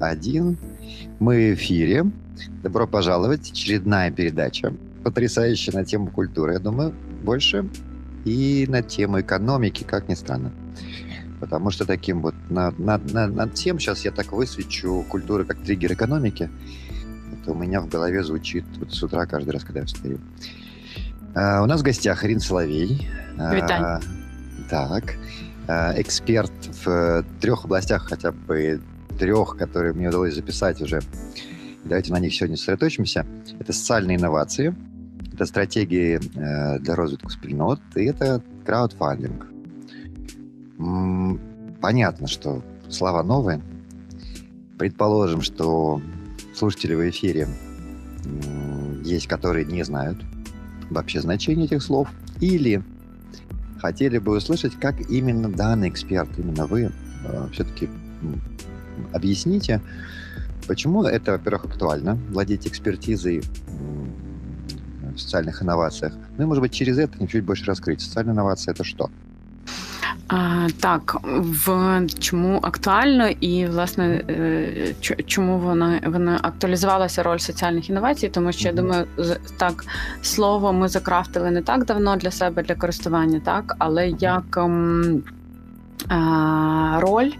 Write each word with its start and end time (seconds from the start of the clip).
1. 0.00 0.56
Мы 1.18 1.52
в 1.52 1.54
эфире. 1.54 2.06
Добро 2.62 2.86
пожаловать. 2.86 3.50
Очередная 3.50 4.10
передача. 4.10 4.74
Потрясающая 5.04 5.72
на 5.74 5.84
тему 5.84 6.08
культуры, 6.08 6.54
я 6.54 6.58
думаю, 6.58 6.94
больше. 7.22 7.68
И 8.24 8.66
на 8.68 8.82
тему 8.82 9.20
экономики, 9.20 9.84
как 9.84 10.08
ни 10.08 10.14
странно. 10.14 10.52
Потому 11.40 11.70
что 11.70 11.86
таким 11.86 12.20
вот 12.20 12.34
над, 12.50 12.78
над, 12.78 13.12
над, 13.12 13.34
над 13.34 13.54
тем 13.54 13.78
сейчас 13.78 14.04
я 14.04 14.10
так 14.10 14.32
высвечу 14.32 15.04
культуру 15.08 15.44
как 15.46 15.58
триггер 15.62 15.92
экономики. 15.92 16.50
Это 17.32 17.52
у 17.52 17.54
меня 17.54 17.80
в 17.80 17.88
голове 17.88 18.22
звучит 18.22 18.64
вот 18.78 18.92
с 18.92 19.02
утра 19.02 19.24
каждый 19.26 19.50
раз, 19.50 19.64
когда 19.64 19.80
я 19.80 19.86
встаю. 19.86 20.18
А, 21.34 21.62
у 21.62 21.66
нас 21.66 21.80
в 21.80 21.84
гостях 21.84 22.24
Ирина 22.24 22.40
Соловей. 22.40 23.08
А, 23.38 24.00
так 24.68 25.14
а, 25.66 25.94
эксперт 25.96 26.52
в 26.84 26.88
э, 26.88 27.22
трех 27.40 27.64
областях 27.64 28.06
хотя 28.06 28.32
бы 28.32 28.80
трех, 29.20 29.56
которые 29.58 29.92
мне 29.92 30.08
удалось 30.08 30.34
записать 30.34 30.80
уже. 30.80 31.00
Давайте 31.84 32.12
на 32.12 32.18
них 32.20 32.34
сегодня 32.34 32.56
сосредоточимся. 32.56 33.26
Это 33.60 33.72
социальные 33.72 34.16
инновации, 34.16 34.74
это 35.32 35.44
стратегии 35.46 36.18
э, 36.18 36.78
для 36.80 36.94
развитку 36.96 37.30
спільнот, 37.30 37.80
и 37.94 38.04
это 38.04 38.42
краудфандинг. 38.64 39.46
М, 40.78 41.40
Понятно, 41.80 42.26
что 42.26 42.62
слова 42.90 43.22
новые. 43.22 43.62
Предположим, 44.78 45.40
что 45.40 46.02
слушатели 46.54 46.94
в 46.94 47.08
эфире 47.08 47.48
м, 48.26 49.02
есть, 49.02 49.26
которые 49.28 49.64
не 49.64 49.82
знают 49.84 50.18
вообще 50.90 51.20
значение 51.20 51.66
этих 51.66 51.82
слов, 51.82 52.08
или 52.40 52.82
хотели 53.80 54.18
бы 54.18 54.36
услышать, 54.36 54.74
как 54.80 55.10
именно 55.10 55.48
данный 55.48 55.88
эксперт, 55.88 56.28
именно 56.38 56.66
вы, 56.66 56.90
э, 57.24 57.48
все-таки 57.52 57.88
объясните, 59.13 59.79
почему 60.67 61.03
это, 61.03 61.31
во-первых, 61.31 61.65
актуально, 61.65 62.17
владеть 62.31 62.67
экспертизой 62.67 63.37
м, 63.69 64.09
в 65.15 65.19
социальных 65.19 65.61
инновациях. 65.61 66.13
Ну 66.37 66.43
и, 66.43 66.47
может 66.47 66.63
быть, 66.63 66.73
через 66.73 66.97
это 66.97 67.27
чуть 67.27 67.43
больше 67.45 67.65
раскрыть. 67.65 68.01
Социальная 68.01 68.33
инновация – 68.33 68.75
это 68.75 68.83
что? 68.83 69.09
А, 70.27 70.67
так, 70.79 71.17
в 71.23 72.07
чому 72.19 72.59
актуально 72.63 73.27
і 73.29 73.65
власне 73.65 74.23
е, 74.29 74.93
ч- 75.01 75.15
чому 75.25 75.59
вона 75.59 76.01
вона 76.05 76.39
актуалізувалася 76.41 77.23
роль 77.23 77.37
соціальних 77.37 77.89
інновацій? 77.89 78.29
Тому 78.29 78.51
що 78.51 78.67
я 78.67 78.73
Мгм. 78.73 78.81
думаю, 78.83 79.05
з- 79.17 79.37
так 79.57 79.85
слово 80.21 80.73
ми 80.73 80.87
закрафтили 80.87 81.51
не 81.51 81.61
так 81.61 81.85
давно 81.85 82.15
для 82.17 82.31
себе 82.31 82.63
для 82.63 82.75
користування, 82.75 83.39
так 83.45 83.75
але 83.79 84.09
як. 84.09 84.57
ем, 84.57 85.23
а, 85.27 85.29
Роль 87.00 87.30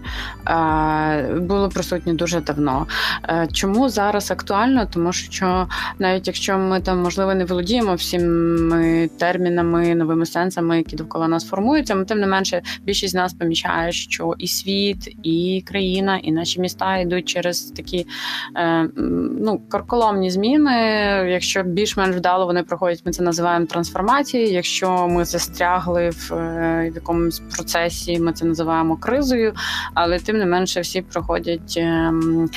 а, 0.45 1.21
було 1.37 1.69
присутнє 1.69 2.13
дуже 2.13 2.41
давно. 2.41 2.87
Е, 3.29 3.47
Чому 3.53 3.89
зараз 3.89 4.31
актуально? 4.31 4.87
Тому 4.93 5.13
що 5.13 5.67
навіть 5.99 6.27
якщо 6.27 6.57
ми 6.57 6.81
там 6.81 7.01
можливо 7.01 7.35
не 7.35 7.45
володіємо 7.45 7.95
всіми 7.95 9.09
термінами, 9.17 9.95
новими 9.95 10.25
сенсами, 10.25 10.77
які 10.77 10.95
довкола 10.95 11.27
нас 11.27 11.45
формуються, 11.45 11.95
ми 11.95 12.05
тим 12.05 12.19
не 12.19 12.27
менше 12.27 12.61
більшість 12.83 13.11
з 13.11 13.15
нас 13.15 13.33
помічає, 13.33 13.91
що 13.91 14.33
і 14.37 14.47
світ, 14.47 15.15
і 15.23 15.63
країна, 15.67 16.17
і 16.17 16.31
наші 16.31 16.61
міста 16.61 16.97
йдуть 16.97 17.25
через 17.25 17.61
такі 17.61 18.05
е, 18.57 18.89
ну, 19.39 19.61
карколомні 19.69 20.31
зміни. 20.31 20.71
Якщо 21.29 21.63
більш-менш 21.63 22.15
вдало 22.15 22.45
вони 22.45 22.63
проходять, 22.63 23.01
ми 23.05 23.11
це 23.11 23.23
називаємо 23.23 23.65
трансформацією. 23.65 24.51
Якщо 24.51 25.07
ми 25.07 25.25
застрягли 25.25 26.09
в, 26.09 26.33
е, 26.33 26.89
в 26.91 26.95
якомусь 26.95 27.39
процесі, 27.39 28.19
ми 28.19 28.33
це 28.33 28.45
називаємо 28.45 28.60
кризою, 29.01 29.53
але 29.93 30.19
тим 30.19 30.37
не 30.37 30.45
менше 30.45 30.81
всі 30.81 31.01
проходять 31.01 31.73
ем, 31.77 32.49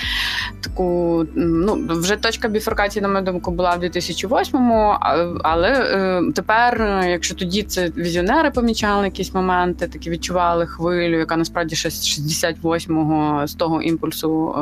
таку. 0.61 1.27
Ну 1.35 1.87
вже 1.89 2.17
точка 2.17 2.49
біфуркації, 2.49 3.03
на 3.03 3.09
мою 3.09 3.25
думку, 3.25 3.51
була 3.51 3.75
в 3.75 3.85
2008-му, 3.85 4.97
але 5.43 5.69
е, 5.69 6.23
тепер, 6.35 7.03
якщо 7.09 7.35
тоді 7.35 7.63
це 7.63 7.91
візіонери 7.97 8.51
помічали 8.51 9.05
якісь 9.05 9.35
моменти, 9.35 9.89
такі 9.89 10.11
відчували 10.11 10.67
хвилю, 10.67 11.19
яка 11.19 11.37
насправді 11.37 11.77
ще 11.77 11.91
з 11.91 12.21
68-го 12.21 13.47
з 13.47 13.55
того 13.55 13.83
імпульсу 13.83 14.55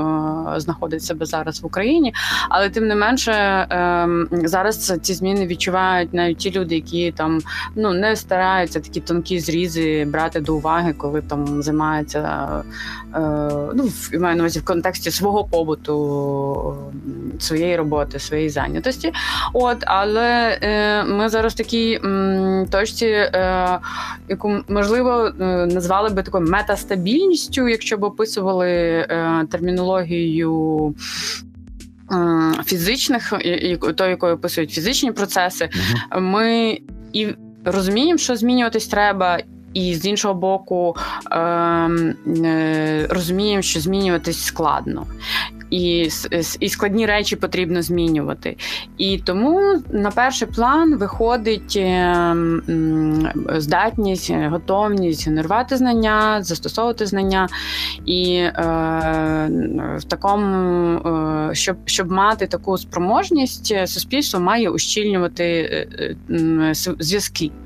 е, 0.56 0.60
знаходить 0.60 1.04
себе 1.04 1.26
зараз 1.26 1.62
в 1.62 1.66
Україні. 1.66 2.14
Але 2.48 2.70
тим 2.70 2.86
не 2.86 2.94
менше, 2.94 3.32
е, 3.32 4.09
зараз 4.30 4.98
ці 5.03 5.14
зміни 5.14 5.47
відчувають 5.47 6.14
навіть 6.14 6.38
ті 6.38 6.50
люди, 6.50 6.74
які 6.74 7.12
там 7.12 7.41
ну 7.76 7.92
не 7.92 8.16
стараються 8.16 8.80
такі 8.80 9.00
тонкі 9.00 9.41
зрізи 9.41 10.04
брати 10.04 10.41
до 10.41 10.56
уваги, 10.56 10.92
коли 10.92 11.22
там 11.28 11.62
займаються 11.62 12.49
е, 13.15 13.19
ну 13.75 13.84
в 13.84 14.10
маю 14.21 14.37
на 14.37 14.43
увазі 14.43 14.59
в 14.59 14.65
контексті 14.65 15.10
свого 15.10 15.44
побуту, 15.44 16.77
своєї 17.38 17.77
роботи, 17.77 18.19
своєї 18.19 18.49
зайнятості. 18.49 19.12
От, 19.53 19.77
але 19.81 20.59
е, 20.62 21.05
ми 21.05 21.28
зараз 21.28 21.53
в 21.53 21.56
такій 21.56 22.00
точці, 22.71 23.06
е, 23.06 23.78
яку 24.28 24.60
можливо 24.69 25.31
назвали 25.66 26.09
би 26.09 26.22
такою 26.22 26.47
метастабільністю, 26.47 27.69
якщо 27.69 27.97
б 27.97 28.04
описували 28.04 29.06
термінологію. 29.50 30.94
Фізичних, 32.65 33.33
і- 33.44 33.77
то, 33.77 34.06
якою 34.06 34.34
описують 34.34 34.71
фізичні 34.71 35.12
процеси, 35.12 35.69
ми 36.19 36.78
і 37.12 37.28
розуміємо, 37.65 38.19
що 38.19 38.37
змінюватись 38.37 38.87
треба, 38.87 39.39
і 39.75 39.94
з 39.94 40.06
іншого 40.06 40.34
боку, 40.34 40.97
ем, 41.31 42.15
е, 42.44 43.06
розуміємо, 43.10 43.62
що 43.62 43.81
змінюватись 43.81 44.44
складно. 44.44 45.06
І, 45.71 46.05
с- 46.10 46.56
і 46.60 46.69
складні 46.69 47.06
речі 47.06 47.37
потрібно 47.37 47.83
змінювати. 47.83 48.56
І 48.99 49.19
тому 49.19 49.83
на 49.93 50.10
перший 50.10 50.49
план 50.49 50.97
виходить 50.99 51.77
ем, 51.77 52.62
здатність, 53.56 54.31
готовність 54.31 55.27
генерувати 55.27 55.77
знання, 55.77 56.43
застосовувати 56.43 57.06
знання. 57.06 57.49
І 58.06 58.34
е, 58.34 58.53
в 59.99 60.04
такому, 60.04 60.47
е, 61.50 61.54
щоб, 61.54 61.77
щоб 61.84 62.10
мати 62.12 62.47
таку 62.47 62.78
спроможність, 62.78 63.72
е, 63.77 63.87
суспільство 63.87 64.41
має 64.41 64.71
ущільнювати 64.71 65.44
е, 65.44 65.89
е, 66.34 66.72
зв'язки 66.99 67.50
е, 67.54 67.62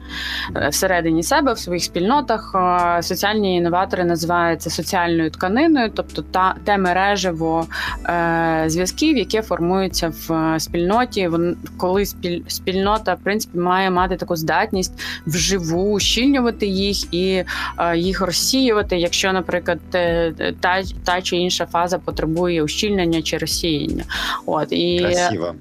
всередині 0.70 1.22
себе, 1.22 1.52
в 1.52 1.58
своїх 1.58 1.84
спільнотах. 1.84 2.52
Е, 2.54 3.02
Соціальні 3.02 3.56
інноватори 3.56 4.04
називають 4.04 4.62
це 4.62 4.70
соціальною 4.70 5.30
тканиною, 5.30 5.90
тобто 5.94 6.22
та 6.22 6.54
те 6.64 6.78
мережево 6.78 7.66
е, 8.08 8.64
зв'язків, 8.66 9.16
яке 9.16 9.42
формується 9.42 10.08
в 10.08 10.32
е, 10.32 10.60
спільноті. 10.60 11.30
Коли 11.76 12.06
спіль, 12.06 12.42
спільнота 12.48 13.14
в 13.14 13.18
принципі 13.18 13.58
має 13.58 13.90
мати 13.90 14.16
таку 14.16 14.36
здатність 14.36 15.00
вживу 15.26 15.92
ущільнювати 15.92 16.66
їх 16.66 17.14
і 17.14 17.44
е, 17.78 17.96
їх 17.96 18.20
розсіювати, 18.20 18.96
якщо, 18.96 19.32
наприклад, 19.32 19.78
е, 19.94 20.32
та, 20.60 20.82
та 21.04 21.22
чи 21.22 21.36
інша 21.36 21.66
фаза 21.66 21.98
потребує 21.98 22.62
ущільнення 22.62 23.22
чи 23.22 23.38
розсіяння. 23.38 24.04
От 24.46 24.68
і 24.70 24.98
Красиво. 24.98 25.54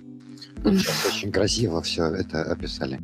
Сейчас 0.63 1.05
очень 1.05 1.31
красиво 1.31 1.81
все 1.81 2.01
это 2.01 2.41
описали. 2.51 2.99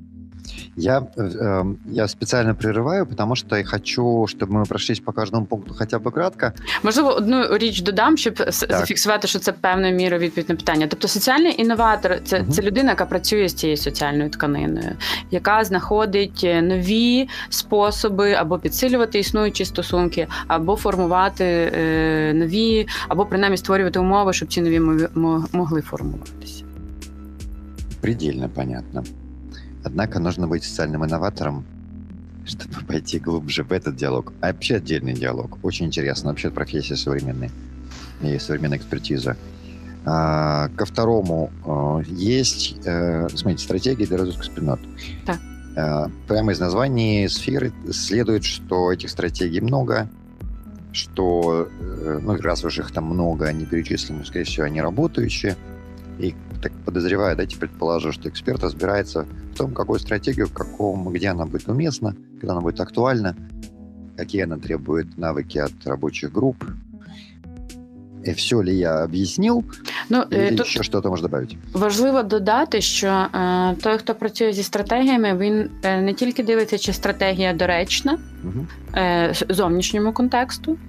Я, 0.78 0.98
э, 1.00 1.06
э, 1.16 1.74
я 1.90 2.08
специально 2.08 2.52
прерываю, 2.54 3.06
потому 3.06 3.36
что 3.36 3.56
я 3.56 3.64
хочу, 3.64 4.02
чтобы 4.26 4.46
мы 4.52 4.68
прошлись 4.68 5.00
по 5.00 5.12
каждому 5.12 5.46
пункту 5.46 5.74
хотя 5.78 5.98
бы 5.98 6.12
кратко. 6.12 6.52
Можливо, 6.82 7.10
одну 7.16 7.58
річ 7.58 7.80
додам, 7.80 8.16
щоб 8.16 8.40
с- 8.40 8.66
зафіксувати, 8.70 9.28
що 9.28 9.38
це 9.38 9.52
певною 9.52 9.94
мірою 9.96 10.20
відповідь 10.22 10.48
на 10.48 10.54
питання. 10.56 10.86
Тобто, 10.90 11.08
соціальний 11.08 11.60
інноватор 11.62 12.18
це, 12.24 12.40
Мгм. 12.42 12.50
це 12.52 12.62
людина, 12.62 12.90
яка 12.90 13.06
працює 13.06 13.48
з 13.48 13.54
цією 13.54 13.76
соціальною 13.76 14.30
тканиною, 14.30 14.90
яка 15.30 15.64
знаходить 15.64 16.40
е, 16.44 16.62
нові 16.62 17.28
способи 17.48 18.32
або 18.32 18.58
підсилювати 18.58 19.18
існуючі 19.18 19.64
стосунки, 19.64 20.26
або 20.46 20.76
формувати 20.76 21.44
е, 21.44 22.32
нові, 22.34 22.86
або 23.08 23.26
принаймні 23.26 23.56
створювати 23.56 23.98
умови, 23.98 24.32
щоб 24.32 24.48
ці 24.52 24.60
нові 24.60 24.80
мови- 24.80 25.08
мо- 25.14 25.46
могли 25.52 25.80
формуватися. 25.80 26.64
Предельно 28.00 28.48
понятно. 28.48 29.04
Однако 29.83 30.19
нужно 30.19 30.47
быть 30.47 30.63
социальным 30.63 31.05
инноватором, 31.05 31.65
чтобы 32.45 32.85
пойти 32.87 33.19
глубже 33.19 33.63
в 33.63 33.71
этот 33.71 33.95
диалог. 33.95 34.33
А 34.41 34.47
вообще 34.47 34.75
отдельный 34.75 35.13
диалог. 35.13 35.57
Очень 35.63 35.87
интересно. 35.87 36.29
Вообще 36.29 36.49
профессия 36.49 36.95
современная 36.95 37.51
и 38.21 38.37
современная 38.39 38.77
экспертиза. 38.77 39.37
А, 40.03 40.69
ко 40.69 40.85
второму 40.85 41.51
э, 41.63 42.03
есть, 42.07 42.75
э, 42.85 43.27
смотрите, 43.29 43.63
стратегия 43.63 44.05
для 44.07 44.17
развития 44.17 44.43
спинот. 44.43 44.79
Так. 45.25 45.39
Э, 45.75 46.07
прямо 46.27 46.51
из 46.51 46.59
названия 46.59 47.29
сферы 47.29 47.71
следует, 47.91 48.43
что 48.43 48.91
этих 48.91 49.09
стратегий 49.09 49.61
много, 49.61 50.09
что, 50.91 51.67
э, 51.79 52.19
ну, 52.21 52.35
раз 52.37 52.63
уж 52.65 52.79
их 52.79 52.91
там 52.91 53.05
много, 53.05 53.45
они 53.45 53.65
перечислены, 53.65 54.25
скорее 54.25 54.45
всего, 54.45 54.65
они 54.65 54.81
работающие. 54.81 55.55
И 56.17 56.35
так 56.61 56.71
подозреваю, 56.85 57.35
давайте 57.35 57.57
предположу, 57.57 58.11
что 58.11 58.29
эксперт 58.29 58.63
разбирается 58.63 59.25
в 59.53 59.57
том, 59.57 59.73
какую 59.73 59.99
стратегию, 59.99 60.47
в 60.47 60.53
каком, 60.53 61.13
где 61.13 61.29
она 61.29 61.45
будет 61.45 61.69
уместна, 61.69 62.15
когда 62.39 62.53
она 62.53 62.61
будет 62.61 62.79
актуальна, 62.79 63.35
какие 64.17 64.43
она 64.43 64.57
требует 64.57 65.17
навыки 65.17 65.57
от 65.57 65.73
рабочих 65.85 66.31
групп. 66.31 66.63
И 68.27 68.33
все 68.33 68.61
ли 68.61 68.73
я 68.75 69.03
об'яснив? 69.03 69.63
Ну, 70.09 70.23
е, 70.31 70.47
Или 70.47 70.55
тут 70.55 70.67
ще 70.67 70.83
щось 70.83 71.05
можна 71.05 71.27
додати? 71.27 71.55
важливо 71.73 72.23
додати, 72.23 72.81
що 72.81 73.07
е, 73.07 73.75
той, 73.83 73.97
хто 73.97 74.15
працює 74.15 74.53
зі 74.53 74.63
стратегіями, 74.63 75.37
він 75.37 75.69
е, 75.83 76.01
не 76.01 76.13
тільки 76.13 76.43
дивиться, 76.43 76.77
чи 76.77 76.93
стратегія 76.93 77.53
доречна 77.53 78.17
Угу. 78.43 78.65
е, 78.95 79.33
зовнішньому 79.49 80.13
контексту, 80.13 80.71
Угу. 80.71 80.79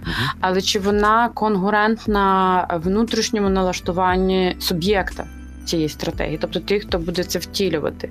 але 0.40 0.60
чи 0.60 0.78
вона 0.78 1.28
конкурентна 1.28 2.66
внутрішньому 2.84 3.48
налаштуванні 3.48 4.56
суб'єкта 4.58 5.25
цієї 5.64 5.88
стратегії, 5.88 6.38
тобто 6.41 6.61
тих, 6.61 6.82
хто 6.82 6.99
буде 6.99 7.25
це 7.25 7.38
втілювати. 7.38 8.11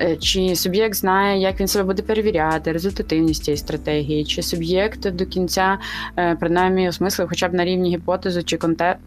Е, 0.00 0.16
Чи 0.16 0.56
суб'єкт 0.56 0.94
знає, 0.94 1.40
як 1.40 1.60
він 1.60 1.66
себе 1.66 1.84
буде 1.84 2.02
перевіряти, 2.02 2.72
результативність 2.72 3.44
цієї 3.44 3.58
стратегії, 3.58 4.24
чи 4.24 4.42
суб'єкт 4.42 5.10
до 5.10 5.26
кінця, 5.26 5.78
е, 6.18 6.36
принаймні, 6.40 6.88
осмислив 6.88 7.28
хоча 7.28 7.48
б 7.48 7.54
на 7.54 7.64
рівні 7.64 7.90
гіпотези 7.90 8.42
чи 8.42 8.58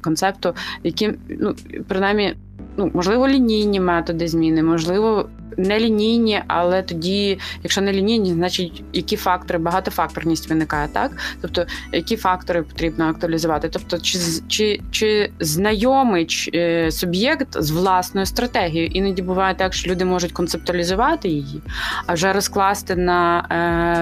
концепту, 0.01 0.53
яким 0.83 1.15
ну, 1.29 1.55
принаймні, 1.87 2.35
ну, 2.77 2.91
можливо, 2.93 3.27
лінійні 3.27 3.79
методи 3.79 4.27
зміни, 4.27 4.63
можливо, 4.63 5.29
не 5.57 5.79
лінійні, 5.79 6.41
але 6.47 6.81
тоді, 6.83 7.39
якщо 7.63 7.81
не 7.81 7.93
лінійні, 7.93 8.33
значить 8.33 8.83
які 8.93 9.15
фактори, 9.15 9.59
багатофакторність 9.59 10.49
виникає, 10.49 10.87
так? 10.93 11.11
Тобто, 11.41 11.65
які 11.93 12.15
фактори 12.15 12.63
потрібно 12.63 13.05
актуалізувати? 13.05 13.69
Тобто, 13.69 13.99
чи, 13.99 14.19
чи, 14.47 14.81
чи 14.91 15.31
знайомий 15.39 16.25
ч- 16.25 16.51
е, 16.55 16.91
суб'єкт 16.91 17.47
з 17.63 17.71
власною 17.71 18.25
стратегією? 18.25 18.87
Іноді 18.87 19.21
буває 19.21 19.55
так, 19.55 19.73
що 19.73 19.91
люди 19.91 20.05
можуть 20.05 20.31
концептуалізувати 20.31 21.29
її, 21.29 21.61
а 22.05 22.13
вже 22.13 22.33
розкласти 22.33 22.95
на 22.95 23.47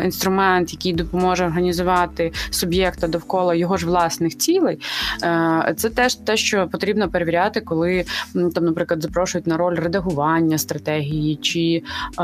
е, 0.02 0.06
інструмент, 0.06 0.74
який 0.74 0.94
допоможе 0.94 1.46
організувати 1.46 2.32
суб'єкта 2.50 3.08
довкола 3.08 3.56
його 3.56 3.78
ж 3.78 3.86
власних 3.86 4.38
цілей. 4.38 4.80
Е, 5.24 5.74
це 5.78 5.90
теж 5.90 6.16
те, 6.16 6.38
що 6.38 6.68
потрібно 6.68 7.10
перевіряти, 7.10 7.62
коли 7.62 8.06
там, 8.34 8.66
наприклад, 8.66 9.02
запрошують 9.02 9.48
на 9.48 9.58
роль 9.58 9.76
редагування 9.76 10.58
стратегії, 10.58 11.36
чи 11.44 11.84
а, 12.16 12.24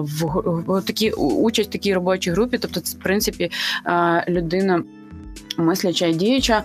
в, 0.00 0.42
в 0.66 0.82
такі 0.82 1.10
участь 1.10 1.68
в 1.68 1.72
такій 1.72 1.94
робочій 1.94 2.30
групі. 2.30 2.58
Тобто, 2.58 2.80
в 2.80 3.02
принципі 3.02 3.50
а, 3.84 4.20
людина. 4.28 4.82
Мисляча 5.58 6.06
і 6.06 6.14
діюча, 6.14 6.62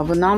вона 0.00 0.34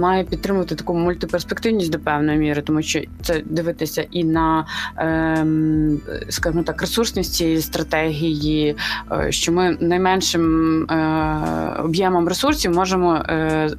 має 0.00 0.24
підтримувати 0.24 0.74
таку 0.74 0.94
мультиперспективність 0.94 1.90
до 1.90 1.98
певної 1.98 2.38
міри, 2.38 2.62
тому 2.62 2.82
що 2.82 3.00
це 3.22 3.42
дивитися 3.44 4.06
і 4.10 4.24
на, 4.24 4.66
ем, 4.96 6.00
скажімо 6.28 6.62
так, 6.62 6.80
ресурсність 6.80 7.34
цієї 7.34 7.60
стратегії, 7.60 8.76
е, 9.12 9.32
що 9.32 9.52
ми 9.52 9.76
найменшим 9.80 10.82
е, 10.82 11.76
об'ємом 11.84 12.28
ресурсів 12.28 12.74
можемо 12.74 13.14
е, 13.14 13.70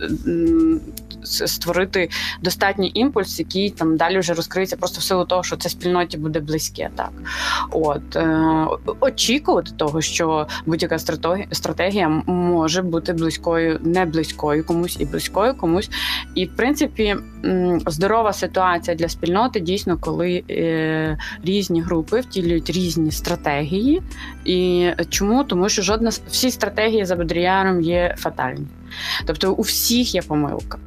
створити 1.23 2.09
достатній 2.41 2.91
імпульс, 2.93 3.39
який 3.39 3.69
там 3.69 3.97
далі 3.97 4.19
вже 4.19 4.33
розкриється 4.33 4.77
просто 4.77 4.99
в 4.99 5.03
силу 5.03 5.25
того, 5.25 5.43
що 5.43 5.57
це 5.57 5.69
спільноті 5.69 6.17
буде 6.17 6.39
близьке. 6.39 6.89
Так 6.95 7.11
от 7.71 8.15
е, 8.15 8.67
очікувати 8.99 9.71
того, 9.77 10.01
що 10.01 10.47
будь-яка 10.65 10.99
стратегія, 11.51 12.09
може 12.27 12.81
бути 12.81 13.13
близькою, 13.13 13.79
не 13.83 14.05
близькою 14.05 14.65
комусь 14.65 14.97
і 14.99 15.05
близькою 15.05 15.53
комусь. 15.53 15.89
І 16.35 16.45
в 16.45 16.55
принципі, 16.55 17.15
здорова 17.87 18.33
ситуація 18.33 18.95
для 18.95 19.09
спільноти 19.09 19.59
дійсно, 19.59 19.97
коли 19.97 20.43
е, 20.49 21.17
різні 21.43 21.81
групи 21.81 22.19
втілюють 22.19 22.69
різні 22.69 23.11
стратегії. 23.11 24.01
І 24.45 24.89
чому? 25.09 25.43
Тому 25.43 25.69
що 25.69 25.81
жодна 25.81 26.09
всі 26.29 26.51
стратегії 26.51 27.05
за 27.05 27.15
Бодріяром 27.15 27.81
є 27.81 28.15
фатальні. 28.17 28.67
Тобто 29.25 29.53
у 29.53 29.61
всіх 29.61 30.15
є 30.15 30.21
помилка. 30.21 30.77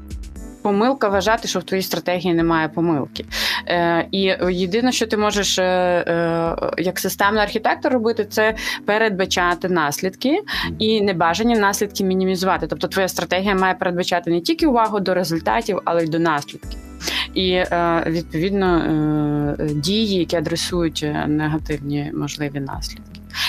Помилка 0.66 1.08
вважати, 1.08 1.48
що 1.48 1.58
в 1.58 1.64
твоїй 1.64 1.82
стратегії 1.82 2.34
немає 2.34 2.68
помилки. 2.68 3.24
Е, 3.66 4.06
і 4.10 4.20
єдине, 4.50 4.92
що 4.92 5.06
ти 5.06 5.16
можеш 5.16 5.58
е, 5.58 5.62
е, 5.62 6.56
як 6.78 6.98
системний 6.98 7.42
архітектор 7.42 7.92
робити, 7.92 8.24
це 8.24 8.54
передбачати 8.84 9.68
наслідки 9.68 10.40
і 10.78 11.00
небажані 11.00 11.56
наслідки 11.56 12.04
мінімізувати. 12.04 12.66
Тобто, 12.66 12.88
твоя 12.88 13.08
стратегія 13.08 13.54
має 13.54 13.74
передбачати 13.74 14.30
не 14.30 14.40
тільки 14.40 14.66
увагу 14.66 15.00
до 15.00 15.14
результатів, 15.14 15.80
але 15.84 16.04
й 16.04 16.08
до 16.08 16.18
наслідків. 16.18 16.78
І 17.34 17.50
е, 17.50 18.04
відповідно 18.06 18.76
е, 19.60 19.74
дії, 19.74 20.18
які 20.18 20.36
адресують 20.36 21.00
е, 21.04 21.26
негативні 21.26 22.12
можливі 22.14 22.60
наслідки. 22.60 23.05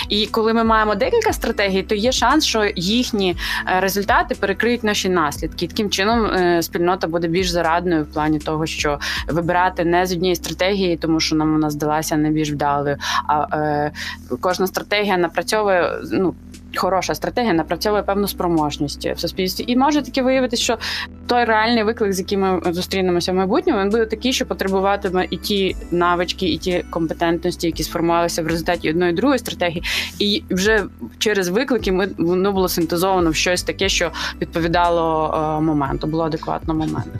І 0.08 0.26
коли 0.26 0.54
ми 0.54 0.64
маємо 0.64 0.94
декілька 0.94 1.32
стратегій, 1.32 1.82
то 1.82 1.94
є 1.94 2.12
шанс, 2.12 2.44
що 2.44 2.70
їхні 2.76 3.36
е, 3.66 3.80
результати 3.80 4.34
перекриють 4.34 4.84
наші 4.84 5.08
наслідки. 5.08 5.66
Таким 5.66 5.90
чином 5.90 6.26
е, 6.26 6.62
спільнота 6.62 7.06
буде 7.06 7.28
більш 7.28 7.48
зарадною 7.48 8.04
в 8.04 8.12
плані 8.12 8.38
того, 8.38 8.66
що 8.66 8.98
вибирати 9.28 9.84
не 9.84 10.06
з 10.06 10.12
однієї 10.12 10.36
стратегії, 10.36 10.96
тому 10.96 11.20
що 11.20 11.36
нам 11.36 11.52
вона 11.52 11.70
здалася 11.70 12.16
не 12.16 12.30
більш 12.30 12.50
вдалою. 12.50 12.96
А 13.26 13.56
е, 13.56 13.92
кожна 14.40 14.66
стратегія 14.66 15.16
напрацьовує 15.16 15.92
ну. 16.12 16.34
Хороша 16.76 17.14
стратегія 17.14 17.52
напрацьовує 17.52 18.02
певну 18.02 18.28
спроможність 18.28 19.06
в 19.06 19.18
суспільстві, 19.18 19.64
і 19.66 19.76
може 19.76 20.02
таки 20.02 20.22
виявитися, 20.22 20.62
що 20.62 20.78
той 21.26 21.44
реальний 21.44 21.82
виклик, 21.82 22.12
з 22.12 22.18
яким 22.18 22.40
ми 22.40 22.72
зустрінемося 22.72 23.32
в 23.32 23.34
майбутньому, 23.34 23.80
він 23.80 23.90
буде 23.90 24.06
такий, 24.06 24.32
що 24.32 24.46
потребуватиме 24.46 25.26
і 25.30 25.36
ті 25.36 25.76
навички, 25.90 26.46
і 26.52 26.58
ті 26.58 26.84
компетентності, 26.90 27.66
які 27.66 27.82
сформувалися 27.82 28.42
в 28.42 28.46
результаті 28.46 28.90
одної 28.90 29.12
і 29.12 29.14
другої 29.14 29.38
стратегії, 29.38 29.82
і 30.18 30.42
вже 30.50 30.84
через 31.18 31.48
виклики 31.48 31.92
ми 31.92 32.08
воно 32.18 32.52
було 32.52 32.68
синтезовано 32.68 33.30
в 33.30 33.34
щось 33.34 33.62
таке, 33.62 33.88
що 33.88 34.10
відповідало 34.40 35.34
е, 35.58 35.60
моменту, 35.60 36.06
було 36.06 36.24
адекватно 36.24 36.74
моменту. 36.74 37.10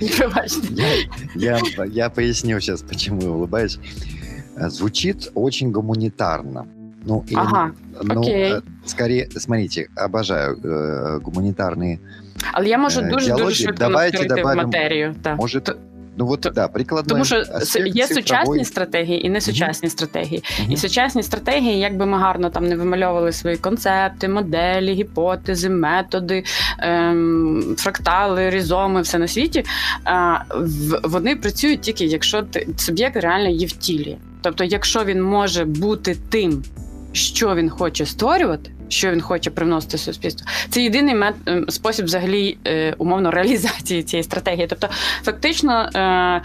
Я, 1.92 2.10
поясню 2.10 2.60
сейчас, 2.60 2.82
почему 2.82 3.22
я 3.22 3.30
улыбаюсь. 3.30 3.78
Звучит 4.56 5.30
очень 5.34 5.72
гуманитарно. 5.72 6.66
Ну, 7.05 7.23
или, 7.31 7.41
Ага, 7.41 7.71
ну, 8.03 8.21
окей. 8.21 8.53
э, 8.53 8.61
скорее, 8.85 9.27
смотрите, 9.37 9.87
обожаю 10.05 10.55
э, 10.55 11.19
гуманитарные. 11.21 11.97
але 12.53 12.67
я 12.67 12.77
можу 12.77 13.01
Е, 13.01 13.03
дуже 13.09 13.25
діалоги. 13.25 13.45
дуже 13.45 13.55
швидко 13.55 13.75
Давайте 13.79 14.17
навчити 14.17 14.33
в 14.33 14.37
добавимо- 14.37 14.63
матерію. 14.65 15.15
Так. 15.21 15.37
Может, 15.37 15.63
То- 15.63 15.75
ну 16.17 16.25
вот, 16.25 16.41
то- 16.41 16.49
да, 16.49 16.67
прикладной 16.67 17.09
Тому 17.09 17.25
що 17.25 17.35
аспект 17.35 17.87
є 17.95 18.07
цифровой. 18.07 18.23
сучасні 18.23 18.65
стратегії 18.65 19.25
і 19.25 19.29
несучасні 19.29 19.89
стратегії. 19.89 20.43
І 20.69 20.77
сучасні 20.77 21.23
стратегії, 21.23 21.79
як 21.79 21.97
би 21.97 22.05
ми 22.05 22.17
гарно 22.17 22.49
там 22.49 22.67
не 22.67 22.75
вимальовували 22.75 23.31
свої 23.31 23.57
концепти, 23.57 24.27
моделі, 24.29 24.93
гіпотези, 24.93 25.69
методи, 25.69 26.43
ем, 26.79 27.75
фрактали, 27.77 28.49
різоми, 28.49 29.01
все 29.01 29.17
на 29.17 29.27
світі. 29.27 29.63
А, 30.03 30.37
в- 30.59 30.99
вони 31.03 31.35
працюють 31.35 31.81
тільки, 31.81 32.05
якщо 32.05 32.41
ти, 32.43 32.67
суб'єкт 32.77 33.17
реально 33.17 33.49
її 33.49 33.65
втілює. 33.65 34.15
Тобто, 34.41 34.63
якщо 34.63 35.03
він 35.03 35.21
може 35.23 35.65
бути 35.65 36.15
тим, 36.29 36.63
що 37.14 37.54
він 37.54 37.70
хоче 37.70 38.06
створювати. 38.06 38.70
Що 38.88 39.10
він 39.10 39.20
хоче 39.20 39.50
привносити 39.50 39.98
суспільству. 39.98 40.46
це 40.70 40.82
єдиний 40.82 41.14
мет... 41.14 41.34
ем, 41.46 41.64
спосіб 41.68 42.04
взагалі 42.04 42.58
е, 42.66 42.94
умовно 42.98 43.30
реалізації 43.30 44.02
цієї 44.02 44.24
стратегії. 44.24 44.66
Тобто, 44.66 44.88
фактично, 45.22 45.90
е, 45.94 46.42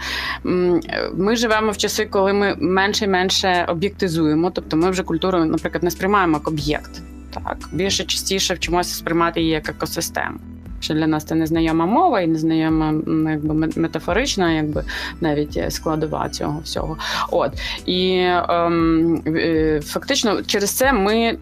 ми 1.14 1.36
живемо 1.36 1.72
в 1.72 1.76
часи, 1.76 2.06
коли 2.06 2.32
ми 2.32 2.56
менше 2.58 3.04
і 3.04 3.08
менше 3.08 3.64
об'єктизуємо. 3.68 4.50
Тобто, 4.50 4.76
ми 4.76 4.90
вже 4.90 5.02
культуру, 5.02 5.44
наприклад, 5.44 5.82
не 5.82 5.90
сприймаємо 5.90 6.36
як 6.36 6.48
об'єкт. 6.48 6.90
Так, 7.34 7.56
більше 7.72 8.04
частіше 8.04 8.54
вчимося 8.54 8.94
сприймати 8.94 9.40
її 9.40 9.52
як 9.52 9.68
екосистему. 9.68 10.38
Що 10.80 10.94
для 10.94 11.06
нас 11.06 11.24
це 11.24 11.34
незнайома 11.34 11.86
мова 11.86 12.20
і 12.20 12.26
незнайома 12.26 12.94
якби 13.30 13.54
мет- 13.54 13.78
метафорична, 13.78 14.52
якби 14.52 14.84
навіть 15.20 15.56
е, 15.56 15.70
складова 15.70 16.28
цього 16.28 16.60
всього. 16.64 16.96
От 17.30 17.52
і 17.86 18.26
ем, 18.48 19.22
е, 19.26 19.80
фактично 19.84 20.42
через 20.42 20.70
це 20.70 20.92
ми 20.92 21.38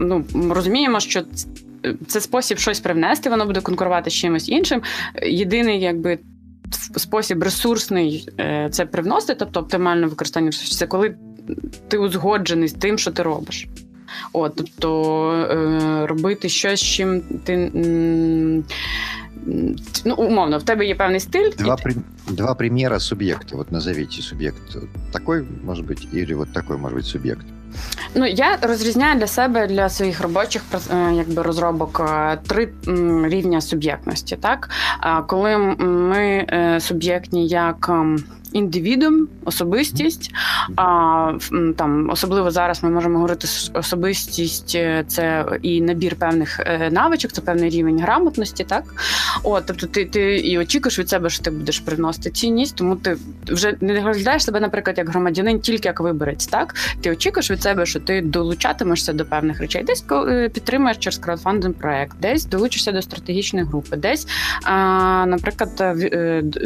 ну, 0.00 0.24
розуміємо, 0.50 1.00
що 1.00 1.22
це 2.06 2.20
спосіб 2.20 2.58
щось 2.58 2.80
привнести, 2.80 3.30
воно 3.30 3.46
буде 3.46 3.60
конкурувати 3.60 4.10
з 4.10 4.14
чимось 4.14 4.48
іншим. 4.48 4.82
Єдиний, 5.22 5.80
якби. 5.80 6.18
Спосіб 6.96 7.42
ресурсний 7.42 8.28
е, 8.40 8.68
це 8.72 8.86
привносити, 8.86 9.34
тобто 9.38 9.60
оптимальне 9.60 10.06
використання 10.06 10.46
ресурсів, 10.46 10.78
це 10.78 10.86
коли 10.86 11.14
ти 11.88 11.98
узгоджений 11.98 12.68
з 12.68 12.72
тим, 12.72 12.98
що 12.98 13.10
ти 13.10 13.22
робиш. 13.22 13.68
От, 14.33 14.55
тобто 14.55 15.31
е, 15.51 16.07
робити 16.07 16.49
щось, 16.49 16.79
з 16.79 16.83
чим 16.83 17.21
ти. 17.43 17.53
м, 17.53 18.63
м, 19.47 19.75
Ну, 20.05 20.15
умовно, 20.15 20.57
в 20.57 20.63
тебе 20.63 20.85
є 20.85 20.95
певний 20.95 21.19
стиль, 21.19 21.49
Два, 21.57 21.75
і, 21.79 21.83
при- 21.83 21.95
два 22.35 22.53
примера 22.55 22.99
субъекта. 22.99 23.55
Вот 23.55 23.71
назовите 23.71 24.21
субъект. 24.21 24.77
Такой, 25.11 25.43
может 25.65 25.85
быть, 25.85 26.07
или 26.13 26.33
вот 26.33 26.53
такой, 26.53 26.77
может 26.77 26.97
быть, 26.97 27.05
субъект. 27.05 27.45
Ну, 28.14 28.26
я 28.26 28.58
розрізняю 28.62 29.18
для 29.18 29.26
себе 29.26 29.66
для 29.66 29.88
своїх 29.88 30.20
робочих 30.20 30.62
е, 30.90 31.12
якби 31.14 31.42
розробок 31.42 32.00
е, 32.10 32.38
три 32.46 32.68
рівня 33.24 33.60
суб'єктності. 33.60 34.36
Так, 34.36 34.70
коли 35.26 35.56
ми 35.78 36.46
е, 36.52 36.80
суб'єктні 36.80 37.48
як 37.48 37.90
індивідум, 38.52 39.28
особистість. 39.44 40.30
А 40.76 41.32
там 41.76 42.10
особливо 42.10 42.50
зараз 42.50 42.82
ми 42.82 42.90
можемо 42.90 43.14
говорити 43.18 43.48
особистість, 43.74 44.78
це 45.06 45.44
і 45.62 45.80
набір 45.80 46.16
певних 46.16 46.60
навичок, 46.90 47.32
це 47.32 47.40
певний 47.40 47.70
рівень 47.70 48.00
грамотності. 48.00 48.64
Так, 48.64 48.84
от 49.42 49.64
тобто, 49.66 49.86
ти 49.86 50.04
ти 50.04 50.36
і 50.36 50.58
очікуєш 50.58 50.98
від 50.98 51.08
себе, 51.08 51.30
що 51.30 51.42
ти 51.42 51.50
будеш 51.50 51.78
приносити 51.80 52.30
цінність, 52.30 52.76
тому 52.76 52.96
ти 52.96 53.16
вже 53.46 53.76
не 53.80 54.00
розглядаєш 54.00 54.44
себе, 54.44 54.60
наприклад, 54.60 54.98
як 54.98 55.08
громадянин, 55.08 55.60
тільки 55.60 55.88
як 55.88 56.00
виборець. 56.00 56.46
Так 56.46 56.74
ти 57.00 57.10
очікуєш 57.10 57.50
від 57.50 57.57
себе, 57.62 57.86
що 57.86 58.00
ти 58.00 58.20
долучатимешся 58.20 59.12
до 59.12 59.24
певних 59.24 59.60
речей, 59.60 59.84
десь 59.84 60.04
е, 60.10 60.48
підтримуєш 60.48 60.96
через 60.96 61.18
краудфандинг 61.18 61.74
проект, 61.74 62.16
десь 62.20 62.44
долучишся 62.44 62.92
до 62.92 63.02
стратегічної 63.02 63.66
групи, 63.66 63.96
десь, 63.96 64.26
наприклад, 65.26 65.96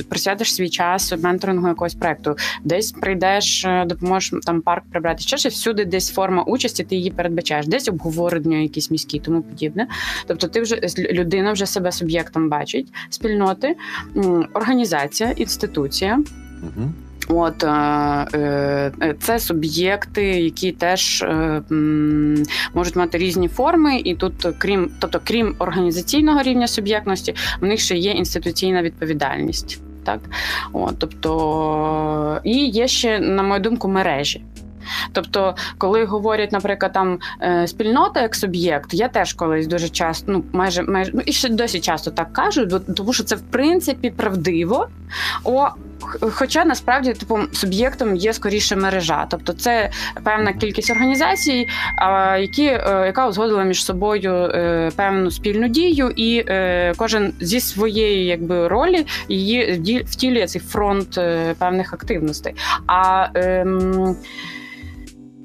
присвятиш 0.09 0.55
свій 0.55 0.69
час 0.69 1.15
менторингу 1.23 1.69
якогось 1.69 1.95
проекту, 1.95 2.37
десь 2.65 2.93
прийдеш, 2.93 3.65
е, 3.65 3.85
допоможеш 3.87 4.41
там 4.45 4.61
парк 4.61 4.85
прибрати. 4.91 5.23
Ще 5.23 5.37
ж 5.37 5.49
всюди 5.49 5.85
десь 5.85 6.13
форма 6.13 6.43
участі, 6.43 6.85
ти 6.85 6.97
її 6.97 7.11
передбачаєш, 7.11 7.67
десь 7.67 7.89
обговорення, 7.89 8.57
якісь 8.57 8.91
міські, 8.91 9.21
тому 9.21 9.43
подібне. 9.43 9.87
Тобто, 10.27 10.49
ти 10.49 10.61
вже 10.61 10.81
людина 10.99 11.53
вже 11.53 11.67
себе 11.67 11.93
суб'єктом 11.93 12.49
бачить 12.49 12.93
спільноти, 13.11 13.77
організація, 14.55 15.31
інституція. 15.31 16.19
Угу. 16.63 16.93
От 17.29 17.65
е, 17.65 17.69
е, 18.35 19.15
це 19.21 19.39
суб'єкти, 19.39 20.25
які 20.25 20.73
теж 20.73 21.25
можуть 22.75 22.97
мати 22.97 23.19
різні 23.19 23.49
форми, 23.49 24.01
і 24.05 24.15
тут, 24.15 24.47
крім 24.59 24.91
тобто, 25.01 25.21
крім 25.25 25.55
організаційного 25.59 26.43
рівня 26.43 26.67
суб'єктності, 26.67 27.35
в 27.61 27.67
них 27.67 27.81
ще 27.81 27.97
є 27.97 28.11
інституційна 28.11 28.83
відповідальність. 28.83 29.81
Так, 30.05 30.21
От, 30.73 30.95
тобто, 30.99 32.41
І 32.45 32.67
є 32.67 32.89
ще, 32.89 33.21
на 33.21 33.43
мою 33.43 33.61
думку, 33.61 33.89
мережі. 33.89 34.45
Тобто, 35.13 35.55
коли 35.79 36.05
говорять, 36.05 36.53
наприклад, 36.53 36.93
там 36.93 37.19
е, 37.43 37.67
спільнота 37.67 38.21
як 38.21 38.35
суб'єкт, 38.35 38.95
я 38.95 39.09
теж 39.09 39.33
колись 39.33 39.67
дуже 39.67 39.89
часто, 39.89 40.33
ну 40.33 40.45
майже 40.53 40.83
майже 40.83 41.11
ну 41.15 41.23
і 41.27 41.33
ще 41.33 41.49
досі 41.49 41.81
часто 41.81 42.11
так 42.11 42.33
кажу, 42.33 42.67
тому 42.97 43.13
що 43.13 43.25
це 43.25 43.37
в 43.37 43.43
принципі 43.43 44.11
правдиво. 44.11 44.89
О, 45.45 45.69
Хоча 46.21 46.65
насправді 46.65 47.13
типу 47.13 47.39
суб'єктом 47.53 48.17
є 48.17 48.33
скоріше 48.33 48.77
мережа, 48.77 49.27
тобто 49.31 49.53
це 49.53 49.91
певна 50.25 50.53
кількість 50.53 50.91
організацій, 50.91 51.69
які 52.41 52.65
е, 52.65 53.03
яка 53.07 53.29
узгодила 53.29 53.65
між 53.65 53.85
собою 53.85 54.33
е, 54.33 54.91
певну 54.97 55.31
спільну 55.31 55.69
дію, 55.69 56.13
і 56.17 56.45
кожен 56.97 57.33
зі 57.41 57.61
своєї 57.61 58.27
якби 58.27 58.69
ролі 58.69 59.07
її 59.29 60.03
втілює 60.07 60.47
цей 60.47 60.61
фронт 60.61 61.21
певних 61.59 61.93
активностей. 61.93 62.55
А 62.87 63.27
ем, 63.35 64.17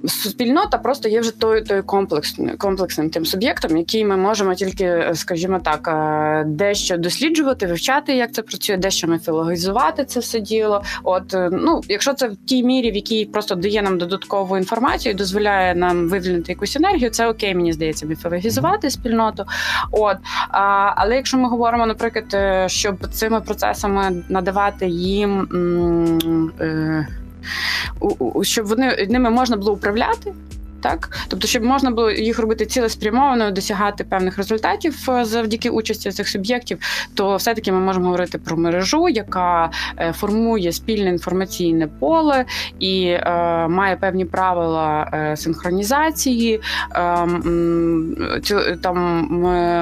Спільнота 0.07 0.77
просто 0.77 1.09
є 1.09 1.19
вже 1.19 1.39
тою 1.39 1.63
тою 1.63 1.83
комплексним 1.83 2.57
комплексним 2.57 3.09
тим 3.09 3.25
суб'єктом, 3.25 3.77
який 3.77 4.05
ми 4.05 4.17
можемо 4.17 4.55
тільки, 4.55 5.11
скажімо 5.13 5.59
так, 5.63 5.87
е, 5.87 6.43
дещо 6.47 6.97
досліджувати, 6.97 7.67
вивчати, 7.67 8.15
як 8.15 8.31
це 8.31 8.41
працює, 8.41 8.77
дещо 8.77 9.07
міфологізувати 9.07 10.05
це 10.05 10.19
все 10.19 10.39
діло. 10.39 10.83
От 11.03 11.33
е, 11.33 11.49
ну, 11.51 11.81
якщо 11.89 12.13
це 12.13 12.27
в 12.27 12.35
тій 12.35 12.63
мірі, 12.63 12.91
в 12.91 12.95
якій 12.95 13.25
просто 13.25 13.55
дає 13.55 13.81
нам 13.81 13.97
додаткову 13.97 14.57
інформацію, 14.57 15.15
дозволяє 15.15 15.75
нам 15.75 16.09
вивільнити 16.09 16.51
якусь 16.51 16.75
енергію, 16.75 17.09
це 17.09 17.27
окей, 17.27 17.55
мені 17.55 17.73
здається, 17.73 18.05
міфологізувати 18.05 18.89
спільноту. 18.89 19.45
От 19.91 20.17
а, 20.49 20.93
але 20.95 21.15
якщо 21.15 21.37
ми 21.37 21.49
говоримо, 21.49 21.85
наприклад, 21.85 22.25
е, 22.33 22.69
щоб 22.69 23.07
цими 23.11 23.41
процесами 23.41 24.23
надавати 24.29 24.87
їм. 24.87 25.39
М- 25.39 26.51
м- 26.61 27.07
щоб 28.41 28.65
вони 28.65 29.07
ними 29.09 29.29
можна 29.29 29.57
було 29.57 29.73
управляти. 29.73 30.33
Так, 30.81 31.09
тобто, 31.27 31.47
щоб 31.47 31.63
можна 31.63 31.91
було 31.91 32.11
їх 32.11 32.39
робити 32.39 32.65
цілеспрямовано, 32.65 33.51
досягати 33.51 34.03
певних 34.03 34.37
результатів 34.37 35.09
е, 35.09 35.25
завдяки 35.25 35.69
участі 35.69 36.11
цих 36.11 36.27
суб'єктів, 36.27 36.79
то 37.13 37.35
все-таки 37.35 37.71
ми 37.71 37.79
можемо 37.79 38.05
говорити 38.05 38.37
про 38.37 38.57
мережу, 38.57 39.09
яка 39.09 39.71
е, 39.99 40.13
формує 40.13 40.71
спільне 40.71 41.09
інформаційне 41.09 41.87
поле 41.87 42.45
і 42.79 43.05
е, 43.07 43.67
має 43.67 43.95
певні 43.95 44.25
правила 44.25 45.09
е, 45.13 45.37
синхронізації, 45.37 46.61
е, 46.95 47.27
там 48.81 48.97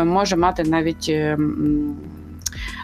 може 0.08 0.36
мати 0.36 0.64
навіть. 0.64 1.14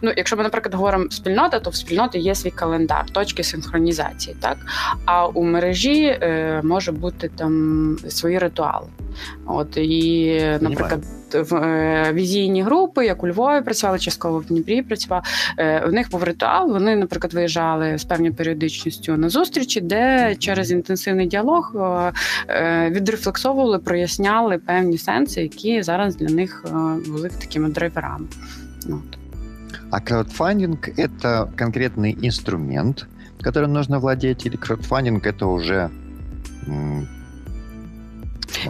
Е, 0.03 0.12
Ну, 0.12 0.13
якщо 0.17 0.38
ми, 0.38 0.43
наприклад, 0.43 0.75
говоримо 0.75 1.12
спільнота, 1.12 1.60
то 1.60 1.70
в 1.70 1.75
спільноті 1.75 2.20
є 2.20 2.36
свій 2.36 2.51
календар, 2.51 3.05
точки 3.12 3.43
синхронізації, 3.43 4.36
так 4.39 4.58
а 5.05 5.27
у 5.27 5.43
мережі 5.43 6.03
е, 6.03 6.62
може 6.63 6.91
бути 6.91 7.31
там 7.36 7.98
свої 8.10 8.38
ритуали. 8.38 8.88
От 9.46 9.77
і, 9.77 10.41
наприклад, 10.62 11.03
в 11.34 11.55
е, 11.55 12.13
візійні 12.13 12.63
групи, 12.63 13.05
як 13.05 13.24
у 13.24 13.27
Львові 13.27 13.62
працювали, 13.62 14.00
частково 14.00 14.39
в 14.39 14.46
Дніпрі 14.46 14.81
працював. 14.81 15.24
Е, 15.58 15.86
в 15.86 15.93
них 15.93 16.12
був 16.12 16.24
ритуал. 16.24 16.72
Вони, 16.72 16.96
наприклад, 16.96 17.34
виїжджали 17.34 17.98
з 17.98 18.03
певною 18.03 18.34
періодичністю 18.34 19.17
на 19.17 19.29
зустрічі, 19.29 19.81
де 19.81 20.36
через 20.39 20.72
інтенсивний 20.72 21.27
діалог 21.27 21.75
е, 21.75 22.89
відрефлексовували, 22.89 23.79
проясняли 23.79 24.58
певні 24.58 24.98
сенси, 24.98 25.41
які 25.41 25.84
зараз 25.84 26.15
для 26.15 26.36
них 26.36 26.65
були 27.08 27.29
такими 27.29 27.70
драйверами. 27.70 28.27
От. 28.89 29.20
А 29.90 30.00
краудфандинг – 30.00 30.96
это 30.96 31.48
конкретный 31.56 32.16
инструмент, 32.22 33.06
которым 33.42 33.72
нужно 33.72 33.98
владеть, 33.98 34.46
или 34.46 34.56
краудфандинг – 34.56 35.26
это 35.26 35.46
уже 35.46 35.90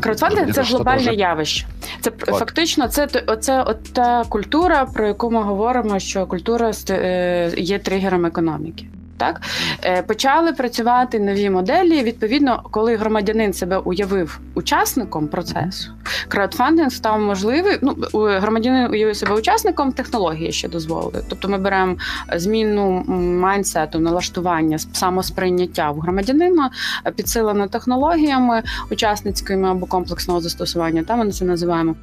Краудфандинг 0.00 0.55
це 0.55 0.62
глобальне 0.62 1.02
вже... 1.02 1.14
явище. 1.14 1.66
Це 2.00 2.11
от. 2.11 2.38
фактично 2.38 2.88
це 2.88 3.09
оце 3.26 3.62
от 3.62 3.93
та 3.93 4.25
культура, 4.25 4.85
про 4.85 5.07
яку 5.07 5.31
ми 5.31 5.43
говоримо, 5.43 5.99
що 5.99 6.26
культура 6.26 6.71
е, 6.90 7.52
є 7.57 7.78
тригером 7.78 8.26
економіки. 8.26 8.87
Так 9.22 9.42
е, 9.84 10.01
почали 10.01 10.54
працювати 10.54 11.20
нові 11.20 11.50
моделі. 11.50 12.04
Відповідно, 12.04 12.63
коли 12.72 12.96
громадянин 12.96 13.54
себе 13.54 13.78
уявив 13.78 14.40
учасником 14.56 15.28
процесу, 15.28 15.92
краудфандинг 16.28 16.92
став 16.92 17.20
можливий. 17.20 17.78
Ну 17.82 17.96
громадянин 18.13 18.92
уявив 18.92 19.16
себе 19.16 19.36
учасником, 19.36 19.92
технології 19.92 20.51
ще 20.51 20.70
дозволили. 20.70 21.24
Тобто, 21.30 21.50
ми 21.50 21.58
беремо 21.58 21.96
зміну 22.36 23.04
майнсету, 23.42 24.00
налаштування 24.00 24.78
самосприйняття 24.80 25.92
в 25.92 26.00
громадянина, 26.00 26.72
підсилено 27.16 27.68
технологіями 27.68 28.63
учасницькими 28.92 29.70
або 29.70 29.86
комплексного 29.86 30.42
застосування. 30.42 31.04
Там 31.04 31.20
ми 31.20 31.32
це 31.32 31.46
називаємо. 31.46 31.96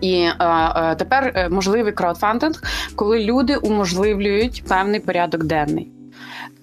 І 0.00 0.12
е, 0.14 0.34
е, 0.40 0.94
тепер 0.94 1.32
е, 1.34 1.48
можливий 1.48 1.92
краудфандинг, 1.92 2.62
коли 2.94 3.24
люди 3.24 3.56
уможливлюють 3.56 4.64
певний 4.68 5.00
порядок 5.00 5.44
денний. 5.44 5.95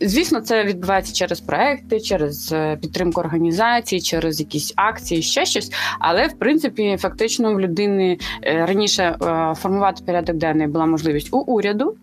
Звісно, 0.02 0.42
це 0.42 0.64
відбувається 0.64 1.14
через 1.14 1.42
проекти, 1.42 2.00
через 2.00 2.52
е, 2.54 2.78
підтримку 2.82 3.22
організацій, 3.22 4.02
через 4.02 4.40
якісь 4.40 4.74
акції, 4.76 5.22
ще 5.22 5.46
щось. 5.46 5.72
Але 6.00 6.28
в 6.28 6.34
принципі, 6.34 6.98
фактично, 7.00 7.54
в 7.54 7.60
людини 7.60 8.18
е, 8.44 8.66
раніше 8.66 9.04
е, 9.04 9.54
формувати 9.56 10.04
порядок 10.06 10.36
денний 10.36 10.68
була 10.68 10.86
можливість 10.86 11.34
у 11.34 11.38
уряду 11.38 11.98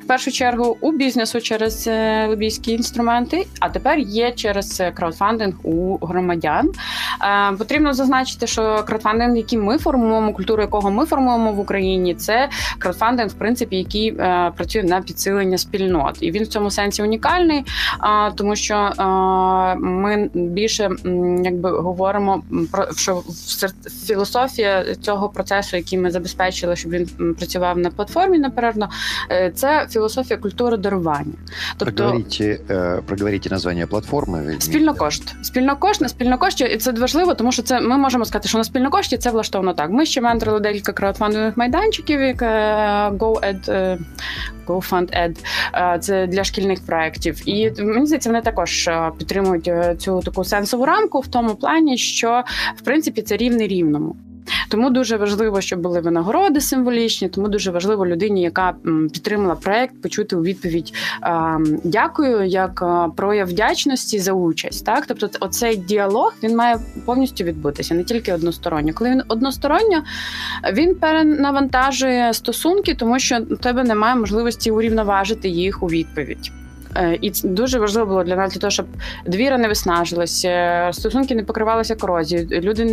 в 0.00 0.06
першу 0.06 0.30
чергу 0.30 0.76
у 0.80 0.92
бізнесу 0.92 1.40
через 1.40 1.86
е, 1.86 2.26
лобійські 2.26 2.72
інструменти, 2.72 3.46
а 3.60 3.68
тепер 3.68 3.98
є 3.98 4.32
через 4.32 4.80
е, 4.80 4.92
краудфандинг 4.92 5.54
у 5.62 6.06
громадян. 6.06 6.70
Е, 7.24 7.52
потрібно 7.56 7.94
зазначити, 7.94 8.46
що 8.46 8.84
краудфандинг, 8.86 9.36
який 9.36 9.58
ми 9.58 9.78
формуємо, 9.78 10.32
культуру 10.32 10.62
якого 10.62 10.90
ми 10.90 11.06
формуємо 11.06 11.52
в 11.52 11.60
Україні, 11.60 12.14
це 12.14 12.48
краудфандинг, 12.78 13.30
в 13.30 13.34
принципі, 13.34 13.76
який 13.76 14.12
працює 14.56 14.82
на 14.82 15.00
підсилення 15.00 15.58
спільнот, 15.58 16.16
і 16.20 16.30
він 16.30 16.44
в 16.44 16.46
цьому 16.46 16.70
сенсі 16.70 17.02
унікальний, 17.02 17.64
тому 18.36 18.56
що 18.56 18.92
ми 19.78 20.30
більше 20.34 20.90
якби 21.44 21.70
говоримо 21.70 22.42
про 22.72 22.86
що 22.96 23.22
філософія 24.06 24.94
цього 24.94 25.28
процесу, 25.28 25.76
який 25.76 25.98
ми 25.98 26.10
забезпечили, 26.10 26.76
щоб 26.76 26.92
він 26.92 27.34
працював 27.38 27.78
на 27.78 27.90
платформі 27.90 28.38
неперервно, 28.38 28.88
це 29.58 29.86
філософія 29.90 30.38
культури 30.38 30.76
дарування. 30.76 31.32
Тобто 31.76 31.94
проговоріть, 31.94 32.60
проговоріть 33.06 33.50
названня 33.50 33.86
платформи. 33.86 34.56
Спільнокошт. 34.58 35.34
Спільнокошт 35.42 36.00
на 36.00 36.08
спільнокошті, 36.08 36.64
і 36.64 36.76
це 36.76 36.92
важливо, 36.92 37.34
тому 37.34 37.52
що 37.52 37.62
це 37.62 37.80
ми 37.80 37.98
можемо 37.98 38.24
сказати, 38.24 38.48
що 38.48 38.58
на 38.58 38.64
спільнокошті 38.64 39.18
це 39.18 39.30
влаштовано 39.30 39.74
так. 39.74 39.90
Ми 39.90 40.06
ще 40.06 40.20
менторили 40.20 40.60
декілька 40.60 40.92
краудфандингових 40.92 41.56
майданчиків, 41.56 42.20
як 42.20 42.42
GoEd, 43.12 43.98
GoFundEd, 44.66 45.36
це 46.00 46.26
для 46.26 46.44
шкільних 46.44 46.86
проєктів. 46.86 47.48
І 47.48 47.72
мені 47.82 48.06
здається, 48.06 48.28
вони 48.28 48.42
також 48.42 48.90
підтримують 49.18 49.70
цю 49.98 50.20
таку 50.20 50.44
сенсову 50.44 50.86
рамку 50.86 51.20
в 51.20 51.26
тому 51.26 51.54
плані, 51.54 51.98
що 51.98 52.44
в 52.76 52.80
принципі 52.80 53.22
це 53.22 53.36
рівний 53.36 53.68
рівному. 53.68 54.16
Тому 54.68 54.90
дуже 54.90 55.16
важливо, 55.16 55.60
щоб 55.60 55.80
були 55.80 56.00
винагороди 56.00 56.60
символічні. 56.60 57.28
Тому 57.28 57.48
дуже 57.48 57.70
важливо 57.70 58.06
людині, 58.06 58.42
яка 58.42 58.74
підтримала 59.12 59.54
проект, 59.54 60.02
почути 60.02 60.36
у 60.36 60.42
відповідь 60.42 60.94
дякую, 61.84 62.46
як 62.46 62.84
прояв 63.16 63.48
вдячності 63.48 64.18
за 64.18 64.32
участь. 64.32 64.86
Так, 64.86 65.04
тобто, 65.06 65.28
оцей 65.40 65.76
діалог 65.76 66.34
він 66.42 66.56
має 66.56 66.78
повністю 67.04 67.44
відбутися, 67.44 67.94
не 67.94 68.04
тільки 68.04 68.32
односторонньо. 68.32 68.92
Коли 68.94 69.10
він 69.10 69.22
односторонньо, 69.28 70.02
він 70.72 70.94
перенавантажує 70.94 72.34
стосунки, 72.34 72.94
тому 72.94 73.18
що 73.18 73.38
у 73.50 73.56
тебе 73.56 73.84
немає 73.84 74.16
можливості 74.16 74.70
урівноважити 74.70 75.48
їх 75.48 75.82
у 75.82 75.86
відповідь. 75.86 76.52
Е, 76.96 77.18
і 77.20 77.32
дуже 77.44 77.78
важливо 77.78 78.06
було 78.06 78.24
для 78.24 78.36
нас 78.36 78.52
для 78.52 78.60
того, 78.60 78.70
щоб 78.70 78.86
довіра 79.26 79.58
не 79.58 79.68
виснажилася, 79.68 80.88
стосунки 80.92 81.34
не 81.34 81.42
покривалися 81.42 81.94
корозією. 81.94 82.48
Люди 82.50 82.84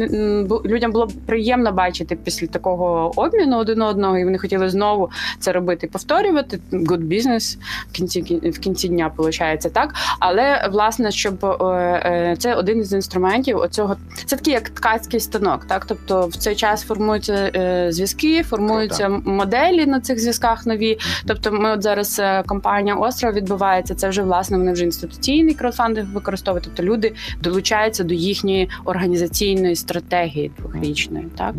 людям 0.65 0.91
було 0.91 1.07
приємно 1.25 1.71
бачити 1.71 2.17
після 2.23 2.47
такого 2.47 3.11
обміну 3.15 3.57
один 3.57 3.81
одного, 3.81 4.17
і 4.17 4.25
вони 4.25 4.37
хотіли 4.37 4.69
знову 4.69 5.09
це 5.39 5.51
робити, 5.51 5.87
повторювати. 5.87 6.59
Good 6.71 7.07
business 7.07 7.57
в 7.89 7.91
кінці 7.91 8.21
в 8.43 8.59
кінці 8.59 8.87
дня 8.87 9.11
виходить 9.17 9.73
так. 9.73 9.93
Але 10.19 10.69
власне, 10.71 11.11
щоб 11.11 11.45
е, 11.45 11.55
е, 11.65 12.35
це 12.39 12.55
один 12.55 12.79
із 12.79 12.93
інструментів 12.93 13.57
оцього, 13.57 13.95
це 14.25 14.35
такий 14.35 14.53
як 14.53 14.69
ткацький 14.69 15.19
станок. 15.19 15.65
Так, 15.65 15.85
тобто 15.85 16.27
в 16.27 16.35
цей 16.35 16.55
час 16.55 16.83
формуються 16.83 17.51
зв'язки, 17.89 18.43
формуються 18.43 19.05
Круто. 19.05 19.29
моделі 19.29 19.85
на 19.85 20.01
цих 20.01 20.19
зв'язках 20.19 20.65
нові. 20.65 20.97
Тобто, 21.27 21.51
ми 21.51 21.71
от 21.71 21.83
зараз 21.83 22.21
компанія 22.45 22.95
Остров 22.95 23.33
відбувається 23.33 23.84
це 23.93 24.09
вже 24.09 24.21
власне 24.21 24.57
вони 24.57 24.73
вже 24.73 24.83
інституційний 24.83 25.53
краудфандинг 25.53 26.13
використовують. 26.13 26.63
Тобто 26.63 26.83
люди 26.83 27.13
долучаються 27.41 28.03
до 28.03 28.13
їхньої 28.13 28.69
організаційної 28.85 29.75
стратегії 29.75 30.51
двохрічної. 30.57 31.27
Так 31.37 31.55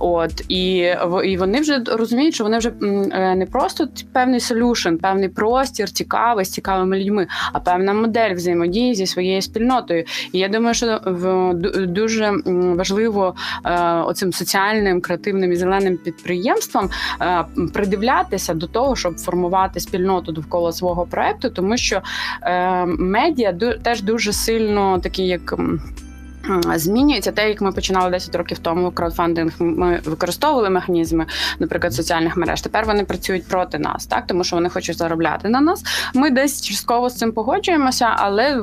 от 0.00 0.44
і 0.48 0.94
і 1.24 1.36
вони 1.36 1.60
вже 1.60 1.82
розуміють, 1.86 2.34
що 2.34 2.44
вони 2.44 2.58
вже 2.58 2.68
е, 2.68 3.34
не 3.34 3.46
просто 3.46 3.88
певний 4.12 4.40
солюшн, 4.40 4.96
певний 4.96 5.28
простір, 5.28 5.90
цікавий 5.90 6.44
з 6.44 6.50
цікавими 6.50 6.98
людьми, 6.98 7.26
а 7.52 7.60
певна 7.60 7.92
модель 7.92 8.34
взаємодії 8.34 8.94
зі 8.94 9.06
своєю 9.06 9.42
спільнотою. 9.42 10.04
І 10.32 10.38
я 10.38 10.48
думаю, 10.48 10.74
що 10.74 11.00
дуже 11.88 12.32
важливо 12.76 13.34
е, 13.64 13.84
оцим 13.84 14.32
соціальним, 14.32 15.00
креативним 15.00 15.52
і 15.52 15.56
зеленим 15.56 15.96
підприємствам 15.96 16.90
е, 17.20 17.44
придивлятися 17.72 18.54
до 18.54 18.66
того, 18.66 18.96
щоб 18.96 19.18
формувати 19.18 19.80
спільноту 19.80 20.32
довкола 20.32 20.72
свого 20.72 21.06
проекту, 21.06 21.50
тому 21.50 21.67
що 21.76 22.02
е, 22.42 22.86
медіа 22.86 23.52
теж 23.82 24.02
дуже 24.02 24.32
сильно 24.32 24.98
такі, 24.98 25.26
як 25.26 25.54
Змінюється 26.74 27.32
те, 27.32 27.48
як 27.48 27.60
ми 27.60 27.72
починали 27.72 28.10
10 28.10 28.34
років 28.34 28.58
тому. 28.58 28.90
Краудфандинг 28.90 29.52
ми 29.58 30.00
використовували 30.04 30.70
механізми, 30.70 31.26
наприклад, 31.58 31.94
соціальних 31.94 32.36
мереж. 32.36 32.60
Тепер 32.60 32.84
вони 32.84 33.04
працюють 33.04 33.46
проти 33.48 33.78
нас, 33.78 34.06
так 34.06 34.26
тому 34.26 34.44
що 34.44 34.56
вони 34.56 34.68
хочуть 34.68 34.98
заробляти 34.98 35.48
на 35.48 35.60
нас. 35.60 35.84
Ми 36.14 36.30
десь 36.30 36.62
частково 36.62 37.10
з 37.10 37.16
цим 37.16 37.32
погоджуємося, 37.32 38.14
але 38.16 38.60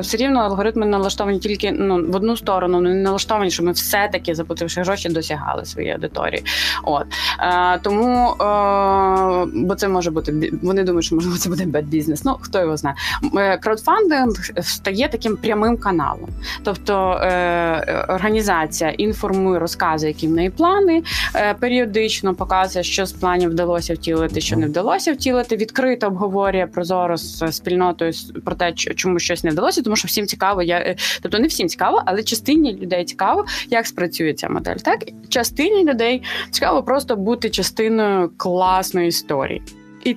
все 0.00 0.16
рівно 0.16 0.40
алгоритми 0.40 0.86
налаштовані 0.86 1.38
тільки 1.38 1.72
ну 1.72 2.06
в 2.06 2.16
одну 2.16 2.36
сторону. 2.36 2.80
Не 2.80 2.94
налаштовані, 2.94 3.50
що 3.50 3.62
ми 3.62 3.72
все-таки 3.72 4.34
заплативши 4.34 4.82
гроші, 4.82 5.08
досягали 5.08 5.64
своєї 5.64 5.94
аудиторії. 5.94 6.44
От 6.82 7.06
е, 7.40 7.78
тому, 7.82 8.30
е, 8.30 9.46
бо 9.54 9.74
це 9.74 9.88
може 9.88 10.10
бути 10.10 10.52
вони 10.62 10.84
думають, 10.84 11.04
що 11.04 11.14
можливо 11.14 11.36
це 11.36 11.48
буде 11.48 11.66
бед 11.66 11.86
бізнес. 11.86 12.24
Ну 12.24 12.36
хто 12.40 12.60
його 12.60 12.76
знає. 12.76 12.96
Е, 13.36 13.58
краудфандинг 13.58 14.34
стає 14.60 15.08
таким 15.08 15.36
прямим 15.36 15.76
каналом, 15.76 16.28
тобто. 16.64 17.19
Е, 17.22 18.04
організація 18.08 18.90
інформує, 18.90 19.58
розказує, 19.58 20.12
які 20.12 20.28
в 20.28 20.30
неї 20.30 20.50
плани, 20.50 21.02
е, 21.34 21.54
періодично 21.54 22.34
показує, 22.34 22.82
що 22.82 23.06
з 23.06 23.12
планів 23.12 23.50
вдалося 23.50 23.94
втілити, 23.94 24.40
що 24.40 24.56
не 24.56 24.66
вдалося 24.66 25.12
втілити. 25.12 25.56
Відкрито 25.56 26.06
обговорює 26.06 26.66
прозоро 26.66 27.16
з 27.16 27.52
спільнотою 27.52 28.12
про 28.44 28.54
те, 28.54 28.72
чому 28.72 29.18
щось 29.18 29.44
не 29.44 29.50
вдалося, 29.50 29.82
тому 29.82 29.96
що 29.96 30.08
всім 30.08 30.26
цікаво. 30.26 30.62
Я 30.62 30.76
е, 30.76 30.96
тобто 31.22 31.38
не 31.38 31.46
всім 31.46 31.68
цікаво, 31.68 32.02
але 32.06 32.22
частині 32.22 32.76
людей 32.76 33.04
цікаво, 33.04 33.44
як 33.70 33.86
спрацює 33.86 34.32
ця 34.34 34.48
модель. 34.48 34.76
Так 34.76 34.98
частині 35.28 35.84
людей 35.84 36.22
цікаво 36.50 36.82
просто 36.82 37.16
бути 37.16 37.50
частиною 37.50 38.30
класної 38.36 39.08
історії. 39.08 39.62
І 40.03 40.15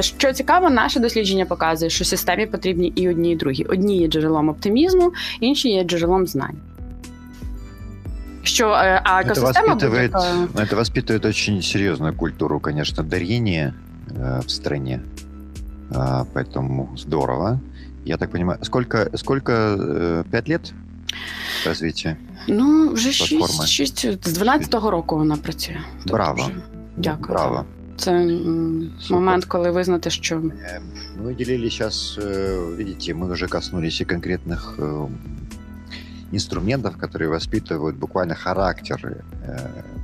що 0.00 0.32
цікаво, 0.32 0.70
наше 0.70 1.00
дослідження 1.00 1.44
показує, 1.44 1.90
що 1.90 2.04
системі 2.04 2.46
потрібні 2.46 2.92
і 2.96 3.08
одні, 3.08 3.32
і 3.32 3.36
другі. 3.36 3.64
Одні 3.64 3.98
є 3.98 4.08
джерелом 4.08 4.48
оптимізму, 4.48 5.12
інші 5.40 5.68
є 5.68 5.84
джерелом 5.84 6.26
знань. 6.26 6.56
Що, 8.42 8.68
а 9.04 9.20
екосистема 9.20 9.74
это 9.74 9.90
воспитывает, 9.90 10.12
будет... 10.12 10.60
это 10.60 10.76
воспитывает 10.76 11.26
очень 11.26 11.62
серьезную 11.62 12.14
культуру, 12.14 12.60
конечно, 12.60 13.04
дарения 13.04 13.74
э, 14.10 14.40
в 14.40 14.50
стране. 14.50 15.00
Э, 15.90 16.24
поэтому 16.32 16.88
здорово. 16.96 17.60
Я 18.04 18.16
так 18.16 18.30
понимаю, 18.30 18.58
сколько, 18.62 19.10
сколько 19.14 19.52
э, 19.52 20.24
пять 20.30 20.48
лет 20.48 20.72
развития? 21.66 22.16
Ну, 22.48 22.92
вже 22.92 23.12
6, 23.12 23.66
6, 23.66 24.28
з 24.28 24.38
12-го 24.38 24.90
року 24.90 25.16
вона 25.16 25.36
працює. 25.36 25.76
Браво. 26.06 26.50
Дякую. 26.96 27.28
Браво. 27.28 27.64
Це 27.97 28.39
момент, 29.09 29.45
коли 29.45 29.71
визнати, 29.71 30.09
що 30.09 30.35
мы 30.35 30.51
выделили 31.23 31.69
сейчас, 31.69 32.17
видите, 32.77 33.13
мы 33.13 33.31
уже 33.31 33.47
коснулись 33.47 34.01
и 34.01 34.05
конкретных 34.05 34.79
инструментов, 36.31 36.97
которые 36.97 37.29
воспитывают 37.29 37.95
буквально 37.95 38.35
характер 38.35 39.23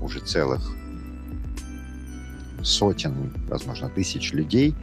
уже 0.02 0.20
целых 0.20 0.60
сотен, 2.64 3.14
возможно, 3.50 3.90
тысяч 3.90 4.34
людей, 4.34 4.76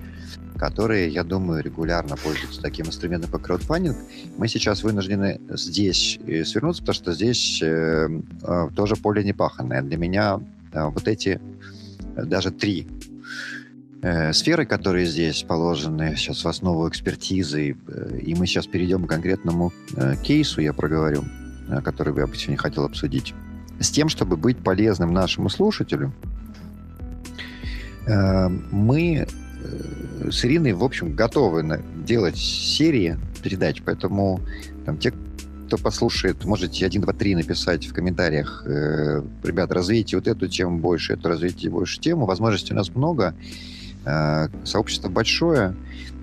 которые, 0.58 1.08
я 1.08 1.22
думаю, 1.22 1.62
регулярно 1.62 2.16
пользуются 2.16 2.60
таким 2.62 2.86
инструментом 2.86 3.30
по 3.30 3.38
краудфандинг. 3.38 3.96
Мы 4.38 4.48
сейчас 4.48 4.82
вынуждены 4.82 5.38
здесь 5.50 6.18
свернуться, 6.44 6.82
потому 6.82 6.94
что 6.94 7.12
здесь 7.12 7.62
тоже 8.74 8.96
поле 8.96 9.22
непаханное. 9.24 9.82
Для 9.82 9.96
меня 9.96 10.40
вот 10.72 11.08
эти 11.08 11.40
даже 12.16 12.50
три 12.50 12.86
э, 14.02 14.32
сферы, 14.32 14.66
которые 14.66 15.06
здесь 15.06 15.42
положены. 15.42 16.14
Сейчас 16.16 16.44
в 16.44 16.48
основу 16.48 16.88
экспертизы, 16.88 17.76
э, 17.86 18.18
и 18.18 18.34
мы 18.34 18.46
сейчас 18.46 18.66
перейдем 18.66 19.04
к 19.04 19.08
конкретному 19.08 19.72
э, 19.96 20.16
кейсу, 20.22 20.60
я 20.60 20.72
проговорю, 20.72 21.24
который 21.84 22.16
я 22.16 22.26
бы 22.26 22.36
сегодня 22.36 22.58
хотел 22.58 22.84
обсудить, 22.84 23.34
с 23.80 23.90
тем, 23.90 24.08
чтобы 24.08 24.36
быть 24.36 24.58
полезным 24.58 25.12
нашему 25.12 25.48
слушателю, 25.48 26.12
мы 28.06 29.26
с 30.30 30.44
Ириной, 30.44 30.74
в 30.74 30.84
общем, 30.84 31.12
готовы 31.12 31.82
делать 32.06 32.36
серии 32.36 33.18
передач, 33.42 33.82
поэтому 33.84 34.40
там, 34.84 34.96
те, 34.96 35.12
кто 35.66 35.76
послушает, 35.78 36.44
можете 36.44 36.86
1, 36.86 37.02
2, 37.02 37.12
3 37.12 37.34
написать 37.34 37.86
в 37.86 37.92
комментариях. 37.92 38.62
Э, 38.66 39.22
ребят, 39.42 39.72
развейте 39.72 40.16
вот 40.16 40.28
эту 40.28 40.48
тему 40.48 40.78
больше, 40.78 41.14
эту 41.14 41.28
развейте 41.28 41.68
больше 41.68 42.00
тему. 42.00 42.24
Возможностей 42.24 42.72
у 42.72 42.76
нас 42.76 42.94
много, 42.94 43.34
э, 44.04 44.48
сообщество 44.64 45.08
большое, 45.08 45.74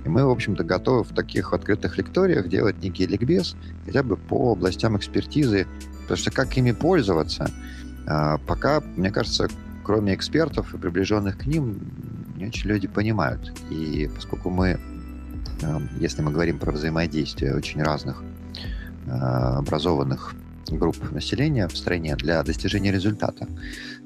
и 0.05 0.09
мы, 0.09 0.25
в 0.25 0.29
общем-то, 0.29 0.63
готовы 0.63 1.03
в 1.03 1.09
таких 1.09 1.53
открытых 1.53 1.97
лекториях 1.97 2.47
делать 2.47 2.81
некий 2.81 3.05
ликбез 3.05 3.55
хотя 3.85 4.01
бы 4.01 4.15
по 4.15 4.53
областям 4.53 4.97
экспертизы, 4.97 5.67
потому 6.03 6.17
что 6.17 6.31
как 6.31 6.57
ими 6.57 6.71
пользоваться, 6.71 7.51
э, 8.07 8.37
пока, 8.47 8.81
мне 8.95 9.11
кажется, 9.11 9.49
кроме 9.83 10.15
экспертов 10.15 10.73
и 10.73 10.77
приближенных 10.77 11.37
к 11.37 11.45
ним, 11.45 11.79
не 12.37 12.45
очень 12.45 12.69
люди 12.69 12.87
понимают. 12.87 13.53
И 13.69 14.09
поскольку 14.15 14.49
мы, 14.49 14.79
э, 15.61 15.79
если 15.99 16.21
мы 16.21 16.31
говорим 16.31 16.59
про 16.59 16.71
взаимодействие 16.71 17.55
очень 17.55 17.83
разных 17.83 18.23
образованных 19.07 20.35
групп 20.71 21.11
населения 21.11 21.67
в 21.67 21.77
стране 21.77 22.15
для 22.15 22.41
достижения 22.43 22.91
результата. 22.91 23.47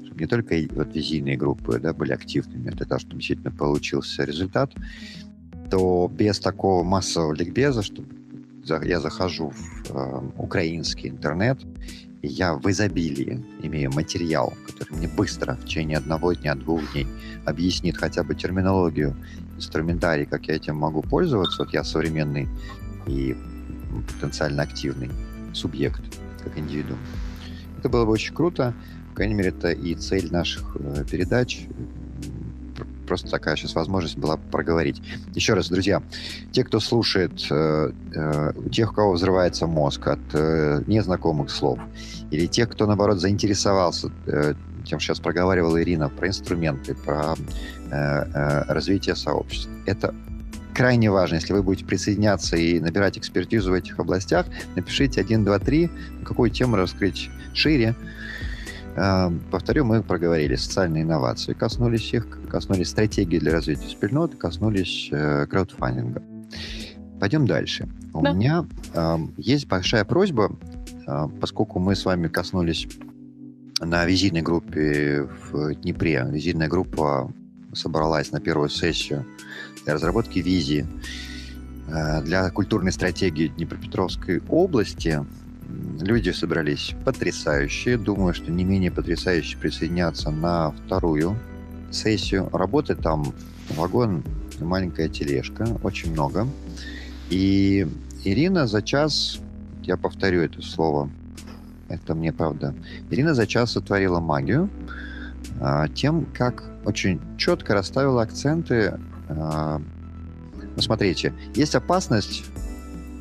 Чтобы 0.04 0.20
не 0.20 0.26
только 0.26 0.56
вот 0.74 0.94
визийные 0.94 1.36
группы 1.36 1.78
да, 1.78 1.92
были 1.92 2.12
активными 2.12 2.70
для 2.70 2.86
того, 2.86 2.98
чтобы 2.98 3.16
действительно 3.16 3.50
получился 3.50 4.24
результат, 4.24 4.72
то 5.70 6.10
без 6.12 6.38
такого 6.40 6.82
массового 6.82 7.34
ликбеза, 7.34 7.82
что 7.82 8.02
я 8.82 9.00
захожу 9.00 9.50
в 9.50 9.90
э, 9.90 10.30
украинский 10.36 11.08
интернет, 11.08 11.58
и 12.22 12.28
я 12.28 12.54
в 12.54 12.68
изобилии 12.68 13.44
имею 13.62 13.92
материал, 13.92 14.52
который 14.66 14.98
мне 14.98 15.08
быстро 15.08 15.54
в 15.54 15.64
течение 15.64 15.98
одного 15.98 16.32
дня, 16.32 16.54
двух 16.54 16.80
дней 16.92 17.06
объяснит 17.44 17.96
хотя 17.96 18.24
бы 18.24 18.34
терминологию, 18.34 19.16
инструментарий, 19.56 20.26
как 20.26 20.48
я 20.48 20.56
этим 20.56 20.76
могу 20.76 21.02
пользоваться. 21.02 21.62
Вот 21.62 21.72
я 21.72 21.84
современный 21.84 22.48
и 23.06 23.36
потенциально 24.06 24.62
активный 24.62 25.10
субъект, 25.52 26.02
как 26.42 26.58
индивидуум. 26.58 26.98
Это 27.78 27.88
было 27.88 28.04
бы 28.04 28.12
очень 28.12 28.34
круто. 28.34 28.74
По 29.10 29.16
крайней 29.16 29.34
мере, 29.34 29.50
это 29.50 29.70
и 29.70 29.94
цель 29.94 30.30
наших 30.30 30.76
э, 30.78 31.04
передач. 31.10 31.66
Просто 33.06 33.30
такая 33.30 33.56
сейчас 33.56 33.74
возможность 33.74 34.18
была 34.18 34.36
проговорить. 34.36 35.02
Еще 35.34 35.54
раз, 35.54 35.68
друзья, 35.68 36.02
те, 36.52 36.62
кто 36.62 36.78
слушает, 36.78 37.46
э, 37.50 37.92
э, 38.14 38.52
тех, 38.70 38.92
у 38.92 38.94
кого 38.94 39.12
взрывается 39.12 39.66
мозг 39.66 40.06
от 40.08 40.20
э, 40.34 40.82
незнакомых 40.86 41.50
слов, 41.50 41.78
или 42.30 42.46
тех, 42.46 42.68
кто, 42.68 42.86
наоборот, 42.86 43.18
заинтересовался 43.18 44.10
тем, 44.84 45.00
что 45.00 45.14
сейчас 45.14 45.20
проговаривала 45.20 45.82
Ирина, 45.82 46.08
про 46.08 46.28
инструменты, 46.28 46.94
про 46.94 47.34
развитие 47.90 49.16
сообществ. 49.16 49.68
Это 49.86 50.14
крайне 50.74 51.10
важно. 51.10 51.36
Если 51.36 51.52
вы 51.52 51.62
будете 51.62 51.84
присоединяться 51.84 52.56
и 52.56 52.80
набирать 52.80 53.18
экспертизу 53.18 53.70
в 53.70 53.74
этих 53.74 53.98
областях, 53.98 54.46
напишите 54.76 55.20
1, 55.20 55.44
2, 55.44 55.58
3, 55.58 55.90
какую 56.24 56.50
тему 56.50 56.76
раскрыть 56.76 57.30
шире. 57.54 57.94
Э, 58.96 59.30
повторю, 59.50 59.84
мы 59.84 60.02
проговорили 60.02 60.54
социальные 60.56 61.02
инновации, 61.04 61.52
коснулись 61.52 62.12
их, 62.14 62.26
коснулись 62.48 62.88
стратегии 62.88 63.38
для 63.38 63.52
развития 63.52 63.88
спильноты, 63.88 64.36
коснулись 64.36 65.08
э, 65.12 65.46
краудфандинга. 65.46 66.22
Пойдем 67.20 67.46
дальше. 67.46 67.88
У 68.14 68.22
Да. 68.22 68.32
меня 68.32 68.66
э, 68.94 69.18
есть 69.36 69.66
большая 69.66 70.04
просьба, 70.04 70.50
э, 71.06 71.28
поскольку 71.40 71.78
мы 71.78 71.94
с 71.96 72.04
вами 72.04 72.28
коснулись 72.28 72.86
на 73.80 74.04
визитной 74.06 74.42
группе 74.42 75.28
в 75.50 75.74
Днепре. 75.74 76.26
Визитная 76.30 76.68
группа 76.68 77.32
собралась 77.72 78.32
на 78.32 78.40
первую 78.40 78.68
сессию 78.68 79.24
разработки 79.94 80.38
визии 80.38 80.86
э, 81.88 82.22
для 82.22 82.50
культурной 82.50 82.92
стратегии 82.92 83.48
Днепропетровской 83.48 84.42
области. 84.48 85.24
Люди 86.00 86.30
собрались 86.30 86.94
потрясающие. 87.04 87.98
Думаю, 87.98 88.34
что 88.34 88.50
не 88.50 88.64
менее 88.64 88.90
потрясающие 88.90 89.58
присоединятся 89.58 90.30
на 90.30 90.72
вторую 90.72 91.36
сессию. 91.90 92.48
Работы 92.52 92.94
там 92.94 93.34
вагон 93.70 94.22
маленькая 94.60 95.08
тележка. 95.08 95.66
Очень 95.82 96.12
много. 96.12 96.46
И 97.30 97.86
Ирина 98.24 98.66
за 98.66 98.82
час, 98.82 99.38
я 99.82 99.96
повторю 99.96 100.42
это 100.42 100.62
слово, 100.62 101.10
это 101.88 102.14
мне 102.14 102.32
правда, 102.32 102.74
Ирина 103.10 103.34
за 103.34 103.46
час 103.46 103.72
сотворила 103.72 104.20
магию 104.20 104.68
а, 105.60 105.88
тем, 105.88 106.26
как 106.34 106.64
очень 106.84 107.20
четко 107.36 107.74
расставила 107.74 108.22
акценты. 108.22 108.98
Ну, 109.28 110.82
смотрите, 110.82 111.34
есть 111.54 111.74
опасность, 111.74 112.44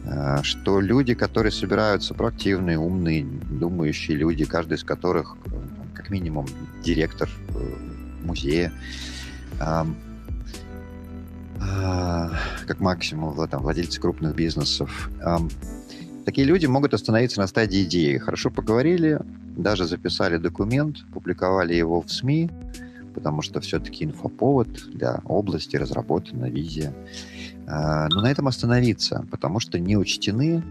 а, 0.06 0.41
что 0.43 0.80
люди, 0.80 1.13
которые 1.13 1.52
собираются, 1.52 2.13
проактивные, 2.13 2.78
умные, 2.78 3.26
думающие 3.26 4.15
люди, 4.15 4.46
каждый 4.46 4.76
из 4.76 4.84
которых, 4.84 5.36
э, 5.46 5.50
как 5.93 6.10
минимум, 6.10 6.48
директор 6.84 7.30
э, 7.50 7.74
музея, 8.24 8.72
как 9.60 9.88
максимум, 12.80 13.48
там, 13.48 13.63
владельцы 13.63 14.00
крупных 14.00 14.36
бизнесов, 14.36 15.10
Такие 16.28 16.46
люди 16.46 16.65
могут 16.65 16.93
остановиться 16.93 17.39
на 17.39 17.48
стадии 17.48 17.84
идеи. 17.84 18.17
Хорошо 18.17 18.50
поговорили, 18.50 19.17
даже 19.56 19.86
записали 19.86 20.36
документ, 20.36 20.98
публиковали 21.13 21.74
его 21.74 22.02
в 22.02 22.12
СМИ, 22.12 22.50
потому 23.18 23.42
что 23.42 23.60
все-таки 23.62 24.06
инфоповод 24.06 24.68
для 24.94 25.22
области 25.26 25.76
разработана 25.76 26.46
визия. 26.46 26.94
А, 27.66 28.08
Но 28.10 28.22
на 28.22 28.30
этом 28.30 28.48
остановиться, 28.48 29.26
потому 29.32 29.60
что 29.60 29.80
не 29.80 29.98
учтены 29.98 30.64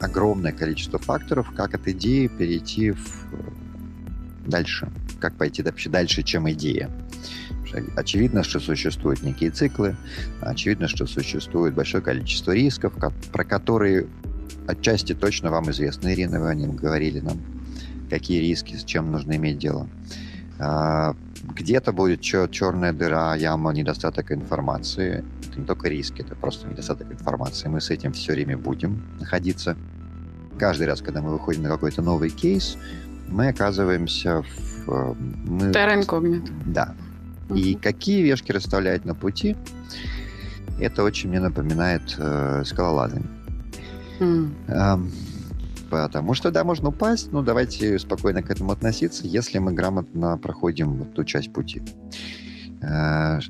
огромное 0.00 0.52
количество 0.52 0.98
факторов, 0.98 1.52
как 1.54 1.74
от 1.74 1.86
идеи 1.86 2.28
перейти 2.28 2.92
в 2.92 3.26
дальше, 4.46 4.90
как 5.20 5.34
пойти 5.34 5.62
вообще 5.62 5.90
дальше, 5.90 6.22
чем 6.22 6.50
идея. 6.50 6.90
Очевидно, 7.94 8.42
что 8.42 8.58
существуют 8.58 9.22
некие 9.22 9.50
циклы, 9.50 9.96
очевидно, 10.40 10.88
что 10.88 11.06
существует 11.06 11.74
большое 11.74 12.02
количество 12.02 12.52
рисков, 12.52 12.94
ко- 12.94 13.12
про 13.32 13.44
которые 13.44 14.06
отчасти 14.66 15.14
точно 15.14 15.50
вам 15.50 15.70
известно. 15.72 16.10
Ирина, 16.14 16.40
вы 16.40 16.48
о 16.48 16.54
них 16.54 16.74
говорили 16.74 17.20
нам, 17.20 17.36
какие 18.08 18.40
риски, 18.40 18.76
с 18.76 18.84
чем 18.84 19.12
нужно 19.12 19.36
иметь 19.36 19.58
дело. 19.58 19.86
А, 20.58 21.14
Где-то 21.54 21.92
будет 21.92 22.20
чер- 22.20 22.50
черная 22.50 22.92
дыра, 22.92 23.34
яма, 23.36 23.72
недостаток 23.72 24.32
информации. 24.32 25.24
Это 25.48 25.60
не 25.60 25.66
только 25.66 25.88
риски, 25.88 26.22
это 26.22 26.34
просто 26.34 26.68
недостаток 26.68 27.10
информации. 27.12 27.68
Мы 27.68 27.80
с 27.80 27.90
этим 27.90 28.12
все 28.12 28.32
время 28.32 28.56
будем 28.56 29.02
находиться. 29.20 29.76
Каждый 30.58 30.86
раз, 30.88 31.00
когда 31.00 31.20
мы 31.22 31.30
выходим 31.30 31.62
на 31.62 31.68
какой-то 31.68 32.02
новый 32.02 32.30
кейс, 32.30 32.76
мы 33.28 33.48
оказываемся 33.48 34.42
в... 34.42 34.90
э, 34.90 35.14
Мы, 35.46 35.72
Терра 35.72 35.96
да. 36.66 36.94
И 37.54 37.74
какие 37.74 38.22
вешки 38.22 38.52
расставлять 38.52 39.04
на 39.04 39.14
пути, 39.14 39.56
это 40.80 41.02
очень 41.04 41.30
мне 41.30 41.40
напоминает 41.40 42.16
э, 42.18 42.62
скалолазание. 42.66 43.28
Эм, 44.66 45.10
Потому 45.90 46.34
что, 46.34 46.50
да, 46.50 46.64
можно 46.64 46.90
упасть, 46.90 47.32
но 47.32 47.42
давайте 47.42 47.98
спокойно 47.98 48.42
к 48.42 48.50
этому 48.50 48.72
относиться, 48.72 49.26
если 49.26 49.58
мы 49.58 49.72
грамотно 49.72 50.36
проходим 50.36 50.96
вот 50.96 51.14
ту 51.14 51.24
часть 51.24 51.52
пути. 51.52 51.82
Э, 52.82 53.40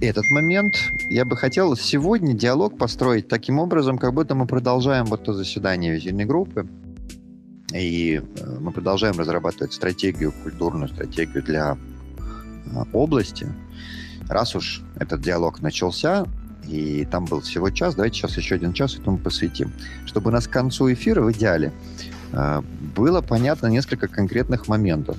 Этот 0.00 0.24
момент 0.30 0.74
я 1.08 1.24
бы 1.24 1.36
хотел 1.36 1.76
сегодня 1.76 2.34
диалог 2.34 2.76
построить 2.76 3.28
таким 3.28 3.58
образом, 3.58 3.96
как 3.98 4.12
будто 4.12 4.34
мы 4.34 4.46
продолжаем 4.46 5.06
вот 5.06 5.24
то 5.24 5.32
заседание 5.32 5.92
визитной 5.92 6.26
группы, 6.26 6.68
и 7.72 8.20
э, 8.22 8.58
мы 8.60 8.70
продолжаем 8.70 9.18
разрабатывать 9.18 9.72
стратегию, 9.72 10.32
культурную 10.42 10.88
стратегию 10.88 11.42
для 11.42 11.76
э, 11.76 12.84
области. 12.92 13.46
Раз 14.28 14.54
уж 14.54 14.82
этот 14.96 15.22
диалог 15.22 15.60
начался, 15.60 16.24
и 16.68 17.04
там 17.10 17.24
был 17.26 17.40
всего 17.40 17.70
час, 17.70 17.94
давайте 17.94 18.18
сейчас 18.18 18.36
еще 18.36 18.54
один 18.54 18.72
час 18.72 18.96
этому 18.96 19.18
посвятим. 19.18 19.72
Чтобы 20.06 20.30
у 20.30 20.32
нас 20.32 20.46
к 20.46 20.50
концу 20.50 20.92
эфира 20.92 21.20
в 21.22 21.30
идеале 21.32 21.72
э, 22.32 22.62
было 22.96 23.20
понятно 23.20 23.66
несколько 23.68 24.08
конкретных 24.08 24.68
моментов. 24.68 25.16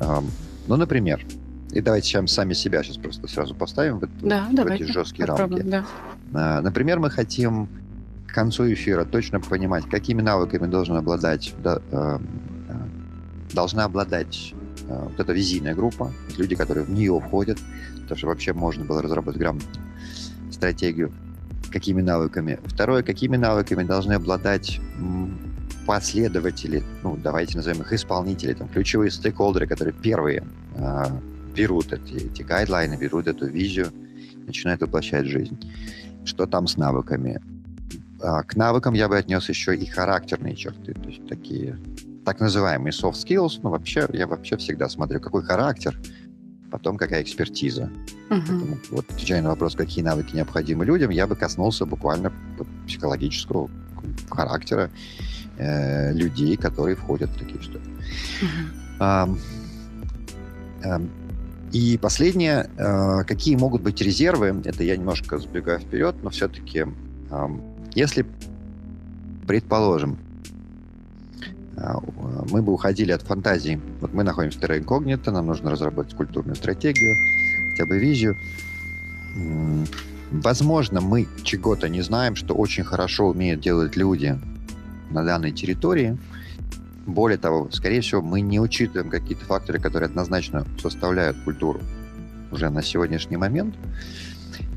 Э, 0.00 0.20
Ну, 0.66 0.76
например, 0.76 1.24
и 1.72 1.80
давайте 1.80 2.08
сейчас 2.08 2.32
сами 2.32 2.52
себя 2.52 2.82
сейчас 2.82 2.96
просто 2.96 3.26
сразу 3.28 3.54
поставим 3.54 3.98
в, 3.98 4.08
Да, 4.22 4.46
в 4.50 4.54
давайте. 4.54 4.84
эти 4.84 4.92
жесткие 4.92 5.26
рамки. 5.26 5.62
да. 5.62 5.84
Э, 6.32 6.60
Например, 6.60 6.98
мы 6.98 7.10
хотим 7.10 7.68
к 8.26 8.32
концу 8.34 8.72
эфира 8.72 9.04
точно 9.04 9.40
понимать, 9.40 9.88
какими 9.88 10.22
навыками 10.22 10.66
должен 10.68 10.96
обладать, 10.96 11.52
да, 11.64 11.80
должна 13.52 13.84
обладать 13.84 14.54
вот 14.88 15.18
эта 15.18 15.32
визийная 15.32 15.74
группа, 15.74 16.12
люди, 16.38 16.54
которые 16.54 16.84
в 16.86 16.90
нее 16.90 17.18
входят, 17.20 17.58
потому 18.02 18.16
что 18.18 18.26
вообще 18.28 18.52
можно 18.52 18.84
было 18.84 19.02
разработать 19.02 19.40
грамотно 19.40 19.68
стратегию, 20.60 21.10
какими 21.72 22.02
навыками. 22.02 22.58
Второе, 22.66 23.02
какими 23.02 23.36
навыками 23.38 23.82
должны 23.82 24.12
обладать 24.12 24.78
последователи, 25.86 26.82
ну, 27.02 27.16
давайте 27.16 27.56
назовем 27.56 27.80
их 27.80 27.92
исполнители, 27.92 28.52
там, 28.52 28.68
ключевые 28.68 29.10
стейкхолдеры, 29.10 29.66
которые 29.66 29.94
первые 29.94 30.42
э, 30.76 31.04
берут 31.56 31.92
эти, 31.92 32.26
эти 32.26 32.42
гайдлайны, 32.42 32.96
берут 32.96 33.26
эту 33.26 33.46
визию, 33.46 33.88
начинают 34.46 34.82
воплощать 34.82 35.26
жизнь. 35.26 35.58
Что 36.24 36.46
там 36.46 36.66
с 36.66 36.76
навыками? 36.76 37.40
А, 38.22 38.42
К 38.42 38.54
навыкам 38.56 38.94
я 38.94 39.08
бы 39.08 39.16
отнес 39.16 39.48
еще 39.48 39.74
и 39.74 39.86
характерные 39.86 40.54
черты, 40.54 40.92
то 40.92 41.08
есть 41.08 41.26
такие 41.26 41.78
так 42.26 42.40
называемые 42.40 42.92
soft 42.92 43.16
skills. 43.24 43.60
Ну, 43.62 43.70
вообще, 43.70 44.06
я 44.12 44.26
вообще 44.26 44.58
всегда 44.58 44.88
смотрю, 44.90 45.20
какой 45.20 45.42
характер, 45.42 45.98
потом 46.70 46.96
какая 46.96 47.22
экспертиза. 47.22 47.90
Поэтому 48.28 48.78
вот 48.90 49.10
отвечая 49.10 49.42
на 49.42 49.50
вопрос, 49.50 49.74
какие 49.74 50.04
навыки 50.04 50.34
необходимы 50.34 50.84
людям, 50.84 51.10
я 51.10 51.26
бы 51.26 51.36
коснулся 51.36 51.84
буквально 51.86 52.32
психологического 52.86 53.68
характера 54.30 54.90
э, 55.58 56.12
людей, 56.12 56.56
которые 56.56 56.96
входят 56.96 57.30
в 57.30 57.38
такие 57.38 57.60
штуки. 57.60 57.88
Мгм. 58.42 58.70
Ам, 59.00 59.38
ам, 60.84 61.10
И 61.72 61.98
последнее, 61.98 62.68
э, 62.76 63.24
какие 63.24 63.56
могут 63.56 63.82
быть 63.82 64.00
резервы, 64.00 64.62
это 64.64 64.82
я 64.84 64.96
немножко 64.96 65.38
забегаю 65.38 65.80
вперед, 65.80 66.16
но 66.22 66.30
все-таки, 66.30 66.86
если, 67.94 68.26
предположим, 69.46 70.12
а, 70.12 70.29
мы 71.76 72.62
бы 72.62 72.72
уходили 72.72 73.12
от 73.12 73.22
фантазии, 73.22 73.80
вот 74.00 74.12
мы 74.12 74.22
находимся 74.22 74.58
в 74.58 74.62
Incognito, 74.62 75.30
нам 75.30 75.46
нужно 75.46 75.70
разработать 75.70 76.14
культурную 76.14 76.56
стратегию, 76.56 77.14
хотя 77.70 77.86
бы 77.86 77.98
визию. 77.98 78.36
Возможно, 80.30 81.00
мы 81.00 81.26
чего-то 81.42 81.88
не 81.88 82.02
знаем, 82.02 82.36
что 82.36 82.54
очень 82.54 82.84
хорошо 82.84 83.28
умеют 83.28 83.60
делать 83.60 83.96
люди 83.96 84.38
на 85.10 85.24
данной 85.24 85.52
территории, 85.52 86.18
более 87.06 87.38
того, 87.38 87.68
скорее 87.70 88.00
всего, 88.02 88.20
мы 88.22 88.40
не 88.40 88.60
учитываем 88.60 89.10
какие-то 89.10 89.44
факторы, 89.44 89.80
которые 89.80 90.08
однозначно 90.08 90.66
составляют 90.80 91.36
культуру 91.44 91.80
уже 92.52 92.68
на 92.70 92.82
сегодняшний 92.82 93.36
момент. 93.36 93.74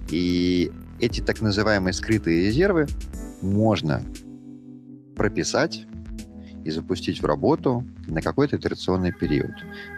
И 0.10 0.72
эти 1.00 1.22
так 1.22 1.42
называемые 1.42 1.94
скрытые 1.94 2.48
резервы 2.48 2.88
можно 3.42 4.02
прописать 5.16 5.86
и 6.65 6.71
запустить 6.71 7.21
в 7.21 7.26
работу 7.26 7.84
на 8.08 8.21
какой-то 8.21 8.58
итерационный 8.58 9.12
период. 9.12 9.52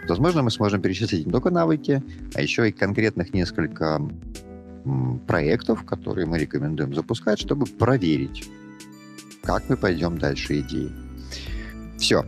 Возможно, 0.08 0.42
мы 0.42 0.50
сможем 0.50 0.80
перечислить 0.80 1.26
не 1.26 1.32
только 1.32 1.50
навыки, 1.50 2.02
а 2.34 2.42
еще 2.42 2.68
и 2.68 2.72
конкретных 2.72 3.34
несколько 3.34 4.00
проектов, 5.26 5.84
которые 5.84 6.26
мы 6.26 6.38
рекомендуем 6.38 6.94
запускать, 6.94 7.40
чтобы 7.40 7.66
проверить, 7.66 8.48
как 9.42 9.68
мы 9.68 9.76
пойдем 9.76 10.18
дальше 10.18 10.60
идеи. 10.60 10.92
Все. 11.98 12.24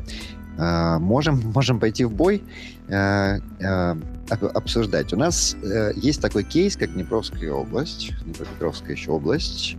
Э, 0.58 0.98
можем, 0.98 1.40
можем 1.54 1.80
пойти 1.80 2.04
в 2.04 2.12
бой, 2.12 2.42
э, 2.88 3.38
э, 3.60 3.96
обсуждать. 4.28 5.12
У 5.14 5.16
нас 5.16 5.56
есть 5.96 6.20
такой 6.20 6.44
кейс, 6.44 6.76
как 6.76 6.92
Днепровская 6.92 7.50
область, 7.50 8.12
Днепропетровская 8.24 8.94
еще 8.94 9.12
область. 9.12 9.77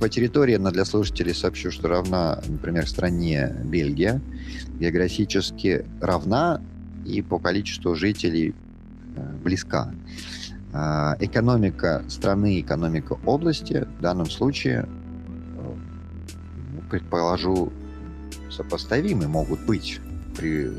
По 0.00 0.08
территории 0.08 0.56
она 0.56 0.70
для 0.70 0.84
слушателей 0.84 1.34
сообщу, 1.34 1.70
что 1.70 1.88
равна, 1.88 2.40
например, 2.48 2.88
стране 2.88 3.54
Бельгия. 3.64 4.20
Географически 4.80 5.84
равна 6.00 6.60
и 7.06 7.22
по 7.22 7.38
количеству 7.38 7.94
жителей 7.94 8.54
близка. 9.44 9.92
Экономика 10.72 12.02
страны, 12.08 12.60
экономика 12.60 13.18
области 13.24 13.86
в 13.98 14.00
данном 14.00 14.30
случае, 14.30 14.88
предположу, 16.90 17.72
сопоставимы 18.50 19.28
могут 19.28 19.64
быть 19.64 20.00
при 20.36 20.70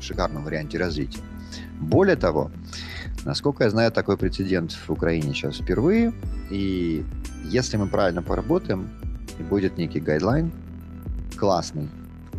шикарном 0.00 0.44
варианте 0.44 0.78
развития. 0.78 1.20
Более 1.80 2.16
того, 2.16 2.50
насколько 3.24 3.64
я 3.64 3.70
знаю, 3.70 3.92
такой 3.92 4.16
прецедент 4.16 4.72
в 4.72 4.90
Украине 4.90 5.34
сейчас 5.34 5.56
впервые, 5.56 6.12
и 6.50 7.04
если 7.45 7.77
мы 7.77 7.87
правильно 7.87 8.21
поработаем, 8.21 8.89
и 9.39 9.43
будет 9.43 9.77
некий 9.77 9.99
гайдлайн 9.99 10.51
классный, 11.37 11.89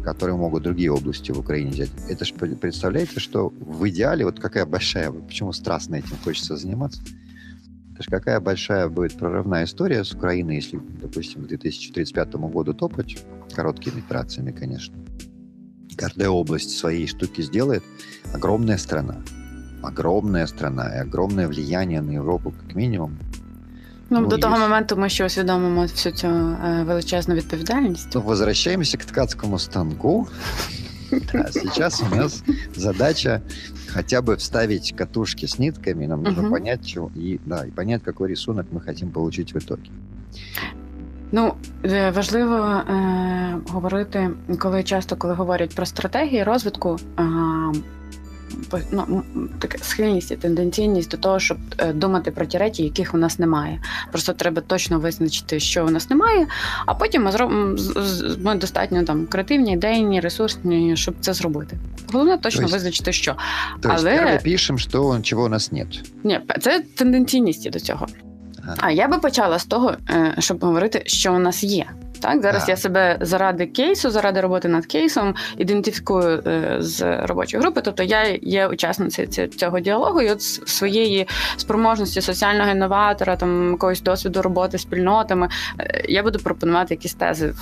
который 0.05 0.35
могут 0.35 0.63
другие 0.63 0.93
области 0.93 1.33
в 1.33 1.39
Украине 1.39 1.71
взять. 1.71 1.91
Это 2.09 2.25
же 2.25 2.35
представляете, 2.35 3.21
что 3.21 3.49
в 3.49 3.89
идеале, 3.89 4.25
вот 4.25 4.39
какая 4.39 4.67
большая, 4.67 5.11
почему 5.11 5.53
страстно 5.53 5.97
этим 5.97 6.17
хочется 6.23 6.57
заниматься, 6.57 7.03
это 7.93 8.03
же 8.03 8.11
какая 8.11 8.41
большая 8.41 8.89
будет 8.89 9.17
прорывная 9.17 9.65
история 9.65 10.05
с 10.05 10.13
Украиной, 10.13 10.57
если, 10.57 10.81
допустим, 11.01 11.45
к 11.45 11.49
2035 11.49 12.35
году 12.35 12.75
топать, 12.75 13.25
короткими 13.55 14.01
итерациями, 14.01 14.53
конечно 14.53 14.95
каждая 15.97 16.29
область 16.29 16.77
своей 16.77 17.07
штуки 17.07 17.43
сделает. 17.43 17.83
Огромная 18.33 18.79
страна. 18.79 19.23
Огромная 19.83 20.47
страна 20.47 20.97
и 20.97 20.99
огромное 20.99 21.47
влияние 21.47 22.03
на 22.03 22.13
Європу, 22.13 22.53
як 22.67 22.77
мінімум. 22.77 23.19
Ну, 24.10 24.20
ну 24.20 24.28
до 24.28 24.38
того 24.38 24.58
моменту 24.58 24.98
ми 24.98 25.10
ще 25.10 25.26
усвідомимо 25.26 25.82
всю 25.82 26.16
цю 26.16 26.28
е, 26.28 26.84
величезну 26.88 27.36
відповідальність. 27.36 28.08
Ну, 28.16 28.22
возвращаемся 28.22 28.98
к 28.98 29.06
ткацкому 29.06 29.60
станку. 29.60 30.28
А 31.34 31.52
сейчас 31.52 32.04
у 32.04 32.16
нас 32.16 32.44
задача 32.76 33.42
хотя 33.94 34.22
бы 34.22 34.36
вставить 34.36 34.96
катушки 34.96 35.48
с 35.48 35.58
нитками. 35.60 36.06
Нам 36.06 36.24
нужно 36.24 36.50
понять, 36.50 36.86
чего, 36.86 37.12
и, 37.16 37.40
да, 37.46 37.66
и 37.66 37.72
понять, 37.72 38.04
какой 38.04 38.30
рисунок 38.30 38.68
мы 38.72 38.82
хотим 38.82 39.10
получить 39.12 39.54
в 39.54 39.58
итоге. 39.58 39.90
Ну 41.32 41.54
е, 41.86 42.12
важливо 42.12 42.56
е, 42.56 43.58
говорити, 43.68 44.30
коли 44.60 44.84
часто 44.84 45.16
коли 45.16 45.34
говорять 45.34 45.76
про 45.76 45.86
стратегії 45.86 46.44
розвитку. 46.44 46.98
Е, 47.20 47.24
ну, 48.92 49.24
таке 49.60 49.78
схильність 49.78 50.32
і 50.32 50.36
тенденційність 50.36 51.12
до 51.12 51.18
того, 51.18 51.40
щоб 51.40 51.58
е, 51.78 51.94
думати 51.94 52.32
про 52.32 52.46
ті 52.46 52.58
речі, 52.58 52.84
яких 52.84 53.14
у 53.14 53.18
нас 53.18 53.40
немає. 53.40 53.82
Просто 54.12 54.34
треба 54.34 54.62
точно 54.62 55.00
визначити, 55.00 55.60
що 55.60 55.86
у 55.86 55.90
нас 55.90 56.10
немає, 56.10 56.48
а 56.86 56.94
потім 56.94 57.24
ми 57.24 57.32
зробимо 57.32 57.78
ми 58.44 58.56
достатньо 58.56 59.04
там 59.04 59.26
креативні, 59.26 59.74
ідейні, 59.74 60.20
ресурсні, 60.20 60.98
щоб 60.98 61.16
це 61.20 61.34
зробити. 61.34 61.78
Головне 62.14 62.38
точно 62.38 62.64
есть, 62.64 62.74
визначити, 62.74 63.14
що. 63.14 63.36
То 63.82 63.90
Але... 63.94 64.40
пишемо, 64.44 64.80
що 64.80 65.20
чого 65.24 65.44
у 65.44 65.50
нас 65.50 65.72
нет. 65.72 65.88
Ні, 66.24 66.40
це 66.62 66.84
тенденційність 66.96 67.70
до 67.70 67.80
цього. 67.80 68.08
А 68.78 68.92
я 68.92 69.08
би 69.08 69.18
почала 69.18 69.60
з 69.60 69.66
того, 69.66 69.94
е, 70.10 70.36
щоб 70.40 70.64
говорити, 70.64 71.04
що 71.06 71.34
у 71.34 71.40
нас 71.40 71.64
є. 71.64 71.86
Так, 72.22 72.42
зараз 72.42 72.64
а. 72.68 72.72
я 72.72 72.78
себе 72.78 73.18
заради 73.22 73.66
кейсу, 73.66 74.10
заради 74.10 74.42
роботи 74.42 74.68
над 74.68 74.86
кейсом 74.86 75.36
ідентифікую 75.58 76.44
е, 76.48 76.76
з 76.80 77.26
робочої 77.26 77.64
групи. 77.64 77.82
Тобто 77.84 78.04
я 78.04 78.24
є 78.42 78.68
учасницею 78.68 79.48
цього 79.48 79.80
діалогу, 79.80 80.22
і 80.22 80.32
от 80.32 80.42
своєї 80.42 81.28
спроможності 81.58 82.22
соціального 82.22 82.72
інноватора, 82.72 83.36
там 83.36 83.72
якогось 83.72 84.02
досвіду 84.02 84.42
роботи 84.42 84.78
з 84.78 84.82
спільнотами, 84.82 85.50
е, 85.80 86.06
я 86.10 86.24
буду 86.24 86.40
пропонувати 86.40 86.94
якісь 86.94 87.14
тези 87.14 87.54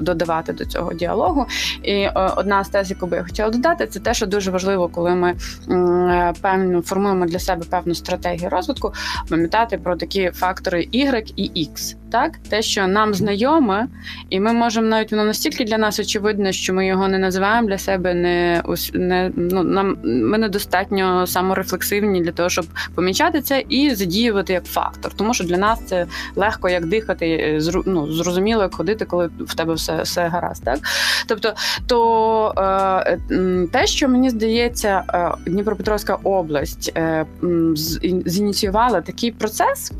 додавати 0.00 0.52
до 0.52 0.64
цього 0.64 0.92
діалогу. 0.92 1.46
І 1.82 2.08
одна 2.36 2.64
з 2.64 2.68
тез, 2.68 2.90
яку 2.90 3.06
би 3.06 3.16
я 3.16 3.22
хотіла 3.22 3.50
додати, 3.50 3.86
це 3.86 4.00
те, 4.00 4.14
що 4.14 4.26
дуже 4.26 4.50
важливо, 4.50 4.88
коли 4.88 5.14
ми 5.14 5.34
певно 6.40 6.82
формуємо 6.82 7.26
для 7.26 7.38
себе 7.38 7.64
певну 7.70 7.94
стратегію 7.94 8.50
розвитку, 8.50 8.92
пам'ятати 9.28 9.78
про 9.78 9.96
такі 9.96 10.30
фактори 10.30 10.88
Y 10.92 11.32
і 11.36 11.68
X. 11.68 12.01
Так, 12.12 12.38
те, 12.48 12.62
що 12.62 12.86
нам 12.86 13.14
знайоме, 13.14 13.86
і 14.30 14.40
ми 14.40 14.52
можемо 14.52 14.86
навіть 14.86 15.10
воно 15.10 15.24
настільки 15.24 15.64
для 15.64 15.78
нас 15.78 16.00
очевидно, 16.00 16.52
що 16.52 16.74
ми 16.74 16.86
його 16.86 17.08
не 17.08 17.18
називаємо 17.18 17.68
для 17.68 17.78
себе, 17.78 18.14
не 18.14 18.62
не 18.94 19.30
ну 19.36 19.62
нам 19.62 19.96
ми 20.04 20.38
недостатньо 20.38 21.26
саморефлексивні 21.26 22.20
для 22.20 22.32
того, 22.32 22.48
щоб 22.48 22.66
помічати 22.94 23.40
це 23.40 23.64
і 23.68 23.94
задіювати 23.94 24.52
як 24.52 24.64
фактор. 24.64 25.12
Тому 25.16 25.34
що 25.34 25.44
для 25.44 25.56
нас 25.56 25.80
це 25.86 26.06
легко 26.36 26.68
як 26.68 26.86
дихати, 26.86 27.26
е, 27.26 27.60
ну, 27.86 28.12
зрозуміло, 28.12 28.62
як 28.62 28.74
ходити, 28.74 29.04
коли 29.04 29.30
в 29.40 29.54
тебе 29.54 29.74
все 29.74 30.02
все 30.02 30.28
гаразд. 30.28 30.64
Так 30.64 30.78
тобто, 31.26 31.54
то 31.86 32.54
е, 33.30 33.66
те, 33.72 33.86
що 33.86 34.08
мені 34.08 34.30
здається, 34.30 35.02
е, 35.14 35.50
Дніпропетровська 35.50 36.14
область 36.14 36.92
е, 36.96 37.26
зініціювала 38.26 39.00
такий 39.00 39.30
процес, 39.30 39.92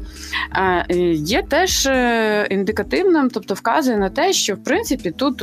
е, 0.57 0.87
є 1.14 1.42
теж 1.42 1.87
е, 1.87 2.02
індикативним, 2.51 3.31
тобто 3.31 3.55
вказує 3.55 3.97
на 3.97 4.11
те, 4.11 4.33
що 4.33 4.55
в 4.55 4.65
принципі 4.65 5.11
тут, 5.11 5.43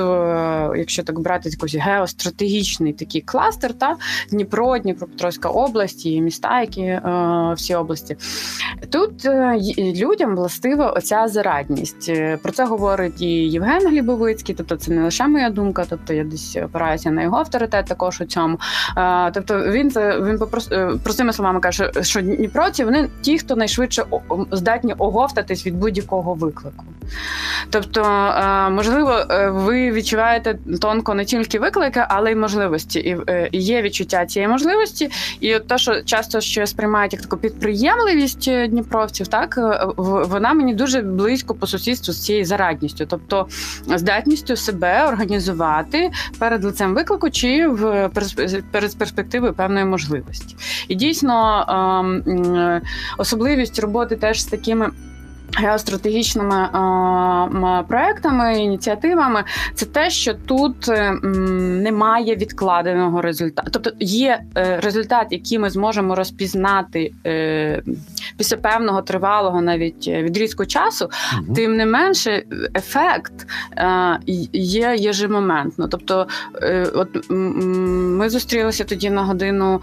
якщо 0.77 1.03
так 1.03 1.19
брати 1.19 1.49
якийсь 1.49 1.75
геостратегічний 1.75 2.93
такий 2.93 3.21
кластер, 3.21 3.73
та 3.73 3.95
Дніпро, 4.31 4.77
Дніпропетровська 4.77 5.49
область 5.49 6.05
і 6.05 6.21
міста, 6.21 6.61
які 6.61 6.81
е, 6.81 7.01
всі 7.55 7.75
області, 7.75 8.17
тут 8.89 9.25
е, 9.25 9.59
людям 9.77 10.35
властива 10.35 10.91
оця 10.91 11.27
зарадність. 11.27 12.09
Е, 12.09 12.37
про 12.37 12.51
це 12.51 12.65
говорить 12.65 13.21
і 13.21 13.29
Євген 13.29 13.87
Глібовицький, 13.87 14.55
тобто 14.55 14.75
це 14.75 14.91
не 14.91 15.03
лише 15.03 15.27
моя 15.27 15.49
думка, 15.49 15.85
тобто 15.89 16.13
я 16.13 16.23
десь 16.23 16.57
опираюся 16.65 17.11
на 17.11 17.23
його 17.23 17.37
авторитет 17.37 17.85
також 17.85 18.21
у 18.21 18.25
цьому. 18.25 18.59
Тобто 19.33 19.71
він 19.71 19.91
це 19.91 20.21
він 20.21 20.37
попрос, 20.37 20.69
простими 21.03 21.33
словами 21.33 21.59
каже, 21.59 21.91
що 22.01 22.21
Дніпроці 22.21 22.83
вони 22.83 23.09
ті, 23.21 23.39
хто 23.39 23.55
найшвидше 23.55 24.03
здатні 24.51 24.93
оговтатись 24.97 25.65
від 25.65 25.75
будь-якого 25.75 26.35
виклику. 26.49 26.85
Тобто, 27.69 28.01
е, 28.01 28.69
можливо, 28.69 29.11
е, 29.29 29.49
ви 29.49 29.91
відчуваєте 29.91 30.57
тонко 30.81 31.13
не 31.13 31.25
тільки 31.25 31.59
виклики, 31.59 32.03
але 32.09 32.31
й 32.31 32.35
можливості. 32.35 32.99
І 32.99 33.17
е, 33.29 33.49
є 33.51 33.81
відчуття 33.81 34.25
цієї 34.25 34.47
можливості. 34.47 35.09
І 35.39 35.55
от 35.55 35.67
те, 35.67 35.77
що 35.77 36.01
часто 36.01 36.41
ще 36.41 36.67
сприймають 36.67 37.13
як 37.13 37.21
таку 37.21 37.37
підприємливість 37.37 38.51
дніпровців, 38.69 39.27
так 39.27 39.59
вона 39.97 40.53
мені 40.53 40.73
дуже 40.73 41.01
близько 41.01 41.55
по 41.55 41.67
сусідству 41.67 42.13
з 42.13 42.25
цією 42.25 42.45
зарадністю, 42.45 43.05
тобто 43.05 43.47
здатністю 43.95 44.55
себе 44.55 45.07
організувати 45.07 46.11
перед 46.39 46.63
лицем 46.63 46.95
виклику 46.95 47.29
чи 47.29 47.67
в 47.67 48.09
перед 48.71 48.97
перспективою 48.97 49.53
певної 49.53 49.85
можливості. 49.85 50.55
І 50.87 50.95
дійсно 50.95 51.65
ем, 51.69 52.81
особливість 53.17 53.79
роботи 53.79 54.15
теж 54.15 54.41
з 54.41 54.45
такими. 54.45 54.89
Геостратегічними 55.57 56.55
е, 56.55 57.83
проектами, 57.87 58.63
ініціативами 58.63 59.43
це 59.75 59.85
те, 59.85 60.09
що 60.09 60.33
тут 60.33 60.89
е, 60.89 61.11
немає 61.83 62.35
відкладеного 62.35 63.21
результату. 63.21 63.69
Тобто 63.71 63.91
є 63.99 64.39
е, 64.57 64.79
результат, 64.79 65.27
який 65.29 65.59
ми 65.59 65.69
зможемо 65.69 66.15
розпізнати 66.15 67.11
е, 67.25 67.81
після 68.37 68.57
певного 68.57 69.01
тривалого 69.01 69.61
навіть 69.61 70.07
відрізку 70.07 70.65
часу, 70.65 71.09
угу. 71.33 71.55
тим 71.55 71.77
не 71.77 71.85
менше, 71.85 72.43
ефект 72.75 73.33
є 74.53 74.95
єжемоментно. 74.97 75.87
Тобто, 75.87 76.27
от 76.93 77.29
ми 77.29 78.29
зустрілися 78.29 78.83
тоді 78.83 79.09
на 79.09 79.23
годину 79.23 79.81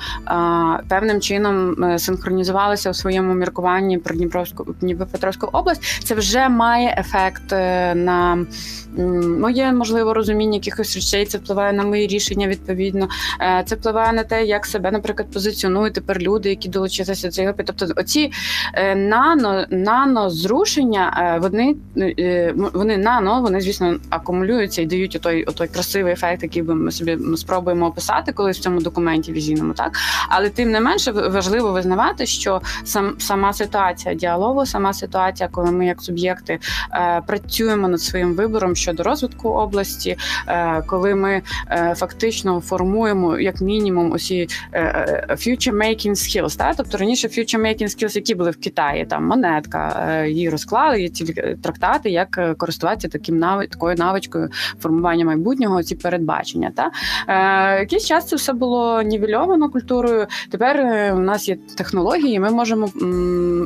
певним 0.89 1.21
чином 1.21 1.77
синхронізувалися 1.99 2.91
у 2.91 2.95
своєму 2.95 3.35
міркуванні 3.35 3.99
про 3.99 4.15
Дніпровську 4.15 4.75
Дніпропетровську 4.81 5.49
область, 5.57 6.05
це 6.05 6.15
вже 6.15 6.49
має 6.49 6.95
ефект 6.99 7.53
е, 7.53 7.95
на 7.95 8.47
моє 9.39 9.73
можливо 9.73 10.15
розуміння 10.15 10.55
якихось 10.55 10.95
речей. 10.95 11.27
Це 11.27 11.39
впливає 11.39 11.73
на 11.73 11.85
мої 11.85 12.07
рішення 12.07 12.49
відповідно. 12.49 13.09
Е, 13.41 13.63
це 13.67 13.75
впливає 13.75 14.13
на 14.13 14.25
те, 14.25 14.45
як 14.45 14.67
себе, 14.67 14.91
наприклад, 14.91 15.31
позиціонують 15.33 15.95
тепер 15.95 16.19
люди, 16.19 16.49
які 16.49 16.69
долучилися 16.69 17.27
до 17.27 17.33
цієї 17.33 17.49
групи. 17.49 17.65
Тобто, 17.67 17.95
оці 17.97 18.33
нано 18.97 19.67
нано 19.71 20.31
зрушення, 20.31 21.39
вони 21.43 21.77
вони 22.75 22.97
нано, 22.97 23.41
вони 23.41 23.61
звісно 23.61 23.97
акумулюються 24.11 24.83
і 24.83 24.87
дають 24.87 25.17
отой, 25.17 25.45
отой 25.45 25.69
красивий 25.69 26.13
ефект, 26.13 26.43
який 26.43 26.63
ми 26.63 26.93
собі 26.93 27.19
спробуємо 27.37 27.87
описати 27.87 28.33
колись 28.33 28.59
в 28.59 28.61
цьому 28.61 28.81
документі 28.81 29.33
візійному, 29.33 29.73
так 29.73 29.93
але 30.29 30.51
тим 30.51 30.71
не 30.71 30.81
менше 30.81 31.13
важливо 31.13 31.73
визнавати, 31.73 32.27
що 32.27 32.61
сам 32.85 33.15
сама 33.19 33.53
ситуація 33.53 34.15
діалогу, 34.15 34.67
сама 34.67 34.93
ситуація, 34.93 35.49
коли 35.53 35.71
ми 35.71 35.87
як 35.87 36.03
суб'єкти 36.03 36.59
е, 36.93 37.23
працюємо 37.27 37.89
над 37.89 38.01
своїм 38.01 38.35
вибором 38.35 38.77
щодо 38.87 39.03
розвитку 39.03 39.49
області, 39.49 40.17
е, 40.49 40.83
коли 40.87 41.15
ми 41.15 41.43
е, 41.71 41.95
фактично 41.97 42.61
формуємо 42.61 43.39
як 43.39 43.61
мінімум 43.61 44.13
усі 44.13 44.49
е, 44.73 45.27
future 45.31 45.75
making 45.75 46.11
skills, 46.11 46.59
так? 46.59 46.75
тобто 46.77 46.99
раніше 46.99 47.29
future 47.29 47.61
making 47.61 47.83
skills, 47.83 48.17
які 48.17 48.35
були 48.35 48.51
в 48.51 48.57
Китаї, 48.61 49.07
там 49.07 49.27
монетка, 49.27 50.25
її 50.25 50.51
розклали, 50.51 51.03
є 51.03 51.09
ці 51.09 51.25
трактати, 51.63 52.11
як 52.11 52.57
користуватися 52.59 53.09
таким 53.09 53.39
нави, 53.39 53.67
такою 53.67 53.97
навичкою 53.97 54.49
формування 54.81 55.25
майбутнього, 55.25 55.83
ці 55.83 55.95
передбачення. 55.95 56.73
Та? 56.77 56.91
Якийсь 57.81 58.05
час 58.05 58.29
це 58.29 58.37
все 58.37 58.53
було 58.53 59.03
нівельовано 59.03 59.71
культурою. 59.71 60.27
Тепер 60.51 60.81
у 61.15 61.19
нас 61.19 61.49
є 61.49 61.57
технології, 61.77 62.41
ми 62.41 62.51
можемо 62.51 62.89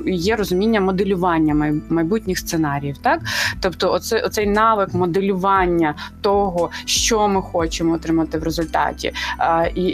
є 0.06 0.37
розуміння 0.37 0.80
моделювання 0.80 1.80
майбутніх 1.90 2.38
сценаріїв. 2.38 2.98
Так, 2.98 3.20
тобто, 3.61 3.92
оце, 3.92 4.20
оцей 4.20 4.46
навик 4.46 4.94
моделювання 5.11 5.94
того, 6.20 6.70
що 6.85 7.29
ми 7.29 7.42
хочемо 7.42 7.94
отримати 7.94 8.38
в 8.38 8.42
результаті, 8.42 9.12
і, 9.75 9.90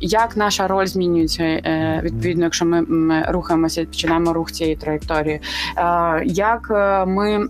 як 0.00 0.36
наша 0.36 0.68
роль 0.68 0.86
змінюється 0.86 1.42
е, 1.44 2.00
відповідно, 2.04 2.44
якщо 2.44 2.64
ми, 2.64 2.82
ми 2.82 3.24
рухаємося, 3.28 3.84
починаємо 3.84 4.32
рух 4.32 4.52
цієї 4.52 4.76
траєкторії, 4.76 5.40
як 6.24 6.70
ми. 7.06 7.46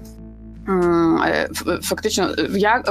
Фактично, 1.82 2.30
я 2.56 2.82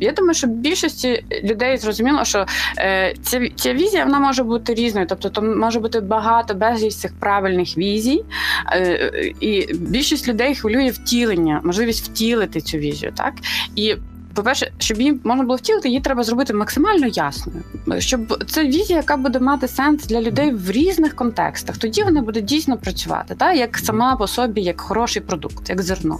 я 0.00 0.12
думаю, 0.12 0.34
що 0.34 0.46
більшості 0.46 1.24
людей 1.44 1.76
зрозуміло, 1.76 2.24
що 2.24 2.46
е, 2.78 3.14
ця 3.22 3.48
ця 3.56 3.74
візія 3.74 4.04
вона 4.04 4.18
може 4.18 4.42
бути 4.42 4.74
різною, 4.74 5.06
тобто 5.08 5.30
там 5.30 5.58
може 5.58 5.80
бути 5.80 6.00
багато 6.00 6.54
безліч 6.54 6.94
цих 6.94 7.12
правильних 7.20 7.78
візій, 7.78 8.24
е, 8.72 9.32
і 9.40 9.74
більшість 9.74 10.28
людей 10.28 10.54
хвилює 10.54 10.90
втілення, 10.90 11.60
можливість 11.64 12.08
втілити 12.08 12.60
цю 12.60 12.78
візію, 12.78 13.12
так? 13.16 13.34
І 13.76 13.96
по-перше, 14.36 14.70
щоб 14.78 14.98
її 14.98 15.20
можна 15.24 15.44
було 15.44 15.56
втілити, 15.56 15.88
її 15.88 16.00
треба 16.00 16.22
зробити 16.22 16.54
максимально 16.54 17.06
ясною, 17.06 17.62
щоб 17.98 18.44
це 18.44 18.64
візія, 18.64 18.98
яка 18.98 19.16
буде 19.16 19.38
мати 19.38 19.68
сенс 19.68 20.06
для 20.06 20.20
людей 20.20 20.50
в 20.50 20.70
різних 20.70 21.16
контекстах. 21.16 21.76
Тоді 21.76 22.02
вона 22.02 22.22
буде 22.22 22.40
дійсно 22.40 22.76
працювати, 22.76 23.34
так? 23.34 23.56
як 23.56 23.78
сама 23.78 24.16
по 24.16 24.26
собі, 24.26 24.60
як 24.60 24.80
хороший 24.80 25.22
продукт, 25.22 25.68
як 25.68 25.82
зерно. 25.82 26.18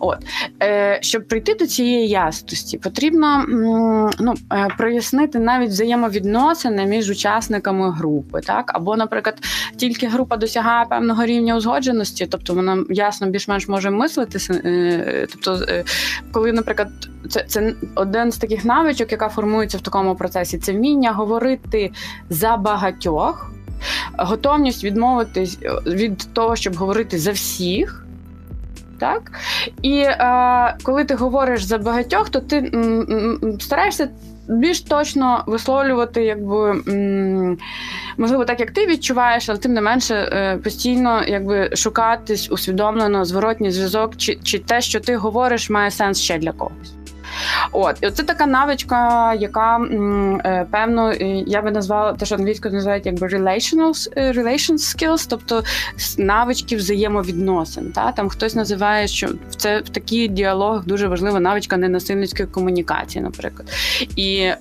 От 0.00 0.18
е, 0.62 0.98
щоб 1.02 1.28
прийти 1.28 1.54
до 1.54 1.66
цієї 1.66 2.08
ясності, 2.08 2.78
потрібно 2.78 3.44
ну, 4.18 4.34
е, 4.52 4.68
прояснити 4.78 5.38
навіть 5.38 5.70
взаємовідносини 5.70 6.86
між 6.86 7.10
учасниками 7.10 7.90
групи, 7.90 8.40
так 8.40 8.70
або, 8.74 8.96
наприклад, 8.96 9.38
тільки 9.76 10.06
група 10.06 10.36
досягає 10.36 10.86
певного 10.90 11.26
рівня 11.26 11.56
узгодженості, 11.56 12.26
тобто 12.26 12.54
вона 12.54 12.84
ясно 12.88 13.26
більш-менш 13.26 13.68
може 13.68 13.90
мислити. 13.90 14.38
Е, 14.50 15.26
тобто, 15.30 15.64
е, 15.68 15.84
коли, 16.32 16.52
наприклад, 16.52 16.88
це 17.30 17.39
це 17.48 17.60
це 17.60 17.74
один 17.94 18.32
з 18.32 18.38
таких 18.38 18.64
навичок, 18.64 19.12
яка 19.12 19.28
формується 19.28 19.78
в 19.78 19.80
такому 19.80 20.14
процесі. 20.14 20.58
Це 20.58 20.72
вміння 20.72 21.12
говорити 21.12 21.90
за 22.30 22.56
багатьох, 22.56 23.52
готовність 24.18 24.84
відмовитись 24.84 25.58
від 25.86 26.34
того, 26.34 26.56
щоб 26.56 26.74
говорити 26.74 27.18
за 27.18 27.32
всіх. 27.32 28.06
Так? 28.98 29.32
І 29.82 29.98
е, 29.98 30.76
коли 30.82 31.04
ти 31.04 31.14
говориш 31.14 31.62
за 31.62 31.78
багатьох, 31.78 32.28
то 32.30 32.40
ти 32.40 32.56
м, 32.56 33.40
м, 33.42 33.60
стараєшся 33.60 34.08
більш 34.48 34.80
точно 34.80 35.44
висловлювати, 35.46 36.24
якби 36.24 36.70
м, 36.88 37.58
можливо, 38.16 38.44
так 38.44 38.60
як 38.60 38.70
ти 38.70 38.86
відчуваєш, 38.86 39.48
але 39.48 39.58
тим 39.58 39.72
не 39.72 39.80
менше 39.80 40.14
е, 40.14 40.56
постійно 40.64 41.22
якби 41.26 41.70
шукатись 41.76 42.50
усвідомлено 42.50 43.24
зворотній 43.24 43.70
зв'язок, 43.70 44.16
чи, 44.16 44.38
чи 44.42 44.58
те, 44.58 44.80
що 44.80 45.00
ти 45.00 45.16
говориш, 45.16 45.70
має 45.70 45.90
сенс 45.90 46.20
ще 46.20 46.38
для 46.38 46.52
когось. 46.52 46.94
От 47.72 47.96
і 48.02 48.10
це 48.10 48.22
така 48.22 48.46
навичка, 48.46 49.34
яка 49.34 49.78
е, 49.78 50.66
певно 50.70 51.12
я 51.46 51.62
би 51.62 51.70
назвала 51.70 52.12
те, 52.12 52.26
що 52.26 52.34
англійською 52.34 52.74
називають 52.74 53.06
якби 53.06 53.26
relational, 53.26 54.08
е, 54.16 54.32
relations 54.32 54.78
skills, 54.78 55.26
тобто 55.30 55.62
навички 56.18 56.76
взаємовідносин. 56.76 57.92
Та 57.92 58.12
там 58.12 58.28
хтось 58.28 58.54
називає, 58.54 59.08
що 59.08 59.28
це 59.56 59.78
в 59.78 59.88
такий 59.88 60.28
діалог 60.28 60.84
дуже 60.84 61.08
важлива 61.08 61.40
навичка 61.40 61.76
ненасильницької 61.76 62.48
комунікації, 62.48 63.24
наприклад. 63.24 63.68
І 64.16 64.36
е, 64.36 64.56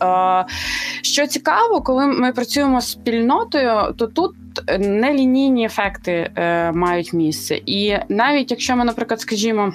що 1.02 1.28
цікаво, 1.28 1.82
коли 1.82 2.08
ми 2.08 2.32
працюємо 2.32 2.82
з 2.82 2.92
спільнотою, 2.92 3.94
то 3.98 4.08
тут. 4.08 4.36
Нелінійні 4.80 5.66
ефекти 5.66 6.32
е, 6.36 6.72
мають 6.72 7.14
місце, 7.14 7.62
і 7.66 7.96
навіть 8.10 8.52
якщо 8.52 8.76
ми, 8.76 8.86
наприклад, 8.86 9.22
скажімо 9.22 9.74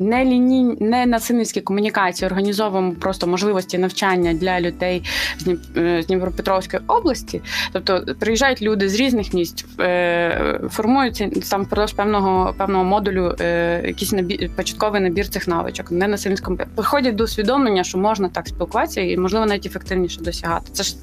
не 0.00 0.24
ліній, 0.24 0.76
не 0.80 1.06
насильницькі 1.06 1.60
комунікації, 1.60 2.26
організовуємо 2.26 2.92
просто 2.92 3.26
можливості 3.26 3.78
навчання 3.78 4.32
для 4.32 4.60
людей 4.60 5.02
з 5.38 5.56
е, 5.76 6.02
Дніпропетровської 6.02 6.82
області. 6.86 7.42
Тобто 7.72 8.04
приїжджають 8.18 8.62
люди 8.62 8.88
з 8.88 8.94
різних 8.94 9.34
місць, 9.34 9.64
е, 9.80 10.60
формуються 10.70 11.30
там 11.50 11.62
впродовж 11.62 11.92
певного 11.92 12.54
певного 12.58 12.84
модулю 12.84 13.34
е, 13.40 13.82
якийсь 13.86 14.12
набір 14.12 14.50
початковий 14.56 15.00
набір 15.00 15.28
цих 15.28 15.48
навичок. 15.48 15.90
Не 15.90 16.08
насильницькому 16.08 16.58
приходять 16.74 17.14
до 17.14 17.24
усвідомлення, 17.24 17.84
що 17.84 17.98
можна 17.98 18.28
так 18.28 18.48
спілкуватися 18.48 19.00
і 19.00 19.16
можливо 19.16 19.46
навіть 19.46 19.66
ефективніше 19.66 20.20
досягати. 20.20 20.70
Це 20.72 20.82
ж 20.82 20.96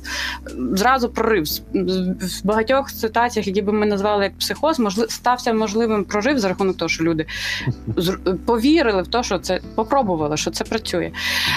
зразу 0.71 1.09
прорив 1.09 1.43
в 1.43 2.45
багатьох 2.45 2.89
ситуаціях, 2.89 3.47
які 3.47 3.61
би 3.61 3.73
ми 3.73 3.85
назвали 3.85 4.23
як 4.23 4.37
психоз, 4.37 4.79
можливо, 4.79 5.09
стався 5.09 5.53
можливим 5.53 6.03
прорив 6.03 6.39
за 6.39 6.47
рахунок 6.47 6.77
того, 6.77 6.89
що 6.89 7.03
люди 7.03 7.25
повірили 8.45 8.86
повірили 8.87 9.03
в 9.03 9.07
те, 9.07 9.23
що 9.23 9.39
це 9.39 9.59
попробували, 9.75 10.37
що 10.37 10.51
це 10.51 10.63
працює, 10.63 11.11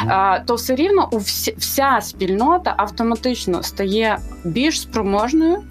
а, 0.06 0.38
то 0.46 0.54
все 0.54 0.74
рівно 0.74 1.08
у 1.12 1.18
вся, 1.18 1.52
вся 1.56 1.98
спільнота 2.00 2.74
автоматично 2.76 3.62
стає 3.62 4.18
більш 4.44 4.80
спроможною, 4.80 5.62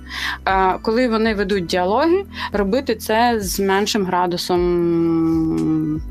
а, 0.43 0.77
коли 0.77 1.07
вони 1.07 1.35
ведуть 1.35 1.65
діалоги, 1.65 2.25
робити 2.51 2.95
це 2.95 3.35
з 3.39 3.59
меншим 3.59 4.05
градусом. 4.05 6.01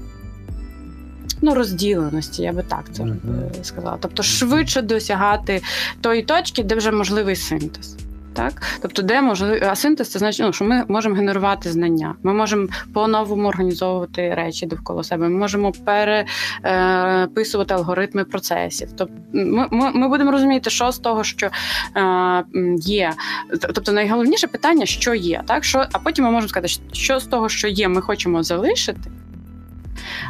Ну, 1.42 1.54
розділеності, 1.54 2.42
я 2.42 2.52
би 2.52 2.62
так 2.62 2.84
це 2.92 3.02
uh-huh. 3.02 3.64
сказала. 3.64 3.98
Тобто 4.00 4.22
швидше 4.22 4.82
досягати 4.82 5.62
тої 6.00 6.22
точки, 6.22 6.62
де 6.62 6.74
вже 6.74 6.90
можливий 6.90 7.36
синтез 7.36 7.96
так 8.38 8.62
тобто, 8.82 9.02
де 9.02 9.22
можливо, 9.22 9.56
а 9.62 9.74
синтез 9.74 10.10
це 10.10 10.18
значить, 10.18 10.46
ну, 10.46 10.52
що 10.52 10.64
ми 10.64 10.84
можемо 10.88 11.14
генерувати 11.14 11.72
знання. 11.72 12.14
Ми 12.22 12.34
можемо 12.34 12.68
по-новому 12.94 13.48
організовувати 13.48 14.34
речі 14.34 14.66
довкола 14.66 15.04
себе. 15.04 15.28
Ми 15.28 15.38
можемо 15.38 15.72
переписувати 15.72 17.74
алгоритми 17.74 18.24
процесів. 18.24 18.88
Тобто, 18.96 19.14
ми, 19.32 19.68
ми, 19.70 19.92
ми 19.92 20.08
будемо 20.08 20.30
розуміти, 20.30 20.70
що 20.70 20.92
з 20.92 20.98
того, 20.98 21.24
що 21.24 21.50
е, 21.96 22.44
є. 22.78 23.12
Тобто, 23.60 23.92
найголовніше 23.92 24.46
питання, 24.46 24.86
що 24.86 25.14
є, 25.14 25.42
так 25.46 25.64
що, 25.64 25.86
а 25.92 25.98
потім 25.98 26.24
ми 26.24 26.30
можемо 26.30 26.48
сказати, 26.48 26.74
що 26.92 27.20
з 27.20 27.24
того, 27.24 27.48
що 27.48 27.68
є, 27.68 27.88
ми 27.88 28.00
хочемо 28.00 28.42
залишити. 28.42 29.10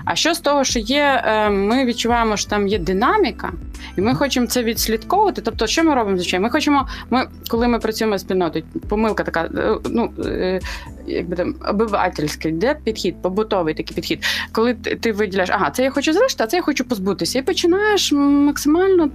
А 0.05 0.15
що 0.15 0.35
з 0.35 0.41
того, 0.41 0.65
що 0.65 0.79
є, 0.79 1.25
е, 1.27 1.51
ми 1.51 1.85
відчуваємо, 1.85 2.37
що 2.37 2.51
там 2.51 2.69
є 2.69 2.79
динаміка, 2.79 3.53
і 3.97 4.01
ми 4.01 4.15
хочемо 4.15 4.47
це 4.47 4.63
відслідковувати. 4.63 5.43
Тобто, 5.43 5.67
що 5.67 5.85
ми 5.85 5.95
робимо 5.95 6.17
звичайно? 6.17 6.45
Ми 6.45 6.51
хочемо, 6.51 6.89
ми, 7.11 7.27
коли 7.49 7.69
ми 7.69 7.79
працюємо 7.79 8.19
з 8.19 8.21
спільнотою, 8.21 8.65
помилка 8.89 9.25
така, 9.25 9.41
е, 9.45 9.77
ну 9.91 10.13
е, 10.25 10.61
якби 11.09 11.37
там 11.37 11.55
обивательський, 11.69 12.53
де 12.53 12.75
підхід, 12.85 13.23
побутовий 13.23 13.75
такий 13.75 13.95
підхід, 13.95 14.25
коли 14.53 14.75
ти, 14.75 14.97
ти 14.97 15.13
виділяєш, 15.13 15.51
ага, 15.51 15.71
це 15.71 15.83
я 15.83 15.91
хочу 15.91 16.13
залишити, 16.13 16.45
а 16.45 16.47
це 16.47 16.57
я 16.57 16.63
хочу 16.63 16.85
позбутися. 16.85 17.39
І 17.39 17.43
починаєш 17.43 18.13
максимально 18.13 19.11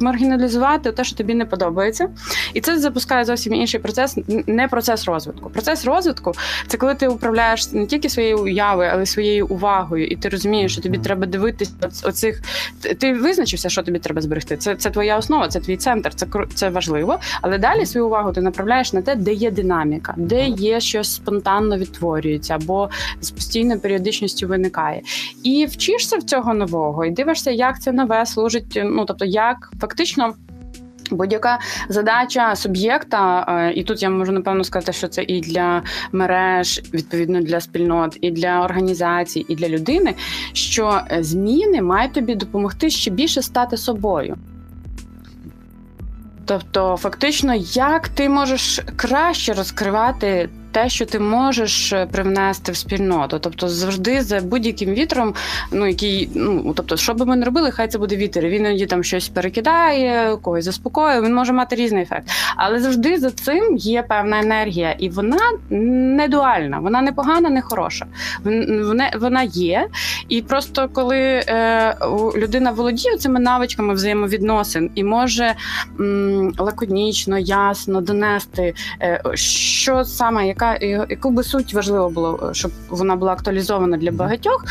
маргіналізувати 0.00 0.92
те, 0.92 1.04
що 1.04 1.16
тобі 1.16 1.34
не 1.34 1.44
подобається. 1.44 2.08
І 2.54 2.60
це 2.60 2.78
запускає 2.78 3.24
зовсім 3.24 3.54
інший 3.54 3.80
процес, 3.80 4.18
не 4.46 4.68
процес 4.68 5.04
розвитку. 5.04 5.50
Процес 5.50 5.84
розвитку 5.84 6.32
це 6.66 6.76
коли 6.78 6.94
ти 6.94 7.08
управляєш 7.08 7.72
не 7.72 7.86
тільки 7.86 8.08
своєю 8.08 8.38
уявою, 8.38 8.90
але 8.92 9.02
й 9.02 9.06
своєю 9.06 9.46
увагою, 9.46 10.06
і 10.06 10.16
ти 10.16 10.28
розумієш, 10.28 10.72
що 10.72 10.82
тобі 10.82 10.98
треба 10.98 11.26
дивитися 11.26 11.72
оцих. 12.04 12.42
Ти 12.98 13.12
визначився, 13.12 13.68
що 13.68 13.82
тобі 13.82 13.98
треба 13.98 14.20
зберегти. 14.20 14.56
Це 14.56 14.76
це 14.76 14.90
твоя 14.90 15.18
основа, 15.18 15.48
це 15.48 15.60
твій 15.60 15.76
центр, 15.76 16.14
це 16.14 16.26
це 16.54 16.68
важливо. 16.68 17.18
Але 17.42 17.58
далі 17.58 17.86
свою 17.86 18.06
увагу 18.06 18.32
ти 18.32 18.40
направляєш 18.40 18.92
на 18.92 19.02
те, 19.02 19.14
де 19.14 19.32
є 19.32 19.50
динаміка, 19.50 20.14
де 20.16 20.46
є 20.46 20.80
щось 20.80 21.19
спонтанно 21.22 21.78
відтворюється, 21.78 22.54
або 22.54 22.90
з 23.20 23.30
постійною 23.30 23.80
періодичністю 23.80 24.48
виникає. 24.48 25.02
І 25.42 25.66
вчишся 25.66 26.16
в 26.16 26.22
цього 26.22 26.54
нового, 26.54 27.04
і 27.04 27.10
дивишся, 27.10 27.50
як 27.50 27.80
це 27.80 27.92
нове 27.92 28.26
служить. 28.26 28.80
Ну 28.84 29.04
тобто, 29.04 29.24
як 29.24 29.72
фактично. 29.80 30.34
Будь-яка 31.10 31.58
задача 31.88 32.56
суб'єкта, 32.56 33.46
е, 33.48 33.72
і 33.72 33.84
тут 33.84 34.02
я 34.02 34.10
можу 34.10 34.32
напевно 34.32 34.64
сказати, 34.64 34.92
що 34.92 35.08
це 35.08 35.22
і 35.22 35.40
для 35.40 35.82
мереж, 36.12 36.82
відповідно 36.94 37.40
для 37.40 37.60
спільнот, 37.60 38.18
і 38.20 38.30
для 38.30 38.64
організацій, 38.64 39.46
і 39.48 39.54
для 39.54 39.68
людини, 39.68 40.14
що 40.52 41.00
е, 41.10 41.22
зміни 41.22 41.82
мають 41.82 42.12
тобі 42.12 42.34
допомогти 42.34 42.90
ще 42.90 43.10
більше 43.10 43.42
стати 43.42 43.76
собою. 43.76 44.36
Тобто, 46.50 46.96
фактично, 46.96 47.54
як 47.72 48.08
ти 48.08 48.28
можеш 48.28 48.80
краще 48.96 49.52
розкривати 49.52 50.48
те, 50.72 50.88
що 50.88 51.06
ти 51.06 51.18
можеш 51.18 51.92
е, 51.92 52.06
привнести 52.12 52.72
в 52.72 52.76
спільноту. 52.76 53.38
Тобто, 53.38 53.68
завжди 53.68 54.22
за 54.22 54.40
будь-яким 54.40 54.90
вітром, 54.94 55.34
ну 55.72 55.86
який, 55.86 56.30
ну 56.34 56.72
тобто, 56.76 56.96
що 56.96 57.14
би 57.14 57.26
ми 57.26 57.36
не 57.36 57.44
робили, 57.44 57.70
хай 57.70 57.88
це 57.88 57.98
буде 57.98 58.16
вітер. 58.16 58.44
Він 58.44 58.66
іноді 58.66 58.86
там 58.86 59.04
щось 59.04 59.28
перекидає, 59.28 60.36
когось 60.36 60.64
заспокоює. 60.64 61.20
Він 61.20 61.34
може 61.34 61.52
мати 61.52 61.76
різний 61.76 62.02
ефект. 62.02 62.28
Але 62.56 62.80
завжди 62.80 63.18
за 63.18 63.30
цим 63.30 63.76
є 63.76 64.02
певна 64.02 64.40
енергія, 64.40 64.92
і 64.98 65.08
вона 65.08 65.52
не 65.70 66.28
дуальна, 66.28 66.78
вона 66.78 67.02
не 67.02 67.12
погана, 67.12 67.50
не 67.50 67.62
хороша. 67.62 68.06
Вона, 68.84 69.10
вона 69.20 69.42
є. 69.42 69.88
І 70.30 70.42
просто 70.42 70.88
коли 70.92 71.18
е, 71.18 71.96
людина 72.36 72.70
володіє 72.70 73.16
цими 73.16 73.40
навичками 73.40 73.94
взаємовідносин 73.94 74.90
і 74.94 75.04
може 75.04 75.54
м, 76.00 76.54
лаконічно, 76.58 77.38
ясно 77.38 78.00
донести, 78.00 78.74
е, 79.02 79.22
що 79.34 80.04
саме 80.04 80.46
як 80.46 80.60
яка 80.60 80.84
яку 81.10 81.30
би 81.30 81.42
суть 81.42 81.74
важливо 81.74 82.10
було, 82.10 82.48
е, 82.50 82.54
щоб 82.54 82.70
вона 82.88 83.16
була 83.16 83.32
актуалізована 83.32 83.96
для 83.96 84.10
багатьох, 84.10 84.64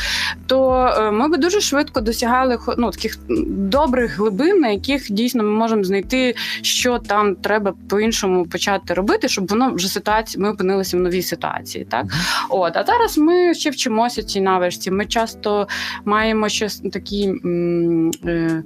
то 0.48 0.74
е, 0.98 1.12
ми 1.12 1.28
би 1.28 1.38
дуже 1.38 1.62
швидко 1.62 2.02
досягали 2.02 2.58
ну, 2.78 2.92
таких 2.92 3.18
добрих 3.48 4.18
глибин, 4.18 4.60
на 4.60 4.68
яких 4.68 5.12
дійсно 5.12 5.44
ми 5.44 5.50
можемо 5.50 5.84
знайти, 5.84 6.36
що 6.62 7.00
там 7.00 7.36
треба 7.36 7.74
по-іншому 7.90 8.46
почати 8.46 8.94
робити, 8.94 9.28
щоб 9.28 9.48
воно 9.48 9.72
вже 9.74 9.88
ситуація, 9.88 10.44
ми 10.44 10.52
опинилися 10.52 10.98
в 10.98 11.00
новій 11.00 11.22
ситуації. 11.22 11.86
Так 11.90 12.06
от 12.50 12.78
а 12.78 12.84
зараз 12.84 13.18
ми 13.18 13.54
ще 13.54 13.70
вчимося 13.70 14.24
цій 14.24 14.42
навичці. 14.42 14.92
Ми 14.92 15.06
часто 15.06 15.49
маємо 16.06 16.50
ще 16.50 16.70
такі 16.70 17.34
е, 18.26 18.64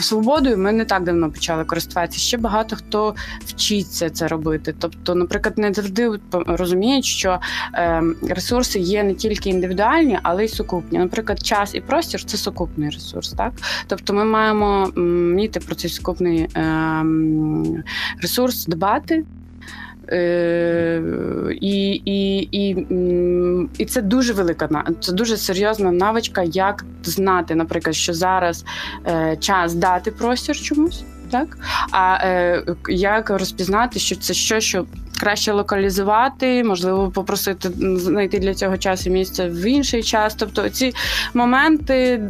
свободою. 0.00 0.58
Ми 0.58 0.72
не 0.72 0.84
так 0.84 1.04
давно 1.04 1.30
почали 1.30 1.64
користуватися. 1.64 2.18
Ще 2.18 2.36
багато 2.36 2.76
хто 2.76 3.14
вчиться 3.46 4.10
це 4.10 4.28
робити. 4.28 4.74
Тобто, 4.78 5.14
наприклад, 5.14 5.58
не 5.58 5.72
завжди 5.72 6.10
розуміють, 6.32 7.04
що 7.04 7.40
е, 7.74 8.02
ресурси 8.28 8.78
є 8.78 9.02
не 9.02 9.14
тільки 9.14 9.50
індивідуальні, 9.50 10.18
але 10.22 10.44
й 10.44 10.48
сукупні. 10.48 10.98
Наприклад, 10.98 11.46
час 11.46 11.74
і 11.74 11.80
простір 11.80 12.24
це 12.24 12.36
сукупний 12.36 12.90
ресурс. 12.90 13.32
Так, 13.32 13.52
тобто, 13.86 14.14
ми 14.14 14.24
маємо 14.24 14.92
вміти 14.96 15.60
про 15.60 15.74
цей 15.74 15.90
сукупний 15.90 16.38
е, 16.40 17.04
ресурс 18.22 18.66
дбати. 18.66 19.24
Е, 20.12 21.02
і 21.60 22.02
і, 22.04 22.48
і, 22.52 22.86
і 23.78 23.84
це 23.84 24.02
дуже 24.02 24.32
велика 24.32 24.84
це 25.00 25.12
дуже 25.12 25.36
серйозна 25.36 25.92
навичка, 25.92 26.42
як 26.42 26.84
знати, 27.02 27.54
наприклад, 27.54 27.96
що 27.96 28.14
зараз 28.14 28.64
е, 29.06 29.36
час 29.40 29.74
дати 29.74 30.10
простір 30.10 30.56
чомусь, 30.60 31.04
так? 31.30 31.58
А 31.90 32.18
е, 32.22 32.62
як 32.88 33.30
розпізнати, 33.30 33.98
що 33.98 34.16
це 34.16 34.34
що, 34.34 34.60
що 34.60 34.86
краще 35.18 35.52
локалізувати, 35.52 36.64
можливо, 36.64 37.10
попросити 37.10 37.70
знайти 37.96 38.38
для 38.38 38.54
цього 38.54 38.78
часу 38.78 39.10
місце 39.10 39.48
в 39.48 39.66
інший 39.66 40.02
час. 40.02 40.34
Тобто 40.34 40.68
ці 40.68 40.94
моменти, 41.34 42.22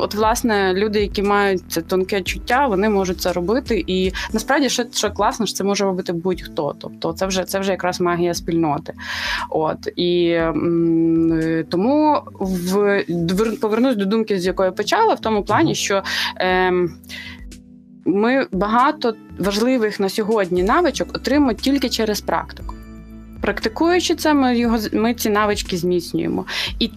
от 0.00 0.14
власне, 0.14 0.74
люди, 0.74 1.00
які 1.00 1.22
мають 1.22 1.62
це 1.68 1.80
тонке 1.82 2.22
чуття, 2.22 2.66
вони 2.66 2.88
можуть 2.88 3.20
це 3.20 3.32
робити. 3.32 3.84
І 3.86 4.12
насправді, 4.32 4.68
що 4.68 4.84
що 4.92 5.10
класно, 5.10 5.46
що 5.46 5.56
це 5.56 5.64
може 5.64 5.84
робити 5.84 6.12
будь-хто. 6.12 6.74
Тобто, 6.78 7.12
це 7.12 7.26
вже 7.26 7.44
це 7.44 7.58
вже 7.58 7.70
якраз 7.70 8.00
магія 8.00 8.34
спільноти. 8.34 8.92
От 9.50 9.88
і 9.96 10.28
м, 10.30 11.64
тому 11.70 12.20
в 12.40 13.04
повернусь 13.60 13.96
до 13.96 14.04
думки, 14.04 14.38
з 14.38 14.46
якої 14.46 14.70
почала, 14.70 15.14
в 15.14 15.20
тому 15.20 15.44
плані, 15.44 15.74
що. 15.74 16.02
Е, 16.40 16.72
ми 18.04 18.46
багато 18.52 19.14
важливих 19.38 20.00
на 20.00 20.08
сьогодні 20.08 20.62
навичок 20.62 21.08
отримуємо 21.14 21.52
тільки 21.52 21.88
через 21.88 22.20
практику. 22.20 22.74
Практикуючи 23.40 24.14
це, 24.14 24.34
ми 24.34 24.58
його 24.58 24.78
ми 24.92 25.14
ці 25.14 25.30
навички 25.30 25.76
зміцнюємо. 25.76 26.46
І 26.78 26.90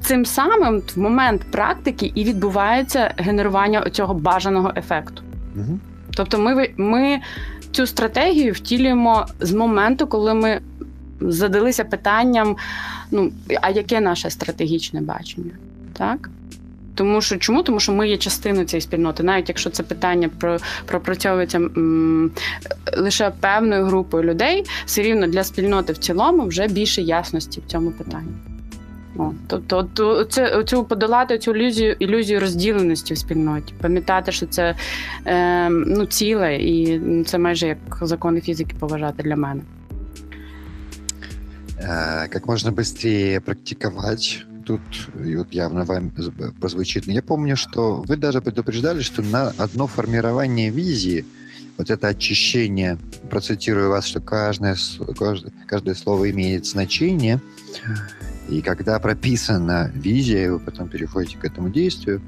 цим 0.00 0.26
самим 0.26 0.82
в 0.94 0.98
момент 0.98 1.42
практики 1.50 2.12
і 2.14 2.24
відбувається 2.24 3.14
генерування 3.16 3.90
цього 3.90 4.14
бажаного 4.14 4.72
ефекту. 4.76 5.22
Угу. 5.56 5.78
Тобто, 6.14 6.38
ми, 6.38 6.68
ми 6.76 7.20
цю 7.70 7.86
стратегію 7.86 8.52
втілюємо 8.52 9.26
з 9.40 9.52
моменту, 9.52 10.06
коли 10.06 10.34
ми 10.34 10.60
задалися 11.20 11.84
питанням: 11.84 12.56
ну, 13.10 13.32
а 13.62 13.70
яке 13.70 14.00
наше 14.00 14.30
стратегічне 14.30 15.00
бачення? 15.00 15.52
Так? 15.92 16.30
Тому 17.00 17.20
що 17.20 17.36
чому? 17.36 17.62
Тому 17.62 17.80
що 17.80 17.92
ми 17.92 18.08
є 18.08 18.16
частиною 18.16 18.64
цієї 18.66 18.80
спільноти, 18.80 19.22
навіть 19.22 19.48
якщо 19.48 19.70
це 19.70 19.82
питання 19.82 20.30
про 20.38 20.58
пропрацьовується 20.86 21.58
м, 21.58 22.30
лише 22.96 23.32
певною 23.40 23.84
групою 23.84 24.24
людей, 24.24 24.64
все 24.84 25.02
рівно 25.02 25.26
для 25.26 25.44
спільноти 25.44 25.92
в 25.92 25.98
цілому 25.98 26.46
вже 26.46 26.68
більше 26.68 27.02
ясності 27.02 27.60
в 27.60 27.70
цьому 27.70 27.90
питанні. 27.90 28.32
О, 29.16 29.32
Тобто, 29.46 29.82
то, 29.94 30.24
це 30.24 30.64
цю 30.64 30.84
подолати 30.84 31.38
цю 31.38 31.50
ілюзію 31.50 31.96
ілюзію 31.98 32.40
розділеності 32.40 33.14
в 33.14 33.18
спільноті, 33.18 33.74
пам'ятати, 33.80 34.32
що 34.32 34.46
це 34.46 34.74
е, 35.26 35.68
ну, 35.70 36.06
ціле, 36.06 36.56
і 36.56 37.00
це 37.24 37.38
майже 37.38 37.66
як 37.66 37.78
закони 38.02 38.40
фізики 38.40 38.76
поважати 38.80 39.22
для 39.22 39.36
мене. 39.36 39.60
Как 42.32 42.46
можно 42.46 42.72
быстрее 42.72 43.40
практиковать 43.40 44.44
тут 44.70 45.52
явно 45.52 45.84
вам 45.84 46.12
прозвучит. 46.60 47.06
Я 47.06 47.22
помню, 47.22 47.56
что 47.56 48.04
вы 48.06 48.16
даже 48.16 48.40
предупреждали, 48.40 49.00
что 49.02 49.22
на 49.22 49.48
одно 49.58 49.88
формирование 49.88 50.70
визии, 50.70 51.24
вот 51.76 51.90
это 51.90 52.08
очищение, 52.08 52.98
процитирую 53.30 53.90
вас, 53.90 54.06
что 54.06 54.20
каждое, 54.20 54.76
каждое, 55.18 55.52
каждое 55.66 55.94
слово 55.96 56.30
имеет 56.30 56.66
значение, 56.66 57.40
и 58.48 58.60
когда 58.62 58.98
прописана 59.00 59.90
визия, 59.94 60.52
вы 60.52 60.60
потом 60.60 60.88
переходите 60.88 61.36
к 61.36 61.44
этому 61.44 61.70
действию, 61.70 62.20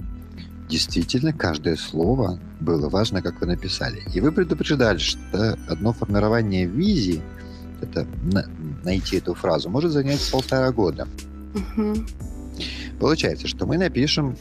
действительно 0.69 1.33
каждое 1.33 1.77
слово 1.77 2.41
было 2.61 2.89
важно, 2.89 3.23
как 3.23 3.41
вы 3.41 3.47
написали. 3.47 4.03
И 4.15 4.21
вы 4.21 4.33
предупреждали, 4.33 4.99
что 4.99 5.57
одно 5.69 5.93
формирование 5.93 6.67
визии, 6.67 7.23
это 7.81 8.07
найти 8.85 9.19
эту 9.19 9.35
фразу, 9.35 9.69
может 9.71 9.93
занять 9.93 10.29
полтора 10.33 10.73
года. 10.73 11.07
Угу. 11.55 11.95
Получается, 13.03 13.49
что 13.49 13.67
мы 13.67 13.79
напишем, 13.79 14.37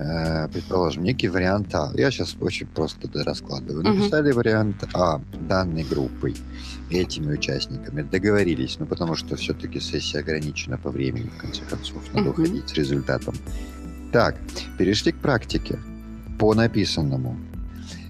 э, 0.00 0.48
предположим, 0.48 1.04
некий 1.04 1.28
вариант 1.28 1.72
А. 1.72 1.92
Я 1.94 2.10
сейчас 2.10 2.34
очень 2.40 2.66
просто 2.66 3.08
раскладываю. 3.22 3.84
Написали 3.84 4.30
угу. 4.30 4.38
вариант 4.38 4.84
А 4.92 5.20
данной 5.48 5.84
группой, 5.84 6.34
этими 6.90 7.34
участниками, 7.34 8.02
договорились, 8.02 8.76
ну 8.80 8.86
потому 8.86 9.14
что 9.14 9.36
все-таки 9.36 9.78
сессия 9.78 10.18
ограничена 10.18 10.78
по 10.78 10.90
времени, 10.90 11.30
в 11.38 11.40
конце 11.40 11.62
концов, 11.62 12.02
надо 12.12 12.30
угу. 12.30 12.42
уходить 12.42 12.68
с 12.68 12.72
результатом. 12.72 13.36
Так, 14.12 14.36
перешли 14.78 15.12
к 15.12 15.18
практике. 15.18 15.78
По 16.40 16.54
написанному. 16.54 17.38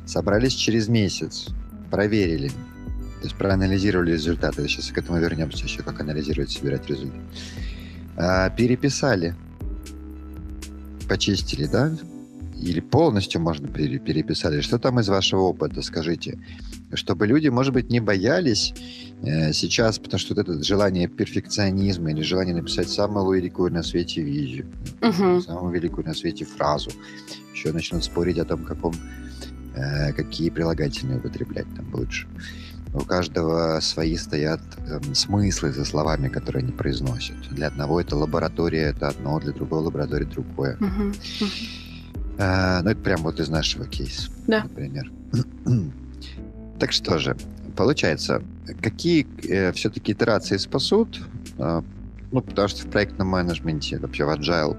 Собрались 0.07 0.55
через 0.55 0.88
месяц, 0.88 1.49
проверили, 1.90 2.49
то 2.49 3.24
есть 3.24 3.36
проанализировали 3.36 4.12
результаты. 4.12 4.66
Сейчас 4.68 4.90
к 4.90 4.97
этому 4.97 5.18
вернемся 5.18 5.64
еще, 5.64 5.82
как 5.82 6.01
анализировать, 6.01 6.51
собирать 6.51 6.86
результаты. 6.86 7.20
А, 8.16 8.49
переписали, 8.49 9.34
почистили, 11.12 11.66
да? 11.66 11.92
Или 12.56 12.80
полностью, 12.80 13.40
можно, 13.42 13.68
переписали. 13.68 14.62
Что 14.62 14.78
там 14.78 14.98
из 14.98 15.08
вашего 15.08 15.42
опыта, 15.42 15.82
скажите? 15.82 16.38
Чтобы 16.94 17.26
люди, 17.26 17.48
может 17.48 17.74
быть, 17.74 17.90
не 17.90 18.00
боялись 18.00 18.72
э, 19.22 19.52
сейчас, 19.52 19.98
потому 19.98 20.18
что 20.18 20.34
вот 20.34 20.48
это 20.48 20.62
желание 20.62 21.08
перфекционизма 21.08 22.12
или 22.12 22.22
желание 22.22 22.54
написать 22.54 22.88
самую 22.88 23.38
великую 23.38 23.70
на 23.72 23.82
свете 23.82 24.22
визию, 24.22 24.66
uh-huh. 25.02 25.42
самую 25.42 25.74
великую 25.74 26.06
на 26.06 26.14
свете 26.14 26.46
фразу, 26.46 26.90
еще 27.52 27.72
начнут 27.72 28.04
спорить 28.04 28.38
о 28.38 28.44
том, 28.46 28.64
каком, 28.64 28.94
э, 29.74 30.14
какие 30.14 30.48
прилагательные 30.48 31.18
употреблять 31.18 31.66
там 31.76 31.94
лучше. 31.94 32.26
У 32.95 33.01
каждого 33.01 33.80
свои 33.80 34.16
стоят 34.16 34.61
э, 34.86 35.01
смыслы 35.14 35.72
за 35.72 35.84
словами, 35.84 36.28
которые 36.28 36.62
они 36.62 36.72
произносят. 36.72 37.36
Для 37.51 37.68
одного 37.68 38.01
это 38.01 38.16
лаборатория, 38.16 38.90
это 38.90 39.09
одно, 39.09 39.40
для 39.40 39.53
другого 39.53 39.84
лаборатория 39.84 40.26
другое. 40.26 40.76
Uh-huh. 40.76 41.16
Uh, 42.38 42.82
ну, 42.82 42.90
это 42.90 43.01
прям 43.01 43.22
вот 43.22 43.40
из 43.40 43.49
нашего 43.49 43.86
кейса, 43.86 44.30
да. 44.47 44.64
например. 44.64 45.11
так 46.78 46.93
что 46.93 47.18
же, 47.18 47.36
получается, 47.76 48.43
какие 48.80 49.26
э, 49.49 49.72
все-таки 49.72 50.12
итерации 50.12 50.57
спасут? 50.57 51.20
Э, 51.59 51.82
ну, 52.30 52.40
потому 52.40 52.68
что 52.68 52.86
в 52.86 52.90
проектном 52.90 53.28
менеджменте, 53.28 53.99
вообще 53.99 54.24
в 54.24 54.30
Agile, 54.30 54.76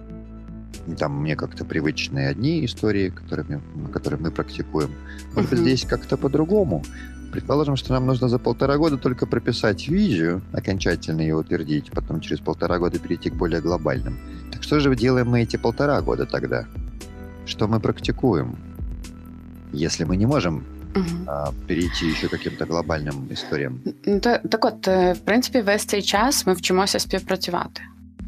там 0.97 1.21
мне 1.21 1.35
как-то 1.35 1.63
привычные 1.63 2.29
одни 2.29 2.65
истории, 2.65 3.09
которыми, 3.09 3.61
которые 3.91 4.19
мы 4.19 4.31
практикуем. 4.31 4.91
Может 5.33 5.49
быть, 5.51 5.59
здесь 5.59 5.85
как-то 5.85 6.17
по-другому. 6.17 6.83
Предположим, 7.32 7.76
что 7.76 7.92
нам 7.92 8.06
нужно 8.06 8.28
за 8.28 8.38
полтора 8.38 8.76
года 8.76 8.96
только 8.96 9.26
прописать 9.26 9.88
визию, 9.88 10.40
окончательно 10.52 11.20
ее 11.20 11.36
утвердить, 11.36 11.90
потом 11.90 12.20
через 12.20 12.40
полтора 12.40 12.78
года 12.78 12.98
перейти 12.98 13.30
к 13.30 13.34
более 13.34 13.60
глобальным. 13.60 14.18
Так 14.50 14.62
что 14.62 14.80
же 14.80 14.94
делаем 14.96 15.28
мы 15.28 15.42
эти 15.42 15.56
полтора 15.56 16.00
года 16.00 16.24
тогда? 16.26 16.66
Что 17.46 17.68
мы 17.68 17.80
практикуем? 17.80 18.56
Если 19.72 20.04
мы 20.04 20.16
не 20.16 20.26
можем 20.26 20.64
а, 21.26 21.52
перейти 21.66 22.14
ще 22.14 22.28
каким-то 22.28 22.64
глобальним 22.64 23.14
історіям? 23.30 23.80
Так, 24.22 24.42
так 24.50 24.64
от, 24.64 24.86
в 24.86 25.18
принципі, 25.24 25.60
весь 25.60 25.84
цей 25.84 26.02
час 26.02 26.46
ми 26.46 26.52
вчимося 26.52 26.98
співпрацювати. 26.98 27.82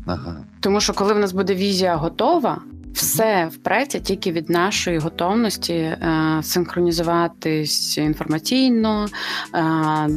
Ага. 0.06 0.44
Тому 0.60 0.80
що 0.80 0.92
коли 0.92 1.14
в 1.14 1.18
нас 1.18 1.32
буде 1.32 1.54
візія 1.54 1.96
готова, 1.96 2.58
все 2.95 3.49
впреться 3.53 3.99
тільки 3.99 4.31
від 4.31 4.49
нашої 4.49 4.97
готовності 4.97 5.73
е, 5.73 6.39
синхронізуватись 6.43 7.97
інформаційно, 7.97 9.07
е, 9.55 10.09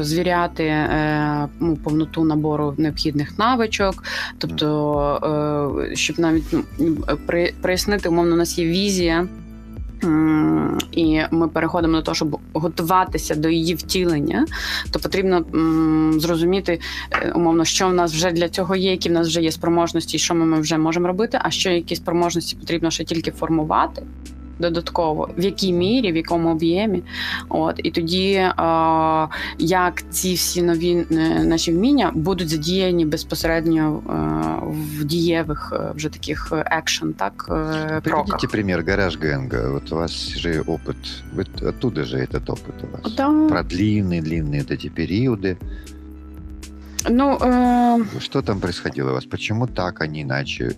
звіряти 0.00 0.64
е, 0.64 1.48
ну, 1.60 1.76
повноту 1.76 2.24
набору 2.24 2.74
необхідних 2.78 3.38
навичок. 3.38 4.04
Тобто, 4.38 5.80
е, 5.90 5.96
щоб 5.96 6.18
навіть 6.18 6.44
ну, 6.78 6.96
прояснити, 7.60 8.08
умовно, 8.08 8.34
у 8.34 8.38
нас 8.38 8.58
є 8.58 8.66
візія. 8.66 9.28
І 10.92 11.20
ми 11.30 11.48
переходимо 11.48 11.96
до 11.96 12.02
того, 12.02 12.14
щоб 12.14 12.38
готуватися 12.52 13.34
до 13.34 13.48
її 13.48 13.74
втілення, 13.74 14.46
то 14.90 14.98
потрібно 14.98 15.44
зрозуміти 16.20 16.80
е, 17.10 17.32
умовно, 17.34 17.64
що 17.64 17.88
в 17.88 17.94
нас 17.94 18.12
вже 18.12 18.30
для 18.30 18.48
цього 18.48 18.76
є, 18.76 18.90
які 18.90 19.08
в 19.08 19.12
нас 19.12 19.28
вже 19.28 19.42
є 19.42 19.52
спроможності, 19.52 20.18
що 20.18 20.34
ми 20.34 20.60
вже 20.60 20.78
можемо 20.78 21.06
робити, 21.06 21.38
а 21.42 21.50
що 21.50 21.70
які 21.70 21.96
спроможності 21.96 22.56
потрібно 22.56 22.90
ще 22.90 23.04
тільки 23.04 23.30
формувати 23.30 24.02
додатково, 24.59 25.29
в 25.37 25.43
якій 25.43 25.73
мірі, 25.73 26.11
в 26.11 26.15
якому 26.15 26.49
об'ємі. 26.49 27.03
От 27.49 27.79
І 27.83 27.91
тоді, 27.91 28.31
е, 28.31 28.53
як 29.59 30.03
ці 30.09 30.33
всі 30.33 30.61
нові 30.61 31.05
е, 31.11 31.43
наші 31.43 31.73
вміння 31.73 32.11
будуть 32.15 32.49
задіяні 32.49 33.05
безпосередньо 33.05 34.01
е, 34.09 34.13
в 34.99 35.05
дієвих 35.05 35.73
е, 35.75 35.91
вже 35.95 36.09
таких 36.09 36.53
екшен, 36.65 37.13
так, 37.13 37.49
е, 37.49 38.01
Приведите 38.03 38.47
пример 38.47 38.83
гараж 38.87 39.17
Генга. 39.21 39.69
Вот 39.69 39.91
у 39.91 39.95
вас 39.95 40.11
же 40.37 40.61
опыт, 40.61 40.95
вы 41.35 41.69
оттуда 41.69 42.03
же 42.03 42.17
этот 42.17 42.49
опыт 42.49 42.83
у 42.83 42.87
вас. 42.91 43.15
Да. 43.15 43.47
Про 43.49 43.63
длинные-длинные 43.63 44.59
вот 44.61 44.71
эти 44.71 44.89
периоды. 44.89 45.57
Ну, 47.08 47.38
э... 47.40 48.20
Що 48.20 48.42
там 48.42 48.60
происходило 48.60 49.10
у 49.10 49.14
вас? 49.14 49.24
Почему 49.24 49.66
так, 49.66 50.00
а 50.00 50.06
не 50.06 50.18
іначе? 50.18 50.70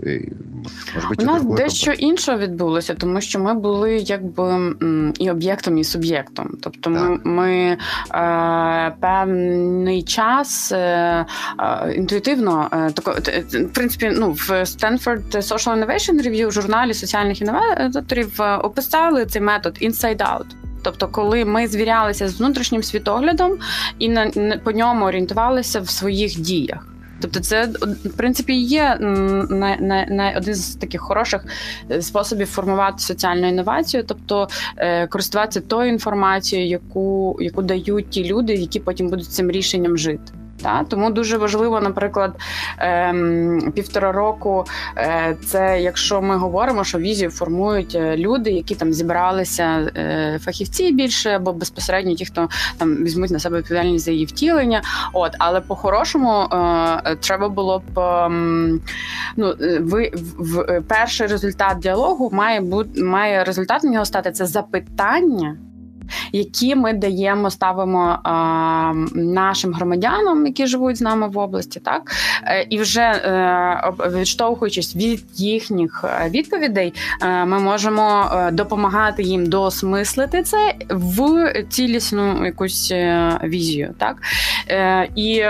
Може 0.95 1.09
бути, 1.09 1.25
у 1.25 1.27
нас 1.27 1.43
дещо 1.45 1.93
інше 1.93 2.37
відбулося, 2.37 2.95
тому 2.95 3.21
що 3.21 3.41
ми 3.41 3.55
були 3.55 3.97
якби 3.97 4.75
і 5.19 5.31
об'єктом, 5.31 5.79
і 5.79 5.85
суб'єктом. 5.85 6.57
Тобто, 6.63 6.91
ми 6.91 7.19
ми 7.25 7.77
е, 8.15 8.95
певний 9.01 10.03
час 10.03 10.73
е, 10.73 10.77
е, 11.61 11.93
інтуїтивно 11.95 12.69
е, 12.73 12.91
тако, 12.91 13.17
в 13.53 13.73
принципі, 13.73 14.13
ну 14.17 14.33
в 14.33 14.51
Stanford 14.51 15.37
Social 15.37 15.79
Innovation 15.79 16.27
Review, 16.27 16.51
журналі 16.51 16.95
соціальних 16.95 17.41
інноваторів 17.41 18.43
е, 18.43 18.57
описали 18.57 19.27
цей 19.27 19.43
метод 19.43 19.79
Inside 19.83 20.19
Out. 20.19 20.62
Тобто, 20.83 21.09
коли 21.09 21.45
ми 21.45 21.69
звірялися 21.69 22.29
з 22.29 22.41
внутрішнім 22.41 22.83
світоглядом 22.83 23.59
і 23.99 24.09
на 24.09 24.31
по 24.65 24.73
ньому 24.73 25.05
орієнтувалися 25.05 25.81
в 25.81 25.89
своїх 25.89 26.41
діях. 26.41 26.87
Тобто, 27.23 27.41
це 27.41 27.67
в 28.05 28.17
принципі 28.17 28.55
є 28.55 28.97
на, 29.01 29.77
на, 29.81 30.07
на 30.07 30.35
один 30.37 30.55
з 30.55 30.75
таких 30.75 31.01
хороших 31.01 31.45
е, 31.91 32.03
способів 32.03 32.47
формувати 32.47 32.99
соціальну 32.99 33.49
інновацію, 33.49 34.05
тобто 34.07 34.49
е, 34.77 35.07
користуватися 35.07 35.61
тою 35.61 35.89
інформацією, 35.89 36.69
яку 36.69 37.37
яку 37.41 37.63
дають 37.63 38.11
ті 38.11 38.25
люди, 38.25 38.55
які 38.55 38.81
потім 38.81 39.09
будуть 39.09 39.27
цим 39.27 39.51
рішенням 39.51 39.99
жити. 39.99 40.33
Та? 40.63 40.85
Тому 40.89 41.11
дуже 41.11 41.39
важливо, 41.39 41.81
наприклад, 41.81 42.35
ем, 42.79 43.73
півтора 43.75 44.13
року. 44.13 44.65
Е, 44.97 45.37
це 45.47 45.81
якщо 45.83 46.23
ми 46.23 46.37
говоримо, 46.37 46.85
що 46.85 46.99
візію 46.99 47.31
формують 47.31 47.95
е, 47.95 48.17
люди, 48.17 48.51
які 48.51 48.75
там 48.75 48.93
зібралися 48.93 49.65
е, 49.97 50.39
фахівці 50.43 50.93
більше, 50.93 51.31
або 51.31 51.53
безпосередньо 51.53 52.15
ті, 52.15 52.27
хто 52.27 52.49
там 52.79 52.95
візьмуть 52.95 53.31
на 53.31 53.39
себе 53.39 53.59
відповідальність 53.59 54.05
за 54.05 54.11
її 54.11 54.25
втілення. 54.25 54.83
От, 55.13 55.33
але 55.39 55.61
по-хорошому 55.61 56.49
треба 57.21 57.49
було 57.49 57.83
б 57.95 57.99
ем, 57.99 58.81
ну, 59.37 59.55
ви 59.81 60.13
в 60.39 60.81
перший 60.81 61.27
результат 61.27 61.79
діалогу 61.79 62.31
має 62.33 62.61
бути 62.61 63.03
має 63.03 63.45
результат 63.45 63.85
нього 63.93 64.05
стати 64.05 64.33
це 64.33 64.47
запитання 64.47 65.57
які 66.33 66.75
ми 66.75 66.93
даємо, 66.93 67.51
ставимо 67.51 68.19
нашим 69.15 69.73
громадянам, 69.73 70.47
які 70.47 70.67
живуть 70.67 70.97
з 70.97 71.01
нами 71.01 71.29
в 71.29 71.39
області, 71.39 71.81
так 71.81 72.13
е, 72.45 72.67
і 72.71 72.79
вже 72.79 73.01
е, 73.01 73.93
відштовхуючись 74.11 74.97
від 74.97 75.25
їхніх 75.35 76.05
е, 76.05 76.31
відповідей, 76.31 76.95
ми 77.23 77.59
можемо 77.59 78.31
допомагати 78.53 79.23
їм 79.23 79.47
досмислити 79.47 80.43
це 80.43 80.75
в 80.91 81.53
цілісну 81.69 82.47
якусь 82.47 82.93
візію. 83.45 83.95
Так 83.99 84.17
і 85.17 85.43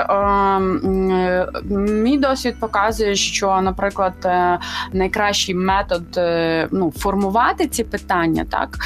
мій 1.70 2.18
досвід 2.18 2.54
показує, 2.60 3.14
що, 3.14 3.60
наприклад, 3.60 4.12
найкращий 4.92 5.54
метод 5.54 6.20
ну, 6.70 6.92
формувати 6.96 7.66
ці 7.66 7.84
питання, 7.84 8.44
так 8.50 8.78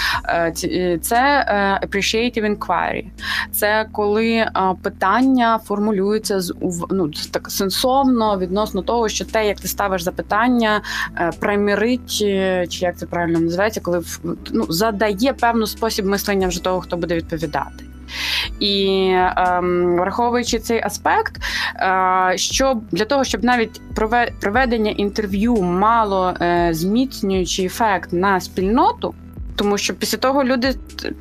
це 1.03 1.47
appreciative 1.87 2.57
inquiry. 2.57 3.05
Це 3.53 3.87
коли 3.93 4.33
е, 4.33 4.51
питання 4.83 5.61
формулюються 5.65 6.41
з 6.41 6.55
ну, 6.91 7.11
так 7.31 7.51
сенсовно 7.51 8.39
відносно 8.39 8.83
того, 8.83 9.09
що 9.09 9.25
те, 9.25 9.47
як 9.47 9.61
ти 9.61 9.69
ставиш 9.69 10.03
запитання, 10.03 10.81
е, 11.17 11.31
примірить, 11.41 12.19
е, 12.23 12.67
чи 12.67 12.85
як 12.85 12.99
це 12.99 13.07
правильно 13.07 13.41
називається, 13.41 13.81
коли 13.81 14.03
ну, 14.53 14.67
задає 14.69 15.33
певний 15.33 15.67
спосіб 15.67 16.07
мислення 16.07 16.49
вже 16.49 16.63
того, 16.63 16.81
хто 16.81 16.97
буде 16.97 17.15
відповідати. 17.15 17.85
І 18.61 19.11
ем, 19.37 19.97
враховуючи 19.97 20.59
цей 20.59 20.83
аспект, 20.83 21.37
е, 21.77 22.33
що 22.37 22.81
для 22.93 23.05
того, 23.05 23.25
щоб 23.25 23.45
навіть 23.45 23.81
проведення 24.41 24.91
інтерв'ю 24.91 25.63
мало 25.63 26.35
е, 26.41 26.69
зміцнюючий 26.73 27.67
ефект 27.67 28.13
на 28.13 28.41
спільноту. 28.41 29.15
Тому 29.57 29.79
що 29.79 29.95
після 29.95 30.19
того 30.19 30.45
люди 30.45 30.75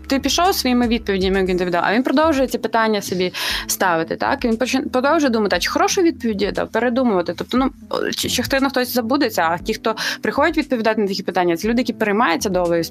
ти 0.07 0.19
пішов 0.19 0.55
своїми 0.55 0.87
відповідями, 0.87 1.39
як 1.39 1.57
тобі 1.57 1.77
а 1.81 1.93
він 1.93 2.03
продовжує 2.03 2.47
ці 2.47 2.57
питання 2.57 3.01
собі 3.01 3.33
ставити. 3.67 4.15
Так 4.15 4.45
і 4.45 4.47
він 4.47 4.57
продовжує 4.89 5.29
думати, 5.29 5.55
а 5.55 5.59
чи 5.59 5.69
хорошу 5.69 6.01
відповіді 6.01 6.51
дав, 6.51 6.67
передумувати. 6.71 7.33
Тобто, 7.37 7.57
ну 7.57 7.69
чи, 8.15 8.29
чи 8.29 8.43
хто 8.43 8.59
на 8.59 8.69
хтось 8.69 8.93
забудеться, 8.93 9.41
а 9.41 9.57
ті, 9.57 9.73
хто 9.73 9.95
приходять 10.21 10.57
відповідати 10.57 11.01
на 11.01 11.07
такі 11.07 11.23
питання, 11.23 11.57
це 11.57 11.67
люди, 11.67 11.81
які 11.81 11.93
переймаються 11.93 12.49
долею 12.49 12.83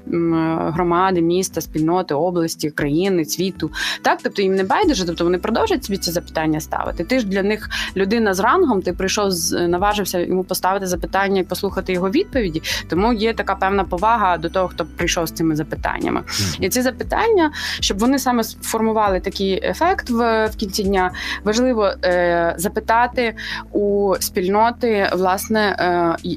громади, 0.73 1.21
міста, 1.21 1.61
спільноти, 1.61 2.15
області, 2.15 2.71
країни, 2.71 3.25
світу. 3.25 3.71
Так, 4.03 4.19
тобто 4.23 4.43
їм 4.43 4.55
не 4.55 4.65
байдуже, 4.65 5.07
тобто 5.07 5.25
вони 5.25 5.39
продовжують 5.39 5.85
собі 5.85 5.99
ці 5.99 6.11
запитання 6.11 6.61
ставити. 6.61 7.05
Ти 7.05 7.21
ж 7.21 7.27
для 7.27 7.43
них 7.43 7.71
людина 7.97 8.35
з 8.35 8.41
рангом, 8.41 8.83
ти 8.83 8.93
прийшов 8.93 9.31
наважився 9.53 10.19
йому 10.19 10.45
поставити 10.45 10.87
запитання 10.87 11.41
і 11.41 11.45
послухати 11.45 11.93
його 11.93 12.11
відповіді. 12.11 12.63
Тому 12.89 13.13
є 13.13 13.35
така 13.35 13.55
певна 13.55 13.85
повага 13.85 14.39
до 14.39 14.49
того, 14.49 14.69
хто 14.69 14.85
прийшов 14.97 15.29
цими 15.35 15.57
запитаннями. 15.57 16.21
Mm-hmm. 16.21 16.65
І 16.65 16.69
ці 16.69 16.83
запитання, 16.83 17.53
щоб 17.81 17.99
вони 17.99 18.19
саме 18.19 18.45
сформували 18.45 19.21
такий 19.21 19.61
ефект 19.65 20.11
в, 20.11 20.47
в 20.47 20.57
кінці 20.57 20.83
дня, 20.83 21.11
важливо 21.45 21.91
е, 22.05 22.55
запитати 22.57 23.35
у 23.73 24.15
спільноти, 24.21 25.11
власне, 25.13 25.77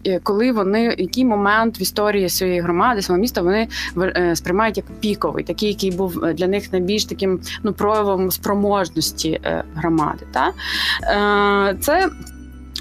е, 0.06 0.20
коли 0.24 0.52
вони 0.52 0.96
який 0.98 1.26
момент 1.26 1.80
в 1.80 1.82
історії 1.82 2.30
своєї 2.30 2.62
громади, 2.62 3.02
свого 3.02 3.22
міста 3.22 3.42
вони 3.42 3.68
е, 3.98 4.36
сприймають 4.36 4.78
як 4.78 4.86
піковий, 5.00 5.44
такий, 5.44 5.70
який 5.70 5.92
був 5.92 6.34
для 6.34 6.48
них 6.48 6.74
найбільш 6.74 7.06
таким 7.06 7.40
ну 7.64 7.74
проявом 7.74 8.32
спроможності 8.32 9.40
е, 9.46 9.64
громади. 9.76 10.26
Та? 10.32 10.52
Е, 11.72 11.78
Це 11.82 12.10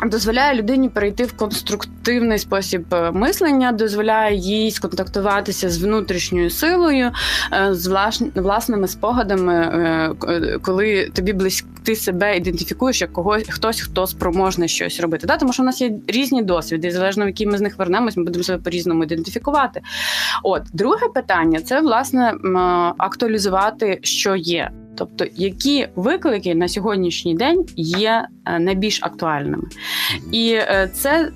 Дозволяє 0.04 0.54
людині 0.54 0.88
перейти 0.88 1.24
в 1.24 1.32
конструктивний 1.36 2.38
спосіб 2.38 2.94
е, 2.94 3.10
мислення, 3.10 3.72
дозволяє 3.72 4.36
їй 4.36 4.70
сконтактуватися 4.70 5.70
з 5.70 5.82
внутрішньою 5.82 6.50
силою, 6.50 7.10
е, 7.52 7.74
з 7.74 8.10
власними 8.34 8.88
спогадами, 8.88 9.54
е, 9.54 10.58
коли 10.62 11.10
тобі 11.14 11.32
близько 11.32 11.68
ти 11.82 11.96
себе 11.96 12.36
ідентифікуєш 12.36 13.00
як 13.00 13.12
когось, 13.12 13.44
хтось, 13.48 13.80
хто 13.80 14.06
спроможний 14.06 14.68
щось 14.68 15.00
робити. 15.00 15.26
Да? 15.26 15.36
Тому 15.36 15.52
що 15.52 15.62
в 15.62 15.66
нас 15.66 15.80
є 15.80 15.92
різні 16.06 16.42
досвіди, 16.42 16.90
залежно 16.90 17.24
в 17.24 17.26
які 17.26 17.46
ми 17.46 17.58
з 17.58 17.60
них 17.60 17.78
вернемось, 17.78 18.16
ми 18.16 18.24
будемо 18.24 18.44
себе 18.44 18.58
по-різному 18.58 19.04
ідентифікувати. 19.04 19.80
От 20.42 20.62
друге 20.72 21.08
питання 21.14 21.60
це 21.60 21.80
власне 21.80 22.34
актуалізувати, 22.98 23.98
що 24.02 24.36
є. 24.36 24.70
Тобто, 24.96 25.24
які 25.34 25.88
виклики 25.96 26.54
на 26.54 26.68
сьогоднішній 26.68 27.34
день 27.34 27.64
є 27.76 28.28
е, 28.46 28.58
найбільш 28.58 29.02
актуальними, 29.02 29.64
і 30.32 30.52
е, 30.52 30.90
це 30.94 31.30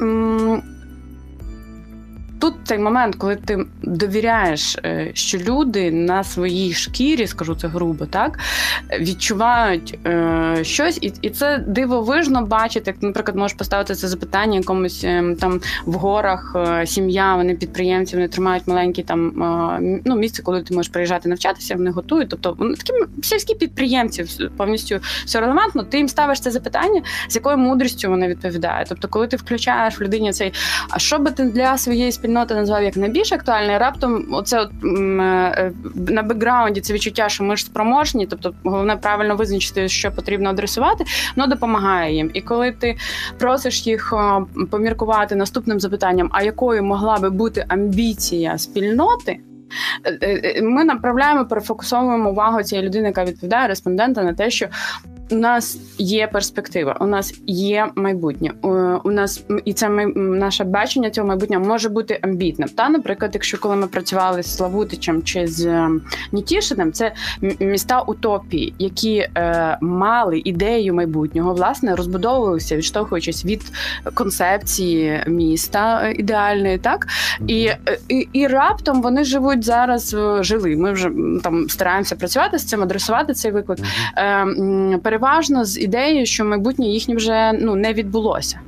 тут 2.40 2.54
цей 2.64 2.78
момент, 2.78 3.14
коли 3.14 3.36
ти 3.36 3.64
довіряєш, 3.82 4.76
е, 4.84 5.10
що 5.14 5.38
люди 5.38 5.90
на 5.90 6.24
своїй 6.24 6.72
шкірі, 6.72 7.26
скажу 7.26 7.54
це 7.54 7.68
грубо, 7.68 8.06
так 8.06 8.38
відчувають 9.00 9.98
е, 10.06 10.58
щось, 10.62 10.98
і 11.02 11.12
і 11.22 11.30
це 11.30 11.58
дивовижно 11.58 12.42
бачити. 12.42 12.90
Як, 12.90 13.02
наприклад, 13.02 13.36
можеш 13.36 13.56
поставити 13.56 13.94
це 13.94 14.08
запитання 14.08 14.58
якомусь 14.58 15.04
е, 15.04 15.36
там 15.40 15.60
в 15.86 15.94
горах 15.94 16.56
е, 16.56 16.86
сім'я, 16.86 17.36
вони 17.36 17.54
підприємці, 17.54 18.16
вони 18.16 18.28
тримають 18.28 18.66
маленькі 18.66 19.02
там 19.02 19.32
ну, 20.04 20.16
місце, 20.16 20.42
коли 20.42 20.62
ти 20.62 20.74
можеш 20.74 20.92
приїжджати 20.92 21.28
навчатися, 21.28 21.74
вони 21.76 21.90
готують. 21.90 22.28
Тобто 22.28 22.56
вони 22.58 22.74
такі 22.74 22.92
сільські 23.22 23.54
підприємці 23.54 24.24
повністю 24.56 25.00
все 25.24 25.40
релевантно. 25.40 25.82
Ти 25.82 25.98
їм 25.98 26.08
ставиш 26.08 26.40
це 26.40 26.50
запитання, 26.50 27.02
з 27.28 27.34
якою 27.34 27.56
мудрістю 27.56 28.08
вони 28.08 28.28
відповідають. 28.28 28.88
Тобто, 28.88 29.08
коли 29.08 29.26
ти 29.26 29.36
включаєш 29.36 30.00
в 30.00 30.02
людині 30.02 30.32
цей, 30.32 30.52
а 30.90 30.98
що 30.98 31.18
би 31.18 31.30
ти 31.30 31.44
для 31.44 31.78
своєї 31.78 32.12
спільноти 32.12 32.29
спільноти 32.30 32.54
назвав 32.54 32.82
як 32.82 32.96
найбільш 32.96 33.32
актуальний. 33.32 33.78
Раптом 33.78 34.26
оце 34.32 34.60
от, 34.60 34.70
е, 34.82 35.72
на 35.94 36.22
бекграунді 36.22 36.80
це 36.80 36.92
відчуття, 36.92 37.28
що 37.28 37.44
ми 37.44 37.56
ж 37.56 37.64
спроможні, 37.64 38.26
тобто 38.26 38.54
головне 38.64 38.96
правильно 38.96 39.36
визначити, 39.36 39.88
що 39.88 40.12
потрібно 40.12 40.50
адресувати, 40.50 41.04
воно 41.36 41.48
допомагає 41.48 42.14
їм. 42.14 42.30
І 42.34 42.40
коли 42.40 42.72
ти 42.72 42.96
просиш 43.38 43.86
їх 43.86 44.14
поміркувати 44.70 45.34
наступним 45.34 45.80
запитанням, 45.80 46.28
а 46.32 46.42
якою 46.42 46.84
могла 46.84 47.18
би 47.18 47.30
бути 47.30 47.64
амбіція 47.68 48.58
спільноти. 48.58 49.40
Е, 50.04 50.18
е, 50.22 50.62
ми 50.62 50.84
направляємо, 50.84 51.44
перефокусовуємо 51.44 52.30
увагу 52.30 52.62
цієї 52.62 52.86
людини, 52.86 53.06
яка 53.06 53.24
відповідає 53.24 53.68
респондента 53.68 54.22
на 54.22 54.34
те, 54.34 54.50
що 54.50 54.66
у 55.30 55.34
нас 55.34 55.78
є 55.98 56.26
перспектива, 56.26 56.96
у 57.00 57.06
нас 57.06 57.34
є 57.46 57.86
майбутнє. 57.94 58.52
У 59.04 59.10
нас 59.10 59.44
і 59.64 59.72
це 59.72 59.88
ми 59.88 60.06
наше 60.16 60.64
бачення 60.64 61.10
цього 61.10 61.26
майбутнього 61.26 61.64
може 61.64 61.88
бути 61.88 62.18
амбітним. 62.22 62.68
Та, 62.68 62.88
наприклад, 62.88 63.30
якщо 63.34 63.58
коли 63.58 63.76
ми 63.76 63.86
працювали 63.86 64.42
з 64.42 64.56
Славутичем 64.56 65.22
чи 65.22 65.46
з 65.46 65.66
е, 65.66 65.88
Нітішиним, 66.32 66.92
це 66.92 67.12
міста 67.60 68.00
утопії, 68.00 68.74
які 68.78 69.16
е, 69.16 69.78
мали 69.80 70.42
ідею 70.44 70.94
майбутнього, 70.94 71.54
власне, 71.54 71.96
розбудовувалися, 71.96 72.76
відштовхуючись 72.76 73.44
від 73.44 73.62
концепції 74.14 75.24
міста 75.26 76.02
е, 76.04 76.12
ідеальної, 76.12 76.78
так 76.78 77.06
і, 77.46 77.64
е, 77.64 77.78
і, 78.08 78.28
і 78.32 78.46
раптом 78.46 79.02
вони 79.02 79.24
живуть 79.24 79.64
зараз. 79.64 80.16
Жили. 80.40 80.76
Ми 80.76 80.92
вже 80.92 81.10
там 81.42 81.68
стараємося 81.68 82.16
працювати 82.16 82.58
з 82.58 82.64
цим, 82.64 82.82
адресувати 82.82 83.34
цей 83.34 83.52
виклик. 83.52 83.78
Е, 84.16 84.46
переважно 85.20 85.64
з 85.64 85.78
ідеєю, 85.78 86.26
що 86.26 86.44
майбутнє 86.44 86.86
їхнє 86.86 87.14
вже 87.14 87.52
ну 87.52 87.74
не 87.74 87.92
відбулося. 87.92 88.60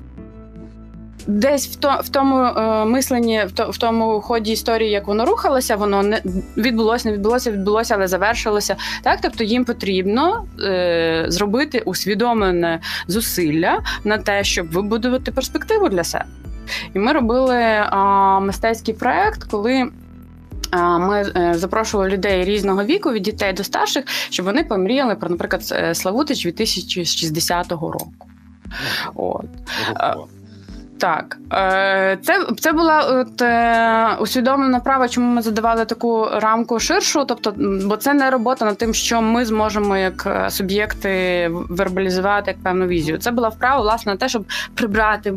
Десь 1.27 1.69
в 1.69 1.77
то 1.77 2.01
в 2.05 2.09
тому 2.09 2.37
е, 2.37 2.85
мисленні, 2.85 3.45
в 3.47 3.53
то 3.53 3.71
в 3.71 3.79
тому 3.79 4.21
ході 4.21 4.53
історії, 4.53 4.91
як 4.91 5.07
воно 5.07 5.25
рухалося, 5.25 5.77
воно 5.77 6.03
не 6.03 6.23
відбулося, 6.57 7.09
не 7.09 7.15
відбулося, 7.15 7.51
відбулося, 7.51 7.95
але 7.95 8.09
завершилося. 8.09 8.77
Так, 9.03 9.19
тобто 9.23 9.45
їм 9.45 9.65
потрібно 9.65 10.45
е, 10.61 11.25
зробити 11.29 11.79
усвідомлене 11.79 12.81
зусилля 13.07 13.79
на 14.05 14.19
те, 14.19 14.45
щоб 14.45 14.73
вибудувати 14.73 15.33
перспективу 15.33 15.89
для 15.89 16.05
себе. 16.05 16.25
І 16.95 16.99
ми 16.99 17.13
робили 17.13 17.57
е, 17.57 17.91
мистецький 18.41 18.95
проект, 18.95 19.45
коли 19.45 19.89
ми 20.79 21.33
е, 21.37 21.55
запрошували 21.55 22.11
людей 22.11 22.45
різного 22.45 22.85
віку 22.85 23.13
від 23.13 23.23
дітей 23.23 23.53
до 23.53 23.65
старших, 23.65 24.05
щоб 24.31 24.47
вони 24.47 24.65
помріяли 24.65 25.15
про, 25.15 25.29
наприклад, 25.29 25.63
е, 25.73 25.95
Славутич 25.95 26.43
2060 26.43 27.71
року. 27.71 28.13
От. 29.15 29.47
Так, 31.03 31.39
е, 31.53 32.19
це 32.23 32.47
це 32.61 32.73
була 32.73 33.01
от, 33.01 33.43
е, 33.43 34.17
усвідомлена 34.21 34.81
права, 34.81 35.09
чому 35.09 35.35
ми 35.35 35.43
задавали 35.43 35.85
таку 35.85 36.29
рамку 36.33 36.81
ширшу. 36.81 37.25
Тобто, 37.25 37.55
бо 37.85 37.97
це 37.97 38.15
не 38.15 38.31
робота 38.31 38.65
над 38.65 38.79
тим, 38.79 38.95
що 38.95 39.23
ми 39.23 39.45
зможемо 39.45 39.97
як 39.97 40.27
е, 40.27 40.51
суб'єкти 40.51 41.49
вербалізувати 41.53 42.51
як 42.51 42.63
певну 42.63 42.87
візію. 42.87 43.19
Це 43.19 43.31
була 43.31 43.49
вправа 43.49 43.83
власне 43.83 44.13
на 44.13 44.19
те, 44.19 44.29
щоб 44.29 44.45
прибрати 44.75 45.35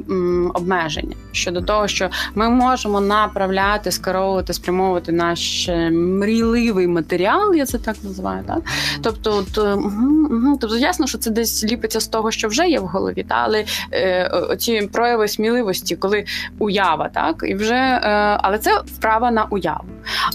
обмеження 0.54 1.16
щодо 1.32 1.62
того, 1.62 1.88
що 1.88 2.10
ми 2.36 2.50
можемо 2.50 3.02
направляти, 3.02 3.92
скеровувати, 3.92 4.54
спрямовувати 4.54 5.12
наш 5.12 5.70
мрійливий 5.92 6.88
матеріал. 6.88 7.56
Я 7.56 7.66
це 7.66 7.78
так 7.78 7.96
називаю. 8.04 8.44
Так, 8.48 8.58
тобто, 9.02 9.36
от, 9.38 9.58
угу, 9.58 10.28
угу, 10.30 10.58
тобто 10.62 10.78
ясно, 10.78 11.08
що 11.08 11.18
це 11.18 11.32
десь 11.32 11.64
ліпиться 11.64 12.00
з 12.00 12.08
того, 12.08 12.32
що 12.32 12.48
вже 12.48 12.68
є 12.68 12.80
в 12.80 12.86
голові, 12.86 13.26
та 13.30 13.36
але 13.36 13.66
е, 13.92 14.28
оці 14.28 14.90
прояви 14.94 15.28
сміливості 15.28 15.55
сміливості, 15.56 15.96
коли 15.96 16.26
уява, 16.60 17.10
так 17.10 17.44
і 17.48 17.56
вже 17.56 17.76
е, 17.76 18.00
але 18.42 18.58
це 18.58 18.82
вправа 18.86 19.32
на 19.32 19.44
уяву. 19.44 19.86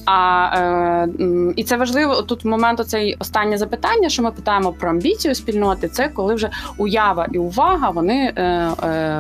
А 0.07 0.49
е, 0.57 1.09
і 1.57 1.65
це 1.65 1.77
важливо 1.77 2.23
тут 2.23 2.45
момент 2.45 2.81
оцей 2.81 3.17
останнє 3.19 3.59
запитання, 3.59 4.09
що 4.09 4.23
ми 4.23 4.31
питаємо 4.31 4.73
про 4.73 4.91
амбіцію 4.91 5.35
спільноти. 5.35 5.89
Це 5.89 6.09
коли 6.09 6.35
вже 6.35 6.51
уява 6.77 7.27
і 7.33 7.39
увага 7.39 7.91
вони 7.91 8.33
е, 8.37 8.71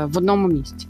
в 0.04 0.18
одному 0.18 0.48
місці. 0.48 0.86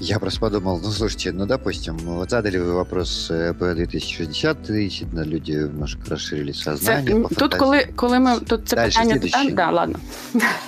Я 0.00 0.18
просто 0.18 0.40
подумал, 0.40 0.80
ну, 0.82 0.90
слушайте, 0.90 1.32
ну, 1.32 1.46
допустим, 1.46 1.96
вот 1.96 2.30
задали 2.30 2.58
вы 2.58 2.72
вопрос 2.72 3.30
э, 3.30 3.54
по 3.54 3.74
2060, 3.74 4.62
действительно, 4.62 5.24
люди 5.24 5.52
немножко 5.52 6.00
расширили 6.10 6.52
сознание. 6.52 7.24
Це, 7.28 7.34
тут, 7.34 7.54
коли, 7.54 7.86
коли 7.96 8.18
ми, 8.18 8.40
тут 8.40 8.68
це 8.68 8.76
Дальше, 8.76 8.98
питання... 8.98 9.20
Следующий. 9.20 9.52
А, 9.52 9.54
да, 9.54 9.70
ладно. 9.70 9.98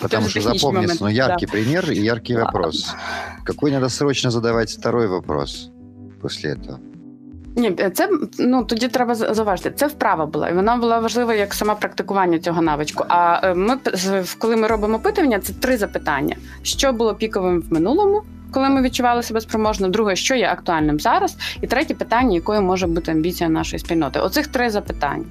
Потому 0.00 0.28
что 0.28 0.40
запомнится, 0.40 1.04
ну, 1.04 1.10
яркий 1.10 1.46
да. 1.46 1.52
пример 1.52 1.90
и 1.90 1.94
яркий 1.94 2.36
ладно. 2.36 2.50
вопрос. 2.52 2.94
Какой 3.44 3.72
надо 3.72 3.88
срочно 3.88 4.30
задавать 4.30 4.70
второй 4.70 5.06
вопрос 5.06 5.70
после 6.20 6.50
этого? 6.50 6.78
Ні, 7.56 7.76
це 7.94 8.08
ну 8.38 8.64
тоді 8.64 8.88
треба 8.88 9.14
зауважити. 9.14 9.70
Це 9.70 9.86
вправа 9.86 10.26
була, 10.26 10.48
і 10.48 10.54
вона 10.54 10.76
була 10.76 10.98
важлива 10.98 11.34
як 11.34 11.54
саме 11.54 11.74
практикування 11.74 12.38
цього 12.38 12.62
навичку. 12.62 13.04
А 13.08 13.40
е, 13.42 13.54
ми 13.54 13.78
коли 14.38 14.56
ми 14.56 14.66
робимо 14.66 14.96
опитування, 14.96 15.40
це 15.40 15.52
три 15.52 15.76
запитання: 15.76 16.36
що 16.62 16.92
було 16.92 17.14
піковим 17.14 17.60
в 17.60 17.72
минулому, 17.72 18.22
коли 18.51 18.69
ми 18.69 18.81
відчували 18.81 19.23
себе 19.23 19.41
спроможно. 19.41 19.89
Друге, 19.89 20.15
що 20.15 20.35
є 20.35 20.47
актуальним 20.47 20.99
зараз, 20.99 21.37
і 21.61 21.67
третє 21.67 21.93
питання, 21.93 22.35
якою 22.35 22.61
може 22.61 22.87
бути 22.87 23.11
амбіція 23.11 23.49
нашої 23.49 23.79
спільноти. 23.79 24.19
Оцих 24.19 24.47
три 24.47 24.69
запитання. 24.69 25.25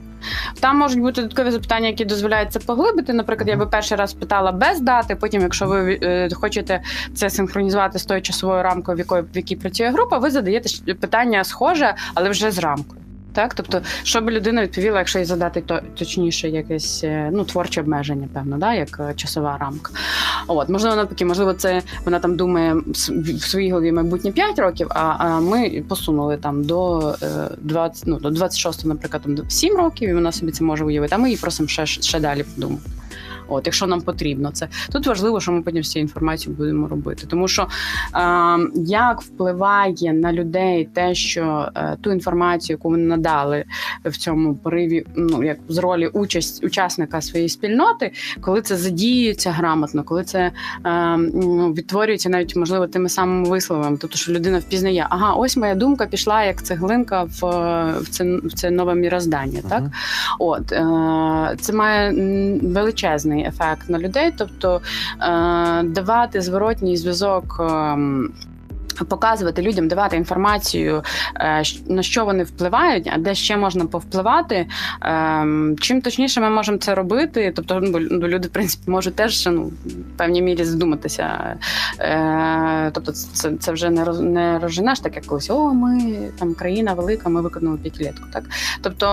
Там 0.60 0.78
можуть 0.78 1.00
бути 1.00 1.20
додаткові 1.20 1.50
запитання, 1.50 1.86
які 1.86 2.04
дозволяють 2.04 2.52
це 2.52 2.58
поглибити. 2.58 3.12
Наприклад, 3.12 3.48
я 3.48 3.56
би 3.56 3.66
перший 3.66 3.98
раз 3.98 4.12
питала 4.12 4.52
без 4.52 4.80
дати. 4.80 5.16
Потім, 5.16 5.42
якщо 5.42 5.66
ви 5.66 5.98
е, 6.02 6.28
хочете 6.32 6.82
це 7.14 7.30
синхронізувати 7.30 7.98
з 7.98 8.04
тою 8.04 8.22
часовою 8.22 8.62
рамкою, 8.62 8.96
в 8.96 8.98
якої 8.98 9.22
в 9.22 9.36
якій 9.36 9.56
працює 9.56 9.90
група, 9.90 10.18
ви 10.18 10.30
задаєте 10.30 10.94
питання 10.94 11.44
схоже, 11.44 11.94
але 12.14 12.30
вже 12.30 12.50
з 12.50 12.58
рамкою. 12.58 13.00
Так, 13.32 13.54
тобто, 13.54 13.82
щоб 14.02 14.30
людина 14.30 14.62
відповіла, 14.62 14.98
якщо 14.98 15.18
їй 15.18 15.24
задати 15.24 15.60
то 15.60 15.80
точніше 15.98 16.48
якесь 16.48 17.04
е, 17.04 17.30
ну 17.32 17.44
творче 17.44 17.80
обмеження, 17.80 18.28
певно, 18.34 18.58
да, 18.58 18.74
як 18.74 19.00
е, 19.10 19.14
часова 19.14 19.58
рамка. 19.60 19.92
От 20.46 20.68
можливо, 20.68 20.96
навпаки, 20.96 21.24
можливо, 21.24 21.52
це 21.52 21.82
вона 22.04 22.18
там 22.18 22.36
думає 22.36 22.74
в 22.84 23.42
своїй 23.42 23.72
голові 23.72 23.92
майбутнє 23.92 24.32
5 24.32 24.58
років. 24.58 24.86
А 24.90 25.14
а 25.18 25.40
ми 25.40 25.82
посунули 25.88 26.36
там 26.36 26.64
до 26.64 27.14
20, 27.60 28.02
е, 28.02 28.10
ну 28.10 28.18
до 28.18 28.30
26, 28.30 28.84
наприклад, 28.84 29.22
там 29.22 29.34
до 29.34 29.50
7 29.50 29.76
років, 29.76 30.10
і 30.10 30.14
вона 30.14 30.32
собі 30.32 30.52
це 30.52 30.64
може 30.64 30.84
уявити. 30.84 31.14
А 31.14 31.18
ми 31.18 31.28
її 31.28 31.40
просимо 31.40 31.68
ще 31.68 31.86
ще 31.86 32.20
далі 32.20 32.42
подумати. 32.42 32.90
От, 33.50 33.66
якщо 33.66 33.86
нам 33.86 34.00
потрібно 34.00 34.50
це. 34.50 34.68
Тут 34.92 35.06
важливо, 35.06 35.40
що 35.40 35.52
ми 35.52 35.62
потім 35.62 35.84
з 35.84 35.90
цією 35.90 36.04
інформацією 36.04 36.56
будемо 36.56 36.88
робити. 36.88 37.26
Тому 37.26 37.48
що 37.48 37.62
е, 37.62 37.68
як 38.74 39.22
впливає 39.22 40.12
на 40.12 40.32
людей 40.32 40.88
те, 40.94 41.14
що 41.14 41.68
е, 41.76 41.96
ту 42.00 42.12
інформацію, 42.12 42.74
яку 42.74 42.88
вони 42.88 43.04
надали 43.04 43.64
в 44.04 44.16
цьому 44.16 44.54
пориві, 44.54 45.06
ну 45.16 45.44
як 45.44 45.58
з 45.68 45.78
ролі 45.78 46.06
участь 46.06 46.64
учасника 46.64 47.20
своєї 47.20 47.48
спільноти, 47.48 48.12
коли 48.40 48.62
це 48.62 48.76
задіюється 48.76 49.50
грамотно, 49.50 50.02
коли 50.02 50.24
це 50.24 50.52
е, 50.84 51.16
ну, 51.16 51.72
відтворюється 51.72 52.28
навіть 52.28 52.56
можливо 52.56 52.86
тими 52.86 53.08
самими 53.08 53.48
висловами, 53.48 53.98
тобто 54.00 54.18
що 54.18 54.32
людина 54.32 54.58
впізнає, 54.58 55.06
ага, 55.10 55.32
ось 55.32 55.56
моя 55.56 55.74
думка 55.74 56.06
пішла 56.06 56.44
як 56.44 56.62
цеглинка 56.62 57.22
в 57.22 57.40
в 58.00 58.08
це 58.10 58.36
в 58.36 58.52
це 58.52 58.70
нове 58.70 58.94
міроздання. 58.94 59.60
Uh-huh. 59.60 59.68
Так, 59.68 59.82
от 60.38 60.72
е, 60.72 61.56
це 61.60 61.72
має 61.72 62.12
величезний 62.62 63.39
позитивний 63.40 63.46
ефект 63.46 63.88
на 63.88 63.98
людей, 63.98 64.32
тобто 64.36 64.80
е, 65.20 65.82
давати 65.82 66.40
зворотній 66.40 66.96
зв'язок. 66.96 67.60
Е, 67.60 67.96
Показувати 69.08 69.62
людям, 69.62 69.88
давати 69.88 70.16
інформацію, 70.16 71.02
е, 71.36 71.62
на 71.88 72.02
що 72.02 72.24
вони 72.24 72.44
впливають, 72.44 73.10
а 73.14 73.18
де 73.18 73.34
ще 73.34 73.56
можна 73.56 73.84
повпливати. 73.86 74.66
Ем, 75.00 75.76
чим 75.80 76.02
точніше 76.02 76.40
ми 76.40 76.50
можемо 76.50 76.78
це 76.78 76.94
робити, 76.94 77.52
тобто 77.56 77.80
ну, 77.80 77.98
ну, 78.10 78.28
люди, 78.28 78.48
в 78.48 78.50
принципі, 78.50 78.90
можуть 78.90 79.14
теж 79.14 79.46
ну, 79.46 79.62
в 79.62 80.16
певній 80.16 80.42
мірі 80.42 80.64
задуматися. 80.64 81.56
Е, 82.00 82.90
тобто, 82.94 83.12
це 83.12 83.52
це 83.60 83.72
вже 83.72 83.90
не 83.90 84.04
роз, 84.04 84.20
не 84.20 84.58
розженеш 84.58 85.00
так, 85.00 85.16
як 85.16 85.26
колись 85.26 85.50
о, 85.50 85.74
ми 85.74 86.16
там 86.38 86.54
країна 86.54 86.92
велика, 86.92 87.28
ми 87.28 87.40
виконали 87.40 87.78
п'ятилітку. 87.78 88.24
Так? 88.32 88.44
Тобто 88.82 89.06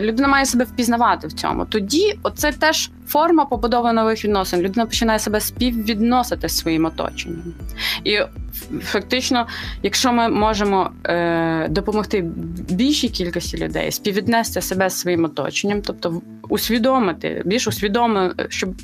людина 0.00 0.28
має 0.28 0.46
себе 0.46 0.64
впізнавати 0.64 1.26
в 1.26 1.32
цьому. 1.32 1.64
Тоді 1.64 2.18
оце 2.22 2.52
теж 2.52 2.90
форма 3.12 3.44
побудови 3.44 3.92
нових 3.92 4.24
відносин. 4.24 4.60
Людина 4.60 4.86
починає 4.86 5.18
себе 5.18 5.40
співвідносити 5.40 6.48
з 6.48 6.58
своїм 6.58 6.84
оточенням. 6.84 7.42
І 8.04 8.18
фактично, 8.80 9.46
якщо 9.82 10.12
ми 10.12 10.28
можемо 10.28 10.90
е, 11.04 11.68
допомогти 11.68 12.30
більшій 12.70 13.08
кількості 13.08 13.58
людей 13.58 13.92
співвіднести 13.92 14.60
себе 14.60 14.90
з 14.90 15.00
своїм 15.00 15.24
оточенням, 15.24 15.82
тобто 15.82 16.22
усвідомити, 16.48 17.42
більш 17.44 17.68
усвідомити, 17.68 18.46
щоб 18.48 18.74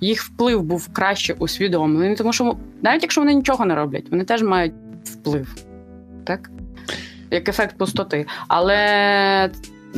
їх 0.00 0.22
вплив 0.22 0.62
був 0.62 0.88
краще 0.92 1.32
усвідомлений, 1.38 2.16
тому 2.16 2.32
що 2.32 2.56
навіть 2.82 3.02
якщо 3.02 3.20
вони 3.20 3.34
нічого 3.34 3.64
не 3.64 3.74
роблять, 3.74 4.10
вони 4.10 4.24
теж 4.24 4.42
мають 4.42 4.72
вплив, 5.04 5.54
так? 6.24 6.50
Як 7.30 7.48
ефект 7.48 7.78
пустоти. 7.78 8.26
Але 8.48 9.50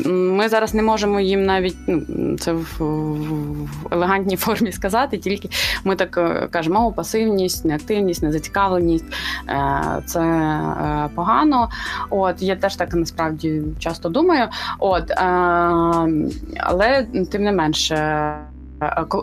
ми 0.07 0.49
зараз 0.49 0.74
не 0.74 0.82
можемо 0.82 1.20
їм 1.20 1.45
навіть 1.45 1.76
ну, 1.86 2.38
це 2.38 2.53
в, 2.53 2.76
в 2.78 3.68
елегантній 3.90 4.36
формі 4.47 4.72
сказати, 4.72 5.18
тільки 5.18 5.49
ми 5.84 5.97
так 5.97 6.18
е, 6.18 6.49
кажемо, 6.51 6.86
о, 6.86 6.93
пасивність, 6.93 7.64
неактивність, 7.64 8.22
незацікавленість 8.22 9.05
е, 9.49 10.03
це 10.07 10.20
е, 10.20 11.09
погано. 11.14 11.68
От 12.11 12.43
я 12.43 12.57
теж 12.57 12.76
так 12.76 12.95
насправді 12.95 13.62
часто 13.78 14.09
думаю. 14.09 14.49
От, 14.78 15.11
але 16.57 17.07
тим 17.30 17.43
не 17.43 17.53
менше. 17.53 18.36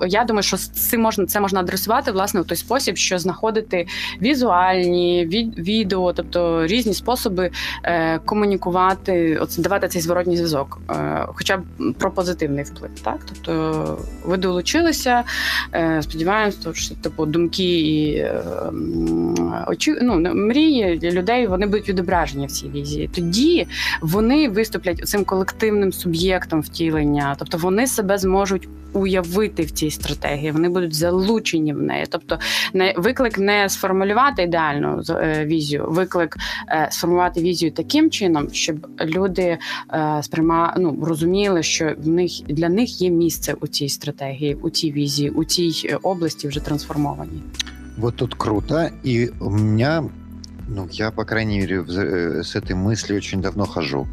Я 0.07 0.23
думаю, 0.23 0.43
що 0.43 0.57
це 0.57 0.97
можна 0.97 1.25
це 1.25 1.39
можна 1.39 1.59
адресувати 1.59 2.11
власне 2.11 2.41
в 2.41 2.45
той 2.45 2.57
спосіб, 2.57 2.97
що 2.97 3.19
знаходити 3.19 3.87
візуальні 4.21 5.25
відео, 5.57 6.13
тобто 6.13 6.67
різні 6.67 6.93
способи 6.93 7.51
е, 7.83 8.19
комунікувати, 8.19 9.37
оце 9.37 9.61
давати 9.61 9.87
цей 9.87 10.01
зворотній 10.01 10.37
зв'язок, 10.37 10.79
е, 10.89 11.25
хоча 11.27 11.57
б 11.57 11.61
про 11.97 12.11
позитивний 12.11 12.63
вплив. 12.63 12.91
Так, 13.03 13.19
тобто 13.25 13.97
ви 14.25 14.37
долучилися, 14.37 15.23
е, 15.73 16.01
сподіваємося, 16.01 16.73
що 16.73 16.95
типу 16.95 17.25
думки 17.25 17.79
і 17.79 18.15
е, 18.15 18.41
очі, 19.67 19.95
ну, 20.01 20.33
мрії 20.35 20.99
людей 21.03 21.47
вони 21.47 21.65
будуть 21.65 21.89
відображені 21.89 22.47
в 22.47 22.51
цій 22.51 22.69
візії. 22.69 23.09
Тоді 23.15 23.67
вони 24.01 24.49
виступлять 24.49 25.07
цим 25.07 25.25
колективним 25.25 25.93
суб'єктом 25.93 26.61
втілення, 26.61 27.35
тобто 27.39 27.57
вони 27.57 27.87
себе 27.87 28.17
зможуть 28.17 28.67
уявити 28.93 29.48
в 29.57 29.71
цій 29.71 29.91
стратегії, 29.91 30.51
вони 30.51 30.69
будуть 30.69 30.95
залучені 30.95 31.73
в 31.73 31.81
неї. 31.81 32.05
Тобто, 32.09 32.39
не 32.73 32.93
виклик 32.97 33.37
не 33.37 33.69
сформулювати 33.69 34.43
ідеальну 34.43 35.01
е, 35.09 35.45
візію, 35.45 35.85
виклик 35.89 36.37
е, 36.69 36.87
сформувати 36.91 37.41
візію 37.41 37.71
таким 37.71 38.09
чином, 38.09 38.47
щоб 38.51 38.87
люди 39.01 39.57
е, 39.93 40.19
сприйма, 40.23 40.75
ну, 40.77 40.99
розуміли, 41.03 41.63
що 41.63 41.93
в 41.97 42.07
них 42.07 42.31
для 42.47 42.69
них 42.69 43.01
є 43.01 43.09
місце 43.09 43.55
у 43.61 43.67
цій 43.67 43.89
стратегії, 43.89 44.55
у 44.61 44.69
цій 44.69 44.91
візії, 44.91 45.29
у 45.29 45.43
цій 45.43 45.97
області 46.03 46.47
вже 46.47 46.59
трансформованій. 46.59 47.41
Вот 47.97 48.15
тут 48.15 48.35
круто, 48.35 48.89
и 49.05 49.29
у 49.41 49.49
меня, 49.49 50.03
ну, 50.69 50.87
я, 50.91 51.11
по 51.11 51.25
крайней 51.25 51.59
мере, 51.59 51.83
с 52.43 52.55
этой 52.55 52.73
мыслью 52.73 53.17
очень 53.17 53.41
давно 53.41 53.65
хожу. 53.65 54.07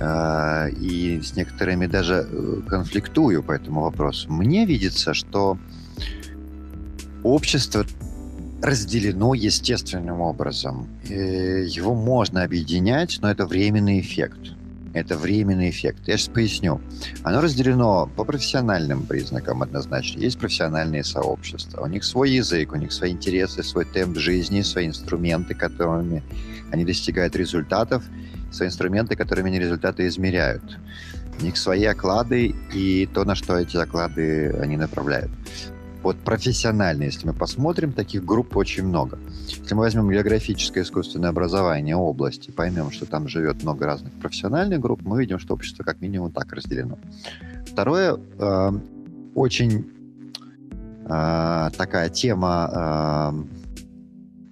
А, 0.00 0.68
и 0.68 1.20
с 1.20 1.36
некоторыми 1.36 1.86
даже 1.86 2.26
э, 2.26 2.60
конфликтую 2.66 3.42
по 3.42 3.52
этому 3.52 3.82
вопросу. 3.82 4.32
Мне 4.32 4.64
видится, 4.64 5.12
что 5.12 5.58
общество 7.22 7.84
разделено 8.62 9.34
естественным 9.34 10.22
образом. 10.22 10.88
Его 11.04 11.94
можно 11.94 12.44
объединять, 12.44 13.18
но 13.20 13.30
это 13.30 13.46
временный 13.46 14.00
эффект. 14.00 14.38
Это 14.92 15.16
временный 15.16 15.70
эффект. 15.70 16.08
Я 16.08 16.16
сейчас 16.16 16.28
поясню. 16.34 16.80
Оно 17.22 17.42
разделено 17.42 18.10
по 18.16 18.24
профессиональным 18.24 19.04
признакам 19.04 19.62
однозначно. 19.62 20.20
Есть 20.20 20.38
профессиональные 20.38 21.04
сообщества. 21.04 21.82
У 21.82 21.86
них 21.86 22.04
свой 22.04 22.30
язык, 22.30 22.72
у 22.72 22.76
них 22.76 22.90
свои 22.92 23.12
интересы, 23.12 23.62
свой 23.62 23.84
темп 23.84 24.16
жизни, 24.16 24.62
свои 24.62 24.86
инструменты, 24.88 25.54
которыми 25.54 26.22
они 26.72 26.86
достигают 26.86 27.36
результатов– 27.36 28.02
свои 28.50 28.68
инструменты, 28.68 29.16
которыми 29.16 29.48
они 29.48 29.58
результаты 29.58 30.06
измеряют. 30.06 30.78
У 31.40 31.44
них 31.44 31.56
свои 31.56 31.84
оклады 31.84 32.54
и 32.72 33.08
то, 33.12 33.24
на 33.24 33.34
что 33.34 33.58
эти 33.58 33.76
оклады 33.76 34.50
они 34.60 34.76
направляют. 34.76 35.30
Вот 36.02 36.16
профессионально, 36.18 37.04
если 37.04 37.26
мы 37.26 37.34
посмотрим, 37.34 37.92
таких 37.92 38.24
групп 38.24 38.56
очень 38.56 38.84
много. 38.84 39.18
Если 39.48 39.74
мы 39.74 39.80
возьмем 39.80 40.10
географическое 40.10 40.82
искусственное 40.82 41.28
образование 41.28 41.94
области, 41.94 42.50
поймем, 42.50 42.90
что 42.90 43.04
там 43.04 43.28
живет 43.28 43.62
много 43.62 43.84
разных 43.84 44.12
профессиональных 44.14 44.80
групп, 44.80 45.02
мы 45.02 45.20
видим, 45.20 45.38
что 45.38 45.54
общество 45.54 45.84
как 45.84 46.00
минимум 46.00 46.32
так 46.32 46.52
разделено. 46.52 46.98
Второе, 47.66 48.16
э, 48.16 48.72
очень 49.34 49.90
э, 51.04 51.70
такая 51.76 52.08
тема 52.08 52.70
э, 52.72 53.60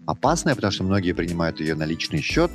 опасная, 0.07 0.55
потому 0.55 0.71
что 0.71 0.85
многие 0.85 1.13
принимают 1.13 1.61
ее 1.61 1.75
на 1.75 1.85
личный 1.85 2.21
счет 2.21 2.51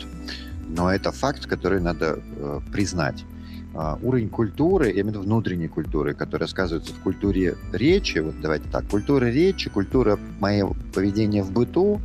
но 0.75 0.91
это 0.91 1.11
факт, 1.11 1.45
который 1.45 1.79
надо 1.79 2.19
э, 2.37 2.59
признать. 2.71 3.25
Uh, 3.73 3.97
уровень 4.03 4.29
культуры, 4.29 4.91
виду 4.91 5.21
внутренней 5.21 5.67
культуры, 5.67 6.13
которая 6.13 6.47
сказывается 6.47 6.93
в 6.93 6.99
культуре 6.99 7.55
речи, 7.71 8.19
вот 8.19 8.35
давайте 8.39 8.69
так, 8.69 8.87
культура 8.87 9.25
речи, 9.25 9.67
культура 9.67 10.19
моего 10.39 10.75
поведения 10.93 11.41
в 11.41 11.51
быту, 11.51 11.99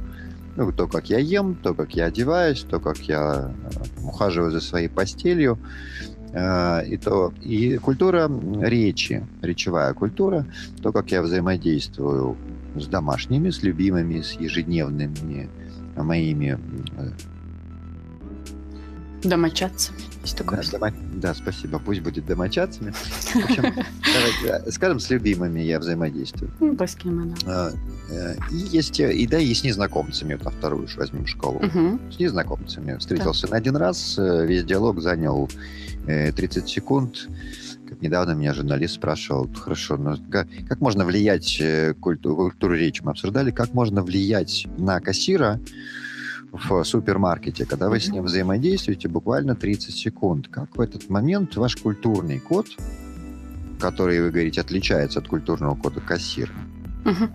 ну, 0.56 0.72
то, 0.72 0.86
как 0.86 1.10
я 1.10 1.18
ем, 1.18 1.56
то, 1.56 1.74
как 1.74 1.94
я 1.94 2.06
одеваюсь, 2.06 2.62
то, 2.62 2.80
как 2.80 2.96
я 3.00 3.52
э, 3.52 4.02
ухаживаю 4.02 4.50
за 4.50 4.62
своей 4.62 4.88
постелью, 4.88 5.58
э, 6.32 6.86
и, 6.86 6.96
то, 6.96 7.34
и 7.42 7.76
культура 7.76 8.30
речи, 8.62 9.26
речевая 9.42 9.92
культура, 9.92 10.46
то, 10.82 10.90
как 10.90 11.12
я 11.12 11.20
взаимодействую 11.20 12.38
с 12.76 12.86
домашними, 12.86 13.50
с 13.50 13.62
любимыми, 13.62 14.22
с 14.22 14.32
ежедневными 14.32 15.50
моими 15.96 16.58
Домочадцами. 19.22 19.98
Да, 20.36 20.62
дома... 20.70 20.92
да, 21.14 21.34
спасибо. 21.34 21.78
Пусть 21.78 22.00
будет 22.00 22.26
домочадцами. 22.26 22.92
В 22.92 23.36
общем, 23.36 23.62
давайте, 24.42 24.70
скажем, 24.70 25.00
с 25.00 25.10
любимыми 25.10 25.60
я 25.60 25.80
взаимодействую. 25.80 26.52
Ну, 26.60 26.74
близкими, 26.74 27.34
да. 27.44 27.72
Э, 28.10 28.34
и 28.50 28.56
есть, 28.56 29.00
и 29.00 29.26
да, 29.26 29.38
и 29.38 29.52
с 29.52 29.64
незнакомцами. 29.64 30.34
Вот 30.34 30.44
на 30.44 30.50
вторую 30.50 30.84
уж 30.84 30.96
возьмем 30.96 31.26
школу. 31.26 31.58
Угу. 31.58 31.98
С 32.12 32.18
незнакомцами. 32.18 32.96
Встретился 32.98 33.46
да. 33.46 33.52
на 33.52 33.56
один 33.56 33.76
раз, 33.76 34.16
э, 34.18 34.46
весь 34.46 34.64
диалог 34.64 35.00
занял 35.00 35.50
30 36.06 36.64
э, 36.64 36.66
секунд. 36.66 37.28
Как 37.88 38.00
недавно 38.02 38.32
меня 38.32 38.54
журналист 38.54 38.94
спрашивал, 38.94 39.48
хорошо, 39.52 39.96
но 39.96 40.18
как, 40.30 40.46
как 40.68 40.80
можно 40.80 41.04
влиять 41.04 41.60
культуру, 42.00 42.36
культуру 42.36 42.74
речи? 42.74 43.02
Мы 43.02 43.12
обсуждали, 43.12 43.50
как 43.50 43.72
можно 43.72 44.02
влиять 44.02 44.66
на 44.76 45.00
кассира, 45.00 45.58
в 46.52 46.84
супермаркете, 46.84 47.64
когда 47.64 47.88
вы 47.88 48.00
с 48.00 48.08
ним 48.08 48.24
взаимодействуете 48.24 49.08
буквально 49.08 49.54
30 49.54 49.94
секунд. 49.94 50.48
Как 50.48 50.76
в 50.76 50.80
этот 50.80 51.08
момент 51.10 51.56
ваш 51.56 51.76
культурный 51.76 52.38
код, 52.38 52.66
который, 53.80 54.20
вы 54.20 54.30
говорите, 54.30 54.60
отличается 54.60 55.18
от 55.18 55.28
культурного 55.28 55.74
кода 55.74 56.00
кассира, 56.00 56.52
угу. 57.04 57.28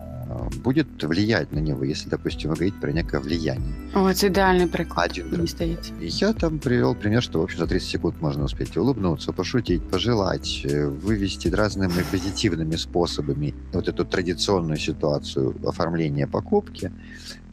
Будет 0.64 0.88
влиять 1.04 1.52
на 1.52 1.60
него, 1.60 1.84
если, 1.84 2.10
допустим, 2.10 2.50
вы 2.50 2.56
говорите 2.56 2.78
про 2.80 2.92
некое 2.92 3.20
влияние. 3.20 3.74
О, 3.94 4.08
это 4.08 4.28
идеальный 4.28 4.68
приклад, 4.68 5.12
Один 5.12 5.42
не 5.42 5.48
стоит. 5.48 5.80
Я 6.00 6.34
там 6.34 6.60
привел 6.60 6.96
пример, 6.96 7.22
что, 7.22 7.40
в 7.40 7.44
общем, 7.44 7.60
за 7.60 7.68
30 7.68 7.90
секунд 7.90 8.22
можно 8.22 8.44
успеть 8.44 8.76
улыбнуться, 8.78 9.34
пошутить, 9.34 9.84
пожелать, 9.84 10.62
э, 10.64 10.88
вывести 10.88 11.48
разными 11.48 12.04
позитивными 12.12 12.76
способами 12.76 13.54
вот 13.72 13.88
эту 13.88 14.06
традиционную 14.06 14.78
ситуацию 14.78 15.56
оформления 15.68 16.28
покупки 16.28 16.92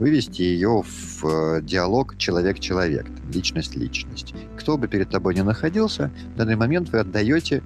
вывести 0.01 0.43
ее 0.43 0.83
в 0.83 1.25
э, 1.27 1.63
диалог 1.63 2.17
человек-человек, 2.17 3.07
личность-личность. 3.33 4.35
Кто 4.59 4.79
бы 4.79 4.89
перед 4.89 5.11
тобой 5.11 5.35
ни 5.35 5.43
находился, 5.43 6.11
в 6.35 6.39
данный 6.39 6.57
момент 6.57 6.89
вы 6.89 7.01
отдаете, 7.01 7.63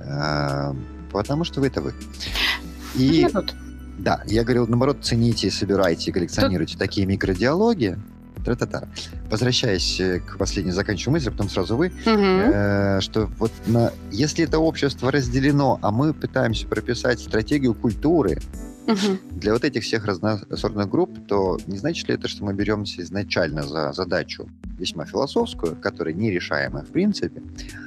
э, 0.00 0.74
потому 1.10 1.44
что 1.44 1.60
вы 1.60 1.66
это 1.66 1.80
вы. 1.80 1.92
И, 2.94 3.26
да, 4.02 4.22
я 4.26 4.42
говорил, 4.42 4.66
наоборот, 4.66 4.98
цените, 5.02 5.50
собирайте, 5.50 6.12
коллекционируйте 6.12 6.74
Тут... 6.74 6.80
такие 6.80 7.06
микродиалоги, 7.06 7.98
Тра-та-та. 8.44 8.88
Возвращаясь 9.30 10.00
э, 10.00 10.20
к 10.20 10.36
последней 10.36 10.72
заканчиваю 10.72 11.12
мысль, 11.12 11.28
а 11.28 11.30
потом 11.30 11.48
сразу 11.48 11.76
вы, 11.76 11.86
угу. 11.86 11.94
э, 12.04 13.00
что 13.00 13.30
вот 13.38 13.52
на, 13.66 13.92
если 14.10 14.44
это 14.44 14.58
общество 14.58 15.12
разделено, 15.12 15.78
а 15.80 15.90
мы 15.90 16.12
пытаемся 16.12 16.66
прописать 16.66 17.20
стратегию 17.20 17.74
культуры, 17.74 18.38
Для 18.86 19.52
вот 19.52 19.64
этих 19.64 19.82
всех 19.84 20.06
разносортных 20.06 20.88
групп, 20.88 21.10
то 21.26 21.58
не 21.66 21.78
значит 21.78 22.08
ли 22.08 22.14
это, 22.14 22.28
что 22.28 22.44
мы 22.44 22.54
беремся 22.54 23.02
изначально 23.02 23.62
за 23.62 23.92
задачу 23.92 24.48
весьма 24.78 25.04
философскую, 25.04 25.76
которая 25.76 26.14
нерешаемая 26.14 26.82
в 26.82 26.88
принципе, 26.88 27.42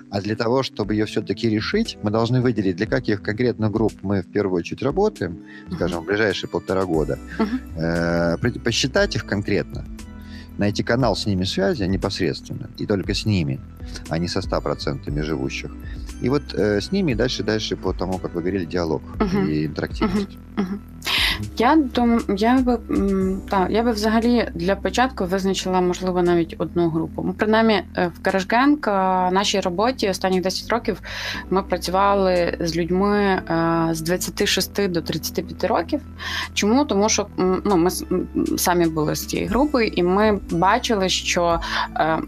а 0.10 0.22
для 0.22 0.36
того, 0.36 0.64
чтобы 0.64 0.94
ее 0.94 1.06
все-таки 1.06 1.50
решить, 1.50 1.98
мы 2.02 2.12
должны 2.12 2.42
выделить, 2.42 2.78
для 2.78 2.86
каких 2.86 3.22
конкретных 3.22 3.72
групп 3.72 3.94
мы 4.02 4.22
в 4.22 4.28
первую 4.28 4.60
очередь 4.60 4.82
работаем, 4.82 5.44
скажем, 5.74 6.04
в 6.04 6.06
ближайшие 6.06 6.50
полтора 6.50 6.86
года, 6.86 7.20
э, 7.76 8.38
посчитать 8.64 9.16
их 9.16 9.26
конкретно, 9.26 9.84
найти 10.58 10.84
канал 10.84 11.16
с 11.16 11.26
ними 11.26 11.46
связи 11.46 11.84
непосредственно, 11.84 12.70
и 12.78 12.86
только 12.86 13.14
с 13.14 13.26
ними, 13.26 13.60
а 14.10 14.18
не 14.18 14.28
со 14.28 14.40
100% 14.40 15.24
живущих. 15.24 15.72
И 16.22 16.30
вот 16.30 16.44
э, 16.54 16.80
с 16.82 16.92
ними 16.92 17.14
дальше, 17.14 17.44
дальше 17.44 17.76
по 17.76 17.94
тому, 17.94 18.18
как 18.20 18.34
вы 18.36 18.42
говорили, 18.42 18.66
диалог 18.66 19.02
Мгм. 19.20 19.48
и 19.50 19.66
интерактивность. 19.66 20.38
Я 21.58 21.76
думаю, 21.76 22.22
я 22.38 22.60
би 22.60 22.80
та, 23.50 23.68
я 23.70 23.84
би 23.84 23.92
взагалі 23.92 24.50
для 24.54 24.76
початку 24.76 25.26
визначила, 25.26 25.82
можливо, 25.82 26.22
навіть 26.22 26.56
одну 26.58 26.90
групу. 26.90 27.24
Ми 27.24 27.34
принаймні 27.34 27.84
е, 27.98 28.12
в 28.16 28.22
Каражгенк 28.22 28.88
нашій 29.32 29.60
роботі 29.60 30.10
останніх 30.10 30.42
10 30.42 30.70
років 30.70 31.02
ми 31.50 31.64
працювали 31.64 32.58
з 32.60 32.78
людьми 32.78 33.18
е, 33.20 33.88
з 33.92 34.02
26 34.02 34.92
до 34.92 35.02
35 35.02 35.64
років. 35.64 36.02
Чому? 36.54 36.86
Тому 36.86 37.10
що 37.10 37.28
ну, 37.38 37.78
ми 37.78 37.90
самі 38.58 38.86
були 38.86 39.16
з 39.16 39.26
цієї 39.26 39.48
групи, 39.48 39.88
і 39.88 40.04
ми 40.04 40.40
бачили, 40.52 41.10
що 41.10 41.60
е, 41.96 42.20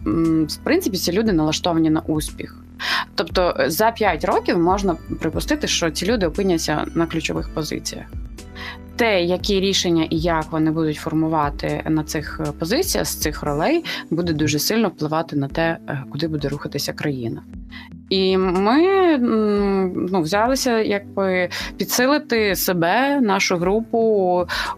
в 0.47 0.55
принципі 0.63 0.97
ці 0.97 1.11
люди 1.11 1.33
налаштовані 1.33 1.89
на 1.89 1.99
успіх. 1.99 2.55
Тобто 3.15 3.55
за 3.67 3.91
5 3.91 4.25
років 4.25 4.59
можна 4.59 4.95
припустити, 5.19 5.67
що 5.67 5.91
ці 5.91 6.05
люди 6.05 6.25
опиняться 6.27 6.85
на 6.95 7.05
ключових 7.05 7.53
позиціях 7.53 8.05
те, 8.97 9.23
які 9.23 9.59
рішення 9.59 10.07
і 10.09 10.19
як 10.19 10.51
вони 10.51 10.71
будуть 10.71 10.97
формувати 10.97 11.83
на 11.89 12.03
цих 12.03 12.41
е, 12.47 12.51
позиціях 12.51 13.07
з 13.07 13.15
цих 13.15 13.43
ролей, 13.43 13.83
буде 14.09 14.33
дуже 14.33 14.59
сильно 14.59 14.89
впливати 14.89 15.35
на 15.35 15.47
те, 15.47 15.77
е, 15.87 16.03
куди 16.11 16.27
буде 16.27 16.49
рухатися 16.49 16.93
країна. 16.93 17.43
І 18.09 18.37
ми 18.37 19.17
ну, 20.11 20.21
взялися 20.21 20.79
якби 20.79 21.49
підсилити 21.77 22.55
себе, 22.55 23.21
нашу 23.21 23.57
групу 23.57 23.97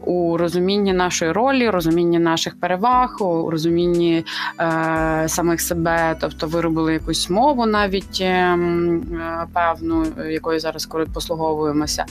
у 0.05 0.37
розумінні 0.37 0.93
нашої 0.93 1.31
ролі, 1.31 1.69
розумінні 1.69 2.19
наших 2.19 2.59
переваг, 2.59 3.17
у 3.19 3.49
розумінні 3.49 4.25
е, 4.59 5.23
самих 5.27 5.61
себе, 5.61 6.15
тобто 6.21 6.47
виробили 6.47 6.93
якусь 6.93 7.29
мову 7.29 7.65
навіть 7.65 8.17
е, 8.21 8.25
е, 8.25 8.57
певну, 9.53 10.05
якою 10.29 10.59
зараз 10.59 10.89
послуговуємося. 11.13 12.05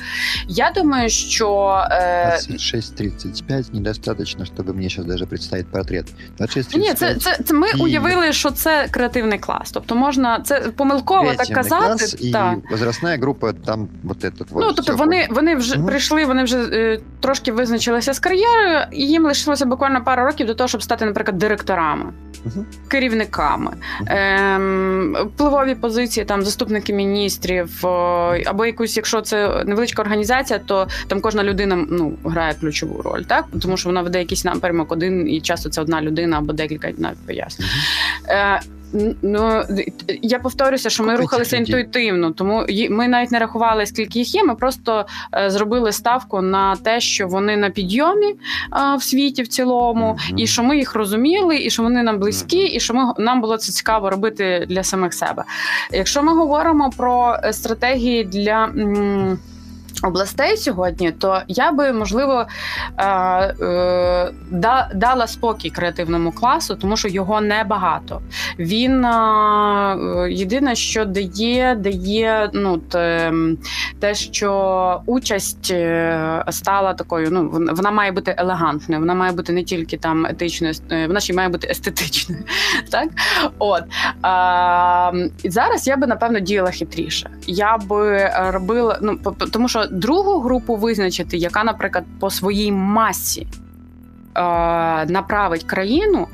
Я 0.48 0.72
думаю, 0.76 1.08
що 1.08 1.80
е, 1.90 2.38
26-35 2.50 3.74
недостаточно, 3.74 4.44
чтобы 4.44 4.74
мне 4.74 4.82
сейчас 4.82 5.04
даже 5.06 5.26
представить 5.26 5.66
портрет. 5.66 6.06
26-35 6.40 6.78
ні, 6.78 6.94
це, 6.94 7.14
це, 7.14 7.38
це 7.44 7.54
ми 7.54 7.66
І- 7.70 7.82
уявили, 7.82 8.32
що 8.32 8.50
це 8.50 8.88
креативний 8.90 9.38
клас. 9.38 9.70
Тобто 9.72 9.94
можна 9.94 10.40
це 10.40 10.60
помилково 11.07 11.33
так 11.33 11.47
креативный 11.47 11.53
казати. 11.55 11.85
класс, 11.97 12.15
и 12.23 12.31
так. 12.31 12.55
возрастная 12.71 13.17
группа 13.17 13.53
там 13.53 13.87
вот 14.03 14.23
этот 14.25 14.51
вот. 14.51 14.63
Ну, 14.63 14.73
тобто 14.73 14.93
всё 14.93 14.97
вони, 14.97 15.27
вони 15.29 15.55
вже 15.55 15.77
Мгм. 15.77 15.87
прийшли, 15.87 16.25
вони 16.25 16.43
вже 16.43 16.57
е, 16.57 16.99
трошки 17.19 17.51
визначилися 17.51 18.13
з 18.13 18.19
кар'єрою, 18.19 18.79
і 18.91 19.07
їм 19.07 19.25
лишилося 19.25 19.65
буквально 19.65 20.03
пару 20.03 20.25
років 20.25 20.47
до 20.47 20.53
того, 20.53 20.67
щоб 20.67 20.83
стати, 20.83 21.05
наприклад, 21.05 21.37
директорами. 21.37 22.05
Мгм. 22.45 22.65
Керівниками, 22.87 23.71
Мгм. 24.01 24.07
ем, 24.17 25.15
впливові 25.35 25.75
позиції, 25.75 26.25
там 26.25 26.43
заступники 26.43 26.93
міністрів, 26.93 27.85
о, 27.85 28.35
або 28.45 28.65
якусь, 28.65 28.97
якщо 28.97 29.21
це 29.21 29.63
невеличка 29.65 30.01
організація, 30.01 30.59
то 30.59 30.87
там 31.07 31.21
кожна 31.21 31.43
людина 31.43 31.85
ну, 31.89 32.13
грає 32.25 32.53
ключову 32.53 33.01
роль, 33.01 33.21
так? 33.21 33.45
Тому 33.61 33.77
що 33.77 33.89
вона 33.89 34.01
веде 34.01 34.19
якийсь 34.19 34.45
напрямок 34.45 34.91
один, 34.91 35.29
і 35.29 35.41
часто 35.41 35.69
це 35.69 35.81
одна 35.81 36.01
людина 36.01 36.37
або 36.37 36.53
декілька 36.53 36.91
навіть 36.97 37.25
пояснює. 37.27 37.69
Е, 38.27 38.37
н- 38.55 38.59
Ну 39.22 39.62
я 40.22 40.38
повторюся, 40.38 40.90
що 40.90 41.02
ми 41.02 41.08
Скільки 41.08 41.22
рухалися 41.22 41.56
людей? 41.56 41.66
інтуїтивно, 41.66 42.30
тому 42.32 42.64
ми 42.90 43.08
навіть 43.08 43.30
не 43.30 43.38
рахували, 43.38 43.86
скільки 43.86 44.18
їх 44.18 44.34
є. 44.34 44.44
Ми 44.44 44.54
просто 44.54 45.06
е, 45.34 45.50
зробили 45.50 45.92
ставку 45.92 46.40
на 46.42 46.76
те, 46.76 47.00
що 47.00 47.28
вони 47.28 47.56
на 47.56 47.70
підйомі 47.70 48.26
е, 48.26 48.36
в 48.98 49.02
світі 49.02 49.42
в 49.42 49.48
цілому, 49.48 50.18
Мгм. 50.28 50.38
і 50.38 50.46
що 50.46 50.62
ми 50.62 50.76
їх 50.76 50.94
розуміли, 50.94 51.56
і 51.58 51.70
що 51.70 51.82
вони 51.82 52.02
нам 52.02 52.18
близькі, 52.18 52.58
і 52.66 52.80
що 52.80 52.94
ми 52.94 53.12
нам 53.18 53.40
було 53.40 53.56
це 53.56 53.72
цікаво 53.72 54.10
робити 54.10 54.66
для 54.68 54.82
самих 54.82 55.14
себе. 55.14 55.44
Якщо 55.92 56.22
ми 56.22 56.34
говоримо 56.34 56.90
про 56.96 57.36
е, 57.44 57.52
стратегії 57.52 58.24
для. 58.24 58.64
м, 58.64 59.38
Областей 60.02 60.56
сьогодні, 60.56 61.12
то 61.12 61.42
я 61.48 61.72
би 61.72 61.92
можливо 61.92 62.46
е, 62.98 63.06
е, 63.06 64.32
дала 64.94 65.26
спокій 65.26 65.70
креативному 65.70 66.32
класу, 66.32 66.76
тому 66.76 66.96
що 66.96 67.08
його 67.08 67.40
небагато. 67.40 68.20
Він 68.58 69.04
е, 69.04 70.28
єдине, 70.30 70.74
що 70.74 71.04
дає, 71.04 71.74
дає 71.74 72.50
ну, 72.54 72.78
те, 72.78 73.32
те, 74.00 74.14
що 74.14 75.02
участь 75.06 75.70
е, 75.70 76.44
стала 76.50 76.94
такою. 76.94 77.28
Ну 77.30 77.50
вона 77.52 77.90
має 77.90 78.12
бути 78.12 78.34
елегантною, 78.38 79.00
вона 79.00 79.14
має 79.14 79.32
бути 79.32 79.52
не 79.52 79.64
тільки 79.64 79.96
там 79.96 80.26
етичною, 80.26 80.74
е, 80.90 81.06
вона 81.06 81.20
ще 81.20 81.32
й 81.32 81.36
має 81.36 81.48
бути 81.48 81.68
естетичною. 81.70 82.42
Так, 82.90 83.08
от 83.58 83.82
і 85.42 85.50
зараз 85.50 85.86
я 85.86 85.96
би 85.96 86.06
напевно 86.06 86.40
діяла 86.40 86.70
хитріше. 86.70 87.30
Я 87.46 87.78
би 87.78 88.16
е, 88.16 88.50
робила, 88.52 88.98
ну 89.02 89.18
тому 89.52 89.68
що 89.68 89.87
другу 89.90 90.40
групу 90.40 90.76
визначити, 90.76 91.36
яка, 91.36 91.64
наприклад, 91.64 92.04
по 92.20 92.30
своїй 92.30 92.72
масі. 92.72 93.46
е, 94.36 95.06
Направить 95.06 95.64
країну, 95.64 96.26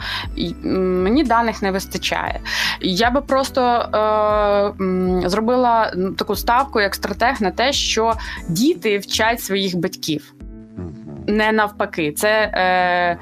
мені 0.65 1.25
даних 1.25 1.63
не 1.63 1.71
вистачає. 1.71 2.41
Я 2.81 3.11
би 3.11 3.21
просто 3.21 3.61
е, 3.61 5.29
зробила 5.29 5.93
таку 6.19 6.37
ставку 6.37 6.81
як 6.81 6.95
стратег 6.95 7.37
на 7.41 7.51
те, 7.51 7.73
що 7.73 8.13
діти 8.49 8.99
вчать 8.99 9.41
своїх 9.41 9.77
батьків, 9.77 10.35
не 11.27 11.53
навпаки. 11.53 12.13
Це 12.13 12.29
е, 12.29 13.19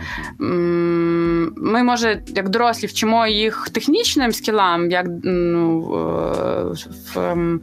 ми, 1.57 1.83
може, 1.83 2.23
як 2.27 2.49
дорослі 2.49 2.87
вчимо 2.87 3.27
їх 3.27 3.69
технічним 3.73 4.33
скілам, 4.33 4.91
як 4.91 5.07
ну, 5.25 5.81
е, 5.81 6.75
в, 7.15 7.19
ем, 7.19 7.61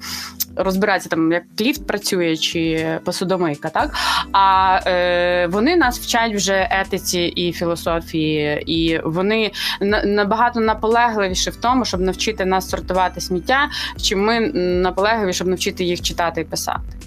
розбиратися 0.64 1.10
там, 1.10 1.32
як 1.32 1.44
ліфт 1.62 1.88
працює 1.88 2.38
чи 2.38 2.88
посудомийка, 3.04 3.70
так? 3.70 3.96
А 4.32 4.80
е, 4.86 5.48
вони 5.48 5.76
нас 5.76 6.00
вчать 6.00 6.36
вже 6.36 6.68
етиці 6.72 7.20
і 7.20 7.52
філософії, 7.54 8.64
і 8.66 9.02
вони 9.04 9.52
набагато 10.06 10.60
наполегливіші 10.60 11.50
в 11.50 11.56
тому, 11.56 11.86
щоб 11.86 12.02
навчити 12.02 12.46
нас 12.46 12.70
сортувати 12.70 13.22
сміття, 13.22 13.70
чим 14.02 14.26
ми 14.26 14.40
наполегливі, 14.64 15.34
щоб 15.34 15.48
навчити 15.48 15.84
їх 15.84 16.02
читати 16.02 16.42
і 16.42 16.44
писати. 16.44 16.99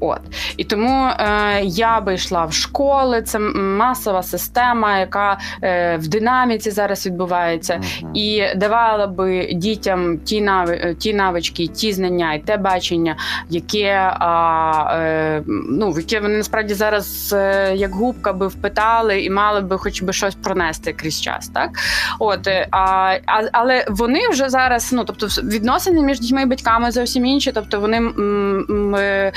От 0.00 0.20
і 0.56 0.64
тому 0.64 1.06
е, 1.06 1.60
я 1.64 2.00
би 2.00 2.14
йшла 2.14 2.44
в 2.44 2.52
школи. 2.52 3.22
Це 3.22 3.38
масова 3.38 4.22
система, 4.22 4.98
яка 4.98 5.38
е, 5.62 5.96
в 5.96 6.08
динаміці 6.08 6.70
зараз 6.70 7.06
відбувається, 7.06 7.74
Мгм. 8.02 8.16
і 8.16 8.44
давала 8.56 9.06
би 9.06 9.48
дітям 9.52 10.18
ті 10.18 10.40
нави, 10.40 10.80
е, 10.84 10.94
ті 10.94 11.14
навички, 11.14 11.66
ті 11.66 11.92
знання 11.92 12.34
і 12.34 12.38
те 12.38 12.56
бачення, 12.56 13.16
яке 13.50 14.12
а, 14.18 14.98
е, 15.00 15.42
ну 15.70 15.90
в 15.90 15.98
яке 15.98 16.20
вони 16.20 16.36
насправді 16.36 16.74
зараз 16.74 17.32
е, 17.32 17.72
як 17.76 17.94
губка 17.94 18.32
би 18.32 18.46
впитали 18.46 19.22
і 19.22 19.30
мали 19.30 19.60
би 19.60 19.78
хоч 19.78 20.02
би 20.02 20.12
щось 20.12 20.34
пронести 20.34 20.92
крізь 20.92 21.20
час. 21.20 21.48
Так 21.48 21.70
от 22.18 22.46
е, 22.46 22.68
а, 22.70 23.16
а 23.26 23.42
але 23.52 23.86
вони 23.88 24.28
вже 24.28 24.48
зараз, 24.48 24.92
ну 24.92 25.04
тобто, 25.04 25.26
відносини 25.26 26.02
між 26.02 26.20
дітьми 26.20 26.42
і 26.42 26.46
батьками 26.46 26.90
зовсім 26.90 27.26
інші, 27.26 27.52
тобто 27.52 27.80
вони 27.80 27.96
м, 27.96 28.66
м, 28.70 28.94
е, 28.94 29.32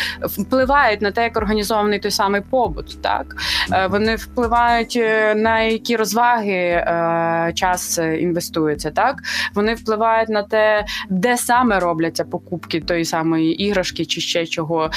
впливають 0.48 1.02
на 1.02 1.12
те, 1.12 1.24
як 1.24 1.38
організований 1.38 2.00
той 2.00 2.12
самий 2.12 2.41
побут. 2.41 3.02
Так 3.02 3.36
Е, 3.74 3.88
вони 3.88 4.16
впливають 4.16 4.95
е, 4.95 5.36
на 5.36 5.62
які 5.62 5.95
розваги 5.95 6.54
е, 6.54 7.52
час 7.56 7.98
інвестується. 8.20 8.91
Так 8.91 9.16
вони 9.54 9.74
впливають 9.74 10.30
на 10.30 10.43
те, 10.43 10.86
де 11.10 11.38
саме 11.38 11.80
робляться 11.80 12.24
покупки 12.24 12.82
тої 12.82 13.06
самої 13.06 13.64
іграшки 13.64 14.06
чи 14.06 14.22
ще 14.22 14.45
чого, 14.45 14.89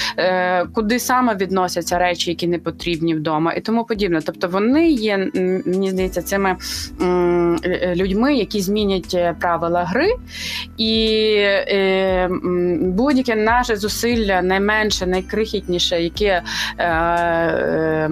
куди 0.75 0.99
саме 0.99 1.35
відносяться 1.35 1.99
речі, 1.99 2.31
які 2.31 2.47
не 2.47 2.59
потрібні 2.59 3.15
вдома, 3.15 3.53
і 3.53 3.61
тому 3.61 3.85
подібне. 3.85 4.21
Тобто 4.27 4.49
вони 4.49 4.91
є 4.91 5.31
мені 5.67 5.91
здається 5.91 6.23
цими 6.23 6.57
людьми, 7.97 8.35
які 8.35 8.61
змінять 8.61 9.17
правила 9.41 9.85
гри 9.85 10.15
і 10.77 11.35
будь-яке 12.81 13.37
наше 13.37 13.77
зусилля 13.77 14.43
найменше, 14.43 15.07
найкрихітніше, 15.41 16.03
яке 16.03 16.43
е, 16.79 16.87
е, 16.87 18.11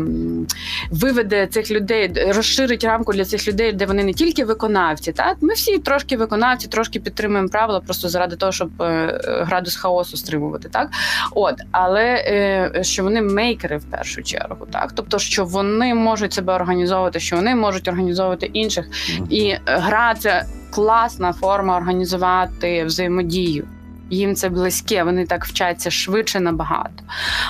виведе 0.91 1.47
цих 1.47 1.71
людей, 1.71 2.13
розширить 2.29 2.85
рамку 2.85 3.13
для 3.13 3.25
цих 3.25 3.49
людей, 3.49 3.73
де 3.73 3.87
вони 3.87 4.05
не 4.05 4.13
тільки 4.13 4.45
виконавці, 4.45 5.13
так 5.13 5.37
ми 5.41 5.55
всі 5.55 5.79
трошки 5.79 6.17
виконавці, 6.17 6.69
трошки 6.69 7.01
підтримуємо 7.01 7.49
правила, 7.49 7.81
просто 7.81 8.09
заради 8.09 8.37
того, 8.37 8.53
щоб 8.53 8.83
е, 8.83 9.21
градус 9.47 9.77
хаосу 9.77 10.17
стримувати. 10.17 10.69
Так, 10.69 10.91
от, 11.33 11.55
але 11.71 12.05
е, 12.05 12.81
що 12.83 13.03
вони 13.03 13.23
мейкери 13.23 13.77
в 13.77 13.85
першу 13.85 14.23
чергу, 14.23 14.67
так, 14.73 14.93
тобто, 14.93 15.19
що 15.19 15.45
вони 15.45 15.95
можуть 15.95 16.33
себе 16.33 16.55
організовувати, 16.55 17.21
що 17.21 17.37
вони 17.37 17.55
можуть 17.55 17.89
організовувати 17.89 18.47
інших, 18.47 18.89
і 19.31 19.55
гра 19.67 20.15
це 20.15 20.45
класна 20.71 21.33
форма 21.33 21.77
організувати 21.77 22.85
взаємодію. 22.85 23.65
Їм 24.11 24.35
це 24.35 24.49
близьке, 24.49 25.05
вони 25.05 25.27
так 25.27 25.45
вчаться 25.45 25.91
швидше 25.91 26.41
набагато. 26.41 27.03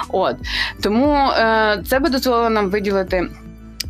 От 0.08 0.36
тому 0.82 1.14
е, 1.14 1.82
це 1.86 1.98
би 1.98 2.08
дозволило 2.08 2.50
нам 2.50 2.70
виділити. 2.70 3.28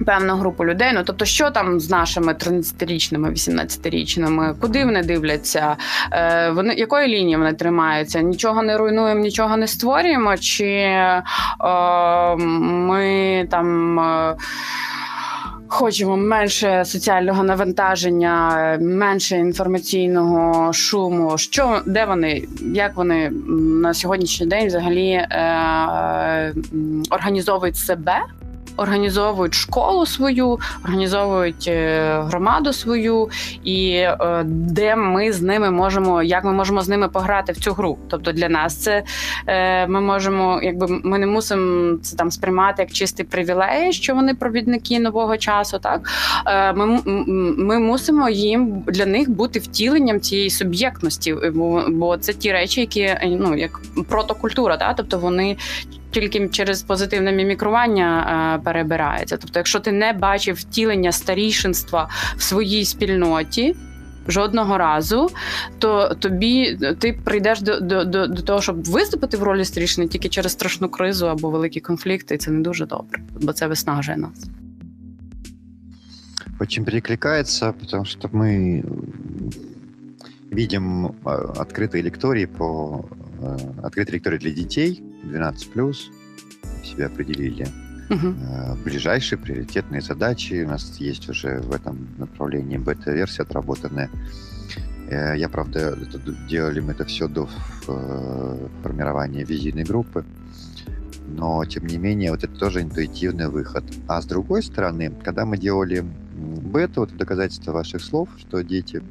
Певну 0.07 0.37
групу 0.37 0.65
людей, 0.65 0.91
ну 0.95 1.03
тобто, 1.05 1.25
що 1.25 1.51
там 1.51 1.81
з 1.81 1.91
нашими 1.91 2.33
13-річними, 2.33 3.31
18-річними, 3.31 4.55
куди 4.61 4.85
вони 4.85 5.03
дивляться, 5.03 5.77
е, 6.13 6.51
вони 6.51 6.75
якої 6.75 7.09
лінії 7.09 7.37
вони 7.37 7.53
тримаються? 7.53 8.21
Нічого 8.21 8.63
не 8.63 8.77
руйнуємо, 8.77 9.21
нічого 9.21 9.57
не 9.57 9.67
створюємо, 9.67 10.37
чи 10.37 10.67
е, 10.67 11.23
ми 12.37 13.47
там. 13.51 14.01
Е, 14.01 14.37
Хочемо 15.69 16.17
менше 16.17 16.85
соціального 16.85 17.43
навантаження, 17.43 18.79
менше 18.81 19.37
інформаційного 19.37 20.73
шуму. 20.73 21.39
Що 21.39 21.83
де 21.87 22.05
вони, 22.05 22.45
як 22.61 22.97
вони 22.97 23.31
на 23.83 23.95
сьогоднішній 23.95 24.47
день 24.47 24.67
взагалі 24.67 25.11
е, 25.11 26.55
організовують 27.11 27.77
себе? 27.77 28.21
Організовують 28.79 29.55
школу 29.55 30.07
свою, 30.07 30.59
організовують 30.85 31.69
е, 31.69 32.21
громаду 32.27 32.73
свою, 32.73 33.31
і 33.65 33.91
е, 33.91 34.43
де 34.47 34.97
ми 34.97 35.33
з 35.33 35.43
ними 35.43 35.71
можемо, 35.71 36.23
як 36.23 36.45
ми 36.45 36.53
можемо 36.53 36.81
з 36.81 36.89
ними 36.89 37.09
пограти 37.09 37.53
в 37.53 37.57
цю 37.57 37.73
гру. 37.73 37.99
Тобто 38.09 38.33
для 38.33 38.49
нас 38.49 38.77
це 38.77 39.03
е, 39.47 39.87
ми 39.87 40.01
можемо, 40.01 40.61
якби 40.63 40.87
ми 41.05 41.19
не 41.19 41.27
мусимо 41.27 41.99
це 42.03 42.17
там 42.17 42.31
сприймати 42.31 42.83
як 42.83 42.93
чистий 42.93 43.27
привілей, 43.27 43.93
що 43.93 44.15
вони 44.15 44.35
провідники 44.35 45.01
нового 45.01 45.37
часу. 45.37 45.79
Так 45.79 46.01
ми 46.77 47.01
ми 47.59 47.79
мусимо 47.79 48.29
їм 48.29 48.85
для 48.87 49.07
них 49.07 49.31
бути 49.31 49.59
втіленням 49.59 50.21
цієї 50.21 50.51
суб'єктності, 50.51 51.35
бо, 51.55 51.85
бо 51.89 52.17
це 52.17 52.33
ті 52.33 52.53
речі, 52.53 52.81
які 52.81 53.17
ну 53.25 53.57
як 53.57 53.81
протокультура, 54.09 54.77
так? 54.77 54.95
тобто 54.97 55.19
вони 55.19 55.57
тільки 56.12 56.48
через 56.48 56.84
позитивне 56.84 57.32
мімікрування 57.32 58.58
е, 58.60 58.64
перебирається. 58.64 59.38
Тобто, 59.38 59.60
якщо 59.60 59.80
ти 59.80 59.92
не 59.92 60.14
бачив 60.14 60.56
втілення 60.56 61.12
старішинства 61.12 62.10
в 62.38 62.42
своїй 62.42 62.86
спільноті. 62.86 63.76
Жодного 64.28 64.78
разу, 64.78 65.30
то 65.80 66.16
тобі 66.20 66.78
ти 67.00 67.20
прийдеш 67.24 67.62
до 67.62 67.80
до, 67.80 68.06
до, 68.06 68.28
до 68.28 68.42
того, 68.42 68.62
щоб 68.62 68.84
виступити 68.84 69.38
в 69.38 69.44
ролі 69.44 69.66
старішини 69.66 70.08
тільки 70.08 70.30
через 70.30 70.52
страшну 70.52 70.90
кризу 70.90 71.28
або 71.28 71.50
великі 71.50 71.80
конфлікти, 71.80 72.36
і 72.36 72.38
це 72.38 72.52
не 72.52 72.62
дуже 72.62 72.86
добре, 72.86 73.22
бо 73.42 73.54
це 73.54 73.68
виснажує 73.68 74.18
нас. 74.18 74.46
Очень 76.60 76.86
перекликается, 76.86 77.74
потому 77.74 78.06
что 78.06 78.30
мы 78.34 78.84
видим 80.52 81.12
открытые 81.24 82.04
лектории 82.04 82.46
по 82.46 83.06
открытые 83.84 84.14
лектории 84.14 84.38
для 84.38 84.52
детей 84.52 85.04
12+, 85.25 85.97
себя 86.85 87.07
определили 87.07 87.67
угу. 88.11 88.35
ближайшие 88.85 89.39
приоритетные 89.39 90.01
задачи. 90.01 90.65
У 90.65 90.69
нас 90.69 90.97
есть 90.99 91.29
уже 91.29 91.61
в 91.61 91.73
этом 91.73 92.09
направлении 92.19 92.79
бета-версия 92.79 93.43
отработанная. 93.43 94.11
Э, 95.11 95.35
я, 95.37 95.49
правда, 95.49 95.97
это, 96.01 96.19
делали 96.49 96.81
мы 96.81 96.93
это 96.93 97.05
все 97.05 97.29
до 97.29 97.49
э, 97.87 98.69
формирования 98.83 99.45
визийной 99.45 99.85
группы, 99.85 100.25
но, 101.27 101.65
тем 101.65 101.87
не 101.87 101.99
менее, 101.99 102.31
вот 102.31 102.45
это 102.45 102.55
тоже 102.55 102.83
интуитивный 102.83 103.49
выход. 103.49 103.85
А 104.07 104.21
с 104.21 104.27
другой 104.27 104.63
стороны, 104.63 105.13
когда 105.23 105.45
мы 105.45 105.59
делали 105.59 106.05
бета, 106.35 107.01
вот 107.01 107.17
доказательство 107.17 107.73
ваших 107.73 108.03
слов, 108.03 108.29
что 108.39 108.63
дети 108.63 109.03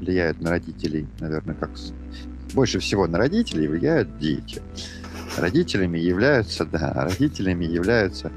влияют 0.00 0.40
на 0.40 0.50
родителей, 0.50 1.06
наверное, 1.20 1.54
как 1.54 1.70
больше 2.54 2.78
всего 2.80 3.06
на 3.06 3.18
родителей 3.18 3.68
влияют 3.68 4.18
дети. 4.18 4.60
Родителями 5.36 5.98
являются, 5.98 6.64
да, 6.64 6.92
родителями 6.94 7.64
являются, 7.64 8.30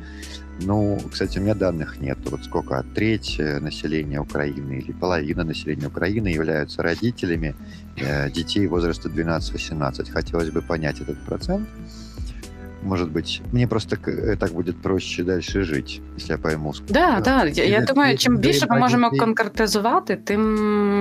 ну, 0.62 0.98
кстати, 1.12 1.38
у 1.38 1.41
меня 1.41 1.54
данных 1.54 2.00
нет. 2.00 2.18
Вот 2.26 2.43
сколько, 2.46 2.84
треть 2.96 3.38
населения 3.39 4.22
Украины 4.22 4.80
или 4.80 4.93
половина 4.93 5.43
населения 5.43 5.88
Украины 5.88 6.30
являются 6.30 6.82
родителями 6.82 7.56
э, 7.98 8.30
детей 8.32 8.66
возраста 8.68 9.10
12-18. 9.10 10.12
Хотелось 10.12 10.52
бы 10.52 10.62
понять 10.62 11.02
этот 11.02 11.20
процент. 11.20 11.68
Может 12.83 13.11
быть, 13.11 13.43
мне 13.53 13.66
просто 13.66 13.97
э, 13.97 14.37
так 14.37 14.53
буде 14.53 14.72
проще 14.83 15.24
далі 15.24 15.41
жити, 15.41 16.01
якщо 16.12 16.33
я 16.33 16.39
пойму. 16.39 16.74
Да, 16.89 17.20
да. 17.24 17.45
Я, 17.45 17.64
я 17.64 17.81
думаю, 17.81 18.18
чим 18.18 18.37
більше 18.37 18.66
ми 18.70 18.78
можемо 18.78 19.11
конкретизувати, 19.11 20.16
тим 20.16 20.59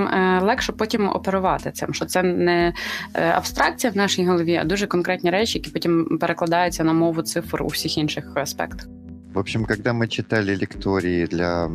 е, 0.07 0.39
легше 0.43 0.71
потім 0.71 1.09
оперувати 1.09 1.71
цим. 1.71 1.93
Що 1.93 2.05
це 2.05 2.23
не 2.23 2.73
е, 3.13 3.31
абстракція 3.35 3.93
в 3.93 3.97
нашій 3.97 4.25
голові, 4.25 4.55
а 4.55 4.63
дуже 4.63 4.87
конкретні 4.87 5.29
речі, 5.29 5.57
які 5.57 5.71
потім 5.71 6.17
перекладаються 6.21 6.83
на 6.83 6.93
мову 6.93 7.21
цифр 7.21 7.63
у 7.63 7.67
всіх 7.67 7.97
інших 7.97 8.31
аспектах. 8.35 8.87
В 9.33 9.37
общем, 9.37 9.65
когда 9.65 9.93
мы 9.93 10.07
читали 10.07 10.55
лектории 10.55 11.27
для 11.27 11.69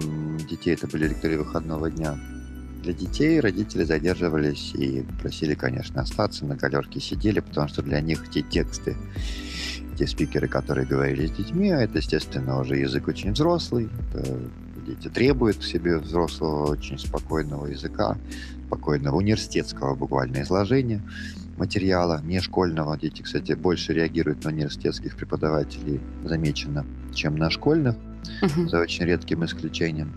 детей, 0.50 0.74
это 0.74 0.88
были 0.88 1.09
лектории 1.09 1.36
выходного 1.36 1.88
дня, 1.88 2.18
для 2.82 2.92
детей 2.92 3.40
родители 3.40 3.84
задерживались 3.84 4.74
и 4.74 5.05
просили, 5.22 5.55
конечно, 5.55 6.02
остаться 6.02 6.44
на 6.44 6.57
галерке, 6.57 7.00
сидели, 7.00 7.40
потому 7.40 7.68
что 7.68 7.82
для 7.82 8.00
них 8.00 8.28
те 8.28 8.40
тексты, 8.42 8.96
те 9.99 10.07
спикеры, 10.07 10.47
которые 10.47 10.87
говорили 10.87 11.27
с 11.27 11.31
детьми, 11.31 11.69
а 11.71 11.81
это, 11.81 11.97
естественно, 11.97 12.61
уже 12.61 12.77
язык 12.77 13.09
очень 13.09 13.33
взрослый. 13.33 13.89
Дети 14.87 15.09
требуют 15.09 15.61
себе 15.61 15.97
взрослого, 15.97 16.71
очень 16.71 16.97
спокойного 16.97 17.65
языка, 17.65 18.17
спокойного 18.67 19.17
университетского 19.17 19.95
буквально 19.95 20.41
изложения 20.43 21.01
материала, 21.57 22.21
не 22.23 22.39
школьного. 22.39 22.97
Дети, 22.97 23.21
кстати, 23.21 23.51
больше 23.51 23.93
реагируют 23.93 24.45
на 24.45 24.51
университетских 24.51 25.17
преподавателей, 25.17 25.99
замечено, 26.23 26.85
чем 27.13 27.35
на 27.35 27.49
школьных, 27.49 27.97
uh-huh. 28.41 28.69
за 28.69 28.79
очень 28.79 29.03
редким 29.03 29.43
исключением. 29.43 30.13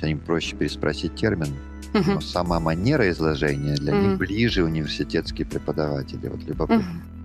Они 0.00 0.14
проще 0.14 0.56
переспросить 0.56 1.14
термин, 1.14 1.54
uh-huh. 1.92 2.14
но 2.14 2.20
сама 2.22 2.58
манера 2.58 3.10
изложения 3.10 3.74
для 3.74 3.92
uh-huh. 3.92 4.08
них 4.08 4.18
ближе 4.18 4.64
университетские 4.64 5.46
преподаватели. 5.46 6.26
Вот 6.28 6.42
любопытно. 6.44 6.82
Uh-huh. 6.82 7.17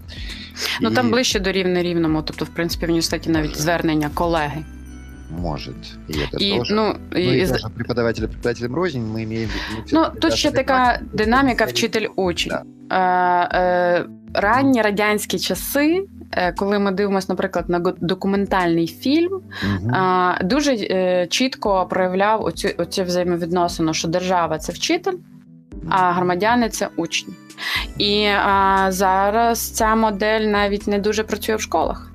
Ну 0.82 0.92
там 0.92 1.12
ближче 1.12 1.40
до 1.40 1.52
рівне 1.52 1.84
рівному, 1.84 2.22
тобто, 2.22 2.46
в 2.46 2.50
принципі, 2.50 2.86
в 2.86 2.90
університеті 2.90 3.30
навіть 3.30 3.58
звернення 3.58 4.10
колеги. 4.14 4.64
Может. 5.40 5.76
И 6.10 6.14
это 6.14 6.38
и, 6.38 6.58
тоже. 6.58 6.74
Ну, 6.74 6.96
ну 7.12 7.20
и, 7.20 7.40
и 7.40 7.46
даже 7.46 7.70
преподавателем 7.70 8.76
рознь 8.76 9.00
мы 9.00 9.24
имеем... 9.24 9.50
Ну, 9.92 10.06
тут 10.22 10.34
ще 10.34 10.52
така 10.52 11.00
динаміка 11.14 11.66
вчитель-учень. 11.66 12.52
Да. 12.52 12.64
Е, 12.92 13.60
е, 13.60 14.06
ранні 14.34 14.82
радянські 14.82 15.40
часи, 15.40 16.06
е, 16.32 16.52
коли 16.52 16.80
ми 16.80 16.92
дивимося, 16.92 17.28
наприклад, 17.30 17.70
на 17.70 17.80
документальний 17.80 18.88
фільм, 18.88 19.32
угу. 19.34 19.96
е, 19.96 20.44
дуже 20.44 20.74
е, 20.74 21.28
чітко 21.30 21.88
проявляв 21.90 22.44
оцю, 22.44 22.70
оцю 22.78 23.04
взаємовідносину, 23.04 23.94
що 23.94 24.08
держава 24.08 24.58
це 24.58 24.72
вчитель, 24.74 25.14
а 25.90 26.12
громадяни 26.12 26.70
це 26.70 26.90
учні. 26.96 27.34
І 27.98 28.26
а, 28.26 28.88
зараз 28.90 29.70
ця 29.70 29.96
модель 29.96 30.42
навіть 30.42 30.88
не 30.88 31.00
дуже 31.00 31.24
працює 31.24 31.56
в 31.56 31.62
школах. 31.62 32.14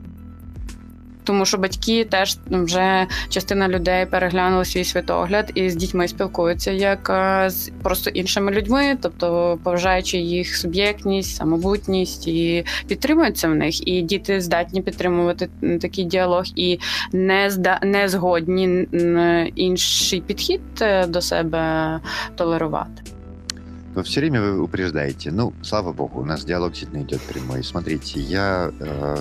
Тому 1.29 1.47
що 1.47 1.59
батьки 1.59 2.05
теж 2.05 2.39
вже 2.51 3.07
частина 3.29 3.69
людей 3.69 4.07
переглянули 4.07 4.65
свій 4.65 4.85
світогляд 4.85 5.53
і 5.55 5.71
з 5.71 5.77
дітьми 5.77 6.09
спілкуються 6.09 6.71
як 6.71 7.13
з 7.51 7.71
просто 7.83 8.11
іншими 8.11 8.53
людьми, 8.53 8.97
тобто 9.03 9.59
поважаючи 9.65 10.19
їх 10.19 10.57
суб'єктність, 10.57 11.37
самобутність 11.37 12.29
і 12.29 12.65
підтримуються 12.87 13.49
в 13.49 13.55
них. 13.55 13.89
І 13.89 14.03
діти 14.03 14.41
здатні 14.41 14.83
підтримувати 14.83 15.49
такий 15.81 16.05
діалог 16.05 16.45
і 16.57 16.79
не 17.13 17.51
зда 17.51 17.81
не 17.83 18.09
згодні 18.09 18.89
інший 19.55 20.21
підхід 20.21 20.61
е, 20.81 21.07
до 21.07 21.21
себе 21.21 22.01
толерувати. 22.37 23.18
Вы 23.99 24.05
все 24.05 24.21
время 24.21 24.41
вы 24.41 24.63
упреждаете. 24.63 25.33
Ну, 25.33 25.53
слава 25.61 25.93
богу, 25.93 26.21
у 26.21 26.25
нас 26.25 26.45
диалог 26.45 26.71
действительно 26.71 27.03
идет 27.03 27.21
прямой. 27.23 27.65
Смотрите, 27.65 28.21
я, 28.21 28.71
э, 28.79 29.17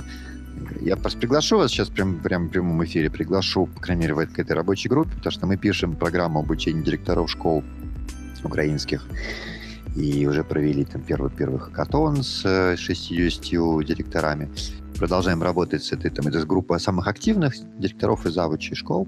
я 0.82 0.96
просто 0.96 1.18
приглашу 1.18 1.58
вас 1.58 1.72
сейчас 1.72 1.90
прям, 1.90 2.20
прям 2.20 2.46
в 2.46 2.52
прямом 2.52 2.86
эфире, 2.86 3.10
приглашу, 3.10 3.66
по 3.66 3.82
крайней 3.82 4.04
мере, 4.04 4.14
в, 4.14 4.20
этой 4.20 4.52
рабочей 4.52 4.88
группе, 4.88 5.16
потому 5.16 5.32
что 5.32 5.48
мы 5.48 5.58
пишем 5.58 5.96
программу 5.96 6.42
обучения 6.42 6.84
директоров 6.84 7.28
школ 7.32 7.64
украинских. 8.44 9.08
и 9.96 10.28
уже 10.28 10.44
провели 10.44 10.86
там 10.86 11.02
первый, 11.02 11.32
первый 11.32 11.60
хакатон 11.60 12.22
с 12.22 12.44
э, 12.46 12.78
60 12.78 13.42
директорами. 13.84 14.48
Продолжаем 15.00 15.42
работать 15.42 15.84
с 15.86 15.92
этой, 15.92 16.12
там, 16.12 16.28
это 16.28 16.46
группа 16.46 16.78
самых 16.78 17.08
активных 17.08 17.56
директоров 17.80 18.28
и 18.28 18.30
завучей 18.30 18.76
школ. 18.76 19.08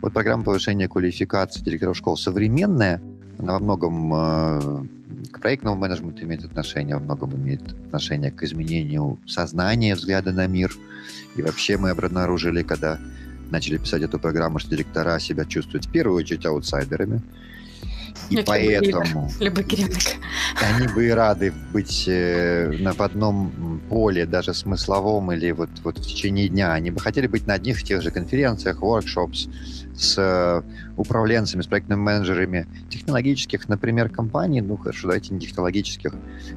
Вот 0.00 0.12
программа 0.12 0.44
повышения 0.44 0.88
квалификации 0.88 1.60
директоров 1.60 1.96
школ 1.96 2.16
современная, 2.16 3.02
во 3.42 3.58
многом 3.58 4.14
э, 4.14 4.84
к 5.32 5.40
проектному 5.40 5.76
менеджменту 5.76 6.22
имеет 6.22 6.44
отношение, 6.44 6.96
во 6.96 7.02
многом 7.02 7.34
имеет 7.34 7.62
отношение 7.86 8.30
к 8.30 8.42
изменению 8.44 9.18
сознания, 9.26 9.94
взгляда 9.94 10.32
на 10.32 10.46
мир. 10.46 10.72
И 11.36 11.42
вообще 11.42 11.76
мы 11.76 11.90
обнаружили, 11.90 12.62
когда 12.62 12.98
начали 13.50 13.78
писать 13.78 14.02
эту 14.02 14.18
программу, 14.18 14.58
что 14.58 14.70
директора 14.70 15.18
себя 15.18 15.44
чувствуют 15.44 15.86
в 15.86 15.90
первую 15.92 16.16
очередь 16.16 16.46
аутсайдерами. 16.46 17.20
И 18.30 18.34
Як 18.36 18.46
поэтому 18.46 19.30
Любий 19.40 19.64
керівник. 19.64 20.16
они 20.60 20.86
бы 20.86 21.06
и 21.06 21.10
рады 21.14 21.52
быть 21.72 22.04
э, 22.08 22.70
на 22.80 22.92
в 22.92 23.00
одном 23.00 23.80
поле, 23.88 24.26
даже 24.26 24.54
смысловом 24.54 25.32
или 25.32 25.52
вот, 25.52 25.70
вот 25.84 25.98
в 25.98 26.02
течение 26.02 26.48
дня. 26.48 26.72
Они 26.72 26.90
бы 26.90 27.00
хотели 27.00 27.26
быть 27.26 27.46
на 27.46 27.54
одних 27.54 27.82
и 27.82 27.84
тех 27.84 28.02
же 28.02 28.10
конференциях, 28.10 28.80
workshops 28.82 29.48
с 29.96 30.16
э, 30.18 30.62
управленцами, 30.96 31.62
с 31.62 31.66
проектными 31.66 32.00
менеджерами 32.00 32.66
технологических, 32.90 33.68
например, 33.68 34.08
компаний, 34.08 34.62
ну 34.62 34.76
хорошо, 34.76 35.08
давайте 35.08 35.34
не 35.34 35.40
технологических, 35.40 36.12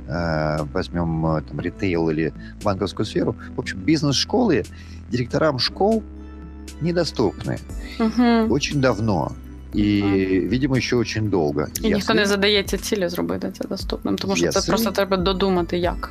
э, 0.08 0.58
возьмем 0.74 1.44
там 1.48 1.60
ритейл 1.60 2.10
или 2.10 2.34
банковскую 2.64 3.06
сферу. 3.06 3.36
В 3.56 3.60
общем, 3.60 3.80
бизнес-школы 3.80 4.64
директорам 5.10 5.60
школ 5.60 6.04
недоступны 6.82 7.60
Угу. 8.00 8.54
очень 8.54 8.82
давно 8.82 9.32
И, 9.75 10.03
видимо, 10.51 10.77
еще 10.77 10.97
очень 10.97 11.29
долго. 11.29 11.67
І 11.83 11.89
ніхто 11.95 12.13
Если- 12.13 12.15
не 12.15 12.27
задається 12.27 12.79
цілі 12.79 13.09
зробити 13.09 13.53
це 13.59 13.69
доступним, 13.69 14.17
тому 14.17 14.37
що 14.37 14.49
це 14.49 14.59
Если- 14.59 14.69
просто 14.69 14.91
треба 14.91 15.17
додумати 15.17 15.79
як. 15.79 16.11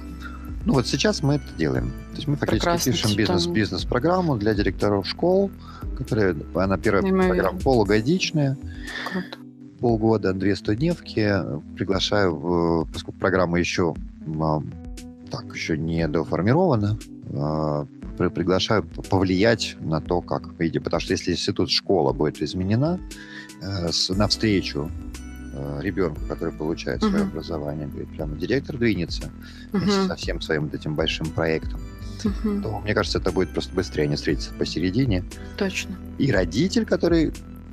Ну 0.66 0.74
вот 0.74 0.88
сейчас 0.88 1.24
мы 1.24 1.34
это 1.34 1.58
делаем. 1.58 1.86
То 1.86 2.18
есть 2.18 2.28
мы 2.28 2.36
фактически 2.36 2.48
Прекрасно, 2.50 2.92
пишем 2.92 3.16
бизнес, 3.16 3.42
читаю. 3.42 3.56
бизнес-программу 3.56 4.38
для 4.38 4.54
директоров 4.54 5.06
школ, 5.08 5.50
которая, 5.98 6.36
она 6.54 6.78
первая 6.78 7.04
Неимоверно. 7.04 7.34
программа 7.36 7.60
полугодичная, 7.60 8.56
Круто. 9.12 9.38
полгода, 9.80 10.34
две 10.34 10.56
студневки. 10.56 11.36
Приглашаю, 11.78 12.36
в- 12.36 12.88
поскольку 12.94 13.20
программа 13.20 13.60
еще 13.60 13.94
м, 14.28 14.64
так 15.32 15.46
еще 15.56 15.78
не 15.78 16.08
доформирована, 16.08 16.98
а, 17.38 17.86
при- 18.18 18.30
приглашаю 18.30 18.84
повлиять 19.10 19.78
на 19.82 20.02
то, 20.02 20.22
как 20.22 20.50
выйдет. 20.60 20.84
Потому 20.84 21.02
что 21.02 21.14
если 21.14 21.32
институт 21.32 21.70
школа 21.72 22.14
будет 22.14 22.42
изменена 22.42 23.00
э, 23.00 23.00
с, 23.91 24.09
навстречу 24.15 24.91
э, 25.53 25.79
ребенку, 25.83 26.21
который 26.29 26.53
получает 26.53 27.01
свое 27.01 27.19
Мгм. 27.25 27.29
образование, 27.29 27.87
говорит, 27.87 28.09
прямо 28.11 28.37
директор 28.37 28.77
двинется 28.77 29.31
вместе 29.73 30.01
Угу. 30.01 30.09
со 30.09 30.15
всем 30.17 30.41
своим 30.41 30.65
вот 30.65 30.75
этим 30.75 30.95
большим 30.95 31.27
проектом, 31.27 31.81
Угу. 32.25 32.63
то, 32.63 32.81
мне 32.81 32.95
кажется, 32.95 33.19
это 33.19 33.33
будет 33.33 33.51
просто 33.51 33.75
быстрее, 33.75 34.05
они 34.05 34.17
встретятся 34.17 34.53
посередине. 34.55 35.25
Точно. 35.57 35.95
И 36.19 36.31
родитель, 36.33 36.85
который... 36.85 37.33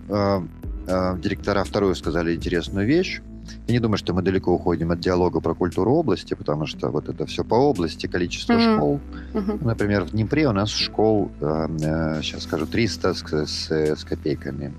э, 0.10 0.42
э, 0.88 1.18
директора 1.22 1.64
вторую 1.64 1.96
сказали 1.96 2.36
интересную 2.36 2.86
вещь. 2.88 3.22
Я 3.68 3.74
не 3.74 3.80
думаю, 3.80 3.97
что 3.97 4.14
мы 4.14 4.22
далеко 4.22 4.52
уходим 4.54 4.91
от 4.91 4.99
диалога 4.99 5.39
про 5.41 5.54
культуру 5.54 5.93
области, 5.93 6.34
потому 6.34 6.66
что 6.66 6.89
вот 6.89 7.10
это 7.10 7.26
все 7.26 7.43
по 7.43 7.56
области, 7.56 8.08
количество 8.08 8.54
Мгм. 8.54 8.76
школ. 8.76 8.99
Угу. 9.34 9.58
Например, 9.62 10.04
в 10.04 10.12
Днепре 10.12 10.47
у 10.47 10.52
нас 10.52 10.70
школ, 10.70 11.32
э, 11.41 11.68
э, 11.82 12.22
сейчас 12.22 12.43
скажу, 12.43 12.66
300 12.66 13.14
с, 13.14 13.24
с, 13.45 13.72
с 13.72 14.04
копейками 14.04 14.74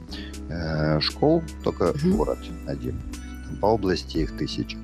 э, 0.48 1.00
школ, 1.00 1.42
только 1.64 1.92
Мгм. 2.04 2.16
город 2.16 2.38
один. 2.66 2.94
Там 3.48 3.56
по 3.60 3.66
области 3.66 4.18
их 4.18 4.36
тысяча. 4.36 4.76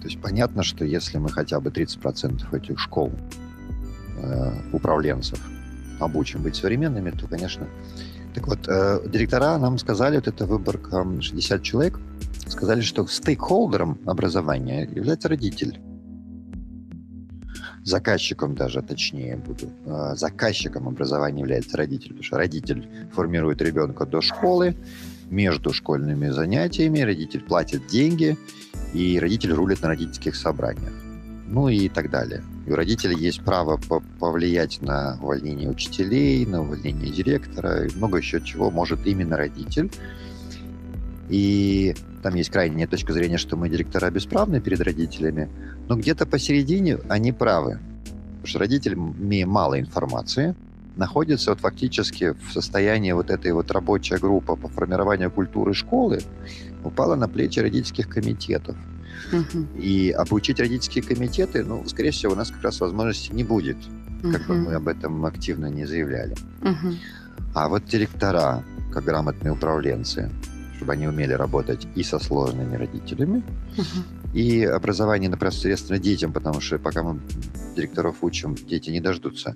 То 0.00 0.06
есть 0.08 0.20
понятно, 0.22 0.62
что 0.62 0.84
если 0.84 1.18
мы 1.18 1.28
хотя 1.28 1.60
бы 1.60 1.70
30% 1.70 2.54
этих 2.54 2.78
школ 2.78 3.12
э, 4.22 4.52
управленцев 4.72 5.38
обучим 5.98 6.42
быть 6.42 6.56
современными, 6.56 7.10
то, 7.10 7.26
конечно... 7.26 7.66
Так 8.34 8.46
вот, 8.46 8.60
э, 8.68 9.00
директора 9.08 9.58
нам 9.58 9.76
сказали, 9.76 10.14
вот 10.16 10.28
это 10.28 10.46
выборка 10.46 10.98
м, 10.98 11.20
60 11.20 11.62
человек, 11.62 11.98
сказали, 12.50 12.80
что 12.80 13.06
стейкхолдером 13.06 13.98
образования 14.06 14.82
является 14.82 15.28
родитель. 15.28 15.80
Заказчиком 17.82 18.54
даже, 18.54 18.82
точнее 18.82 19.36
буду. 19.36 19.70
э, 19.86 20.14
Заказчиком 20.14 20.86
образования 20.86 21.40
является 21.40 21.76
родитель, 21.76 22.08
потому 22.08 22.22
что 22.24 22.36
родитель 22.36 22.88
формирует 23.12 23.62
ребенка 23.62 24.04
до 24.04 24.20
школы, 24.20 24.76
между 25.30 25.72
школьными 25.72 26.28
занятиями, 26.28 27.00
родитель 27.00 27.40
платит 27.40 27.86
деньги, 27.86 28.36
и 28.92 29.18
родитель 29.18 29.52
рулит 29.52 29.80
на 29.80 29.88
родительских 29.88 30.34
собраниях. 30.34 30.92
Ну 31.46 31.68
и 31.68 31.88
так 31.88 32.10
далее. 32.10 32.42
И 32.66 32.72
у 32.72 32.76
родителей 32.76 33.16
есть 33.16 33.42
право 33.42 33.76
по- 33.76 34.02
повлиять 34.18 34.82
на 34.82 35.18
увольнение 35.22 35.68
учителей, 35.70 36.44
на 36.46 36.62
увольнение 36.62 37.10
директора, 37.10 37.86
и 37.86 37.96
много 37.96 38.18
еще 38.18 38.40
чего 38.40 38.70
может 38.70 39.06
именно 39.06 39.36
родитель. 39.36 39.90
И 41.28 41.94
там 42.22 42.34
есть 42.34 42.50
крайняя 42.50 42.86
точка 42.86 43.12
зрения, 43.12 43.38
что 43.38 43.56
мы 43.56 43.68
директора 43.68 44.10
бесправны 44.10 44.60
перед 44.60 44.80
родителями, 44.80 45.48
но 45.88 45.96
где-то 45.96 46.26
посередине 46.26 46.98
они 47.08 47.32
правы. 47.32 47.78
Потому 48.04 48.46
что 48.46 48.58
родитель, 48.58 48.94
имея 48.94 49.46
мало 49.46 49.80
информации, 49.80 50.54
находится 50.96 51.50
вот 51.50 51.60
фактически 51.60 52.32
в 52.32 52.52
состоянии 52.52 53.12
вот 53.12 53.30
этой 53.30 53.52
вот 53.52 53.70
рабочая 53.70 54.18
группа 54.18 54.56
по 54.56 54.68
формированию 54.68 55.30
культуры 55.30 55.74
школы 55.74 56.20
упала 56.84 57.16
на 57.16 57.28
плечи 57.28 57.60
родительских 57.60 58.08
комитетов. 58.08 58.76
Угу. 59.32 59.78
И 59.78 60.10
обучить 60.10 60.60
родительские 60.60 61.04
комитеты, 61.04 61.64
ну, 61.64 61.86
скорее 61.86 62.10
всего, 62.10 62.32
у 62.32 62.36
нас 62.36 62.50
как 62.50 62.62
раз 62.62 62.80
возможности 62.80 63.32
не 63.32 63.44
будет, 63.44 63.76
как 64.22 64.46
бы 64.46 64.56
мы 64.56 64.74
об 64.74 64.88
этом 64.88 65.24
активно 65.24 65.66
не 65.66 65.86
заявляли. 65.86 66.34
Угу. 66.62 66.94
А 67.54 67.68
вот 67.68 67.84
директора, 67.84 68.62
как 68.92 69.04
грамотные 69.04 69.52
управленцы, 69.52 70.30
чтобы 70.80 70.94
они 70.94 71.06
умели 71.08 71.34
работать 71.34 71.86
и 71.94 72.02
со 72.02 72.18
сложными 72.18 72.74
родителями, 72.74 73.42
и 74.32 74.64
образование 74.64 75.28
непосредственно 75.28 75.98
детям, 75.98 76.32
потому 76.32 76.60
что 76.60 76.78
пока 76.78 77.02
мы 77.02 77.20
директоров 77.76 78.16
учим, 78.22 78.54
дети 78.54 78.88
не 78.90 79.00
дождутся. 79.00 79.54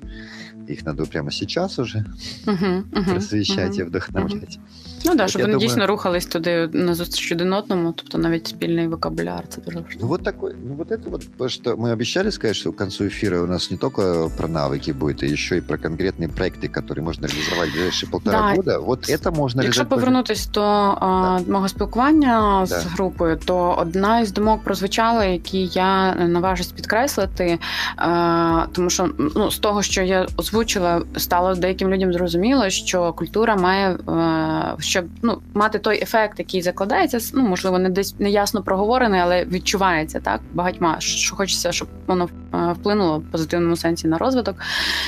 Их 0.68 0.84
надо 0.84 1.06
прямо 1.06 1.30
сейчас 1.30 1.78
уже 1.78 2.04
просвещать 3.06 3.78
і 3.78 3.82
вдохновлять. 3.82 4.58
Ну 5.05 5.15
так, 5.15 5.23
От 5.23 5.29
щоб 5.29 5.39
я 5.39 5.45
вони 5.45 5.53
думаю- 5.53 5.67
дійсно 5.69 5.87
рухались 5.87 6.25
туди 6.25 6.69
на 6.73 6.95
зустріч 6.95 7.31
один 7.31 7.53
одному, 7.53 7.93
тобто 7.95 8.17
навіть 8.17 8.47
спільний 8.47 8.87
вокабуляр, 8.87 9.43
це 9.49 9.61
дуже 9.61 9.77
Ну 9.77 9.83
важливо. 9.83 10.07
вот 10.07 10.23
такой, 10.23 10.53
ну 10.67 10.75
вот 10.75 10.91
это 10.91 11.09
вот, 11.09 11.31
потому 11.31 11.49
что 11.49 11.75
мы 11.75 11.91
обещали 11.93 12.31
сказать, 12.31 12.55
что 12.55 12.71
к 12.71 12.77
концу 12.77 13.03
эфира 13.03 13.43
у 13.43 13.47
нас 13.47 13.71
не 13.71 13.77
только 13.77 14.29
про 14.37 14.47
навыки 14.47 14.93
будет, 14.93 15.23
а 15.23 15.25
еще 15.25 15.57
и 15.57 15.61
про 15.61 15.77
конкретные 15.77 16.27
проекты, 16.29 16.67
которые 16.79 17.01
можно 17.01 17.27
реализовать 17.27 17.69
в 17.69 17.73
ближайшие 17.73 18.09
полтора 18.09 18.39
Да. 18.39 18.55
года. 18.55 18.79
Вот 18.79 19.09
это 19.09 19.31
можно 19.35 19.63
Якщо 19.63 19.81
реализовать. 19.81 19.89
повернутись 19.89 20.47
до 20.47 20.61
а, 20.61 21.39
мого 21.47 21.67
спілкування 21.69 22.65
з 22.65 22.69
Да. 22.69 22.77
групою, 22.79 23.37
то 23.45 23.75
одна 23.79 24.19
із 24.19 24.31
думок 24.31 24.63
прозвучала, 24.63 25.25
які 25.25 25.65
я 25.73 26.15
наважусь 26.15 26.71
підкреслити, 26.71 27.59
а, 27.97 28.65
тому 28.71 28.89
що 28.89 29.09
ну, 29.35 29.51
з 29.51 29.57
того, 29.59 29.81
що 29.83 30.01
я 30.01 30.27
озвучила, 30.37 31.01
стало 31.17 31.55
деяким 31.55 31.89
людям 31.93 32.13
зрозуміло, 32.13 32.69
що 32.69 33.13
культура 33.13 33.55
має 33.55 33.89
е, 33.89 34.75
щоб 34.94 35.06
ну, 35.22 35.38
мати 35.54 35.78
той 35.78 36.02
ефект, 36.02 36.38
який 36.38 36.62
закладається, 36.62 37.18
ну 37.34 37.42
можливо, 37.42 37.78
не 37.78 37.90
десь 37.90 38.14
неясно 38.18 38.62
проговорений, 38.62 39.20
але 39.20 39.44
відчувається 39.44 40.20
так 40.20 40.40
багатьма, 40.52 40.96
що 41.00 41.36
хочеться, 41.36 41.72
щоб 41.72 41.88
воно 42.06 42.28
е, 42.54 42.72
вплинуло 42.72 43.18
в 43.18 43.22
позитивному 43.22 43.76
сенсі 43.76 44.08
на 44.08 44.18
розвиток. 44.18 44.56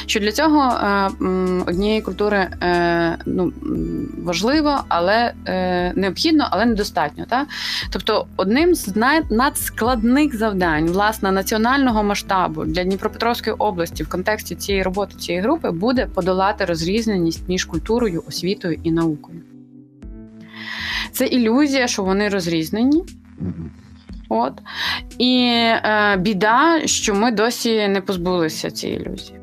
Що 0.06 0.20
для 0.20 0.32
цього 0.32 0.62
е, 0.62 1.10
однієї 1.66 2.02
культури 2.02 2.36
е, 2.38 3.18
ну, 3.26 3.52
важливо, 4.24 4.84
але 4.88 5.32
необхідно, 5.96 6.48
але 6.50 6.64
недостатньо. 6.64 7.24
Так? 7.28 7.48
Тобто, 7.90 8.26
одним 8.36 8.74
з 8.74 8.96
надскладних 9.30 10.36
завдань 10.36 10.86
власне 10.86 11.32
національного 11.32 12.02
масштабу 12.02 12.64
для 12.64 12.84
Дніпропетровської 12.84 13.56
області 13.56 14.02
в 14.02 14.08
контексті 14.08 14.54
цієї 14.54 14.82
роботи 14.82 15.14
цієї 15.18 15.42
групи 15.42 15.70
буде 15.70 16.06
подолати 16.06 16.64
розрізненість 16.64 17.48
між 17.48 17.64
культурою, 17.64 18.22
освітою 18.26 18.80
і 18.82 18.90
наукою. 18.90 19.42
Це 21.12 21.26
ілюзія, 21.26 21.86
що 21.86 22.02
вони 22.02 22.28
розрізнені. 22.28 23.04
От. 24.28 24.52
І 25.18 25.46
е, 25.48 26.16
біда, 26.20 26.86
що 26.86 27.14
ми 27.14 27.30
досі 27.30 27.88
не 27.88 28.00
позбулися 28.00 28.70
цієї 28.70 29.00
ілюзії. 29.00 29.38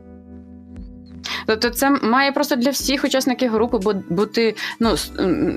Тобто, 1.45 1.69
це 1.69 1.89
має 1.89 2.31
просто 2.31 2.55
для 2.55 2.69
всіх 2.69 3.03
учасників 3.03 3.51
групи 3.51 3.77
бути, 4.09 4.55
ну 4.79 4.95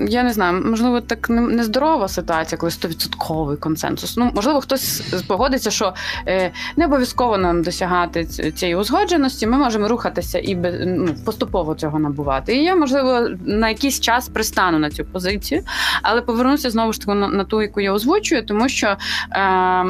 я 0.07 0.23
не 0.23 0.33
знаю, 0.33 0.63
можливо, 0.65 1.01
так 1.01 1.29
нездорова 1.29 2.07
ситуація, 2.07 2.57
коли 2.57 2.69
100% 2.69 3.57
консенсус. 3.57 4.17
Ну, 4.17 4.31
можливо, 4.35 4.61
хтось 4.61 5.01
погодиться, 5.27 5.71
що 5.71 5.93
е, 6.27 6.51
не 6.75 6.85
обов'язково 6.85 7.37
нам 7.37 7.63
досягати 7.63 8.25
цієї 8.25 8.75
узгодженості. 8.75 9.47
Ми 9.47 9.57
можемо 9.57 9.87
рухатися 9.87 10.39
і 10.39 10.55
ну, 10.85 11.15
поступово 11.25 11.75
цього 11.75 11.99
набувати. 11.99 12.55
І 12.55 12.63
я, 12.63 12.75
можливо, 12.75 13.29
на 13.45 13.69
якийсь 13.69 13.99
час 13.99 14.29
пристану 14.29 14.79
на 14.79 14.89
цю 14.89 15.05
позицію, 15.05 15.61
але 16.01 16.21
повернуся 16.21 16.69
знову 16.69 16.93
ж 16.93 17.01
таки 17.01 17.13
на, 17.13 17.43
ту, 17.43 17.61
яку 17.61 17.81
я 17.81 17.93
озвучую, 17.93 18.45
тому 18.45 18.69
що 18.69 18.87
е, 18.87 19.85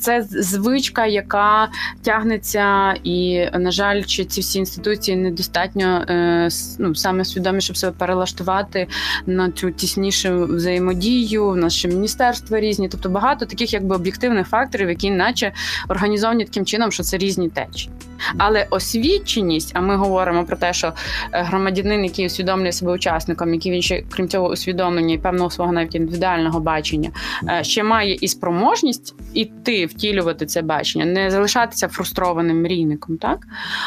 це 0.00 0.22
звичка, 0.30 1.06
яка 1.06 1.68
тягнеться, 2.02 2.94
і, 3.04 3.48
на 3.54 3.70
жаль, 3.70 4.02
чи 4.02 4.24
ці 4.24 4.40
всі 4.40 4.58
інституції 4.58 4.83
недостатньо 5.08 6.04
е, 6.08 6.48
ну, 6.78 6.94
саме 6.94 7.24
свідомі, 7.24 7.60
щоб 7.60 7.76
себе 7.76 7.92
перелаштувати 7.98 8.86
на 9.26 9.50
цю 9.50 9.70
тіснішу 9.70 10.44
взаємодію, 10.44 11.50
в 11.50 11.56
наші 11.56 11.88
міністерства 11.88 12.60
різні, 12.60 12.88
тобто 12.88 13.08
багато 13.08 13.46
таких 13.46 13.72
якби 13.72 13.96
об'єктивних 13.96 14.48
факторів, 14.48 14.88
які 14.88 15.10
наче 15.10 15.52
організовані 15.88 16.44
таким 16.44 16.66
чином, 16.66 16.92
що 16.92 17.02
це 17.02 17.18
різні 17.18 17.48
течії. 17.48 17.90
Але 18.38 18.66
освіченість, 18.70 19.72
а 19.74 19.80
ми 19.80 19.96
говоримо 19.96 20.44
про 20.44 20.56
те, 20.56 20.72
що 20.72 20.92
е, 21.32 21.42
громадянин, 21.42 22.04
який 22.04 22.26
усвідомлює 22.26 22.72
себе 22.72 22.92
учасником, 22.92 23.54
який 23.54 23.72
він 23.72 23.82
ще 23.82 24.02
крім 24.10 24.28
цього 24.28 24.48
усвідомлення 24.48 25.14
і 25.14 25.18
певного 25.18 25.50
свого 25.50 25.72
навіть 25.72 25.94
індивідуального 25.94 26.60
бачення, 26.60 27.10
е, 27.48 27.64
ще 27.64 27.82
має 27.82 28.14
і 28.14 28.28
спроможність 28.28 29.14
іти 29.34 29.86
втілювати 29.86 30.46
це 30.46 30.62
бачення, 30.62 31.04
не 31.04 31.30
залишатися 31.30 31.88
фрустрованим 31.88 32.62
мрійником, 32.62 33.16
так? 33.16 33.38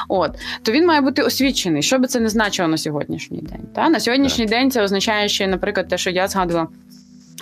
От. 0.08 0.32
То 0.64 0.72
він 0.72 0.87
має 0.88 1.02
бути 1.02 1.22
освічений, 1.22 1.82
що 1.82 2.00
би 2.00 2.08
це 2.08 2.20
не 2.20 2.30
значило 2.30 2.68
на 2.68 2.78
сьогоднішній 2.78 3.42
день. 3.42 3.62
Та 3.76 3.90
на 3.90 4.00
сьогоднішній 4.00 4.46
так. 4.46 4.50
день 4.50 4.72
це 4.72 4.84
означає, 4.84 5.30
що, 5.30 5.48
наприклад, 5.48 5.88
те, 5.88 5.98
що 5.98 6.10
я 6.10 6.28
згадувала. 6.28 6.68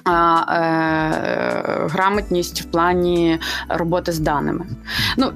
А, 0.04 0.42
е, 0.50 1.88
Грамотність 1.90 2.62
в 2.62 2.66
плані 2.66 3.40
роботи 3.70 4.12
з 4.12 4.20
даними. 4.20 4.66
Ну, 5.18 5.32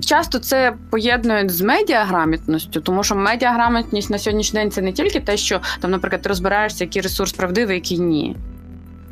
Часто 0.00 0.38
це 0.38 0.74
поєднують 0.90 1.50
з 1.50 1.60
медіаграмотністю, 1.60 2.80
тому 2.80 3.04
що 3.04 3.14
медіаграмотність 3.14 4.10
на 4.10 4.18
сьогоднішній 4.18 4.60
день 4.60 4.70
це 4.70 4.82
не 4.82 4.92
тільки 4.92 5.20
те, 5.20 5.36
що 5.36 5.60
там, 5.80 5.90
наприклад, 5.90 6.22
ти 6.22 6.28
розбираєшся, 6.28 6.84
який 6.84 7.02
ресурс 7.02 7.32
правдивий, 7.32 7.74
який 7.74 7.98
ні. 7.98 8.36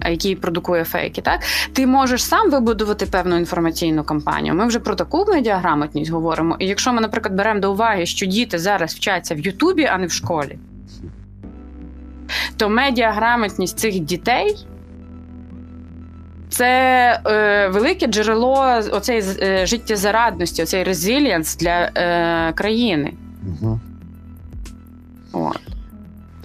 Який 0.05 0.37
продукує 0.37 0.85
фейки, 0.85 1.23
так 1.23 1.41
ти 1.73 1.87
можеш 1.87 2.25
сам 2.25 2.51
вибудувати 2.51 3.07
певну 3.07 3.37
інформаційну 3.37 4.05
кампанію. 4.05 4.55
Ми 4.55 4.67
вже 4.67 4.79
про 4.79 4.95
таку 4.95 5.25
медіаграмотність 5.29 6.11
говоримо. 6.11 6.57
І 6.59 6.67
якщо 6.67 6.93
ми, 6.93 7.01
наприклад, 7.01 7.35
беремо 7.35 7.61
до 7.61 7.73
уваги, 7.73 8.07
що 8.07 8.27
діти 8.27 8.59
зараз 8.59 8.95
вчаться 8.95 9.35
в 9.35 9.39
Ютубі, 9.39 9.85
а 9.85 9.99
не 9.99 10.07
в 10.07 10.13
школі, 10.13 10.59
то 12.57 12.69
медіаграмотність 12.69 13.79
цих 13.79 13.99
дітей 14.01 14.67
це 16.49 17.21
е, 17.27 17.69
велике 17.69 18.07
джерело 18.07 18.81
оцей 18.93 19.23
е, 19.43 19.67
життєзарадності, 19.67 20.63
оцей 20.63 20.85
резилієнс 20.85 21.57
для 21.57 21.91
е, 21.97 22.53
країни. 22.53 23.13
Угу. 23.47 23.81
Вот 25.33 25.61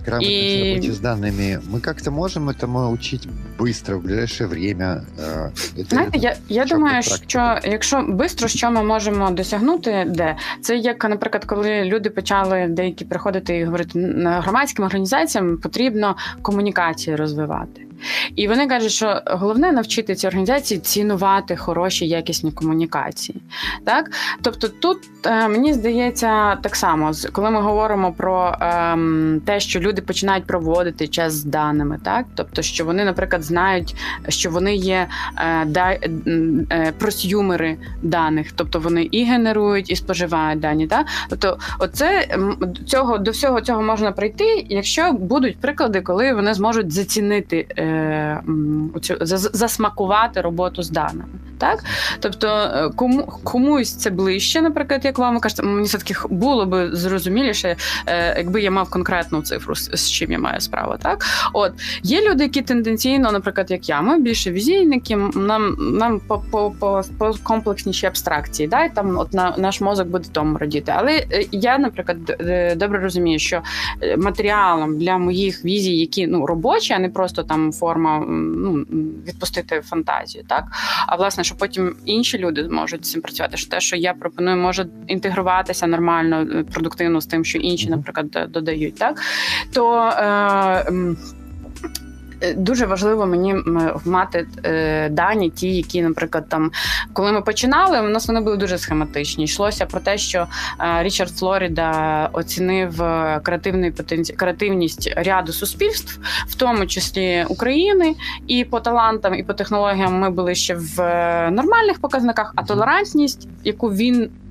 Грамотность 0.08 0.32
и... 0.32 0.70
работе 0.74 0.92
с 0.92 0.98
данными. 0.98 1.60
Мы 1.66 1.80
как-то 1.80 2.10
можем 2.10 2.50
этому 2.50 2.90
учить 2.90 3.26
быстро, 3.58 3.96
в 3.96 4.02
ближайшее 4.02 4.48
время. 4.48 5.04
Это, 5.76 5.88
Знаєте, 5.88 6.18
я 6.18 6.36
я 6.48 6.64
думаю, 6.64 7.02
що 7.02 7.58
якщо 7.64 8.02
швидко, 8.02 8.48
що 8.48 8.70
ми 8.70 8.82
можемо 8.82 9.30
досягнути, 9.30 10.04
де 10.08 10.36
це 10.60 10.76
як, 10.76 11.04
наприклад, 11.04 11.44
коли 11.44 11.84
люди 11.84 12.10
почали 12.10 12.66
деякі 12.68 13.04
приходити 13.04 13.56
і 13.56 13.64
говорити 13.64 13.98
на 13.98 14.40
громадським 14.40 14.84
організаціям, 14.84 15.56
потрібно 15.56 16.16
комунікації 16.42 17.16
розвивати. 17.16 17.80
І 18.35 18.47
вони 18.47 18.67
кажуть, 18.67 18.91
що 18.91 19.21
головне 19.25 19.71
навчити 19.71 20.15
ці 20.15 20.27
організації 20.27 20.79
цінувати 20.79 21.55
хороші 21.55 22.07
якісні 22.07 22.51
комунікації. 22.51 23.41
Так? 23.85 24.11
Тобто, 24.41 24.67
тут 24.67 24.97
е, 25.25 25.47
мені 25.47 25.73
здається 25.73 26.55
так 26.55 26.75
само, 26.75 27.11
коли 27.31 27.49
ми 27.49 27.61
говоримо 27.61 28.11
про 28.11 28.57
е, 28.61 28.97
те, 29.45 29.59
що 29.59 29.79
люди 29.79 30.01
починають 30.01 30.45
проводити 30.45 31.07
час 31.07 31.33
з 31.33 31.43
даними, 31.43 31.99
так 32.03 32.25
тобто, 32.35 32.61
що 32.61 32.85
вони, 32.85 33.05
наприклад, 33.05 33.43
знають, 33.43 33.95
що 34.27 34.49
вони 34.49 34.75
є 34.75 35.07
е, 35.37 35.65
да, 35.65 35.91
е, 35.91 36.93
просюмери 36.99 37.77
даних, 38.01 38.51
тобто 38.51 38.79
вони 38.79 39.03
і 39.11 39.23
генерують, 39.23 39.91
і 39.91 39.95
споживають 39.95 40.59
дані. 40.59 40.87
Так? 40.87 41.05
Тобто, 41.29 41.57
оце 41.79 42.37
цього 42.85 43.17
до 43.17 43.31
всього 43.31 43.61
цього 43.61 43.81
можна 43.81 44.11
прийти, 44.11 44.65
якщо 44.69 45.11
будуть 45.11 45.57
приклади, 45.57 46.01
коли 46.01 46.33
вони 46.33 46.53
зможуть 46.53 46.91
зацінити. 46.91 47.67
Е, 47.89 48.41
засмакувати 49.53 50.41
роботу 50.41 50.83
з 50.83 50.89
даними. 50.89 51.25
Так? 51.59 51.83
Тобто 52.19 52.47
е, 52.47 52.89
кому 52.95 53.23
комусь 53.43 53.95
це 53.95 54.09
ближче, 54.09 54.61
наприклад, 54.61 55.05
як 55.05 55.17
вам 55.17 55.39
кажете, 55.39 55.63
мені 55.63 55.87
все 55.87 55.97
таки 55.97 56.15
було 56.29 56.65
би 56.65 56.95
зрозуміліше, 56.95 57.75
е, 58.05 58.37
якби 58.37 58.61
я 58.61 58.71
мав 58.71 58.89
конкретну 58.89 59.41
цифру, 59.41 59.75
з 59.75 60.11
чим 60.11 60.31
я 60.31 60.39
маю 60.39 60.61
справу. 60.61 60.95
Так, 61.01 61.25
от 61.53 61.71
є 62.03 62.29
люди, 62.29 62.43
які 62.43 62.61
тенденційно, 62.61 63.31
наприклад, 63.31 63.71
як 63.71 63.89
я, 63.89 64.01
ми 64.01 64.19
більше 64.19 64.51
візійники, 64.51 65.15
нам 65.35 65.75
нам 65.79 66.19
по 66.19 66.43
по, 66.51 66.71
по, 66.79 67.01
по 67.17 67.33
комплексніші 67.43 68.05
абстракції, 68.05 68.67
да? 68.67 68.89
там 68.89 69.17
от 69.17 69.33
на 69.33 69.53
наш 69.57 69.81
мозок 69.81 70.07
буде 70.07 70.29
тому 70.31 70.57
радіти. 70.57 70.93
Але 70.95 71.11
е, 71.11 71.45
я, 71.51 71.77
наприклад, 71.77 72.17
добре 72.75 72.99
розумію, 72.99 73.39
що 73.39 73.61
матеріалом 74.17 74.97
для 74.97 75.17
моїх 75.17 75.65
візій, 75.65 75.97
які 75.97 76.27
ну 76.27 76.45
робочі, 76.45 76.93
а 76.93 76.99
не 76.99 77.09
просто 77.09 77.43
там 77.43 77.71
форма 77.71 78.19
ну 78.29 78.73
відпустити 79.27 79.81
фантазію, 79.81 80.43
так 80.47 80.63
а 81.07 81.15
власне 81.15 81.43
що 81.49 81.57
потім 81.57 81.95
інші 82.05 82.37
люди 82.37 82.65
зможуть 82.65 83.05
з 83.05 83.11
цим 83.11 83.21
працювати. 83.21 83.57
Що 83.57 83.69
те, 83.69 83.79
що 83.79 83.95
я 83.95 84.13
пропоную, 84.13 84.57
може 84.57 84.87
інтегруватися 85.07 85.87
нормально, 85.87 86.47
е, 86.51 86.63
продуктивно 86.63 87.21
з 87.21 87.25
тим, 87.25 87.45
що 87.45 87.57
інші, 87.57 87.89
наприклад, 87.89 88.47
додають, 88.49 88.95
так 88.95 89.21
то. 89.73 90.11
Е, 90.17 90.29
Е, 90.69 91.15
дуже 92.55 92.85
важливо 92.85 93.25
мені 93.25 93.55
мати 94.05 94.47
е, 94.63 95.09
дані, 95.09 95.49
ті, 95.49 95.75
які, 95.75 96.01
наприклад, 96.01 96.49
там, 96.49 96.71
коли 97.13 97.31
ми 97.31 97.41
починали, 97.41 98.01
у 98.01 98.09
нас 98.09 98.27
вони 98.27 98.41
були 98.41 98.57
дуже 98.57 98.77
схематичні. 98.77 99.43
Йшлося 99.43 99.85
про 99.85 99.99
те, 99.99 100.17
що 100.17 100.47
е, 100.79 101.03
Річард 101.03 101.31
Флоріда 101.31 102.29
оцінив 102.33 102.97
креативний 103.43 103.91
потенці... 103.91 104.33
креативність 104.33 105.13
ряду 105.15 105.53
суспільств, 105.53 106.19
в 106.47 106.55
тому 106.55 106.87
числі 106.87 107.45
України, 107.49 108.15
і 108.47 108.63
по 108.63 108.79
талантам, 108.79 109.35
і 109.35 109.43
по 109.43 109.53
технологіям 109.53 110.19
ми 110.19 110.29
були 110.29 110.55
ще 110.55 110.75
в 110.75 110.97
нормальних 111.51 111.99
показниках, 111.99 112.53
а 112.55 112.63
толерантність, 112.63 113.47
яку 113.63 113.87
він 113.87 114.19
Е, 114.19 114.48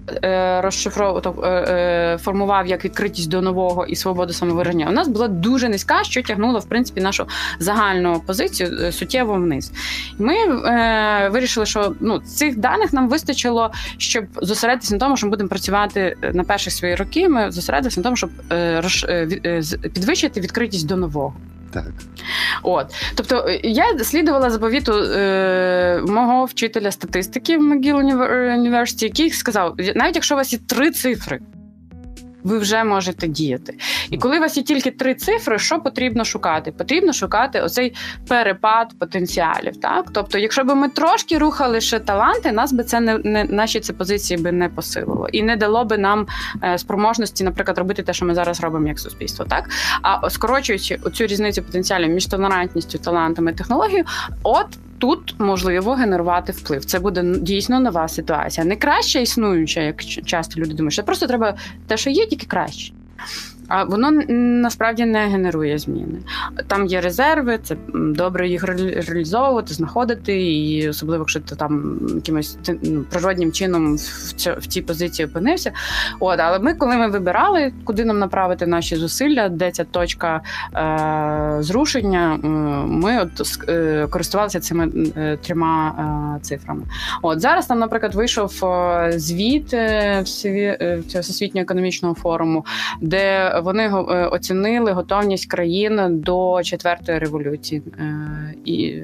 розшифровував 0.63 1.45
е, 1.45 1.49
е, 1.49 2.19
формував 2.19 2.67
як 2.67 2.85
відкритість 2.85 3.29
до 3.29 3.43
нового 3.43 3.87
і 3.87 3.97
свободу 3.97 4.33
самовираження, 4.33 4.87
у 4.89 4.93
нас 4.93 5.09
була 5.09 5.29
дуже 5.29 5.69
низька, 5.69 6.05
що 6.05 6.23
тягнуло 6.23 6.59
в 6.59 6.65
принципі 6.65 7.01
нашу 7.01 7.27
загальну 7.59 8.21
позицію 8.27 8.93
суттєво 8.93 9.35
вниз. 9.35 9.73
Ми 10.19 10.35
е, 10.35 11.29
вирішили, 11.33 11.67
що 11.67 11.95
ну 12.01 12.19
цих 12.19 12.59
даних 12.59 12.93
нам 12.93 13.09
вистачило, 13.09 13.73
щоб 13.99 14.25
зосередитися 14.43 14.95
на 14.95 15.01
тому, 15.01 15.17
що 15.17 15.27
ми 15.27 15.31
будемо 15.31 15.49
працювати 15.49 16.17
на 16.33 16.45
перші 16.45 16.71
свої 16.71 16.95
роки. 16.95 17.29
Ми 17.29 17.51
зосередилися 17.51 18.01
на 18.01 18.05
тому, 18.05 18.17
щоб 18.17 18.31
е, 18.53 18.81
роз, 18.81 19.07
е, 19.09 19.63
підвищити 19.95 20.41
відкритість 20.41 20.87
до 20.87 20.97
нового. 20.97 21.35
Так. 21.71 21.85
От. 22.63 22.87
Тобто 23.15 23.45
е, 23.49 23.61
я 23.63 23.99
слідувала 23.99 24.51
заповіту 24.51 24.93
е, 24.93 26.03
мого 26.07 26.45
вчителя 26.45 26.91
статистики 26.91 27.59
в 27.59 27.63
МcGill 27.63 28.17
University, 28.59 29.05
який 29.05 29.31
сказав: 29.31 29.75
навіть 29.99 30.15
якщо 30.15 30.35
у 30.35 30.39
вас 30.39 30.53
є 30.53 30.59
три 30.67 30.91
цифри, 30.91 31.41
ви 32.45 32.59
вже 32.59 32.85
можете 32.85 33.29
діяти. 33.29 33.75
І 34.11 34.19
коли 34.19 34.39
у 34.39 34.41
вас 34.41 34.57
є 34.57 34.63
тільки 34.63 34.91
три 34.91 35.15
цифри, 35.15 35.59
що 35.59 35.79
потрібно 35.79 36.25
шукати? 36.25 36.73
Потрібно 36.73 37.13
шукати 37.13 37.61
оцей 37.61 37.95
перепад 38.29 38.99
потенціалів. 38.99 39.77
Так, 39.81 40.07
тобто, 40.13 40.39
якщо 40.39 40.65
б 40.65 40.75
ми 40.75 40.89
трошки 40.89 41.39
рухали 41.39 41.81
ще 41.81 41.99
таланти, 41.99 42.53
нас 42.53 42.73
би 42.73 42.85
це 42.85 43.01
не, 43.01 43.19
не 43.19 43.45
наші 43.45 43.81
ці 43.81 43.93
позиції 43.93 44.41
би 44.41 44.53
не 44.53 44.69
посилило 44.69 45.29
і 45.33 45.43
не 45.43 45.57
дало 45.57 45.85
би 45.85 45.99
нам 45.99 46.27
е, 46.63 46.79
спроможності, 46.79 47.45
наприклад, 47.45 47.79
робити 47.79 48.03
те, 48.03 48.13
що 48.13 48.25
ми 48.25 48.35
зараз 48.35 48.61
робимо 48.61 48.89
як 48.89 48.99
суспільство. 48.99 49.45
Так 49.45 49.71
а 50.03 50.31
скорочуючи 50.31 50.99
оцю 51.03 51.27
різницю 51.27 51.63
потенціалів 51.63 52.09
між 52.09 52.27
толерантністю, 52.27 52.99
талантами 52.99 53.51
і 53.51 53.55
технологією, 53.55 54.05
от 54.43 54.67
тут 54.99 55.35
можливо 55.39 55.95
генерувати 55.95 56.53
вплив. 56.53 56.85
Це 56.85 56.99
буде 56.99 57.23
дійсно 57.41 57.81
нова 57.81 58.09
ситуація. 58.09 58.67
Не 58.67 58.77
краще 58.77 59.23
існуюча, 59.23 59.81
як 59.81 60.05
часто 60.05 60.61
люди 60.61 60.75
думають, 60.75 60.93
що 60.93 61.03
просто 61.03 61.27
треба 61.27 61.55
те, 61.87 61.97
що 61.97 62.11
є, 62.11 62.27
тільки 62.27 62.47
краще. 62.47 62.93
А 63.69 63.85
воно 63.85 64.11
насправді 64.31 65.05
не 65.05 65.27
генерує 65.27 65.79
зміни. 65.79 66.19
Там 66.67 66.87
є 66.87 67.01
резерви, 67.01 67.59
це 67.63 67.77
добре 67.95 68.49
їх 68.49 68.65
реалізовувати, 69.09 69.75
знаходити, 69.75 70.43
і 70.43 70.89
особливо, 70.89 71.23
якщо 71.23 71.41
ти 71.41 71.57
там 71.57 72.01
якимось 72.15 72.59
ну, 72.83 73.05
природнім 73.11 73.53
чином 73.53 73.97
в, 73.97 74.67
цій 74.67 74.83
позиції 74.83 75.29
опинився. 75.29 75.73
От, 76.21 76.41
але 76.41 76.59
ми, 76.59 76.75
коли 76.75 76.97
ми 76.97 77.09
вибирали, 77.09 77.73
куди 77.85 78.05
нам 78.05 78.19
направити 78.19 78.67
наші 78.67 78.97
зусилля, 78.97 79.49
де 79.49 79.71
ця 79.71 79.85
точка 79.85 80.41
е, 80.75 81.63
зрушення, 81.63 82.39
ми 82.87 83.23
от 83.23 83.69
е, 83.69 84.07
користувалися 84.11 84.61
цими 84.61 84.93
е, 85.17 85.39
трьома 85.43 85.95
е, 86.37 86.41
цифрами. 86.45 86.83
От 87.23 87.41
зараз 87.41 87.67
там, 87.67 87.79
наприклад, 87.79 88.15
вийшов 88.15 88.65
е, 88.65 89.13
звіт 89.17 89.75
е, 89.75 90.23
всесвітнього 91.21 91.63
економічного 91.63 92.15
форуму, 92.15 92.67
де 93.01 93.58
вони 93.61 93.85
е, 93.85 93.91
оцінили 94.27 94.93
готовність 94.93 95.51
країн 95.51 96.01
до 96.21 96.63
четвертої 96.63 97.19
революції 97.19 97.83
е, 97.99 98.55
і. 98.65 99.03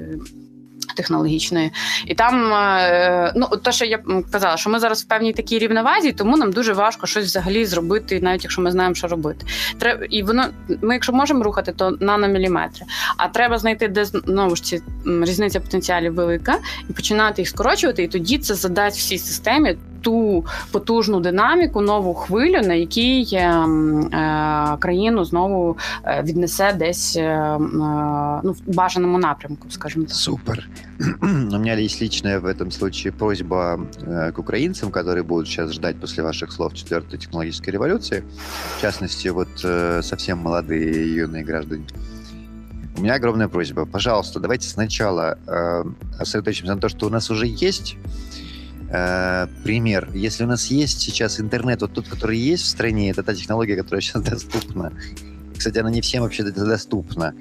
Технологічної, 0.95 1.71
і 2.05 2.15
там 2.15 2.53
е, 2.53 3.33
ну 3.35 3.47
те, 3.47 3.71
що 3.71 3.85
я 3.85 3.99
казала, 4.31 4.57
що 4.57 4.69
ми 4.69 4.79
зараз 4.79 5.03
в 5.03 5.07
певній 5.07 5.33
такій 5.33 5.59
рівновазі, 5.59 6.11
тому 6.11 6.37
нам 6.37 6.51
дуже 6.51 6.73
важко 6.73 7.07
щось 7.07 7.25
взагалі 7.25 7.65
зробити, 7.65 8.21
навіть 8.21 8.43
якщо 8.43 8.61
ми 8.61 8.71
знаємо, 8.71 8.95
що 8.95 9.07
робити. 9.07 9.45
Треба 9.77 10.05
і 10.09 10.23
воно 10.23 10.45
ми, 10.81 10.93
якщо 10.93 11.13
можемо 11.13 11.43
рухати, 11.43 11.73
то 11.77 11.97
наноміліметри. 11.99 12.85
А 13.17 13.27
треба 13.27 13.57
знайти, 13.57 13.87
де 13.87 14.05
знову 14.05 14.55
ж 14.55 14.63
ці 14.63 14.81
різниця 15.21 15.59
потенціалів 15.59 16.13
велика, 16.13 16.57
і 16.89 16.93
починати 16.93 17.41
їх 17.41 17.49
скорочувати. 17.49 18.03
І 18.03 18.07
тоді 18.07 18.37
це 18.37 18.53
задасть 18.53 18.97
всій 18.97 19.17
системі 19.17 19.75
ту 20.04 20.44
потужну 20.72 21.20
динаміку, 21.20 21.80
нову 21.80 22.14
хвилю, 22.14 22.60
на 22.62 22.74
якій 22.74 23.28
е, 23.32 23.38
м, 23.38 24.00
е, 24.00 24.76
країну 24.78 25.24
знову 25.24 25.76
е, 26.04 26.22
віднесе 26.22 26.72
десь 26.72 27.16
е, 27.16 27.22
м, 27.22 27.82
е, 27.82 28.40
ну, 28.44 28.52
в 28.52 28.74
бажаному 28.74 29.18
напрямку, 29.18 29.66
скажімо 29.70 30.04
так. 30.04 30.14
Супер. 30.14 30.68
У 31.22 31.58
меня 31.58 31.74
есть 31.80 32.02
личная 32.02 32.38
в 32.38 32.46
этом 32.46 32.70
случае 32.70 33.12
просьба 33.12 33.80
э, 34.06 34.32
к 34.32 34.38
украинцам, 34.38 34.90
которые 34.90 35.22
будут 35.22 35.46
сейчас 35.48 35.72
ждать 35.72 35.96
после 36.00 36.22
ваших 36.22 36.52
слов 36.52 36.74
четвертой 36.74 37.18
технологической 37.18 37.72
революции. 37.72 38.22
В 38.78 38.80
частности, 38.80 39.28
вот 39.28 39.64
э, 39.64 40.02
совсем 40.02 40.38
молодые 40.38 41.04
и 41.04 41.14
юные 41.20 41.44
граждане. 41.44 41.84
У 42.98 43.02
меня 43.02 43.14
огромная 43.14 43.48
просьба. 43.48 43.86
Пожалуйста, 43.86 44.40
давайте 44.40 44.68
сначала 44.68 45.38
э, 45.46 45.84
сосредоточимся 46.18 46.74
на 46.74 46.80
том, 46.80 46.90
что 46.90 47.06
у 47.06 47.10
нас 47.10 47.30
уже 47.30 47.46
есть 47.46 47.96
э, 48.95 49.47
пример. 49.63 50.09
Если 50.13 50.43
у 50.43 50.47
нас 50.47 50.67
есть 50.67 51.01
сейчас 51.01 51.39
интернет, 51.39 51.81
вот 51.81 51.93
тот, 51.93 52.07
который 52.07 52.37
есть 52.37 52.63
в 52.63 52.67
стране, 52.67 53.11
это 53.11 53.23
та 53.23 53.33
технология, 53.33 53.75
которая 53.75 54.01
сейчас 54.01 54.21
доступна. 54.29 54.93
Кстати, 55.57 55.79
она 55.79 55.89
не 55.89 56.01
всем 56.01 56.23
вообще 56.23 56.43
доступна. 56.43 57.33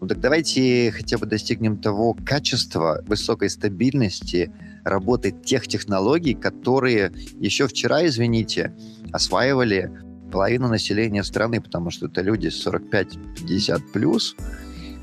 Ну 0.00 0.06
так 0.06 0.20
давайте 0.20 0.92
хотя 0.92 1.18
бы 1.18 1.26
достигнем 1.26 1.76
того 1.76 2.16
качества, 2.24 3.02
высокой 3.06 3.50
стабильности 3.50 4.52
работы 4.84 5.32
тех 5.32 5.66
технологий, 5.66 6.34
которые 6.34 7.12
еще 7.40 7.66
вчера, 7.66 8.06
извините, 8.06 8.72
осваивали 9.12 9.90
половину 10.30 10.68
населения 10.68 11.24
страны, 11.24 11.60
потому 11.60 11.90
что 11.90 12.06
это 12.06 12.20
люди 12.20 12.48
45-50 12.48 13.92
плюс, 13.92 14.36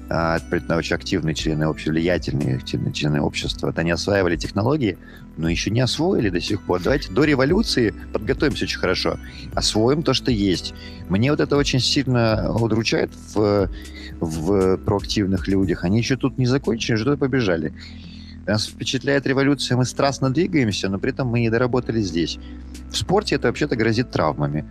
а, 0.09 0.37
это 0.37 0.77
очень 0.77 0.95
активные 0.95 1.33
члены 1.33 1.67
общества, 1.67 1.91
влиятельные 1.91 2.61
члены 2.61 3.21
общества. 3.21 3.67
Вот 3.67 3.79
они 3.79 3.91
осваивали 3.91 4.35
технологии, 4.35 4.97
но 5.37 5.49
еще 5.49 5.69
не 5.69 5.81
освоили 5.81 6.29
до 6.29 6.41
сих 6.41 6.61
пор. 6.61 6.81
Давайте 6.81 7.11
до 7.11 7.23
революции 7.23 7.93
подготовимся 8.13 8.65
очень 8.65 8.79
хорошо, 8.79 9.17
освоим 9.53 10.03
то, 10.03 10.13
что 10.13 10.31
есть. 10.31 10.73
Мне 11.09 11.31
вот 11.31 11.39
это 11.39 11.57
очень 11.57 11.79
сильно 11.79 12.51
удручает 12.53 13.11
в, 13.33 13.69
в 14.19 14.77
проактивных 14.77 15.47
людях. 15.47 15.83
Они 15.83 15.97
еще 15.97 16.15
тут 16.15 16.37
не 16.37 16.45
закончили, 16.45 16.97
туда 16.97 17.17
побежали. 17.17 17.73
Нас 18.46 18.68
впечатляет 18.68 19.26
революция, 19.26 19.76
мы 19.78 19.84
страстно 19.84 20.30
двигаемся, 20.30 20.88
но 20.88 20.98
при 20.98 21.12
этом 21.12 21.28
мы 21.28 21.40
не 21.40 21.50
доработали 21.50 22.02
здесь. 22.02 22.38
В 22.90 22.96
спорте 22.96 23.36
это 23.36 23.46
вообще-то 23.48 23.76
грозит 23.76 24.10
травмами. 24.10 24.64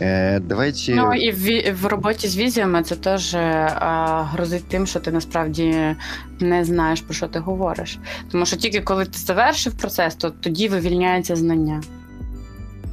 Э, 0.00 0.40
давайте... 0.40 0.94
Ну 0.94 1.14
і 1.14 1.30
в, 1.32 1.38
ві- 1.38 1.72
в 1.74 1.86
роботі 1.86 2.28
з 2.28 2.36
візіями 2.36 2.82
це 2.82 2.96
теж 2.96 3.34
а, 3.34 4.28
грозить 4.32 4.68
тим, 4.68 4.86
що 4.86 5.00
ти 5.00 5.10
насправді 5.10 5.96
не 6.40 6.64
знаєш 6.64 7.00
про 7.00 7.14
що 7.14 7.26
ти 7.28 7.38
говориш. 7.38 7.98
Тому 8.30 8.46
що 8.46 8.56
тільки 8.56 8.80
коли 8.80 9.04
ти 9.04 9.18
завершив 9.18 9.72
процес, 9.74 10.14
то 10.14 10.30
тоді 10.30 10.68
вивільняється 10.68 11.36
знання. 11.36 11.82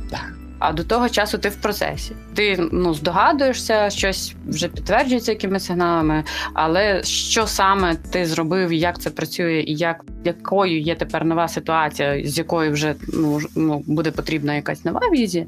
Так. 0.09 0.33
А 0.58 0.72
до 0.72 0.84
того 0.84 1.08
часу 1.08 1.38
ти 1.38 1.48
в 1.48 1.56
процесі. 1.56 2.12
Ти 2.34 2.68
ну, 2.72 2.94
здогадуєшся, 2.94 3.90
щось 3.90 4.34
вже 4.48 4.68
підтверджується 4.68 5.32
якимись 5.32 5.64
сигналами, 5.64 6.24
але 6.54 7.02
що 7.04 7.46
саме 7.46 7.94
ти 7.94 8.26
зробив, 8.26 8.72
як 8.72 9.00
це 9.00 9.10
працює, 9.10 9.64
і 9.66 9.74
як 9.74 10.04
якою 10.24 10.80
є 10.80 10.94
тепер 10.94 11.24
нова 11.24 11.48
ситуація, 11.48 12.24
з 12.24 12.38
якою 12.38 12.72
вже 12.72 12.94
ну, 13.12 13.40
ну, 13.56 13.82
буде 13.86 14.10
потрібна 14.10 14.54
якась 14.54 14.84
нова 14.84 15.00
візія, 15.12 15.46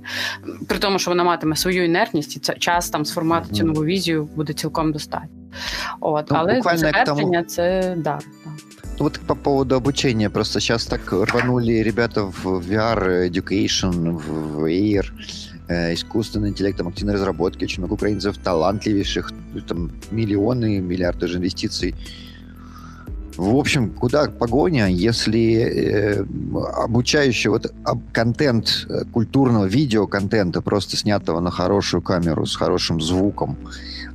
при 0.68 0.78
тому, 0.78 0.98
що 0.98 1.10
вона 1.10 1.24
матиме 1.24 1.56
свою 1.56 1.84
інертність, 1.84 2.36
і 2.36 2.40
це 2.40 2.54
час 2.54 2.90
там 2.90 3.04
сформувати 3.04 3.54
цю 3.54 3.64
нову 3.64 3.84
візію 3.84 4.28
буде 4.36 4.52
цілком 4.52 4.92
достатньо. 4.92 5.28
От, 6.00 6.30
Ну, 6.30 6.36
але 6.40 6.54
буквально 6.54 6.92
тому- 7.06 7.42
це 7.42 7.94
да. 7.96 8.18
да. 8.44 8.50
Вот 8.98 9.20
по 9.20 9.34
поводу 9.34 9.76
обучения. 9.76 10.28
Просто 10.30 10.60
сейчас 10.60 10.86
так 10.86 11.12
рванули 11.12 11.72
ребята 11.82 12.24
в 12.24 12.46
VR 12.46 13.30
Education, 13.30 14.18
в 14.18 14.64
AIR, 14.64 15.06
э, 15.68 15.94
искусственный 15.94 16.48
интеллект, 16.48 16.78
там 16.78 16.88
активной 16.88 17.14
разработки, 17.14 17.64
очень 17.64 17.82
много 17.82 17.94
украинцев 17.94 18.36
талантливейших, 18.38 19.32
там 19.68 19.92
миллионы, 20.10 20.80
миллиарды 20.80 21.28
же 21.28 21.38
инвестиций. 21.38 21.94
В 23.36 23.54
общем, 23.56 23.90
куда 23.90 24.26
погоня, 24.26 24.88
если 24.88 25.54
э, 25.54 26.24
обучающий 26.82 27.50
вот 27.50 27.72
об- 27.84 28.02
контент 28.12 28.86
э, 28.88 29.04
культурного 29.12 29.66
видеоконтента, 29.66 30.60
просто 30.60 30.96
снятого 30.96 31.38
на 31.38 31.52
хорошую 31.52 32.02
камеру 32.02 32.46
с 32.46 32.56
хорошим 32.56 33.00
звуком, 33.00 33.56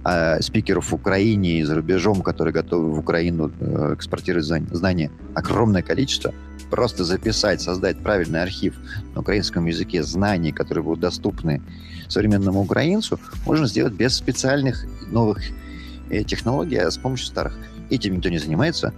э, 0.05 0.41
спикеров 0.41 0.91
в 0.91 0.93
Украине 0.93 1.59
и 1.59 1.63
за 1.63 1.75
рубежом, 1.75 2.21
которые 2.21 2.53
готовы 2.53 2.91
в 2.91 2.99
Украину 2.99 3.51
э, 3.59 3.93
экспортировать 3.95 4.45
знания, 4.45 5.11
огромное 5.33 5.81
количество. 5.81 6.33
Просто 6.69 7.03
записать, 7.03 7.61
создать 7.61 7.97
правильный 7.97 8.41
архив 8.41 8.75
на 9.13 9.21
украинском 9.21 9.65
языке 9.65 10.03
знаний, 10.03 10.51
которые 10.51 10.83
будут 10.83 11.01
доступны 11.01 11.61
современному 12.07 12.61
украинцу, 12.61 13.19
можно 13.45 13.67
сделать 13.67 13.93
без 13.93 14.15
специальных 14.15 14.85
новых 15.11 15.39
э, 16.09 16.23
технологий, 16.23 16.77
а 16.77 16.89
с 16.89 16.97
помощью 16.97 17.27
старых. 17.27 17.57
Этим 17.89 18.15
никто 18.15 18.29
не 18.29 18.39
занимается. 18.39 18.93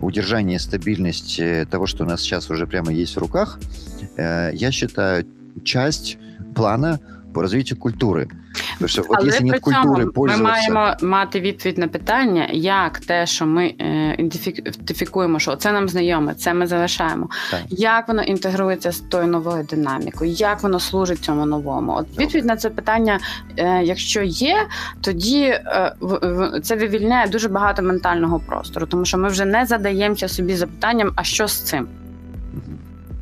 Удержание, 0.00 0.58
стабильность 0.58 1.38
э, 1.40 1.66
того, 1.70 1.86
что 1.86 2.04
у 2.04 2.06
нас 2.06 2.20
сейчас 2.20 2.48
уже 2.50 2.66
прямо 2.66 2.92
есть 2.92 3.16
в 3.16 3.18
руках, 3.18 3.58
я 4.16 4.70
считаю, 4.70 5.24
часть 5.64 6.18
плана 6.54 7.00
по 7.32 7.42
развитию 7.42 7.78
культуры. 7.78 8.28
Потому 8.72 8.88
что 8.88 9.02
вот 9.02 9.18
Але 9.20 9.30
при 9.30 9.60
цьому 9.60 10.12
ми 10.16 10.36
маємо 10.36 10.94
мати 11.02 11.40
відповідь 11.40 11.78
на 11.78 11.88
питання, 11.88 12.48
як 12.52 12.98
те, 12.98 13.26
що 13.26 13.46
ми 13.46 13.74
е, 13.80 14.14
ідентифікуємо, 14.18 15.38
що 15.38 15.56
це 15.56 15.72
нам 15.72 15.88
знайоме, 15.88 16.34
це 16.34 16.54
ми 16.54 16.66
залишаємо. 16.66 17.28
Так. 17.50 17.60
Як 17.68 18.08
воно 18.08 18.22
інтегрується 18.22 18.92
з 18.92 19.00
тою 19.00 19.26
новою 19.26 19.64
динамікою, 19.64 20.30
як 20.30 20.62
воно 20.62 20.80
служить 20.80 21.18
цьому 21.18 21.46
новому? 21.46 21.92
От 21.92 22.18
відповідь 22.18 22.44
на 22.44 22.56
це 22.56 22.70
питання, 22.70 23.18
е, 23.56 23.82
якщо 23.82 24.22
є, 24.22 24.66
тоді 25.00 25.42
е, 25.44 25.94
це 26.62 26.76
вивільняє 26.76 27.28
дуже 27.28 27.48
багато 27.48 27.82
ментального 27.82 28.40
простору, 28.40 28.86
тому 28.86 29.04
що 29.04 29.18
ми 29.18 29.28
вже 29.28 29.44
не 29.44 29.66
задаємося 29.66 30.28
собі 30.28 30.54
запитанням, 30.54 31.12
а 31.16 31.22
що 31.22 31.48
з 31.48 31.60
цим? 31.60 31.88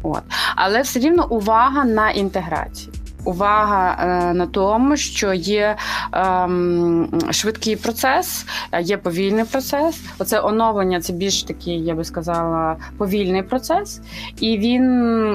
От. 0.02 0.22
Але 0.56 0.80
все 0.82 1.00
рівно 1.00 1.26
увага 1.30 1.84
на 1.84 2.10
інтеграцію. 2.10 2.92
Увага 3.28 3.96
е, 4.00 4.34
на 4.34 4.46
тому, 4.46 4.96
що 4.96 5.32
є 5.32 5.76
ем, 6.12 7.08
швидкий 7.30 7.76
процес, 7.76 8.46
е, 8.72 8.82
є 8.82 8.96
повільний 8.96 9.44
процес. 9.44 10.00
Оце 10.18 10.40
оновлення 10.40 11.00
це 11.00 11.12
більш 11.12 11.42
такий, 11.42 11.84
я 11.84 11.94
би 11.94 12.04
сказала, 12.04 12.76
повільний 12.98 13.42
процес. 13.42 14.00
І 14.40 14.58
він, 14.58 14.84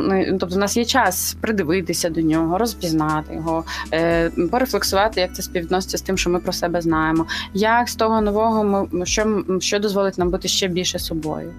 ну, 0.08 0.38
тобто, 0.40 0.56
у 0.56 0.60
нас 0.60 0.78
є 0.78 0.86
час 0.86 1.38
придивитися 1.42 2.10
до 2.10 2.22
нього, 2.22 2.58
розпізнати 2.58 3.36
його, 3.36 3.64
е, 3.94 4.30
порефлексувати, 4.52 5.22
як 5.22 5.36
це 5.36 5.42
співвідноситься 5.42 5.98
з 5.98 6.02
тим, 6.02 6.18
що 6.18 6.30
ми 6.30 6.40
про 6.40 6.54
себе 6.54 6.82
знаємо. 6.82 7.26
Як 7.54 7.90
з 7.90 7.96
того 7.96 8.22
нового 8.22 8.88
ми 8.92 9.06
що, 9.06 9.44
що 9.60 9.80
дозволить 9.80 10.18
нам 10.18 10.30
бути 10.30 10.48
ще 10.48 10.68
більше 10.68 11.00
собою. 11.00 11.54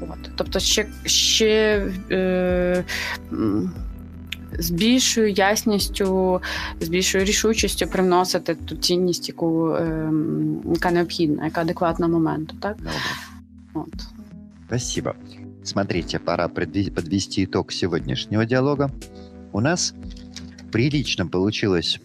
От. 0.00 0.30
Тобто 0.36 0.58
ще, 0.58 0.86
ще 1.04 1.82
е, 2.10 2.84
з 4.59 4.69
більшою 4.69 5.31
ясністю, 5.31 6.41
з 6.81 6.87
більшою 6.89 7.23
рішучістю 7.25 7.87
привносити 7.87 8.55
ту 8.55 8.75
цінність, 8.75 9.29
яку, 9.29 9.69
е, 9.69 9.81
м, 9.83 10.61
яка 10.73 10.91
необхідна, 10.91 11.45
яка 11.45 11.61
адекватна 11.61 12.07
моменту. 12.07 12.55
Так? 12.59 12.77
Добре. 12.77 12.91
От. 13.73 14.03
Спасибо. 14.67 15.13
Смотрите, 15.63 16.19
пора 16.19 16.47
предви- 16.47 16.89
подвести 16.91 17.43
итог 17.43 17.71
сегодняшнего 17.71 18.45
диалога. 18.45 18.89
У 19.51 19.61
нас 19.61 19.93
прилично 20.71 21.27
получилось 21.27 21.99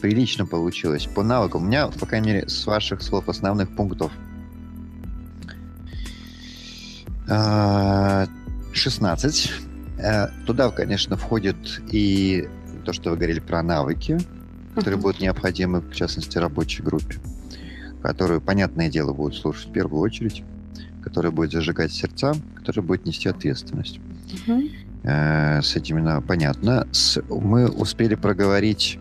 прилично 0.00 0.46
получилось. 0.46 1.06
По 1.06 1.22
навыкам. 1.22 1.58
У 1.58 1.60
меня, 1.60 1.88
по 1.88 2.06
крайней 2.06 2.32
мере, 2.32 2.48
с 2.48 2.66
ваших 2.66 3.02
слов 3.02 3.28
основных 3.28 3.66
пунктов 3.76 4.10
а, 7.28 8.26
16. 8.72 9.52
Э, 10.05 10.27
туда, 10.45 10.69
конечно, 10.69 11.17
входит 11.17 11.81
и 11.91 12.47
то, 12.83 12.93
что 12.93 13.09
вы 13.09 13.15
говорили 13.15 13.39
про 13.39 13.63
навыки, 13.63 14.19
которые 14.75 14.99
будут 14.99 15.19
необходимы, 15.19 15.79
в 15.79 15.95
частности, 15.95 16.37
рабочей 16.37 16.83
группе, 16.83 17.15
которую, 18.03 18.39
понятное 18.39 18.89
дело, 18.89 19.13
будут 19.13 19.35
слушать 19.35 19.67
в 19.69 19.71
первую 19.71 20.01
очередь, 20.01 20.43
которая 21.03 21.31
будет 21.31 21.51
зажигать 21.51 21.91
сердца, 21.91 22.33
которая 22.55 22.85
будет 22.85 23.05
нести 23.05 23.27
ответственность. 23.29 23.99
Э, 25.03 25.61
с 25.63 25.75
этим 25.75 25.97
именно 25.97 26.21
понятно. 26.21 26.87
С, 26.91 27.19
мы 27.27 27.67
успели 27.67 28.13
проговорить 28.13 28.99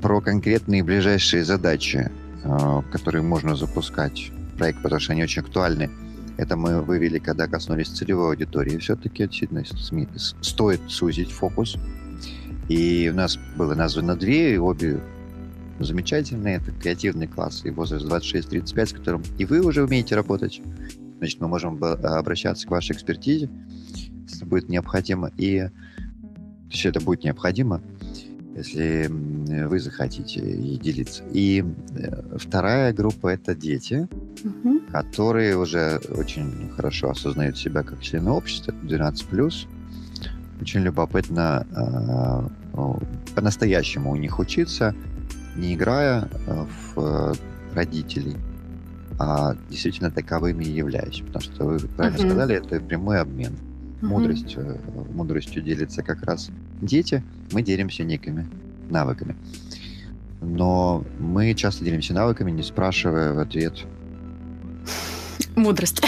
про 0.00 0.20
конкретные 0.20 0.84
ближайшие 0.84 1.44
задачи, 1.44 2.08
э, 2.44 2.82
которые 2.92 3.22
можно 3.22 3.56
запускать 3.56 4.30
в 4.30 4.58
проект, 4.58 4.80
потому 4.80 5.00
что 5.00 5.12
они 5.12 5.24
очень 5.24 5.42
актуальны. 5.42 5.90
Это 6.36 6.56
мы 6.56 6.82
вывели, 6.82 7.18
когда 7.18 7.46
коснулись 7.46 7.88
целевой 7.88 8.30
аудитории. 8.30 8.78
Все-таки 8.78 9.26
действительно 9.26 9.64
стоит 10.40 10.80
сузить 10.88 11.30
фокус. 11.30 11.76
И 12.68 13.10
у 13.12 13.16
нас 13.16 13.38
было 13.56 13.74
названо 13.74 14.16
две, 14.16 14.54
и 14.54 14.58
обе 14.58 15.00
замечательные. 15.78 16.56
Это 16.56 16.72
креативный 16.72 17.26
класс 17.26 17.62
и 17.64 17.70
возраст 17.70 18.06
26-35, 18.06 18.86
с 18.86 18.92
которым 18.92 19.22
и 19.38 19.44
вы 19.44 19.60
уже 19.60 19.84
умеете 19.84 20.14
работать. 20.16 20.60
Значит, 21.18 21.40
мы 21.40 21.48
можем 21.48 21.82
обращаться 21.82 22.66
к 22.66 22.70
вашей 22.70 22.92
экспертизе, 22.92 23.48
если 24.28 24.44
будет 24.44 24.68
необходимо. 24.68 25.30
И 25.36 25.68
есть 26.70 26.86
это 26.86 27.00
будет 27.00 27.24
необходимо, 27.24 27.80
если 28.56 29.06
вы 29.08 29.78
захотите 29.78 30.40
и 30.40 30.76
делиться. 30.76 31.22
И 31.32 31.64
э, 31.96 32.36
вторая 32.38 32.92
группа— 32.92 33.28
это 33.28 33.54
дети, 33.54 34.08
угу. 34.42 34.73
Которые 34.94 35.56
уже 35.56 36.00
очень 36.16 36.70
хорошо 36.76 37.10
осознают 37.10 37.58
себя 37.58 37.82
как 37.82 38.00
члены 38.00 38.30
общества, 38.30 38.72
12+. 38.84 39.66
Очень 40.60 40.82
любопытно 40.82 41.66
э, 42.72 42.78
по-настоящему 43.34 44.12
у 44.12 44.16
них 44.16 44.38
учиться, 44.38 44.94
не 45.56 45.74
играя 45.74 46.28
э, 46.46 46.66
в 46.94 47.34
родителей, 47.74 48.36
а 49.18 49.56
действительно 49.68 50.12
таковыми 50.12 50.62
являюсь. 50.62 51.22
Потому 51.26 51.42
что 51.42 51.64
вы 51.64 51.78
правильно 51.80 52.16
uh-huh. 52.16 52.28
сказали, 52.28 52.54
это 52.54 52.78
прямой 52.78 53.18
обмен. 53.18 53.54
Uh-huh. 54.00 54.06
Мудрость, 54.06 54.54
э, 54.56 54.76
мудростью 55.12 55.60
делятся 55.60 56.04
как 56.04 56.22
раз 56.22 56.50
дети, 56.80 57.24
мы 57.50 57.62
делимся 57.62 58.04
некими 58.04 58.46
навыками. 58.90 59.34
Но 60.40 61.04
мы 61.18 61.52
часто 61.54 61.84
делимся 61.84 62.14
навыками, 62.14 62.52
не 62.52 62.62
спрашивая 62.62 63.32
в 63.32 63.40
ответ. 63.40 63.84
Мудрость. 65.64 66.02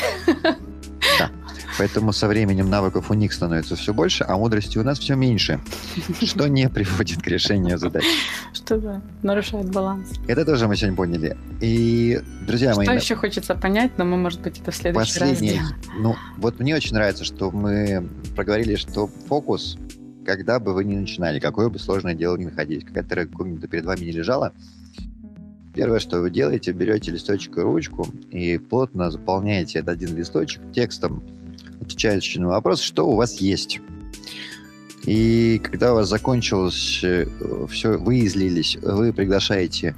Да. 1.19 1.31
Поэтому 1.79 2.13
со 2.13 2.27
временем 2.27 2.69
навыков 2.69 3.11
у 3.11 3.15
них 3.15 3.33
становится 3.33 3.75
все 3.77 3.95
больше, 3.95 4.25
а 4.29 4.37
мудрости 4.37 4.77
у 4.79 4.83
нас 4.83 4.99
все 4.99 5.15
меньше, 5.15 5.61
что 6.23 6.47
не 6.47 6.69
приводит 6.69 7.23
к 7.23 7.27
решению 7.27 7.79
задач. 7.79 8.05
Что 8.53 8.79
да, 8.79 9.03
нарушает 9.23 9.71
баланс. 9.71 10.09
Это 10.27 10.45
тоже 10.45 10.69
мы 10.69 10.77
сегодня 10.77 10.97
поняли. 10.97 11.37
И, 11.61 12.21
друзья 12.47 12.73
что 12.73 12.81
мои... 12.81 12.87
Что 12.87 12.95
еще 12.97 13.15
хочется 13.15 13.55
понять, 13.55 13.93
но 13.99 14.05
мы, 14.05 14.17
может 14.17 14.41
быть, 14.41 14.59
это 14.61 14.71
в 14.71 14.77
следующий 14.77 15.21
Последний, 15.21 15.59
раз 15.59 15.73
Ну, 15.99 16.17
вот 16.37 16.61
мне 16.61 16.75
очень 16.75 16.95
нравится, 16.95 17.25
что 17.25 17.51
мы 17.51 18.07
проговорили, 18.35 18.77
что 18.77 19.09
фокус, 19.29 19.79
когда 20.25 20.59
бы 20.59 20.75
вы 20.75 20.85
ни 20.85 20.97
начинали, 20.97 21.41
какое 21.41 21.69
бы 21.69 21.79
сложное 21.79 22.15
дело 22.15 22.37
ни 22.37 22.45
находились, 22.45 22.85
какая-то 22.85 23.27
комната 23.27 23.69
перед 23.69 23.85
вами 23.85 24.01
не 24.01 24.13
лежала, 24.13 24.53
Первое, 25.77 25.99
что 25.99 26.23
вы 26.23 26.31
делаете, 26.31 26.73
берете 26.73 27.11
листочек 27.11 27.59
и 27.59 27.61
ручку 27.61 28.09
и 28.31 28.57
плотно 28.57 29.11
заполняете 29.11 29.81
этот 29.81 29.91
один 29.91 30.17
листочек 30.17 30.63
текстом 30.75 31.23
отвечающий 31.83 32.41
на 32.41 32.49
вопрос, 32.49 32.81
что 32.81 33.07
у 33.07 33.15
вас 33.15 33.37
есть. 33.43 33.81
И 35.05 35.61
когда 35.63 35.93
у 35.93 35.97
вас 35.97 36.09
закончилось 36.09 37.01
э, 37.05 37.27
все, 37.71 37.99
вы 37.99 38.25
излились, 38.25 38.79
вы 38.81 39.13
приглашаете 39.13 39.95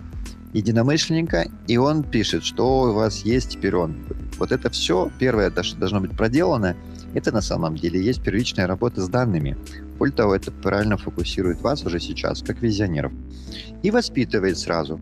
единомышленника, 0.52 1.48
и 1.68 1.76
он 1.76 2.02
пишет, 2.02 2.42
что 2.42 2.82
у 2.82 2.92
вас 2.92 3.20
есть 3.22 3.50
теперь 3.50 3.76
он. 3.76 3.96
Вот 4.38 4.50
это 4.50 4.70
все, 4.70 5.12
первое, 5.20 5.52
что 5.62 5.78
должно 5.78 6.00
быть 6.00 6.16
проделано, 6.16 6.76
это 7.14 7.30
на 7.30 7.40
самом 7.40 7.76
деле 7.76 8.02
есть 8.02 8.22
первичная 8.22 8.66
работа 8.66 9.00
с 9.00 9.08
данными. 9.08 9.56
Более 9.96 10.14
того, 10.14 10.34
это 10.34 10.50
правильно 10.50 10.96
фокусирует 10.96 11.60
вас 11.60 11.84
уже 11.84 12.00
сейчас, 12.00 12.42
как 12.42 12.60
визионеров. 12.62 13.12
И 13.84 13.92
воспитывает 13.92 14.58
сразу. 14.58 15.00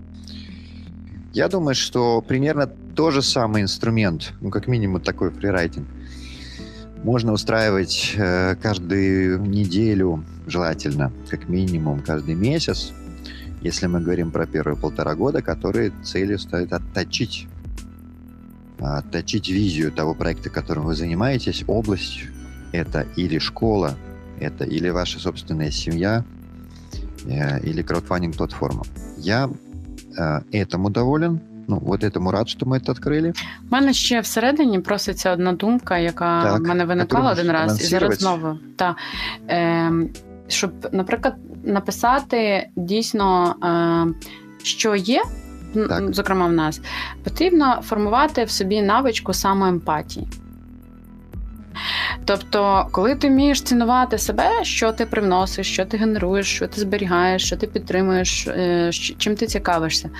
Я 1.36 1.48
думаю, 1.48 1.74
что 1.74 2.22
примерно 2.22 2.66
тот 2.66 3.12
же 3.12 3.20
самый 3.20 3.60
инструмент, 3.60 4.32
ну, 4.40 4.48
как 4.48 4.68
минимум 4.68 5.02
такой 5.02 5.30
фрирайтинг, 5.30 5.86
можно 7.04 7.34
устраивать 7.34 8.14
э, 8.16 8.56
каждую 8.56 9.42
неделю, 9.42 10.24
желательно, 10.46 11.12
как 11.28 11.50
минимум 11.50 12.00
каждый 12.00 12.34
месяц, 12.34 12.90
если 13.60 13.86
мы 13.86 14.00
говорим 14.00 14.30
про 14.30 14.46
первые 14.46 14.78
полтора 14.78 15.14
года, 15.14 15.42
которые 15.42 15.92
целью 16.02 16.38
стоит 16.38 16.72
отточить, 16.72 17.48
отточить 18.78 19.50
визию 19.50 19.92
того 19.92 20.14
проекта, 20.14 20.48
которым 20.48 20.86
вы 20.86 20.94
занимаетесь, 20.94 21.64
область 21.66 22.24
это 22.72 23.02
или 23.14 23.38
школа, 23.38 23.94
это 24.40 24.64
или 24.64 24.88
ваша 24.88 25.18
собственная 25.18 25.70
семья, 25.70 26.24
э, 27.26 27.60
или 27.60 27.82
краудфандинг-платформа. 27.82 28.84
Я 29.18 29.50
этому 30.52 30.90
доволен, 30.90 31.40
Ну, 31.68 31.82
от 31.86 32.04
этому 32.04 32.30
рад, 32.30 32.48
що 32.48 32.66
ми 32.66 32.80
це 32.80 32.92
відкрили. 32.92 33.32
У 33.70 33.74
мене 33.74 33.92
ще 33.92 34.20
всередині 34.20 34.80
проситься 34.80 35.32
одна 35.32 35.52
думка, 35.52 35.98
яка 35.98 36.42
так, 36.42 36.60
в 36.60 36.62
мене 36.62 36.84
виникала 36.84 37.32
один 37.32 37.50
раз, 37.50 37.80
і 37.80 37.86
зараз 37.86 38.18
знову. 38.18 38.58
Та, 38.76 38.96
е, 39.48 39.92
щоб, 40.48 40.72
наприклад, 40.92 41.34
написати 41.64 42.68
дійсно, 42.76 43.54
е, 43.64 44.28
що 44.62 44.96
є, 44.96 45.22
так. 45.88 46.14
зокрема 46.14 46.46
в 46.46 46.52
нас, 46.52 46.80
потрібно 47.24 47.80
формувати 47.82 48.44
в 48.44 48.50
собі 48.50 48.82
навичку 48.82 49.32
самоемпатії. 49.32 50.28
Тобто, 52.24 52.86
коли 52.90 53.14
ти 53.14 53.28
вмієш 53.28 53.62
цінувати 53.62 54.18
себе, 54.18 54.64
що 54.64 54.92
ти 54.92 55.06
привносиш, 55.06 55.72
що 55.72 55.84
ти 55.84 55.96
генеруєш, 55.96 56.56
що 56.56 56.66
ти 56.66 56.80
зберігаєш, 56.80 57.46
що 57.46 57.56
ти 57.56 57.66
підтримуєш, 57.66 58.46
е, 58.46 58.90
чим 58.92 59.36
ти 59.36 59.46
цікавишся, 59.46 60.10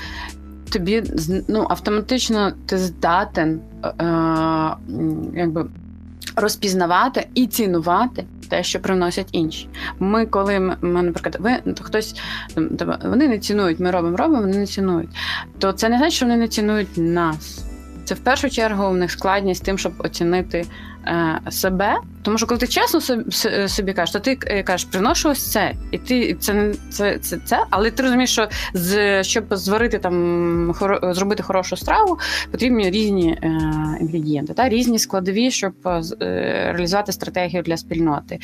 тобі 0.72 1.02
ну, 1.48 1.66
автоматично 1.70 2.52
ти 2.66 2.78
здатен 2.78 3.60
е, 3.84 3.90
якби 5.34 5.66
розпізнавати 6.36 7.26
і 7.34 7.46
цінувати 7.46 8.24
те, 8.48 8.62
що 8.62 8.80
приносять 8.80 9.28
інші. 9.32 9.68
Ми, 9.98 10.26
коли 10.26 10.60
ми, 10.60 11.02
наприклад, 11.02 11.36
ви 11.40 11.74
хтось 11.80 12.14
вони 13.04 13.28
не 13.28 13.38
цінують, 13.38 13.80
ми 13.80 13.90
робимо, 13.90 14.16
робимо, 14.16 14.40
вони 14.40 14.58
не 14.58 14.66
цінують. 14.66 15.10
То 15.58 15.72
це 15.72 15.88
не 15.88 15.98
значить, 15.98 16.16
що 16.16 16.26
вони 16.26 16.38
не 16.38 16.48
цінують 16.48 16.88
нас. 16.96 17.64
Це 18.06 18.14
в 18.14 18.18
першу 18.18 18.50
чергу 18.50 18.84
у 18.84 18.94
них 18.94 19.10
складність 19.10 19.64
тим, 19.64 19.78
щоб 19.78 19.92
оцінити 19.98 20.66
е, 21.06 21.40
себе. 21.50 21.96
Тому 22.26 22.38
що 22.38 22.46
коли 22.46 22.60
ти 22.60 22.66
чесно 22.66 23.00
собі 23.68 23.92
кажеш, 23.92 24.12
то 24.12 24.20
ти 24.20 24.38
е, 24.46 24.62
кажеш, 24.62 24.84
приношу 24.84 25.28
ось 25.28 25.52
це, 25.52 25.72
і 25.90 25.98
ти 25.98 26.34
це 26.34 26.72
це, 26.90 27.18
це, 27.18 27.38
це, 27.44 27.64
але 27.70 27.90
ти 27.90 28.02
розумієш, 28.02 28.30
що 28.30 28.48
з 28.74 29.22
щоб 29.24 29.44
зварити 29.50 29.98
там 29.98 30.72
хоро, 30.78 31.14
зробити 31.14 31.42
хорошу 31.42 31.76
страву, 31.76 32.18
потрібні 32.50 32.90
різні 32.90 33.30
е, 33.42 33.48
інгредієнти, 34.00 34.54
та 34.54 34.68
різні 34.68 34.98
складові, 34.98 35.50
щоб 35.50 35.72
е, 35.86 36.02
реалізувати 36.72 37.12
стратегію 37.12 37.62
для 37.62 37.76
спільноти. 37.76 38.38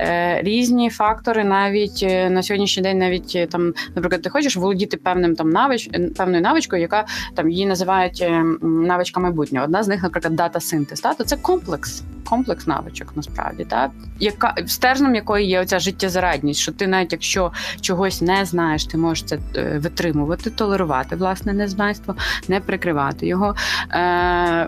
Е, 0.00 0.42
Різні 0.42 0.90
фактори, 0.90 1.44
навіть 1.44 2.02
е, 2.02 2.30
на 2.30 2.42
сьогоднішній 2.42 2.82
день, 2.82 2.98
навіть 2.98 3.32
е, 3.36 3.46
там, 3.46 3.74
наприклад, 3.94 4.22
ти 4.22 4.30
хочеш 4.30 4.56
володіти 4.56 4.96
певним 4.96 5.36
там 5.36 5.50
навич, 5.50 5.90
певною 6.16 6.42
навичкою, 6.42 6.82
яка 6.82 7.06
там 7.34 7.50
її 7.50 7.66
називають 7.66 8.26
навичка 8.62 9.20
майбутнього. 9.20 9.64
Одна 9.64 9.82
з 9.82 9.88
них, 9.88 10.02
наприклад, 10.02 10.36
дата 10.36 10.60
синтез. 10.60 11.00
Та 11.00 11.14
то 11.14 11.24
це 11.24 11.36
комплекс, 11.36 12.02
комплекс 12.24 12.66
навичок 12.66 13.12
насправді, 13.16 13.27
так 13.68 13.90
яка 14.20 14.54
стержнем 14.66 15.14
якої 15.14 15.48
є 15.48 15.60
оця 15.60 15.78
життєзарадність, 15.78 16.60
що 16.60 16.72
ти, 16.72 16.86
навіть 16.86 17.12
якщо 17.12 17.52
чогось 17.80 18.20
не 18.20 18.44
знаєш, 18.44 18.84
ти 18.84 18.98
можеш 18.98 19.24
це 19.24 19.38
е, 19.56 19.78
витримувати, 19.78 20.50
толерувати 20.50 21.16
власне 21.16 21.52
незнайство, 21.52 22.14
не 22.48 22.60
прикривати 22.60 23.26
його. 23.26 23.54
Е, 23.90 24.00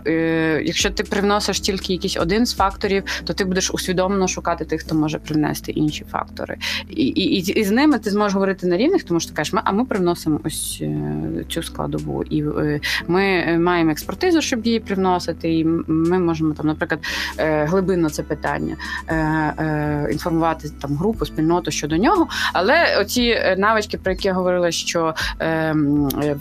е, 0.07 0.63
Якщо 0.65 0.91
ти 0.91 1.03
привносиш 1.03 1.61
тільки 1.61 1.93
якийсь 1.93 2.17
один 2.17 2.47
з 2.47 2.55
факторів, 2.55 3.05
то 3.25 3.33
ти 3.33 3.45
будеш 3.45 3.71
усвідомлено 3.71 4.29
шукати 4.29 4.65
тих, 4.65 4.81
хто 4.81 4.95
може 4.95 5.19
привнести 5.19 5.73
інші 5.73 6.05
фактори, 6.05 6.57
і 6.89 7.07
і, 7.07 7.39
і 7.39 7.65
з 7.65 7.71
ними 7.71 7.99
ти 7.99 8.11
зможеш 8.11 8.35
говорити 8.35 8.67
на 8.67 8.77
рівних, 8.77 9.05
тому 9.05 9.21
що 9.21 9.31
ти 9.31 9.37
кажеш, 9.37 9.53
ми, 9.53 9.61
а 9.65 9.73
ми 9.73 9.85
привносимо 9.85 10.41
ось 10.45 10.79
е, 10.83 11.45
цю 11.49 11.63
складову, 11.63 12.23
і 12.23 12.43
е, 12.43 12.81
ми 13.09 13.59
маємо 13.59 13.91
експертизу, 13.91 14.41
щоб 14.41 14.67
її 14.67 14.81
привносити, 14.81 15.59
і 15.59 15.65
ми 15.87 16.19
можемо 16.19 16.55
там, 16.55 16.67
наприклад, 16.67 17.01
глибинно 17.39 18.11
це 18.11 18.23
питати 18.23 18.50
питання, 18.51 18.77
е, 19.09 19.15
е, 19.15 20.09
інформувати 20.13 20.71
там 20.81 20.97
групу, 20.97 21.27
спільноту 21.27 21.71
щодо 21.71 21.97
нього. 21.97 22.29
Але 22.53 22.99
оці 23.01 23.23
е, 23.23 23.57
навички, 23.59 23.99
про 23.99 24.13
які 24.13 24.29
я 24.29 24.35
говорила, 24.35 24.71
що 24.71 25.15
е, 25.39 25.47
е, 25.47 25.75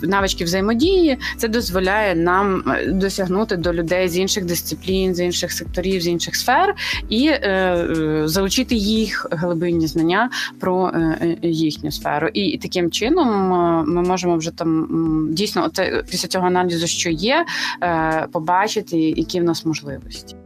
навички 0.01 0.43
взаємодії, 0.43 1.17
це 1.37 1.47
дозволяє 1.47 2.15
нам 2.15 2.63
е, 2.67 2.91
досягнути 2.91 3.55
до 3.55 3.73
людей 3.73 4.09
з 4.09 4.17
інших 4.17 4.45
дисциплін, 4.45 5.15
з 5.15 5.19
інших 5.19 5.51
секторів, 5.51 6.01
з 6.01 6.07
інших 6.07 6.35
сфер 6.35 6.75
і 7.09 7.27
е, 7.27 8.21
залучити 8.25 8.75
їх 8.75 9.27
глибинні 9.31 9.87
знання 9.87 10.29
про 10.59 10.91
їхню 11.41 11.91
сферу. 11.91 12.27
І, 12.33 12.57
таким 12.57 12.91
чином 12.91 13.49
ми 13.87 14.01
можемо 14.01 14.37
вже 14.37 14.51
там 14.51 14.87
дійсно 15.31 15.65
оце, 15.65 16.03
після 16.09 16.27
цього 16.27 16.47
аналізу, 16.47 16.87
що 16.87 17.09
є, 17.09 17.45
побачити, 18.31 18.97
які 18.97 19.41
в 19.41 19.43
нас 19.43 19.65
можливості. 19.65 20.38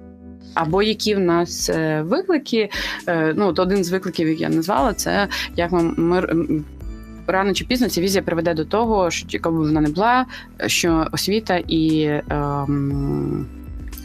Або 0.54 0.84
які 0.84 1.16
в 1.16 1.20
нас 1.20 1.70
е, 1.70 2.02
виклики. 2.02 2.70
Е, 3.08 3.34
Ну, 3.38 3.48
от 3.48 3.60
один 3.60 3.84
з 3.84 3.92
викликів, 3.92 4.28
як 4.28 4.42
я 4.42 4.50
назвала, 4.50 4.94
це 4.94 5.28
як 5.56 5.72
ми, 5.72 6.22
рано 7.28 7.54
чи 7.54 7.66
пізно 7.66 7.90
ця 7.90 8.02
візія 8.02 8.22
приведе 8.24 8.54
до 8.54 8.66
того, 8.66 9.12
що 9.12 9.28
яка 9.30 9.52
б 9.52 9.54
вона 9.54 9.82
не 9.82 9.90
була, 9.90 10.26
що 10.68 11.08
освіта 11.12 11.58
і 11.68 12.04
ем, 12.30 13.46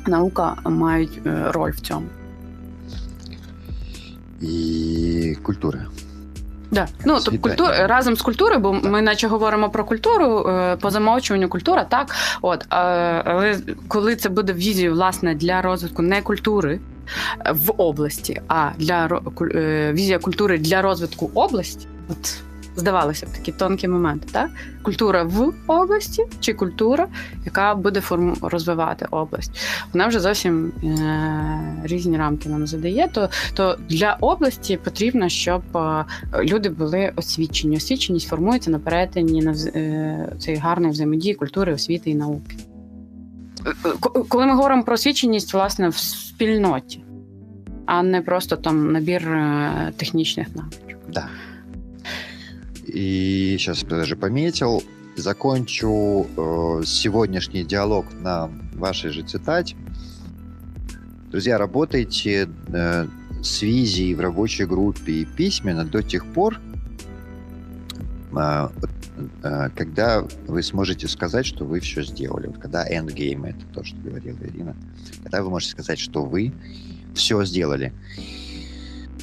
наука 0.07 0.57
мають 0.65 1.21
е, 1.27 1.45
роль 1.53 1.71
в 1.71 1.81
цьому. 1.81 2.07
І 4.41 5.37
культура. 5.43 5.87
Да. 6.71 6.89
Ну, 7.05 7.19
тобто 7.25 7.41
культура 7.41 7.87
разом 7.87 8.17
з 8.17 8.23
культурою, 8.23 8.61
бо 8.61 8.73
ми 8.73 9.03
наче 9.03 9.29
говоримо 9.29 9.71
про 9.71 9.85
культуру, 9.85 10.49
е, 10.49 10.77
по 10.77 10.91
замовчуванню 10.91 11.49
культура, 11.49 11.85
так. 11.85 12.15
От, 12.43 12.67
а, 12.69 12.79
але 13.25 13.59
коли 13.89 14.17
це 14.17 14.29
буде 14.29 14.53
візію 14.53 14.93
власне, 14.93 15.35
для 15.35 15.63
розвитку 15.63 16.03
не 16.03 16.23
культури 16.23 16.81
е, 17.47 17.53
в 17.53 17.73
області, 17.77 18.41
а 18.49 18.71
для 18.79 19.21
е, 19.55 19.93
візія 19.93 20.19
культури 20.19 20.59
для 20.59 20.83
розвитку 20.83 21.31
області, 21.35 21.87
от 22.11 22.41
здавалося 22.79 23.27
б 23.27 23.29
такі 23.29 23.53
тонкі 23.53 23.89
моменти, 23.89 24.29
так? 24.33 24.51
Культура 24.83 25.23
в 25.23 25.53
області 25.67 26.25
чи 26.41 26.53
культура, 26.55 27.09
яка 27.45 27.75
буде 27.75 28.01
форм... 28.01 28.37
розвивати 28.43 29.07
область. 29.11 29.51
Вона 29.93 30.07
вже 30.07 30.21
зовсім 30.21 30.73
е- 30.85 31.83
різні 31.85 32.17
рамки 32.17 32.49
нам 32.49 32.67
задає. 32.67 33.09
То, 33.13 33.29
то 33.55 33.79
для 33.89 34.17
області 34.21 34.79
потрібно, 34.85 35.29
щоб 35.29 35.63
е, 35.77 36.05
люди 36.45 36.69
були 36.69 37.13
освічені. 37.17 37.77
Освіченість 37.77 38.29
формується 38.29 38.71
на 38.71 38.79
перетині 38.79 39.43
на 39.43 39.51
е, 39.53 40.33
цієї 40.39 40.61
гарної 40.63 40.93
взаємодії 40.93 41.35
культури, 41.35 41.73
освіти 41.75 42.11
і 42.11 42.15
науки. 42.15 42.57
Ко- 44.01 44.25
Коли 44.29 44.47
ми 44.47 44.55
говоримо 44.55 44.83
про 44.83 44.95
освіченість, 44.95 45.55
власне, 45.55 45.89
в 45.89 45.97
спільноті, 45.97 47.05
а 47.87 48.03
не 48.03 48.21
просто 48.23 48.57
там 48.57 48.93
набір 48.93 49.29
е, 49.29 49.93
технічних 49.97 50.47
навичок. 50.57 51.01
Да. 51.13 51.29
И 52.89 53.57
сейчас 53.59 53.83
даже 53.85 54.17
пометил. 54.17 54.83
Закончу 55.17 56.27
э, 56.37 56.83
сегодняшний 56.87 57.65
диалог 57.65 58.07
на 58.21 58.51
вашей 58.75 59.11
же 59.11 59.23
цитате. 59.23 59.77
Друзья, 61.31 61.59
работайте 61.59 62.49
э, 62.69 63.07
с 63.43 63.63
визией 63.63 64.15
в 64.15 64.21
рабочей 64.21 64.65
группе 64.65 65.13
и 65.13 65.25
письменно 65.25 65.85
до 65.85 66.03
тех 66.03 66.25
пор, 66.25 66.61
э, 68.33 68.69
э, 69.43 69.71
когда 69.75 70.25
вы 70.47 70.63
сможете 70.63 71.09
сказать, 71.09 71.47
что 71.47 71.65
вы 71.65 71.81
все 71.81 72.03
сделали. 72.03 72.47
Вот 72.47 72.59
когда 72.59 72.89
endgame, 72.89 73.51
это 73.51 73.67
то, 73.75 73.83
что 73.83 73.97
говорила 73.97 74.39
Ирина, 74.41 74.77
когда 75.25 75.43
вы 75.43 75.51
можете 75.51 75.73
сказать, 75.73 75.99
что 75.99 76.25
вы 76.25 76.53
все 77.15 77.45
сделали. 77.45 77.93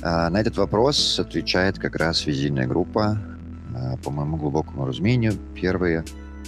А, 0.02 0.30
На 0.30 0.42
этот 0.42 0.58
вопрос 0.58 1.20
отвечает 1.20 1.80
как 1.80 1.96
раз 1.96 2.26
визийная 2.26 2.68
группа. 2.68 3.18
А, 3.76 3.98
По 4.04 4.12
моему 4.12 4.38
глубокому 4.38 4.86
разумению, 4.86 5.34
первые 5.62 6.04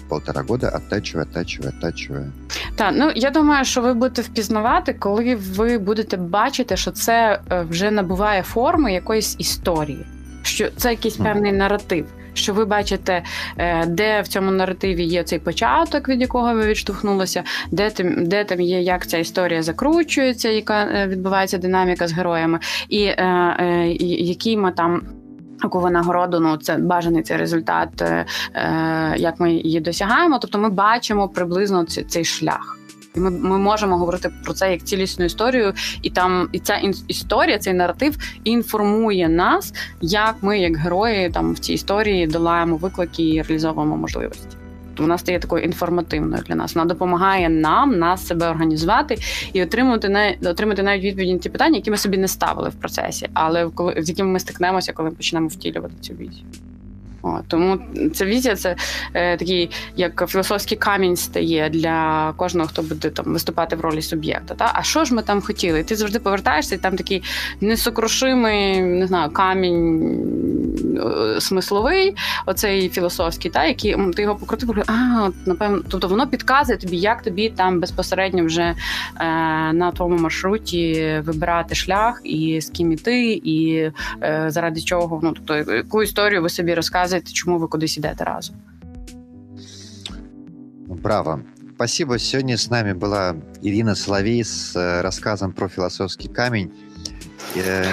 полтора 0.09 0.43
года 0.43 0.69
оттачивая, 0.69 1.25
оттачивая, 1.25 1.69
оттачивая. 1.69 2.31
Так, 2.75 2.93
ну 2.97 3.11
я 3.15 3.29
думаю, 3.29 3.65
що 3.65 3.81
ви 3.81 3.93
будете 3.93 4.21
впізнавати, 4.21 4.93
коли 4.93 5.35
ви 5.35 5.77
будете 5.77 6.17
бачити, 6.17 6.77
що 6.77 6.91
це 6.91 7.39
е, 7.51 7.61
вже 7.61 7.91
набуває 7.91 8.41
форми 8.41 8.93
якоїсь 8.93 9.35
історії, 9.39 10.05
що 10.41 10.69
це 10.77 10.89
якийсь 10.89 11.17
певний 11.17 11.51
наратив. 11.51 12.05
Що 12.33 12.53
ви 12.53 12.65
бачите, 12.65 13.23
е, 13.57 13.85
де 13.85 14.21
в 14.21 14.27
цьому 14.27 14.51
наративі 14.51 15.03
є 15.03 15.23
цей 15.23 15.39
початок, 15.39 16.09
від 16.09 16.21
якого 16.21 16.53
ви 16.53 16.67
відштовхнулися, 16.67 17.43
де 17.71 17.89
там, 17.89 18.25
де 18.25 18.43
там 18.43 18.61
є, 18.61 18.81
як 18.81 19.07
ця 19.07 19.17
історія 19.17 19.63
закручується, 19.63 20.49
яка 20.49 20.83
е, 20.83 21.07
відбувається 21.07 21.57
динаміка 21.57 22.07
з 22.07 22.13
героями, 22.13 22.59
і, 22.89 23.03
е, 23.03 23.15
е, 23.59 23.87
який 24.01 24.57
ми 24.57 24.71
там. 24.71 25.01
Яку 25.63 25.89
нагороду, 25.89 26.39
ну 26.39 26.57
це 26.57 26.77
бажаний 26.77 27.23
цей 27.23 27.37
результат, 27.37 28.01
е, 28.01 28.25
е, 28.53 29.15
як 29.17 29.39
ми 29.39 29.51
її 29.53 29.79
досягаємо. 29.79 30.39
Тобто 30.41 30.59
ми 30.59 30.69
бачимо 30.69 31.29
приблизно 31.29 31.83
цей, 31.83 32.03
цей 32.03 32.25
шлях. 32.25 32.77
І 33.15 33.19
ми, 33.19 33.31
ми 33.31 33.57
можемо 33.57 33.97
говорити 33.97 34.29
про 34.43 34.53
це 34.53 34.71
як 34.71 34.83
цілісну 34.83 35.25
історію, 35.25 35.73
і 36.01 36.09
там 36.09 36.49
і 36.51 36.59
ця 36.59 36.75
ін- 36.75 36.95
історія, 37.07 37.57
цей 37.57 37.73
наратив 37.73 38.17
інформує 38.43 39.29
нас, 39.29 39.73
як 40.01 40.35
ми, 40.41 40.59
як 40.59 40.77
герої, 40.77 41.29
там 41.29 41.53
в 41.53 41.59
цій 41.59 41.73
історії 41.73 42.27
долаємо 42.27 42.75
виклики 42.77 43.23
і 43.23 43.41
реалізовуємо 43.41 43.97
можливості. 43.97 44.57
Тобто 44.97 45.07
Вона 45.07 45.17
стає 45.17 45.39
такою 45.39 45.63
інформативною 45.63 46.43
для 46.47 46.55
нас. 46.55 46.75
Вона 46.75 46.85
допомагає 46.85 47.49
нам 47.49 47.99
нас 47.99 48.27
себе 48.27 48.49
організувати 48.49 49.17
і 49.53 49.63
отримати 49.63 50.09
на 50.09 50.51
отримати 50.51 50.83
навіть 50.83 51.03
відповіді 51.03 51.33
на 51.33 51.39
ті 51.39 51.49
питання, 51.49 51.75
які 51.75 51.91
ми 51.91 51.97
собі 51.97 52.17
не 52.17 52.27
ставили 52.27 52.69
в 52.69 52.75
процесі, 52.75 53.29
але 53.33 53.69
коли 53.69 53.95
з 53.97 54.09
якими 54.09 54.29
ми 54.29 54.39
стикнемося, 54.39 54.93
коли 54.93 55.09
почнемо 55.09 55.47
втілювати 55.47 55.93
цю 56.01 56.13
візію. 56.13 56.45
О, 57.27 57.39
тому 57.47 57.79
ця 58.13 58.25
візія 58.25 58.55
це 58.55 58.75
е, 59.13 59.37
такий 59.37 59.69
як 59.95 60.29
філософський 60.29 60.77
камінь 60.77 61.15
стає 61.15 61.69
для 61.69 62.33
кожного, 62.37 62.67
хто 62.67 62.81
буде 62.81 63.09
там 63.09 63.25
виступати 63.25 63.75
в 63.75 63.81
ролі 63.81 64.01
суб'єкта. 64.01 64.55
Та? 64.55 64.71
А 64.73 64.83
що 64.83 65.05
ж 65.05 65.13
ми 65.13 65.21
там 65.21 65.41
хотіли? 65.41 65.79
І 65.79 65.83
ти 65.83 65.95
завжди 65.95 66.19
повертаєшся, 66.19 66.75
і 66.75 66.77
там 66.77 66.95
такий 66.95 67.23
несокрушимий, 67.61 68.81
не 68.81 69.07
знаю, 69.07 69.29
камінь 69.31 70.17
е, 71.35 71.41
смисловий, 71.41 72.15
оцей 72.45 72.89
філософський, 72.89 73.51
та, 73.51 73.65
який 73.65 73.95
ти 74.15 74.21
його 74.21 74.35
покрутив, 74.35 74.83
а, 74.87 75.29
напевно, 75.45 75.81
тобто 75.89 76.07
воно 76.07 76.27
підказує 76.27 76.77
тобі, 76.77 76.97
як 76.97 77.21
тобі 77.21 77.49
там 77.49 77.79
безпосередньо 77.79 78.45
вже 78.45 78.61
е, 78.61 78.75
на 79.73 79.91
твоєму 79.91 80.17
маршруті 80.17 81.21
вибирати 81.25 81.75
шлях, 81.75 82.21
і 82.23 82.61
з 82.61 82.69
ким 82.69 82.91
іти, 82.91 83.41
і 83.43 83.91
е, 84.23 84.45
заради 84.47 84.81
чого. 84.81 85.19
Ну, 85.23 85.33
тобто, 85.35 85.73
яку 85.73 86.03
історію 86.03 86.41
ви 86.41 86.49
собі 86.49 86.73
розказуєте, 86.73 87.16
чому 87.23 87.57
ви 87.59 87.67
кудись 87.67 87.97
ідете 87.97 88.23
разом. 88.23 88.55
Браво. 90.87 91.39
Спасибо. 91.75 92.17
Сегодня 92.17 92.57
с 92.57 92.69
нами 92.71 92.93
была 92.93 93.35
Ирина 93.61 93.95
Соловей 93.95 94.43
с 94.43 94.75
э, 94.75 95.01
рассказом 95.01 95.53
про 95.53 95.67
философский 95.69 96.27
камень. 96.27 96.71
Э, 97.55 97.85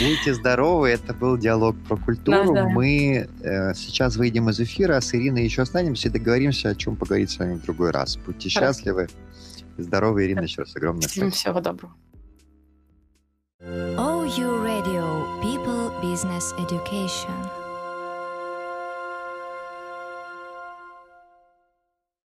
Будьте 0.00 0.34
здоровы, 0.34 0.88
это 0.90 1.12
был 1.12 1.36
диалог 1.36 1.76
про 1.88 1.96
культуру. 1.96 2.54
Да, 2.54 2.62
да. 2.62 2.68
Мы 2.68 3.28
э, 3.42 3.74
сейчас 3.74 4.16
выйдем 4.16 4.48
из 4.48 4.60
эфира, 4.60 4.96
а 4.96 5.00
с 5.00 5.14
Ириной 5.14 5.44
еще 5.44 5.62
останемся 5.62 6.08
и 6.08 6.12
договоримся, 6.12 6.70
о 6.70 6.74
чем 6.74 6.96
поговорить 6.96 7.30
с 7.30 7.38
вами 7.38 7.54
в 7.54 7.62
другой 7.62 7.90
раз. 7.90 8.16
Будьте 8.16 8.48
Хорошо. 8.50 8.72
счастливы. 8.72 9.08
Здоровы, 9.76 10.24
Ирина, 10.24 10.42
еще 10.42 10.62
раз 10.62 10.76
огромное 10.76 11.08
Всім 11.08 11.22
спасибо. 11.22 11.30
всього 11.30 11.60
доброго. 11.60 11.94
Radio 13.60 15.03
Business 16.04 16.52
Education. 16.58 17.63